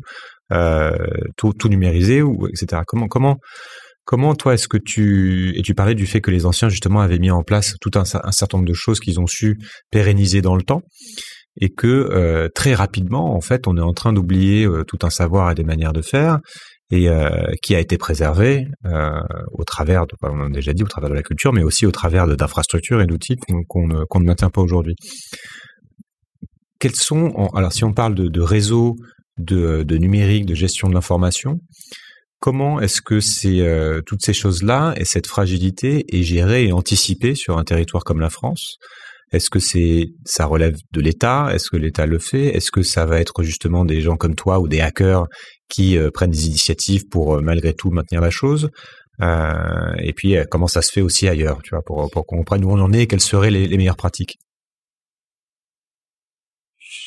euh, 0.51 0.91
tout 1.35 1.53
tout 1.53 1.69
numérisé 1.69 2.21
ou 2.21 2.47
etc. 2.47 2.83
Comment 2.85 3.07
comment 3.07 3.37
comment 4.03 4.35
toi 4.35 4.53
est-ce 4.53 4.67
que 4.67 4.77
tu 4.77 5.57
et 5.57 5.63
tu 5.63 5.73
parlais 5.73 5.95
du 5.95 6.05
fait 6.05 6.21
que 6.21 6.31
les 6.31 6.45
anciens 6.45 6.69
justement 6.69 7.01
avaient 7.01 7.19
mis 7.19 7.31
en 7.31 7.43
place 7.43 7.75
tout 7.81 7.91
un, 7.95 8.03
un 8.23 8.31
certain 8.31 8.57
nombre 8.57 8.69
de 8.69 8.75
choses 8.75 8.99
qu'ils 8.99 9.19
ont 9.19 9.27
su 9.27 9.57
pérenniser 9.89 10.41
dans 10.41 10.55
le 10.55 10.61
temps 10.61 10.83
et 11.59 11.69
que 11.69 11.87
euh, 11.87 12.49
très 12.53 12.73
rapidement 12.73 13.35
en 13.35 13.41
fait 13.41 13.67
on 13.67 13.77
est 13.77 13.81
en 13.81 13.93
train 13.93 14.13
d'oublier 14.13 14.65
euh, 14.65 14.83
tout 14.83 14.99
un 15.03 15.09
savoir 15.09 15.51
et 15.51 15.55
des 15.55 15.63
manières 15.63 15.93
de 15.93 16.01
faire 16.01 16.39
et 16.91 17.09
euh, 17.09 17.29
qui 17.61 17.75
a 17.75 17.79
été 17.79 17.97
préservé 17.97 18.67
euh, 18.85 19.19
au 19.51 19.63
travers, 19.63 20.05
de, 20.05 20.13
on 20.21 20.47
a 20.47 20.49
déjà 20.49 20.73
dit, 20.73 20.83
au 20.83 20.87
travers 20.87 21.09
de 21.09 21.15
la 21.15 21.23
culture, 21.23 21.51
mais 21.51 21.63
aussi 21.63 21.85
au 21.85 21.91
travers 21.91 22.27
d'infrastructures 22.27 23.01
et 23.01 23.07
d'outils 23.07 23.37
qu'on 23.67 23.87
ne, 23.87 24.01
ne, 24.01 24.25
maintient 24.25 24.49
pas 24.49 24.61
aujourd'hui. 24.61 24.95
Quels 26.79 26.95
sont, 26.95 27.33
alors 27.55 27.73
si 27.73 27.83
on 27.83 27.93
parle 27.93 28.13
de, 28.13 28.27
de 28.27 28.41
réseau, 28.41 28.95
de, 29.37 29.97
numérique, 29.97 30.45
de 30.45 30.55
gestion 30.55 30.87
de 30.89 30.93
l'information, 30.93 31.59
comment 32.39 32.79
est-ce 32.79 33.01
que 33.01 33.19
euh, 33.47 34.01
toutes 34.05 34.23
ces 34.23 34.33
choses-là 34.33 34.93
et 34.97 35.05
cette 35.05 35.27
fragilité 35.27 36.05
est 36.15 36.23
gérée 36.23 36.67
et 36.67 36.71
anticipée 36.71 37.35
sur 37.35 37.57
un 37.57 37.63
territoire 37.63 38.03
comme 38.03 38.19
la 38.19 38.29
France? 38.29 38.77
Est-ce 39.31 39.49
que 39.49 39.59
c'est 39.59 40.07
ça 40.25 40.45
relève 40.45 40.75
de 40.91 41.01
l'État? 41.01 41.49
Est-ce 41.53 41.69
que 41.69 41.77
l'État 41.77 42.05
le 42.05 42.19
fait? 42.19 42.55
Est-ce 42.55 42.71
que 42.71 42.83
ça 42.83 43.05
va 43.05 43.19
être 43.19 43.43
justement 43.43 43.85
des 43.85 44.01
gens 44.01 44.17
comme 44.17 44.35
toi 44.35 44.59
ou 44.59 44.67
des 44.67 44.81
hackers 44.81 45.25
qui 45.69 45.97
euh, 45.97 46.11
prennent 46.11 46.31
des 46.31 46.47
initiatives 46.47 47.07
pour 47.09 47.35
euh, 47.35 47.41
malgré 47.41 47.73
tout 47.73 47.89
maintenir 47.89 48.21
la 48.21 48.29
chose? 48.29 48.69
Euh, 49.21 49.93
Et 49.99 50.13
puis 50.13 50.35
comment 50.51 50.67
ça 50.67 50.81
se 50.81 50.91
fait 50.91 51.01
aussi 51.01 51.27
ailleurs, 51.27 51.61
tu 51.63 51.71
vois, 51.71 51.81
pour, 51.85 52.09
pour 52.11 52.25
qu'on 52.25 52.37
comprenne 52.37 52.63
où 52.65 52.71
on 52.71 52.79
en 52.79 52.93
est 52.93 53.03
et 53.03 53.07
quelles 53.07 53.19
seraient 53.19 53.51
les, 53.51 53.67
les 53.67 53.77
meilleures 53.77 53.97
pratiques? 53.97 54.37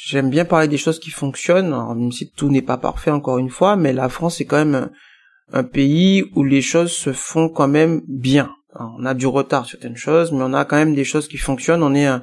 J'aime 0.07 0.31
bien 0.31 0.45
parler 0.45 0.69
des 0.69 0.79
choses 0.79 0.99
qui 0.99 1.11
fonctionnent, 1.11 1.71
même 1.71 2.13
si 2.13 2.31
tout 2.31 2.51
n'est 2.51 2.63
pas 2.63 2.79
parfait 2.79 3.11
encore 3.11 3.39
une 3.39 3.51
fois, 3.51 3.77
mais 3.77 3.93
la 3.93 4.09
France 4.09 4.41
est 4.41 4.47
quand 4.47 4.65
même 4.65 4.91
un 5.53 5.65
pays 5.65 6.25
où 6.35 6.45
les 6.45 6.63
choses 6.63 6.93
se 6.93 7.13
font 7.13 7.49
quand 7.49 7.69
même 7.69 8.01
bien 8.09 8.51
on 8.75 9.05
a 9.05 9.15
du 9.15 9.27
retard 9.27 9.67
sur 9.67 9.79
certaines 9.79 9.97
choses, 9.97 10.33
mais 10.33 10.43
on 10.43 10.53
a 10.53 10.65
quand 10.65 10.77
même 10.77 10.95
des 10.95 11.05
choses 11.05 11.29
qui 11.29 11.39
fonctionnent. 11.39 11.83
On 11.83 11.95
est 11.95 12.07
un, 12.07 12.23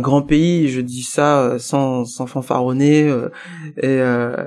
grand 0.00 0.22
pays, 0.22 0.68
je 0.68 0.80
dis 0.80 1.02
ça 1.02 1.40
euh, 1.40 1.58
sans, 1.58 2.04
sans 2.04 2.26
fanfaronner. 2.26 3.08
Euh, 3.08 3.30
euh, 3.82 4.46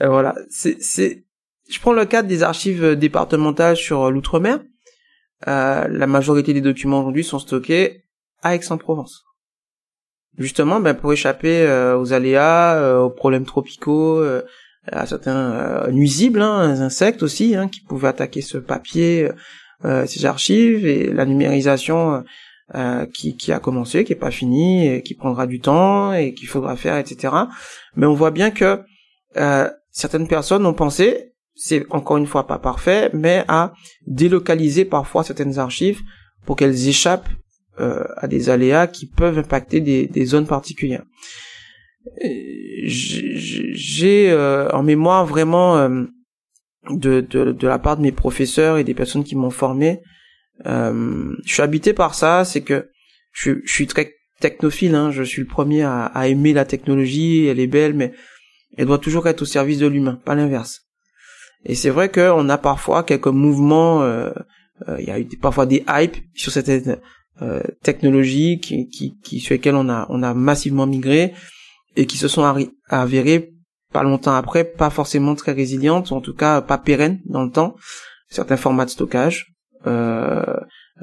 et, 0.00 0.06
voilà. 0.06 0.34
C'est, 0.50 1.24
je 1.70 1.80
prends 1.80 1.92
le 1.92 2.04
cadre 2.04 2.28
des 2.28 2.42
archives 2.42 2.96
départementales 2.96 3.76
sur 3.76 4.10
l'outre-mer. 4.10 4.60
la 5.46 6.06
majorité 6.06 6.52
des 6.54 6.60
documents 6.60 7.00
aujourd'hui 7.00 7.24
sont 7.24 7.38
stockés 7.38 8.04
à 8.42 8.54
Aix-en-Provence. 8.54 9.24
Justement, 10.36 10.78
ben 10.78 10.94
pour 10.94 11.12
échapper 11.12 11.66
aux 11.98 12.12
aléas, 12.12 13.00
aux 13.02 13.10
problèmes 13.10 13.44
tropicaux, 13.44 14.24
à 14.86 15.04
certains 15.04 15.88
nuisibles, 15.90 16.40
hein, 16.40 16.80
insectes 16.80 17.24
aussi, 17.24 17.56
hein, 17.56 17.68
qui 17.68 17.80
pouvaient 17.80 18.08
attaquer 18.08 18.40
ce 18.40 18.56
papier, 18.56 19.28
ces 19.82 20.24
archives 20.24 20.86
et 20.86 21.12
la 21.12 21.24
numérisation 21.24 22.24
qui, 23.12 23.36
qui 23.36 23.52
a 23.52 23.60
commencé, 23.60 24.04
qui 24.04 24.12
est 24.12 24.16
pas 24.16 24.30
finie, 24.30 24.88
et 24.88 25.02
qui 25.02 25.14
prendra 25.14 25.46
du 25.46 25.60
temps 25.60 26.12
et 26.12 26.34
qu'il 26.34 26.48
faudra 26.48 26.76
faire, 26.76 26.96
etc. 26.98 27.32
Mais 27.94 28.06
on 28.06 28.14
voit 28.14 28.32
bien 28.32 28.50
que 28.50 28.80
certaines 29.92 30.28
personnes 30.28 30.66
ont 30.66 30.74
pensé, 30.74 31.32
c'est 31.54 31.84
encore 31.90 32.16
une 32.16 32.26
fois 32.26 32.46
pas 32.46 32.58
parfait, 32.58 33.10
mais 33.12 33.44
à 33.48 33.72
délocaliser 34.06 34.84
parfois 34.84 35.24
certaines 35.24 35.58
archives 35.58 36.00
pour 36.46 36.56
qu'elles 36.56 36.88
échappent 36.88 37.28
euh, 37.80 38.04
à 38.16 38.28
des 38.28 38.48
aléas 38.48 38.86
qui 38.86 39.06
peuvent 39.06 39.38
impacter 39.38 39.80
des, 39.80 40.06
des 40.06 40.24
zones 40.24 40.46
particulières. 40.46 41.04
J'ai 42.84 44.30
euh, 44.30 44.68
en 44.70 44.82
mémoire 44.82 45.26
vraiment 45.26 45.76
euh, 45.76 46.04
de, 46.90 47.20
de, 47.20 47.52
de, 47.52 47.68
la 47.68 47.78
part 47.78 47.96
de 47.96 48.02
mes 48.02 48.12
professeurs 48.12 48.78
et 48.78 48.84
des 48.84 48.94
personnes 48.94 49.24
qui 49.24 49.36
m'ont 49.36 49.50
formé, 49.50 50.00
je 50.64 51.32
suis 51.44 51.62
habité 51.62 51.92
par 51.92 52.14
ça, 52.14 52.44
c'est 52.44 52.62
que 52.62 52.90
je, 53.32 53.52
je, 53.64 53.72
suis 53.72 53.86
très 53.86 54.14
technophile, 54.40 54.94
hein, 54.94 55.10
je 55.10 55.22
suis 55.22 55.42
le 55.42 55.48
premier 55.48 55.82
à, 55.82 56.06
à 56.06 56.26
aimer 56.26 56.52
la 56.52 56.64
technologie, 56.64 57.46
elle 57.46 57.60
est 57.60 57.66
belle, 57.66 57.94
mais 57.94 58.12
elle 58.76 58.86
doit 58.86 58.98
toujours 58.98 59.26
être 59.28 59.42
au 59.42 59.46
service 59.46 59.78
de 59.78 59.86
l'humain, 59.86 60.20
pas 60.24 60.34
l'inverse. 60.34 60.88
Et 61.64 61.74
c'est 61.74 61.90
vrai 61.90 62.10
qu'on 62.10 62.48
a 62.48 62.58
parfois 62.58 63.02
quelques 63.02 63.26
mouvements, 63.26 64.02
euh, 64.02 64.30
euh, 64.88 64.96
il 65.00 65.06
y 65.06 65.10
a 65.10 65.18
eu 65.18 65.26
parfois 65.40 65.66
des 65.66 65.84
hypes 65.88 66.16
sur 66.34 66.52
certaines 66.52 66.98
euh, 67.42 67.62
technologies 67.82 68.60
qui, 68.60 68.88
qui, 68.88 69.18
qui, 69.22 69.40
sur 69.40 69.54
lesquelles 69.54 69.74
on 69.74 69.88
a, 69.88 70.06
on 70.08 70.22
a 70.22 70.34
massivement 70.34 70.86
migré 70.86 71.34
et 71.96 72.06
qui 72.06 72.16
se 72.16 72.28
sont 72.28 72.70
avérées 72.88 73.54
pas 73.92 74.02
longtemps 74.02 74.34
après, 74.34 74.64
pas 74.64 74.90
forcément 74.90 75.34
très 75.34 75.52
résilientes, 75.52 76.10
ou 76.10 76.14
en 76.14 76.20
tout 76.20 76.34
cas 76.34 76.60
pas 76.60 76.78
pérennes 76.78 77.20
dans 77.26 77.42
le 77.42 77.50
temps. 77.50 77.74
Certains 78.28 78.56
formats 78.56 78.84
de 78.84 78.90
stockage, 78.90 79.54
euh, 79.86 80.42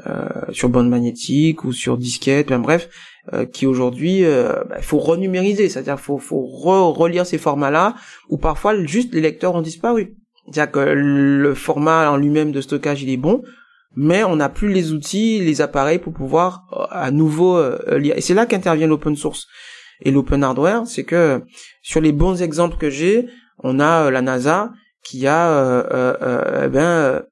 euh, 0.07 0.27
sur 0.51 0.67
bande 0.67 0.89
magnétique 0.89 1.63
ou 1.63 1.71
sur 1.71 1.97
disquette, 1.97 2.49
ben 2.49 2.59
bref, 2.59 2.89
euh, 3.33 3.45
qui 3.45 3.65
aujourd'hui, 3.65 4.25
euh, 4.25 4.63
bah, 4.69 4.81
faut 4.81 4.99
renumériser, 4.99 5.69
c'est-à-dire 5.69 5.97
faut 5.99 6.17
faut 6.17 6.43
relire 6.43 7.25
ces 7.25 7.37
formats-là, 7.37 7.95
ou 8.29 8.37
parfois 8.37 8.75
juste 8.83 9.13
les 9.13 9.21
lecteurs 9.21 9.55
ont 9.55 9.61
disparu. 9.61 10.15
C'est-à-dire 10.45 10.71
que 10.71 10.79
le 10.79 11.55
format 11.55 12.11
en 12.11 12.17
lui-même 12.17 12.51
de 12.51 12.59
stockage 12.59 13.03
il 13.03 13.09
est 13.09 13.17
bon, 13.17 13.41
mais 13.95 14.25
on 14.25 14.35
n'a 14.35 14.49
plus 14.49 14.67
les 14.67 14.91
outils, 14.91 15.39
les 15.39 15.61
appareils 15.61 15.99
pour 15.99 16.11
pouvoir 16.11 16.65
à 16.91 17.09
nouveau 17.09 17.57
lire. 17.95 18.17
Et 18.17 18.21
c'est 18.21 18.33
là 18.33 18.45
qu'intervient 18.45 18.87
l'open 18.87 19.15
source 19.15 19.47
et 20.01 20.11
l'open 20.11 20.43
hardware, 20.43 20.85
c'est 20.85 21.05
que 21.05 21.41
sur 21.85 22.01
les 22.01 22.11
bons 22.11 22.41
exemples 22.41 22.77
que 22.77 22.89
j'ai, 22.89 23.27
on 23.59 23.79
a 23.79 24.09
la 24.09 24.23
NASA 24.23 24.73
qui 25.03 25.27
a 25.27 25.51
euh, 25.51 26.63
eh 26.65 26.67
ben 26.67 27.23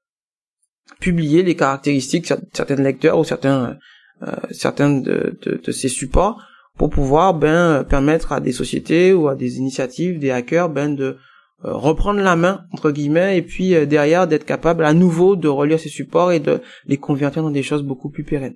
publier 1.00 1.42
les 1.42 1.56
caractéristiques 1.56 2.28
de 2.32 2.38
certains 2.52 2.76
lecteurs 2.76 3.18
ou 3.18 3.24
certains 3.24 3.76
euh, 4.22 4.30
certains 4.52 4.90
de, 4.90 5.36
ces 5.72 5.88
supports 5.88 6.40
pour 6.78 6.88
pouvoir 6.88 7.34
ben 7.34 7.82
permettre 7.82 8.30
à 8.30 8.38
des 8.40 8.52
sociétés 8.52 9.12
ou 9.12 9.26
à 9.26 9.34
des 9.34 9.58
initiatives, 9.58 10.20
des 10.20 10.30
hackers 10.30 10.68
ben 10.68 10.94
de 10.94 11.16
euh, 11.64 11.72
reprendre 11.72 12.20
la 12.20 12.36
main 12.36 12.64
entre 12.72 12.92
guillemets 12.92 13.36
et 13.36 13.42
puis 13.42 13.74
euh, 13.74 13.86
derrière 13.86 14.28
d'être 14.28 14.44
capable 14.44 14.84
à 14.84 14.94
nouveau 14.94 15.34
de 15.34 15.48
relire 15.48 15.80
ces 15.80 15.88
supports 15.88 16.30
et 16.30 16.38
de 16.38 16.60
les 16.86 16.96
convertir 16.96 17.42
dans 17.42 17.50
des 17.50 17.64
choses 17.64 17.82
beaucoup 17.82 18.08
plus 18.08 18.22
pérennes. 18.22 18.54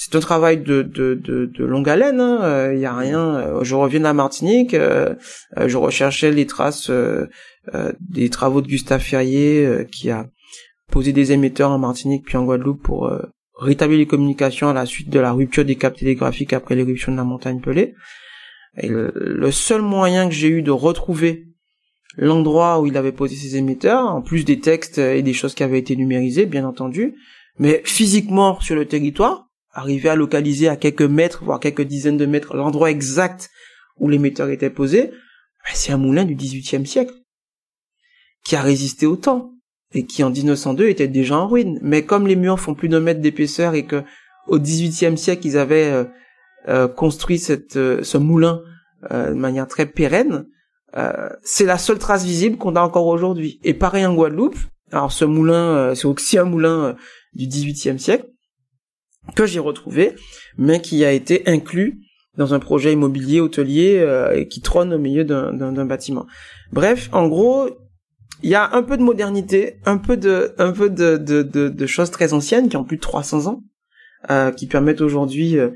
C'est 0.00 0.14
un 0.14 0.20
travail 0.20 0.58
de, 0.58 0.82
de, 0.82 1.14
de, 1.14 1.46
de 1.46 1.64
longue 1.64 1.88
haleine, 1.88 2.20
il 2.20 2.44
hein. 2.44 2.72
y 2.72 2.84
a 2.84 2.96
rien. 2.96 3.62
je 3.62 3.74
reviens 3.74 3.98
de 3.98 4.04
la 4.04 4.12
Martinique, 4.14 4.72
je 4.72 5.76
recherchais 5.76 6.30
les 6.30 6.46
traces 6.46 6.88
des 7.98 8.30
travaux 8.30 8.60
de 8.60 8.68
Gustave 8.68 9.00
Ferrier 9.00 9.86
qui 9.90 10.10
a 10.10 10.28
poser 10.90 11.12
des 11.12 11.32
émetteurs 11.32 11.70
en 11.70 11.78
Martinique 11.78 12.24
puis 12.24 12.36
en 12.36 12.44
Guadeloupe 12.44 12.82
pour 12.82 13.06
euh, 13.06 13.22
rétablir 13.58 13.98
les 13.98 14.06
communications 14.06 14.68
à 14.68 14.72
la 14.72 14.86
suite 14.86 15.10
de 15.10 15.20
la 15.20 15.32
rupture 15.32 15.64
des 15.64 15.76
câbles 15.76 15.96
télégraphiques 15.96 16.52
après 16.52 16.74
l'éruption 16.74 17.12
de 17.12 17.16
la 17.16 17.24
montagne 17.24 17.60
Pelée. 17.60 17.94
Et 18.76 18.88
le, 18.88 19.50
seul 19.50 19.82
moyen 19.82 20.28
que 20.28 20.34
j'ai 20.34 20.48
eu 20.48 20.62
de 20.62 20.70
retrouver 20.70 21.46
l'endroit 22.16 22.80
où 22.80 22.86
il 22.86 22.96
avait 22.96 23.12
posé 23.12 23.34
ses 23.34 23.56
émetteurs, 23.56 24.06
en 24.06 24.22
plus 24.22 24.44
des 24.44 24.60
textes 24.60 24.98
et 24.98 25.22
des 25.22 25.32
choses 25.32 25.54
qui 25.54 25.64
avaient 25.64 25.78
été 25.78 25.96
numérisées, 25.96 26.46
bien 26.46 26.64
entendu, 26.64 27.14
mais 27.58 27.82
physiquement 27.84 28.60
sur 28.60 28.76
le 28.76 28.86
territoire, 28.86 29.47
arriver 29.78 30.08
à 30.08 30.16
localiser 30.16 30.68
à 30.68 30.76
quelques 30.76 31.02
mètres, 31.02 31.44
voire 31.44 31.60
quelques 31.60 31.82
dizaines 31.82 32.16
de 32.16 32.26
mètres, 32.26 32.56
l'endroit 32.56 32.90
exact 32.90 33.50
où 33.98 34.08
l'émetteur 34.08 34.48
était 34.50 34.70
posé, 34.70 35.10
ben, 35.10 35.74
c'est 35.74 35.92
un 35.92 35.96
moulin 35.96 36.24
du 36.24 36.34
XVIIIe 36.34 36.86
siècle, 36.86 37.14
qui 38.44 38.56
a 38.56 38.62
résisté 38.62 39.06
au 39.06 39.16
temps 39.16 39.52
et 39.94 40.04
qui 40.04 40.22
en 40.22 40.30
1902 40.30 40.88
était 40.88 41.08
déjà 41.08 41.38
en 41.38 41.48
ruine. 41.48 41.78
Mais 41.82 42.04
comme 42.04 42.26
les 42.26 42.36
murs 42.36 42.60
font 42.60 42.74
plus 42.74 42.88
d'un 42.88 43.00
mètre 43.00 43.20
d'épaisseur 43.20 43.74
et 43.74 43.84
que 43.84 44.02
au 44.46 44.58
XVIIIe 44.58 45.18
siècle 45.18 45.46
ils 45.46 45.58
avaient 45.58 45.90
euh, 45.90 46.04
euh, 46.68 46.88
construit 46.88 47.42
euh, 47.76 48.02
ce 48.02 48.18
moulin 48.18 48.62
de 49.10 49.32
manière 49.32 49.68
très 49.68 49.86
pérenne, 49.86 50.46
c'est 51.44 51.64
la 51.64 51.78
seule 51.78 52.00
trace 52.00 52.24
visible 52.24 52.56
qu'on 52.56 52.74
a 52.74 52.80
encore 52.80 53.06
aujourd'hui. 53.06 53.60
Et 53.62 53.72
pareil 53.72 54.04
en 54.04 54.12
Guadeloupe. 54.12 54.58
Alors 54.90 55.12
ce 55.12 55.24
moulin, 55.24 55.94
c'est 55.94 56.06
aussi 56.06 56.36
un 56.36 56.42
moulin 56.42 56.96
du 57.32 57.46
XVIIIe 57.46 58.00
siècle 58.00 58.26
que 59.34 59.46
j'ai 59.46 59.60
retrouvé, 59.60 60.14
mais 60.56 60.80
qui 60.80 61.04
a 61.04 61.12
été 61.12 61.42
inclus 61.46 62.00
dans 62.36 62.54
un 62.54 62.58
projet 62.58 62.92
immobilier 62.92 63.40
hôtelier 63.40 64.04
et 64.34 64.46
qui 64.46 64.60
trône 64.60 64.94
au 64.94 64.98
milieu 64.98 65.24
d'un 65.24 65.84
bâtiment. 65.84 66.26
Bref, 66.72 67.08
en 67.12 67.26
gros, 67.26 67.68
il 68.42 68.50
y 68.50 68.54
a 68.54 68.70
un 68.72 68.82
peu 68.82 68.96
de 68.96 69.02
modernité, 69.02 69.80
un 69.84 69.98
peu 69.98 70.16
de, 70.16 70.54
un 70.58 70.72
peu 70.72 70.90
de, 70.90 71.16
de, 71.16 71.42
de, 71.42 71.86
choses 71.86 72.10
très 72.10 72.32
anciennes 72.32 72.68
qui 72.68 72.76
ont 72.76 72.84
plus 72.84 72.96
de 72.96 73.02
300 73.02 73.46
ans, 73.46 73.62
euh, 74.30 74.52
qui 74.52 74.66
permettent 74.66 75.00
aujourd'hui 75.00 75.58
euh, 75.58 75.70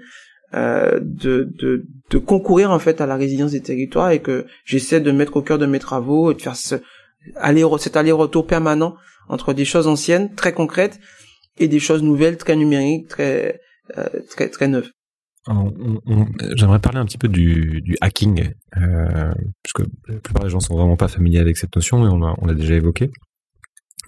euh, 0.54 1.00
de, 1.00 1.48
de, 1.58 1.86
de 2.10 2.18
concourir 2.18 2.70
en 2.70 2.78
fait 2.78 3.00
à 3.00 3.06
la 3.06 3.16
résilience 3.16 3.52
des 3.52 3.62
territoires 3.62 4.10
et 4.10 4.20
que 4.20 4.46
j'essaie 4.64 5.00
de 5.00 5.10
mettre 5.10 5.36
au 5.36 5.42
cœur 5.42 5.58
de 5.58 5.66
mes 5.66 5.78
travaux 5.78 6.30
et 6.30 6.34
de 6.34 6.42
faire 6.42 6.56
ce, 6.56 6.76
aller, 7.36 7.64
cet 7.78 7.96
aller-retour 7.96 8.46
permanent 8.46 8.94
entre 9.28 9.52
des 9.52 9.64
choses 9.64 9.86
anciennes, 9.86 10.34
très 10.34 10.52
concrètes, 10.52 11.00
et 11.58 11.68
des 11.68 11.78
choses 11.78 12.02
nouvelles, 12.02 12.36
très 12.36 12.56
numériques, 12.56 13.08
très, 13.08 13.60
euh, 13.98 14.08
très, 14.30 14.48
très 14.48 14.68
neuves. 14.68 14.90
J'aimerais 16.54 16.78
parler 16.78 16.98
un 16.98 17.04
petit 17.04 17.18
peu 17.18 17.28
du, 17.28 17.80
du 17.82 17.96
hacking, 18.00 18.52
euh, 18.76 19.32
puisque 19.62 19.80
la 20.08 20.18
plupart 20.20 20.44
des 20.44 20.50
gens 20.50 20.60
sont 20.60 20.76
vraiment 20.76 20.96
pas 20.96 21.08
familiers 21.08 21.40
avec 21.40 21.56
cette 21.56 21.74
notion 21.74 22.06
et 22.06 22.08
on 22.08 22.46
l'a 22.46 22.54
déjà 22.54 22.74
évoqué. 22.74 23.10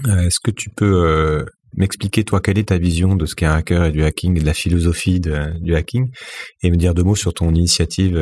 Euh, 0.06 0.26
Est-ce 0.26 0.38
que 0.40 0.52
tu 0.52 0.70
peux 0.70 1.44
m'expliquer 1.76 2.22
toi 2.22 2.40
quelle 2.40 2.58
est 2.58 2.68
ta 2.68 2.78
vision 2.78 3.16
de 3.16 3.26
ce 3.26 3.34
qu'est 3.34 3.46
un 3.46 3.54
hacker 3.54 3.86
et 3.86 3.90
du 3.90 4.04
hacking, 4.04 4.36
et 4.36 4.40
de 4.40 4.46
la 4.46 4.54
philosophie 4.54 5.18
de, 5.18 5.58
du 5.58 5.74
hacking, 5.74 6.08
et 6.62 6.70
me 6.70 6.76
dire 6.76 6.94
deux 6.94 7.02
mots 7.02 7.16
sur 7.16 7.34
ton 7.34 7.52
initiative 7.52 8.16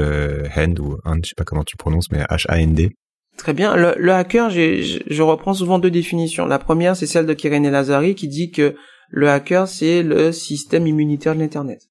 Hand 0.56 0.80
ou 0.80 0.96
Hand, 1.04 1.20
je 1.22 1.28
sais 1.28 1.34
pas 1.36 1.44
comment 1.44 1.64
tu 1.64 1.76
prononces, 1.76 2.10
mais 2.10 2.22
H-A-N-D. 2.22 2.92
Très 3.36 3.52
bien. 3.52 3.76
Le, 3.76 3.94
le 3.98 4.12
hacker, 4.12 4.48
je 4.50 5.22
reprends 5.22 5.54
souvent 5.54 5.78
deux 5.78 5.90
définitions. 5.90 6.47
La 6.47 6.59
première, 6.59 6.97
c'est 6.97 7.06
celle 7.06 7.26
de 7.26 7.34
Keren 7.34 7.68
Lazari 7.68 8.14
qui 8.14 8.28
dit 8.28 8.51
que 8.51 8.74
le 9.12 9.30
hacker, 9.30 9.68
c'est 9.68 10.02
le 10.02 10.32
système 10.32 10.89
immunitaire 10.89 11.36
de 11.36 11.40
l'Internet 11.40 11.89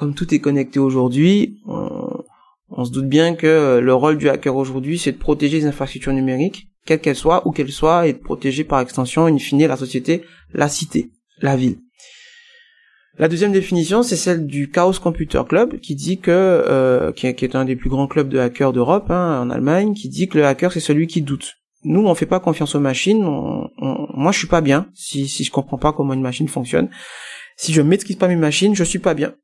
comme 0.00 0.14
tout 0.14 0.34
est 0.34 0.38
connecté 0.38 0.78
aujourd'hui, 0.78 1.60
on, 1.66 2.84
se 2.86 2.90
doute 2.90 3.06
bien 3.06 3.34
que 3.34 3.46
euh, 3.46 3.80
le 3.82 3.92
rôle 3.92 4.16
du 4.16 4.30
hacker 4.30 4.56
aujourd'hui, 4.56 4.98
c'est 4.98 5.12
de 5.12 5.18
protéger 5.18 5.58
les 5.58 5.66
infrastructures 5.66 6.14
numériques, 6.14 6.70
quelles 6.86 7.02
qu'elles 7.02 7.16
soient, 7.16 7.46
où 7.46 7.50
qu'elles 7.50 7.70
soient, 7.70 8.06
et 8.06 8.14
de 8.14 8.18
protéger 8.18 8.64
par 8.64 8.80
extension, 8.80 9.26
in 9.26 9.36
fine, 9.36 9.66
la 9.66 9.76
société, 9.76 10.22
la 10.54 10.70
cité, 10.70 11.10
la 11.42 11.54
ville. 11.54 11.80
La 13.18 13.28
deuxième 13.28 13.52
définition, 13.52 14.02
c'est 14.02 14.16
celle 14.16 14.46
du 14.46 14.70
Chaos 14.70 14.94
Computer 14.94 15.42
Club, 15.46 15.78
qui 15.80 15.94
dit 15.96 16.18
que, 16.18 16.30
euh, 16.30 17.12
qui, 17.12 17.26
est, 17.26 17.54
un 17.54 17.66
des 17.66 17.76
plus 17.76 17.90
grands 17.90 18.06
clubs 18.06 18.30
de 18.30 18.38
hackers 18.38 18.72
d'Europe, 18.72 19.10
hein, 19.10 19.42
en 19.42 19.50
Allemagne, 19.50 19.92
qui 19.92 20.08
dit 20.08 20.28
que 20.28 20.38
le 20.38 20.46
hacker 20.46 20.72
c'est 20.72 20.80
celui 20.80 21.08
qui 21.08 21.20
doute. 21.20 21.59
Nous, 21.84 22.06
on 22.06 22.14
fait 22.14 22.26
pas 22.26 22.40
confiance 22.40 22.74
aux 22.74 22.80
machines. 22.80 23.22
moi, 23.22 24.32
je 24.32 24.38
suis 24.38 24.48
pas 24.48 24.60
bien 24.60 24.88
si 24.94 25.28
si 25.28 25.44
je 25.44 25.50
comprends 25.50 25.78
pas 25.78 25.92
comment 25.92 26.14
une 26.14 26.22
machine 26.22 26.48
fonctionne. 26.48 26.90
Si 27.56 27.72
je 27.72 27.82
maîtrise 27.82 28.16
pas 28.16 28.28
mes 28.28 28.36
machines, 28.36 28.74
je 28.74 28.84
suis 28.84 28.98
pas 28.98 29.14
bien 29.14 29.34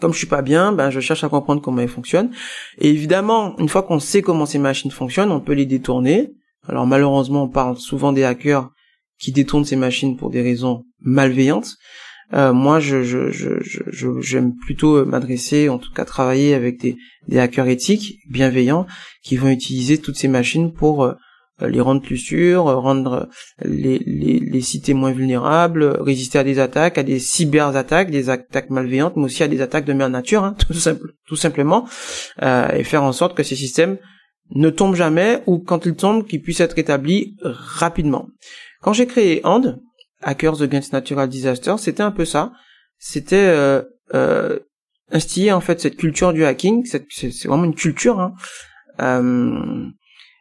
comme 0.00 0.12
je 0.12 0.18
suis 0.18 0.26
pas 0.26 0.42
bien, 0.42 0.72
ben 0.72 0.90
je 0.90 1.00
cherche 1.00 1.24
à 1.24 1.28
comprendre 1.28 1.62
comment 1.62 1.80
elles 1.80 1.88
fonctionnent. 1.88 2.30
Et 2.78 2.90
évidemment, 2.90 3.58
une 3.58 3.68
fois 3.68 3.82
qu'on 3.82 4.00
sait 4.00 4.22
comment 4.22 4.46
ces 4.46 4.58
machines 4.58 4.90
fonctionnent, 4.90 5.32
on 5.32 5.40
peut 5.40 5.54
les 5.54 5.66
détourner. 5.66 6.30
Alors 6.68 6.86
malheureusement, 6.86 7.44
on 7.44 7.48
parle 7.48 7.78
souvent 7.78 8.12
des 8.12 8.24
hackers 8.24 8.70
qui 9.18 9.32
détournent 9.32 9.64
ces 9.64 9.76
machines 9.76 10.16
pour 10.16 10.30
des 10.30 10.42
raisons 10.42 10.84
malveillantes. 11.00 11.76
Euh, 12.34 12.52
moi, 12.52 12.78
je, 12.78 13.02
je, 13.02 13.30
je, 13.30 14.20
j'aime 14.20 14.54
plutôt 14.54 15.04
m'adresser, 15.06 15.70
en 15.70 15.78
tout 15.78 15.92
cas 15.94 16.04
travailler 16.04 16.52
avec 16.52 16.78
des, 16.78 16.96
des 17.26 17.38
hackers 17.38 17.68
éthiques, 17.68 18.18
bienveillants, 18.28 18.86
qui 19.22 19.36
vont 19.36 19.48
utiliser 19.48 19.98
toutes 19.98 20.16
ces 20.16 20.28
machines 20.28 20.74
pour 20.74 21.04
euh, 21.04 21.12
euh, 21.12 21.14
les 21.60 21.80
rendre 21.80 22.02
plus 22.02 22.18
sûrs, 22.18 22.68
euh, 22.68 22.76
rendre 22.76 23.28
les, 23.64 23.98
les, 23.98 24.38
les 24.40 24.60
cités 24.60 24.94
moins 24.94 25.12
vulnérables, 25.12 25.84
résister 26.00 26.38
à 26.38 26.44
des 26.44 26.58
attaques, 26.58 26.98
à 26.98 27.02
des 27.02 27.18
cyberattaques, 27.18 28.10
des 28.10 28.30
attaques 28.30 28.70
malveillantes, 28.70 29.16
mais 29.16 29.24
aussi 29.24 29.42
à 29.42 29.48
des 29.48 29.60
attaques 29.60 29.84
de 29.84 29.92
mère 29.92 30.10
nature, 30.10 30.44
hein, 30.44 30.54
tout, 30.66 30.74
simple, 30.74 31.14
tout 31.26 31.36
simplement, 31.36 31.88
euh, 32.42 32.68
et 32.72 32.84
faire 32.84 33.02
en 33.02 33.12
sorte 33.12 33.36
que 33.36 33.42
ces 33.42 33.56
systèmes 33.56 33.98
ne 34.54 34.70
tombe 34.70 34.94
jamais 34.94 35.42
ou 35.46 35.58
quand 35.58 35.84
il 35.86 35.94
tombe, 35.94 36.26
qu'il 36.26 36.42
puisse 36.42 36.60
être 36.60 36.74
rétabli 36.74 37.36
rapidement. 37.42 38.28
Quand 38.80 38.92
j'ai 38.92 39.06
créé 39.06 39.40
And, 39.44 39.78
Hackers 40.22 40.62
Against 40.62 40.92
Natural 40.92 41.28
Disaster, 41.28 41.74
c'était 41.78 42.02
un 42.02 42.10
peu 42.10 42.24
ça. 42.24 42.52
C'était 42.98 43.36
euh, 43.36 43.82
euh, 44.14 44.58
instiller 45.10 45.52
en 45.52 45.60
fait 45.60 45.80
cette 45.80 45.96
culture 45.96 46.32
du 46.32 46.44
hacking. 46.44 46.84
C'est 46.84 47.46
vraiment 47.46 47.64
une 47.64 47.74
culture, 47.74 48.20
hein, 48.20 48.34
euh, 49.00 49.86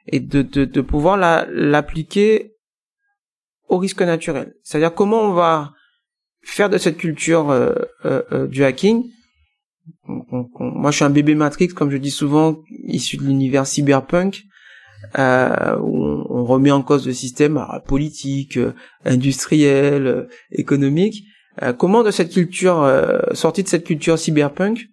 et 0.07 0.19
de, 0.19 0.41
de, 0.41 0.65
de 0.65 0.81
pouvoir 0.81 1.17
l'appliquer 1.17 2.53
au 3.67 3.77
risque 3.77 4.01
naturel. 4.01 4.53
C'est-à-dire 4.63 4.93
comment 4.93 5.21
on 5.21 5.33
va 5.33 5.73
faire 6.43 6.69
de 6.69 6.77
cette 6.77 6.97
culture 6.97 7.49
euh, 7.49 7.73
euh, 8.05 8.21
euh 8.31 8.47
du 8.47 8.63
hacking. 8.63 9.03
moi, 10.05 10.91
je 10.91 10.97
suis 10.97 11.05
un 11.05 11.09
bébé 11.09 11.35
Matrix, 11.35 11.69
comme 11.69 11.91
je 11.91 11.97
dis 11.97 12.11
souvent, 12.11 12.57
issu 12.69 13.17
de 13.17 13.23
l'univers 13.23 13.67
cyberpunk, 13.67 14.43
euh, 15.19 15.77
où 15.79 16.05
on, 16.29 16.45
remet 16.45 16.71
en 16.71 16.81
cause 16.81 17.05
le 17.05 17.13
système 17.13 17.61
politique, 17.85 18.57
industriel, 19.03 20.29
économique. 20.51 21.25
comment 21.77 22.03
de 22.03 22.11
cette 22.11 22.31
culture, 22.31 22.89
sortie 23.33 23.63
de 23.63 23.67
cette 23.67 23.83
culture 23.83 24.17
cyberpunk, 24.17 24.87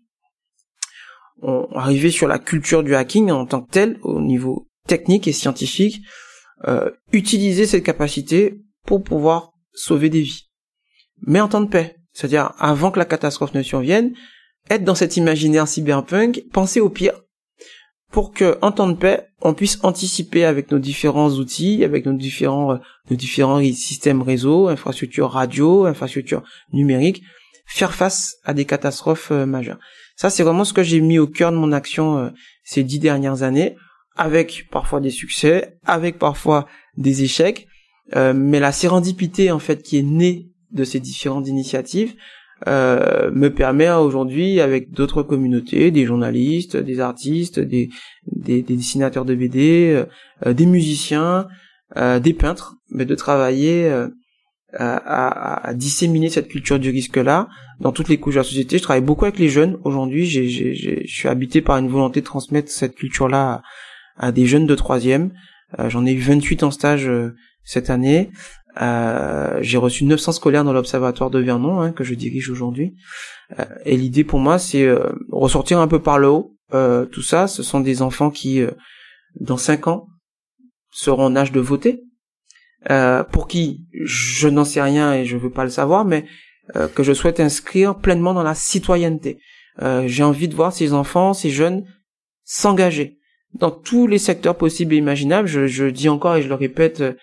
on 1.43 1.69
arriver 1.75 2.11
sur 2.11 2.27
la 2.27 2.41
culture 2.41 2.83
du 2.83 2.97
hacking 2.97 3.31
en 3.31 3.47
tant 3.47 3.63
que 3.63 3.71
tel, 3.71 3.99
au 4.03 4.21
niveau 4.21 4.69
technique 4.87 5.29
et 5.29 5.33
scientifique, 5.33 6.01
utiliser 7.13 7.67
cette 7.67 7.85
capacité 7.85 8.61
pour 8.87 9.03
pouvoir 9.03 9.53
sauver 9.73 10.09
des 10.09 10.23
vies. 10.23 10.49
Mais 11.27 11.41
en 11.41 11.49
temps 11.49 11.61
de 11.61 11.69
paix. 11.69 11.97
C'est-à-dire, 12.13 12.53
avant 12.59 12.91
que 12.91 12.99
la 12.99 13.05
catastrophe 13.05 13.55
ne 13.55 13.63
survienne, 13.63 14.15
être 14.71 14.85
dans 14.85 14.95
cet 14.95 15.17
imaginaire 15.17 15.69
cyberpunk, 15.69 16.45
penser 16.53 16.81
au 16.81 16.89
pire, 16.89 17.21
pour 18.11 18.33
que, 18.33 18.59
en 18.63 18.71
temps 18.71 18.87
de 18.87 18.95
paix, 18.95 19.27
on 19.43 19.55
puisse 19.55 19.81
anticiper 19.83 20.45
avec 20.45 20.71
nos 20.71 20.79
différents 20.79 21.31
outils, 21.31 21.83
avec 21.83 22.07
nos 22.07 22.13
différents, 22.13 22.75
euh, 22.75 22.77
nos 23.11 23.17
différents 23.17 23.61
systèmes 23.61 24.23
réseau, 24.23 24.69
infrastructures 24.69 25.31
radio, 25.31 25.87
infrastructures 25.87 26.45
numériques, 26.73 27.23
faire 27.67 27.93
face 27.93 28.37
à 28.45 28.55
des 28.55 28.67
catastrophes 28.67 29.33
euh, 29.33 29.47
majeures. 29.47 29.81
Ça, 30.15 30.31
c'est 30.31 30.45
vraiment 30.45 30.65
ce 30.65 30.73
que 30.73 30.85
j'ai 30.85 31.01
mis 31.01 31.19
au 31.19 31.27
cœur 31.27 31.51
de 31.51 31.57
mon 31.57 31.73
action 31.73 32.19
euh, 32.19 32.31
ces 32.63 32.85
dix 32.85 33.01
dernières 33.01 33.43
années, 33.43 33.75
avec 34.17 34.69
parfois 34.71 35.01
des 35.01 35.11
succès, 35.11 35.79
avec 35.85 36.19
parfois 36.19 36.67
des 36.97 37.23
échecs, 37.23 37.67
euh, 38.17 38.33
mais 38.35 38.61
la 38.61 38.73
sérendipité 38.73 39.51
en 39.51 39.59
fait 39.59 39.83
qui 39.83 39.99
est 39.99 40.03
née 40.03 40.51
de 40.73 40.85
ces 40.85 41.01
différentes 41.01 41.49
initiatives 41.49 42.15
euh, 42.67 43.31
me 43.33 43.49
permet 43.49 43.91
aujourd'hui 43.91 44.61
avec 44.61 44.91
d'autres 44.91 45.23
communautés, 45.23 45.91
des 45.91 46.05
journalistes, 46.05 46.77
des 46.77 47.01
artistes, 47.01 47.59
des, 47.59 47.91
des, 48.27 48.63
des 48.63 48.77
dessinateurs 48.77 49.25
de 49.25 49.35
BD, 49.35 50.05
euh, 50.47 50.53
des 50.55 50.67
musiciens, 50.67 51.49
euh, 51.97 52.21
des 52.21 52.33
peintres, 52.33 52.77
mais 52.91 53.05
de 53.05 53.15
travailler 53.15 53.85
euh, 53.85 54.09
à, 54.73 55.69
à, 55.69 55.75
disséminer 55.75 56.31
cette 56.31 56.49
culture 56.49 56.79
du 56.79 56.91
risque-là 56.91 57.49
dans 57.81 57.93
toutes 57.93 58.09
les 58.09 58.19
couches 58.19 58.35
de 58.35 58.41
la 58.41 58.45
société. 58.45 58.79
Je 58.79 58.83
travaille 58.83 59.03
beaucoup 59.03 59.25
avec 59.25 59.39
les 59.39 59.49
jeunes 59.49 59.79
aujourd'hui. 59.85 60.27
Je 60.27 61.07
suis 61.07 61.29
habité 61.29 61.61
par 61.61 61.77
une 61.77 61.89
volonté 61.89 62.21
de 62.21 62.27
transmettre 62.27 62.71
cette 62.71 62.95
culture-là 62.97 63.63
à, 64.17 64.33
des 64.33 64.47
jeunes 64.47 64.67
de 64.67 64.75
troisième. 64.75 65.33
J'en 65.89 66.07
ai 66.07 66.13
eu 66.13 66.21
28 66.21 66.63
en 66.63 66.71
stage 66.71 67.11
cette 67.65 67.91
année. 67.91 68.31
Euh, 68.81 69.59
j'ai 69.61 69.79
reçu 69.79 70.05
900 70.05 70.33
scolaires 70.33 70.65
dans 70.65 70.73
l'observatoire 70.73 71.31
de 71.31 71.39
Vernon 71.39 71.81
hein, 71.81 71.93
que 71.93 72.05
je 72.05 72.15
dirige 72.15 72.51
aujourd'hui. 72.51 72.95
Euh, 73.59 73.65
et 73.85 73.97
l'idée 73.97 74.25
pour 74.25 74.41
moi, 74.41 74.59
c'est 74.59 74.85
euh, 74.85 75.13
ressortir 75.31 75.79
un 75.79 75.89
peu 75.89 76.01
par 76.01 76.19
le 76.19 76.29
haut. 76.29 76.57
Euh, 76.73 77.07
tout 77.07 77.23
ça, 77.23 77.47
ce 77.47 77.63
sont 77.63 77.81
des 77.81 78.03
enfants 78.03 78.31
qui, 78.31 78.61
euh, 78.61 78.71
dans 79.41 79.57
5 79.57 79.87
ans, 79.87 80.09
seront 80.91 81.27
en 81.27 81.37
âge 81.37 81.53
de 81.53 81.61
voter. 81.61 82.03
pour 83.33 83.49
qui 83.49 83.87
je 83.93 84.49
n'en 84.49 84.65
sais 84.65 84.83
rien 84.83 85.15
et 85.15 85.25
je 85.25 85.39
veux 85.39 85.51
pas 85.51 85.65
le 85.65 85.71
savoir, 85.71 86.05
mais 86.05 86.27
que 86.95 87.03
je 87.03 87.15
souhaite 87.15 87.41
inscrire 87.41 87.97
pleinement 87.97 88.35
dans 88.35 88.43
la 88.43 88.55
citoyenneté. 88.55 89.39
j'ai 90.07 90.23
envie 90.23 90.49
de 90.49 90.55
voir 90.55 90.73
ces 90.73 90.93
enfants, 90.93 91.33
ces 91.33 91.51
jeunes 91.51 91.85
s'engager 92.45 93.19
dans 93.55 93.71
tous 93.71 94.07
les 94.07 94.19
secteurs 94.19 94.57
possibles 94.57 94.95
et 94.95 94.99
imaginables. 94.99 95.49
Je, 95.49 95.85
dis 95.85 96.09
encore 96.09 96.37
et 96.37 96.43
je 96.43 96.49
le 96.49 96.55
répète 96.55 97.01
euh, 97.01 97.15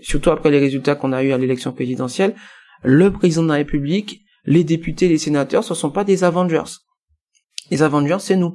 surtout 0.00 0.30
après 0.30 0.50
les 0.50 0.58
résultats 0.58 0.94
qu'on 0.94 1.12
a 1.12 1.22
eu 1.22 1.32
à 1.32 1.38
l'élection 1.38 1.72
présidentielle, 1.72 2.34
le 2.82 3.12
président 3.12 3.42
de 3.42 3.48
la 3.48 3.54
République, 3.54 4.22
les 4.44 4.64
députés, 4.64 5.08
les 5.08 5.18
sénateurs, 5.18 5.64
ce 5.64 5.74
sont 5.74 5.90
pas 5.90 6.04
des 6.04 6.24
Avengers. 6.24 6.80
Les 7.70 7.82
Avengers, 7.82 8.18
c'est 8.20 8.36
nous. 8.36 8.54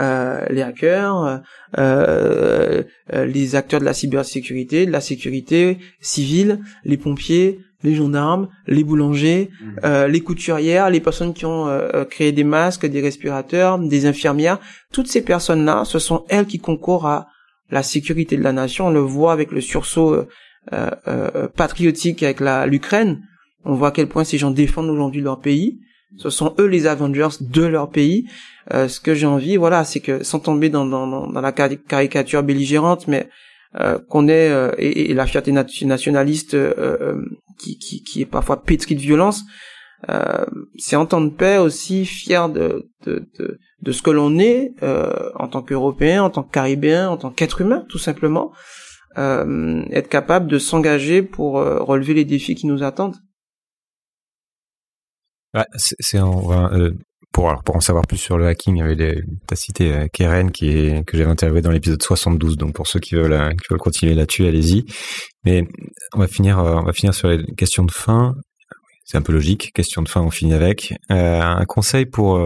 Euh, 0.00 0.46
les 0.48 0.62
hackers, 0.62 1.42
euh, 1.78 2.82
euh, 3.12 3.24
les 3.26 3.56
acteurs 3.56 3.80
de 3.80 3.84
la 3.84 3.92
cybersécurité, 3.92 4.86
de 4.86 4.90
la 4.90 5.00
sécurité 5.00 5.78
civile, 6.00 6.60
les 6.84 6.96
pompiers, 6.96 7.60
les 7.82 7.94
gendarmes, 7.94 8.48
les 8.66 8.84
boulangers, 8.84 9.50
mmh. 9.50 9.66
euh, 9.84 10.08
les 10.08 10.20
couturières, 10.20 10.88
les 10.88 11.00
personnes 11.00 11.34
qui 11.34 11.44
ont 11.44 11.68
créé 12.08 12.32
des 12.32 12.44
masques, 12.44 12.86
des 12.86 13.00
respirateurs, 13.00 13.78
des 13.78 14.06
infirmières. 14.06 14.60
Toutes 14.92 15.08
ces 15.08 15.22
personnes-là, 15.22 15.84
ce 15.84 15.98
sont 15.98 16.24
elles 16.28 16.46
qui 16.46 16.58
concourent 16.58 17.06
à 17.06 17.28
la 17.70 17.82
sécurité 17.82 18.36
de 18.36 18.42
la 18.42 18.52
nation. 18.52 18.86
On 18.86 18.90
le 18.90 19.00
voit 19.00 19.32
avec 19.32 19.50
le 19.50 19.60
sursaut 19.60 20.26
euh, 20.72 20.90
euh, 21.08 21.48
patriotique 21.48 22.22
avec 22.22 22.38
la 22.38 22.66
l'Ukraine, 22.66 23.20
on 23.64 23.74
voit 23.74 23.88
à 23.88 23.90
quel 23.90 24.06
point 24.06 24.22
ces 24.22 24.38
gens 24.38 24.52
défendent 24.52 24.90
aujourd'hui 24.90 25.20
leur 25.20 25.40
pays. 25.40 25.80
Ce 26.18 26.30
sont 26.30 26.54
eux 26.58 26.66
les 26.66 26.86
Avengers 26.86 27.36
de 27.40 27.62
leur 27.64 27.90
pays. 27.90 28.26
Euh, 28.72 28.88
ce 28.88 29.00
que 29.00 29.14
j'ai 29.14 29.26
envie, 29.26 29.56
voilà, 29.56 29.84
c'est 29.84 30.00
que 30.00 30.22
sans 30.22 30.40
tomber 30.40 30.68
dans, 30.68 30.84
dans, 30.86 31.06
dans 31.06 31.40
la 31.40 31.52
caricature 31.52 32.42
belligérante, 32.42 33.08
mais 33.08 33.28
euh, 33.80 33.98
qu'on 34.08 34.28
ait 34.28 34.52
et, 34.78 35.10
et, 35.10 35.14
la 35.14 35.26
fierté 35.26 35.50
nationaliste 35.50 36.56
qui, 37.58 37.78
qui, 37.78 38.02
qui, 38.02 38.20
est 38.20 38.26
parfois 38.26 38.62
pétrie 38.62 38.94
de 38.94 39.00
violence, 39.00 39.44
c'est 40.76 40.96
en 40.96 41.06
temps 41.06 41.20
de 41.22 41.30
paix 41.30 41.58
aussi 41.58 42.04
fier 42.04 42.48
de, 42.48 42.90
de, 43.06 43.26
de, 43.38 43.58
de 43.80 43.92
ce 43.92 44.02
que 44.02 44.10
l'on 44.10 44.38
est 44.38 44.72
en 44.82 45.48
tant 45.48 45.62
qu'Européen, 45.62 46.22
en 46.24 46.30
tant 46.30 46.42
que 46.42 46.52
Caribéen, 46.52 47.08
en 47.08 47.16
tant 47.16 47.30
qu'être 47.30 47.62
humain, 47.62 47.84
tout 47.88 47.98
simplement 47.98 48.52
euh, 49.18 49.84
être 49.90 50.08
capable 50.08 50.46
de 50.46 50.58
s'engager 50.58 51.22
pour 51.22 51.58
euh, 51.58 51.82
relever 51.82 52.14
les 52.14 52.24
défis 52.24 52.54
qui 52.54 52.66
nous 52.66 52.82
attendent. 52.82 53.16
Ouais, 55.54 55.64
c'est 55.74 56.18
euh, 56.18 56.90
pour 57.30 57.48
alors, 57.48 57.62
pour 57.62 57.76
en 57.76 57.80
savoir 57.80 58.06
plus 58.06 58.16
sur 58.16 58.38
le 58.38 58.46
hacking, 58.46 58.76
il 58.76 58.78
y 58.78 58.82
avait 58.82 58.96
des, 58.96 59.22
t'as 59.46 59.56
cité 59.56 59.92
euh, 59.92 60.06
Keren 60.12 60.50
qui 60.50 60.70
est 60.70 61.04
que 61.04 61.16
j'avais 61.16 61.30
interviewé 61.30 61.60
dans 61.60 61.70
l'épisode 61.70 62.02
72. 62.02 62.56
Donc 62.56 62.74
pour 62.74 62.86
ceux 62.86 63.00
qui 63.00 63.14
veulent 63.14 63.32
euh, 63.32 63.50
qui 63.50 63.66
veulent 63.70 63.78
continuer 63.78 64.14
là-dessus, 64.14 64.46
allez-y. 64.46 64.86
Mais 65.44 65.66
on 66.14 66.20
va 66.20 66.26
finir 66.26 66.58
on 66.58 66.84
va 66.84 66.92
finir 66.92 67.14
sur 67.14 67.28
les 67.28 67.44
questions 67.54 67.84
de 67.84 67.92
fin. 67.92 68.34
C'est 69.04 69.18
un 69.18 69.22
peu 69.22 69.32
logique. 69.32 69.72
Question 69.74 70.02
de 70.02 70.08
fin, 70.08 70.22
on 70.22 70.30
finit 70.30 70.54
avec 70.54 70.94
un 71.10 71.64
conseil 71.66 72.06
pour 72.06 72.38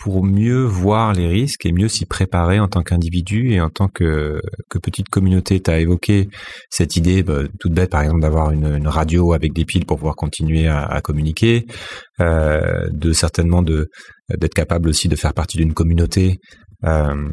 pour 0.00 0.24
mieux 0.24 0.62
voir 0.62 1.12
les 1.12 1.26
risques 1.26 1.66
et 1.66 1.72
mieux 1.72 1.88
s'y 1.88 2.04
préparer 2.04 2.60
en 2.60 2.68
tant 2.68 2.82
qu'individu 2.82 3.52
et 3.52 3.60
en 3.60 3.70
tant 3.70 3.88
que, 3.88 4.40
que 4.68 4.78
petite 4.78 5.08
communauté. 5.08 5.60
Tu 5.60 5.70
as 5.70 5.80
évoqué 5.80 6.28
cette 6.70 6.96
idée 6.96 7.22
bah, 7.22 7.42
toute 7.58 7.72
bête, 7.72 7.90
par 7.90 8.02
exemple, 8.02 8.20
d'avoir 8.20 8.50
une, 8.50 8.76
une, 8.76 8.88
radio 8.88 9.32
avec 9.32 9.52
des 9.52 9.64
piles 9.64 9.86
pour 9.86 9.96
pouvoir 9.96 10.16
continuer 10.16 10.66
à, 10.66 10.84
à 10.84 11.00
communiquer, 11.00 11.66
euh, 12.20 12.88
de 12.90 13.12
certainement 13.12 13.62
de 13.62 13.88
d'être 14.36 14.54
capable 14.54 14.88
aussi 14.88 15.06
de 15.06 15.14
faire 15.14 15.32
partie 15.32 15.56
d'une 15.56 15.72
communauté 15.72 16.40
euh, 16.84 17.28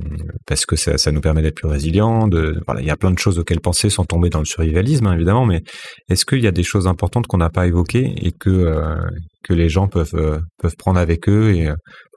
parce 0.45 0.65
que 0.65 0.75
ça, 0.75 0.97
ça 0.97 1.11
nous 1.11 1.21
permet 1.21 1.41
d'être 1.41 1.55
plus 1.55 1.67
résilients. 1.67 2.27
De, 2.27 2.61
voilà, 2.65 2.81
il 2.81 2.87
y 2.87 2.91
a 2.91 2.95
plein 2.95 3.11
de 3.11 3.19
choses 3.19 3.39
auxquelles 3.39 3.59
penser 3.59 3.89
sans 3.89 4.05
tomber 4.05 4.29
dans 4.29 4.39
le 4.39 4.45
survivalisme, 4.45 5.07
hein, 5.07 5.13
évidemment. 5.13 5.45
Mais 5.45 5.61
est-ce 6.09 6.25
qu'il 6.25 6.41
y 6.41 6.47
a 6.47 6.51
des 6.51 6.63
choses 6.63 6.87
importantes 6.87 7.27
qu'on 7.27 7.37
n'a 7.37 7.49
pas 7.49 7.67
évoquées 7.67 8.13
et 8.17 8.31
que 8.31 8.49
euh, 8.49 8.95
que 9.43 9.53
les 9.53 9.69
gens 9.69 9.87
peuvent 9.87 10.15
euh, 10.15 10.39
peuvent 10.59 10.77
prendre 10.77 10.99
avec 10.99 11.27
eux 11.27 11.53
et 11.53 11.69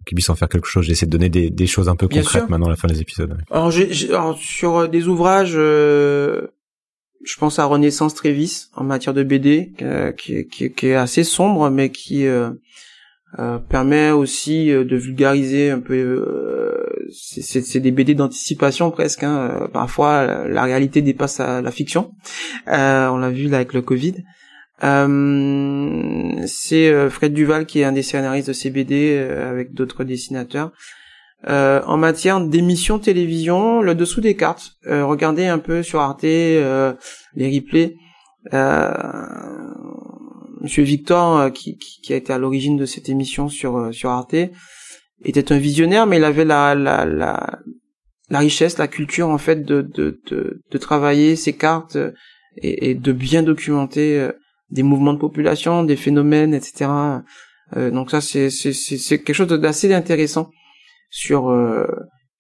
qu'ils 0.07 0.15
puissent 0.15 0.31
en 0.31 0.37
faire 0.37 0.49
quelque 0.49 0.67
chose 0.69 0.87
J'essaie 0.87 1.07
de 1.07 1.11
donner 1.11 1.29
des, 1.29 1.51
des 1.51 1.67
choses 1.67 1.89
un 1.89 1.97
peu 1.97 2.09
concrètes 2.09 2.49
maintenant 2.49 2.67
à 2.67 2.71
la 2.71 2.77
fin 2.77 2.89
des 2.89 3.01
épisodes. 3.01 3.37
Alors, 3.51 3.73
alors 4.11 4.39
sur 4.39 4.89
des 4.89 5.09
ouvrages, 5.09 5.53
je 5.53 6.49
pense 7.39 7.59
à 7.59 7.65
Renaissance 7.65 8.15
Trévis 8.15 8.69
en 8.75 8.85
matière 8.85 9.15
de 9.15 9.23
BD, 9.23 9.73
qui, 10.17 10.47
qui, 10.49 10.73
qui, 10.73 10.87
est 10.87 10.95
assez 10.95 11.25
sombre, 11.25 11.71
mais 11.71 11.91
qui 11.91 12.27
euh, 13.39 13.59
permet 13.59 14.13
aussi 14.13 14.71
euh, 14.71 14.85
de 14.85 14.97
vulgariser 14.97 15.71
un 15.71 15.81
peu. 15.81 15.95
Euh, 15.95 17.11
c'est 17.13 17.81
des 17.81 17.91
BD 17.91 18.15
d'anticipation 18.15 18.91
presque. 18.91 19.25
Hein. 19.25 19.69
Parfois, 19.73 20.47
la, 20.49 20.63
réalité 20.63 21.03
dépasse 21.03 21.39
la, 21.39 21.71
fiction. 21.71 22.13
on 22.67 23.17
l'a 23.17 23.31
vu 23.31 23.49
là 23.49 23.59
avec 23.59 23.75
le 23.75 23.83
Covid. 23.83 24.15
C'est 24.81 27.11
Fred 27.11 27.33
Duval 27.33 27.67
qui 27.67 27.81
est 27.81 27.85
un 27.85 27.93
des 27.93 28.03
scénaristes 28.03 28.49
de 28.49 28.53
ces 28.53 28.71
BD 28.71 29.19
avec 29.19 29.73
d'autres 29.73 30.05
dessinateurs. 30.05 30.73
en 31.47 31.97
matière 31.97 32.41
d'émissions 32.41 32.99
télévision, 32.99 33.83
le 33.83 33.95
dessous 33.95 34.21
des 34.21 34.37
cartes. 34.37 34.73
regardez 34.85 35.47
un 35.47 35.59
peu 35.59 35.83
sur 35.83 36.01
Arte 36.01 36.25
les 36.25 36.95
replays. 37.37 37.97
Monsieur 40.67 40.83
Victor, 40.83 41.39
euh, 41.39 41.51
qui, 41.51 41.79
qui, 41.79 42.13
a 42.13 42.17
été 42.17 42.33
à 42.33 42.39
l'origine 42.39 42.77
de 42.77 42.87
cette 42.87 43.09
émission 43.09 43.49
sur 43.49 43.77
euh, 43.77 43.93
sur 43.93 44.11
Arte, 44.11 44.35
était 45.25 45.53
un 45.53 45.59
visionnaire, 45.59 46.07
mais 46.07 46.17
il 46.17 46.25
avait 46.25 46.45
la 46.45 46.75
la, 46.75 47.05
la 47.05 47.61
la 48.31 48.39
richesse, 48.41 48.77
la 48.77 48.89
culture 48.89 49.29
en 49.29 49.39
fait 49.39 49.65
de 49.65 49.83
de 49.83 50.21
de, 50.29 50.65
de 50.69 50.79
travailler 50.79 51.37
ces 51.37 51.53
cartes 51.53 51.97
et, 52.57 52.91
et 52.91 52.95
de 52.97 53.13
bien 53.13 53.45
documenter 53.45 54.29
des 54.71 54.83
mouvements 54.83 55.13
de 55.13 55.19
population, 55.19 55.85
des 55.85 55.97
phénomènes, 55.97 56.55
etc. 56.55 56.91
donc 57.75 58.11
ça 58.11 58.21
c'est 58.21 58.51
c'est 58.51 58.73
c'est 58.73 59.19
quelque 59.23 59.35
chose 59.35 59.49
d'assez 59.49 59.93
intéressant 59.93 60.51
sur 61.11 61.53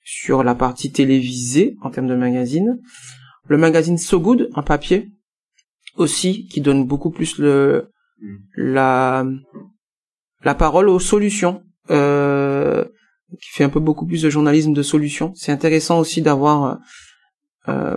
sur 0.02 0.44
la 0.44 0.54
partie 0.54 0.92
télévisée 0.92 1.76
en 1.82 1.90
termes 1.90 2.06
de 2.06 2.14
magazine. 2.14 2.78
Le 3.48 3.58
magazine 3.58 3.98
So 3.98 4.20
Good 4.20 4.50
en 4.54 4.62
papier 4.62 5.08
aussi 5.96 6.46
qui 6.46 6.60
donne 6.60 6.84
beaucoup 6.86 7.10
plus 7.10 7.38
le 7.38 7.90
mm. 8.20 8.36
la 8.56 9.26
la 10.44 10.54
parole 10.54 10.88
aux 10.88 11.00
solutions 11.00 11.62
euh, 11.90 12.84
qui 13.42 13.50
fait 13.50 13.64
un 13.64 13.68
peu 13.68 13.80
beaucoup 13.80 14.06
plus 14.06 14.22
de 14.22 14.30
journalisme 14.30 14.72
de 14.72 14.82
solutions. 14.82 15.32
C'est 15.34 15.50
intéressant 15.50 15.98
aussi 15.98 16.22
d'avoir 16.22 16.78
euh, 17.68 17.96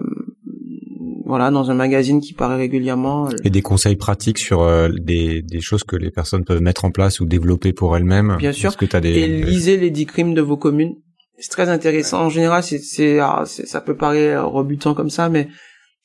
voilà 1.30 1.52
dans 1.52 1.70
un 1.70 1.76
magazine 1.76 2.22
qui 2.22 2.34
paraît 2.34 2.56
régulièrement 2.56 3.28
euh, 3.28 3.36
et 3.44 3.52
des 3.52 3.62
conseils 3.62 3.96
pratiques 3.96 4.40
sur 4.40 4.64
euh, 4.64 4.90
des, 4.90 5.44
des 5.44 5.62
choses 5.62 5.84
que 5.84 5.96
les 5.96 6.10
personnes 6.10 6.44
peuvent 6.44 6.60
mettre 6.60 6.86
en 6.86 6.92
place 6.92 7.20
ou 7.20 7.28
développer 7.28 7.72
pour 7.72 7.96
elles-mêmes. 7.96 8.38
Bien 8.40 8.52
sûr. 8.52 8.76
Que 8.76 8.88
as 8.98 9.00
des... 9.00 9.12
Et 9.12 9.28
lisez 9.28 9.78
les 9.78 9.92
dix 9.92 10.08
crimes 10.08 10.34
de 10.34 10.42
vos 10.42 10.58
communes. 10.58 10.96
C'est 11.38 11.52
très 11.52 11.70
intéressant. 11.70 12.26
En 12.26 12.30
général, 12.30 12.64
c'est 12.64 12.80
c'est 12.80 13.20
ah, 13.20 13.44
ça 13.46 13.80
peut 13.80 13.96
paraître 13.96 14.44
rebutant 14.44 14.96
comme 14.96 15.12
ça, 15.12 15.30
mais 15.30 15.48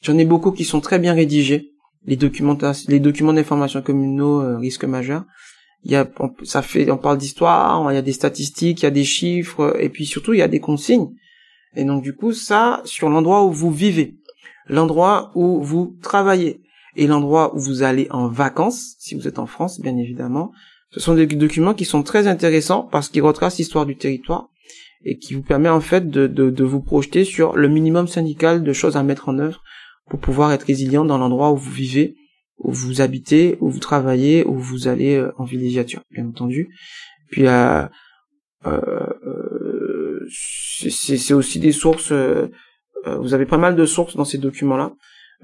j'en 0.03 0.19
ai 0.19 0.27
beaucoup 0.27 0.53
qui 0.53 0.65
sont 0.65 0.83
très 0.83 0.99
bien 0.99 1.15
rédigés. 1.15 1.71
Les 2.05 2.17
documents 2.17 2.59
les 2.89 3.01
documents 3.01 3.33
d'information 3.33 3.81
communaux 3.81 4.43
euh, 4.43 4.59
risques 4.59 4.85
majeurs 4.85 5.25
il 5.85 5.93
y 5.93 5.97
a 5.97 6.07
ça 6.45 6.61
fait 6.61 6.91
on 6.91 6.99
parle 6.99 7.19
d'histoire 7.19 7.91
il 7.91 7.95
y 7.95 7.99
a 7.99 8.03
des 8.03 8.13
statistiques 8.13 8.81
il 8.81 8.85
y 8.85 8.87
a 8.87 8.91
des 8.91 9.05
chiffres 9.05 9.77
et 9.79 9.91
puis 9.91 10.07
surtout 10.07 10.33
il 10.33 10.39
y 10.39 10.43
a 10.43 10.49
des 10.49 10.61
consignes 10.61 11.09
et 11.77 11.85
donc 11.85 12.03
du 12.03 12.15
coup 12.15 12.33
ça 12.33 12.81
sur 12.85 13.11
l'endroit 13.11 13.45
où 13.45 13.53
vous 13.53 13.71
vivez 13.71 14.17
l'endroit 14.69 15.31
où 15.35 15.63
vous 15.63 15.97
travaillez 16.03 16.61
et 16.97 17.07
l'endroit 17.07 17.55
où 17.55 17.61
vous 17.61 17.83
allez 17.83 18.07
en 18.11 18.29
vacances 18.29 18.95
si 18.99 19.15
vous 19.15 19.29
êtes 19.29 19.39
en 19.39 19.47
France 19.47 19.81
bien 19.81 19.97
évidemment 19.97 20.53
ce 20.91 21.01
sont 21.01 21.15
des 21.15 21.27
documents 21.27 21.75
qui 21.75 21.85
sont 21.85 22.03
très 22.03 22.27
intéressants 22.27 22.83
parce 22.91 23.09
qu'ils 23.09 23.23
retracent 23.23 23.59
l'histoire 23.59 23.87
du 23.87 23.97
territoire 23.97 24.49
et 25.05 25.19
qui 25.19 25.35
vous 25.35 25.43
permet 25.43 25.69
en 25.69 25.81
fait 25.81 26.09
de, 26.09 26.27
de, 26.27 26.65
vous 26.65 26.81
projeter 26.81 27.25
sur 27.25 27.57
le 27.57 27.69
minimum 27.69 28.07
syndical 28.07 28.63
de 28.63 28.73
choses 28.73 28.97
à 28.97 29.03
mettre 29.03 29.29
en 29.29 29.39
œuvre 29.39 29.63
pour 30.09 30.19
pouvoir 30.19 30.53
être 30.53 30.63
résilient 30.63 31.05
dans 31.05 31.19
l'endroit 31.19 31.53
où 31.53 31.57
vous 31.57 31.71
vivez 31.71 32.17
où 32.59 32.73
vous 32.73 33.01
habitez, 33.01 33.57
où 33.61 33.71
vous 33.71 33.79
travaillez, 33.79 34.45
où 34.45 34.55
vous 34.55 34.89
allez 34.89 35.17
euh, 35.17 35.33
en 35.39 35.45
villégiature, 35.45 36.03
bien 36.11 36.27
entendu. 36.27 36.69
Puis 37.31 37.47
euh, 37.47 37.87
euh, 38.67 40.27
c'est 40.31 41.35
aussi 41.35 41.59
des 41.59 41.73
sources. 41.73 42.13
Euh, 43.07 43.11
euh, 43.11 43.19
vous 43.19 43.35
avez 43.35 43.47
pas 43.47 43.59
mal 43.59 43.77
de 43.77 43.87
sources 43.87 44.17
dans 44.17 44.25
ces 44.25 44.39
documents-là, 44.39 44.93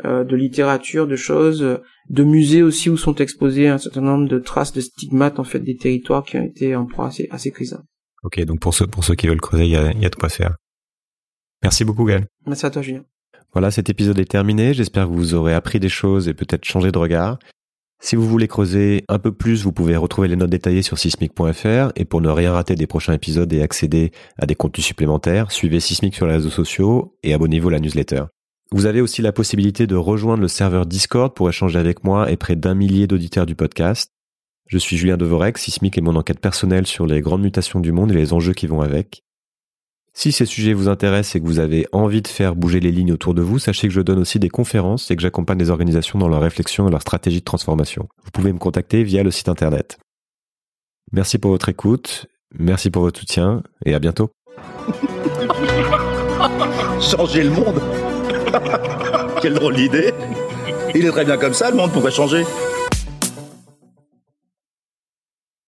de 0.04 0.34
littérature, 0.36 1.06
de 1.06 1.16
choses, 1.16 1.80
de 2.08 2.24
musées 2.24 2.62
aussi 2.62 2.88
où 2.88 2.96
sont 2.96 3.16
exposés 3.16 3.68
un 3.68 3.76
certain 3.76 4.00
nombre 4.00 4.28
de 4.28 4.38
traces 4.38 4.72
de 4.72 4.80
stigmates 4.80 5.38
en 5.38 5.44
fait 5.44 5.58
des 5.58 5.76
territoires 5.76 6.24
qui 6.24 6.38
ont 6.38 6.42
été 6.42 6.74
en 6.74 6.86
proie 6.86 7.08
à 7.08 7.10
ces, 7.10 7.28
à 7.30 7.36
ces 7.36 7.50
crises. 7.50 7.78
Ok, 8.22 8.42
donc 8.44 8.60
pour 8.60 8.72
ceux 8.72 8.86
pour 8.86 9.04
ceux 9.04 9.14
qui 9.14 9.26
veulent 9.26 9.40
creuser, 9.42 9.64
il 9.64 9.70
y 9.70 9.76
a, 9.76 9.92
y 9.92 10.06
a 10.06 10.08
de 10.08 10.14
quoi 10.14 10.30
faire. 10.30 10.56
Merci 11.62 11.84
beaucoup, 11.84 12.04
Gaël. 12.04 12.26
Merci 12.46 12.64
à 12.64 12.70
toi, 12.70 12.80
Julien. 12.80 13.04
Voilà, 13.52 13.70
cet 13.70 13.90
épisode 13.90 14.18
est 14.18 14.30
terminé. 14.30 14.72
J'espère 14.72 15.06
que 15.06 15.12
vous 15.12 15.34
aurez 15.34 15.52
appris 15.52 15.80
des 15.80 15.88
choses 15.88 16.28
et 16.28 16.34
peut-être 16.34 16.64
changé 16.64 16.92
de 16.92 16.98
regard. 16.98 17.38
Si 18.02 18.16
vous 18.16 18.26
voulez 18.26 18.48
creuser 18.48 19.04
un 19.08 19.18
peu 19.18 19.30
plus, 19.30 19.62
vous 19.62 19.72
pouvez 19.72 19.94
retrouver 19.94 20.26
les 20.26 20.36
notes 20.36 20.50
détaillées 20.50 20.80
sur 20.80 20.98
sismic.fr 20.98 21.92
et 21.94 22.06
pour 22.06 22.22
ne 22.22 22.30
rien 22.30 22.52
rater 22.52 22.74
des 22.74 22.86
prochains 22.86 23.12
épisodes 23.12 23.52
et 23.52 23.60
accéder 23.60 24.10
à 24.38 24.46
des 24.46 24.54
contenus 24.54 24.86
supplémentaires, 24.86 25.52
suivez 25.52 25.80
Sismic 25.80 26.14
sur 26.14 26.26
les 26.26 26.32
réseaux 26.32 26.50
sociaux 26.50 27.14
et 27.22 27.34
abonnez-vous 27.34 27.68
à 27.68 27.72
la 27.72 27.78
newsletter. 27.78 28.24
Vous 28.72 28.86
avez 28.86 29.02
aussi 29.02 29.20
la 29.20 29.32
possibilité 29.32 29.86
de 29.86 29.96
rejoindre 29.96 30.40
le 30.40 30.48
serveur 30.48 30.86
Discord 30.86 31.34
pour 31.34 31.50
échanger 31.50 31.78
avec 31.78 32.02
moi 32.02 32.30
et 32.30 32.36
près 32.36 32.56
d'un 32.56 32.74
millier 32.74 33.06
d'auditeurs 33.06 33.46
du 33.46 33.54
podcast. 33.54 34.12
Je 34.66 34.78
suis 34.78 34.96
Julien 34.96 35.18
Devorec, 35.18 35.58
Sismic 35.58 35.98
est 35.98 36.02
mon 36.02 36.16
enquête 36.16 36.40
personnelle 36.40 36.86
sur 36.86 37.04
les 37.04 37.20
grandes 37.20 37.42
mutations 37.42 37.80
du 37.80 37.92
monde 37.92 38.12
et 38.12 38.14
les 38.14 38.32
enjeux 38.32 38.54
qui 38.54 38.66
vont 38.66 38.80
avec. 38.80 39.24
Si 40.20 40.32
ces 40.32 40.44
sujets 40.44 40.74
vous 40.74 40.88
intéressent 40.88 41.36
et 41.36 41.40
que 41.40 41.46
vous 41.46 41.60
avez 41.60 41.86
envie 41.92 42.20
de 42.20 42.28
faire 42.28 42.54
bouger 42.54 42.78
les 42.78 42.92
lignes 42.92 43.12
autour 43.12 43.32
de 43.32 43.40
vous, 43.40 43.58
sachez 43.58 43.88
que 43.88 43.94
je 43.94 44.02
donne 44.02 44.18
aussi 44.18 44.38
des 44.38 44.50
conférences 44.50 45.10
et 45.10 45.16
que 45.16 45.22
j'accompagne 45.22 45.58
les 45.58 45.70
organisations 45.70 46.18
dans 46.18 46.28
leur 46.28 46.42
réflexion 46.42 46.86
et 46.86 46.90
leur 46.90 47.00
stratégie 47.00 47.38
de 47.38 47.44
transformation. 47.44 48.06
Vous 48.22 48.30
pouvez 48.30 48.52
me 48.52 48.58
contacter 48.58 49.02
via 49.02 49.22
le 49.22 49.30
site 49.30 49.48
internet. 49.48 49.96
Merci 51.10 51.38
pour 51.38 51.50
votre 51.50 51.70
écoute, 51.70 52.26
merci 52.52 52.90
pour 52.90 53.00
votre 53.00 53.18
soutien 53.18 53.62
et 53.86 53.94
à 53.94 53.98
bientôt. 53.98 54.28
Changer 57.00 57.44
le 57.44 57.50
monde 57.52 57.80
Quelle 59.40 59.54
drôle 59.54 59.76
d'idée 59.76 60.12
Il 60.94 61.06
est 61.06 61.12
très 61.12 61.24
bien 61.24 61.38
comme 61.38 61.54
ça, 61.54 61.70
le 61.70 61.78
monde 61.78 61.92
pourrait 61.92 62.10
changer. 62.10 62.44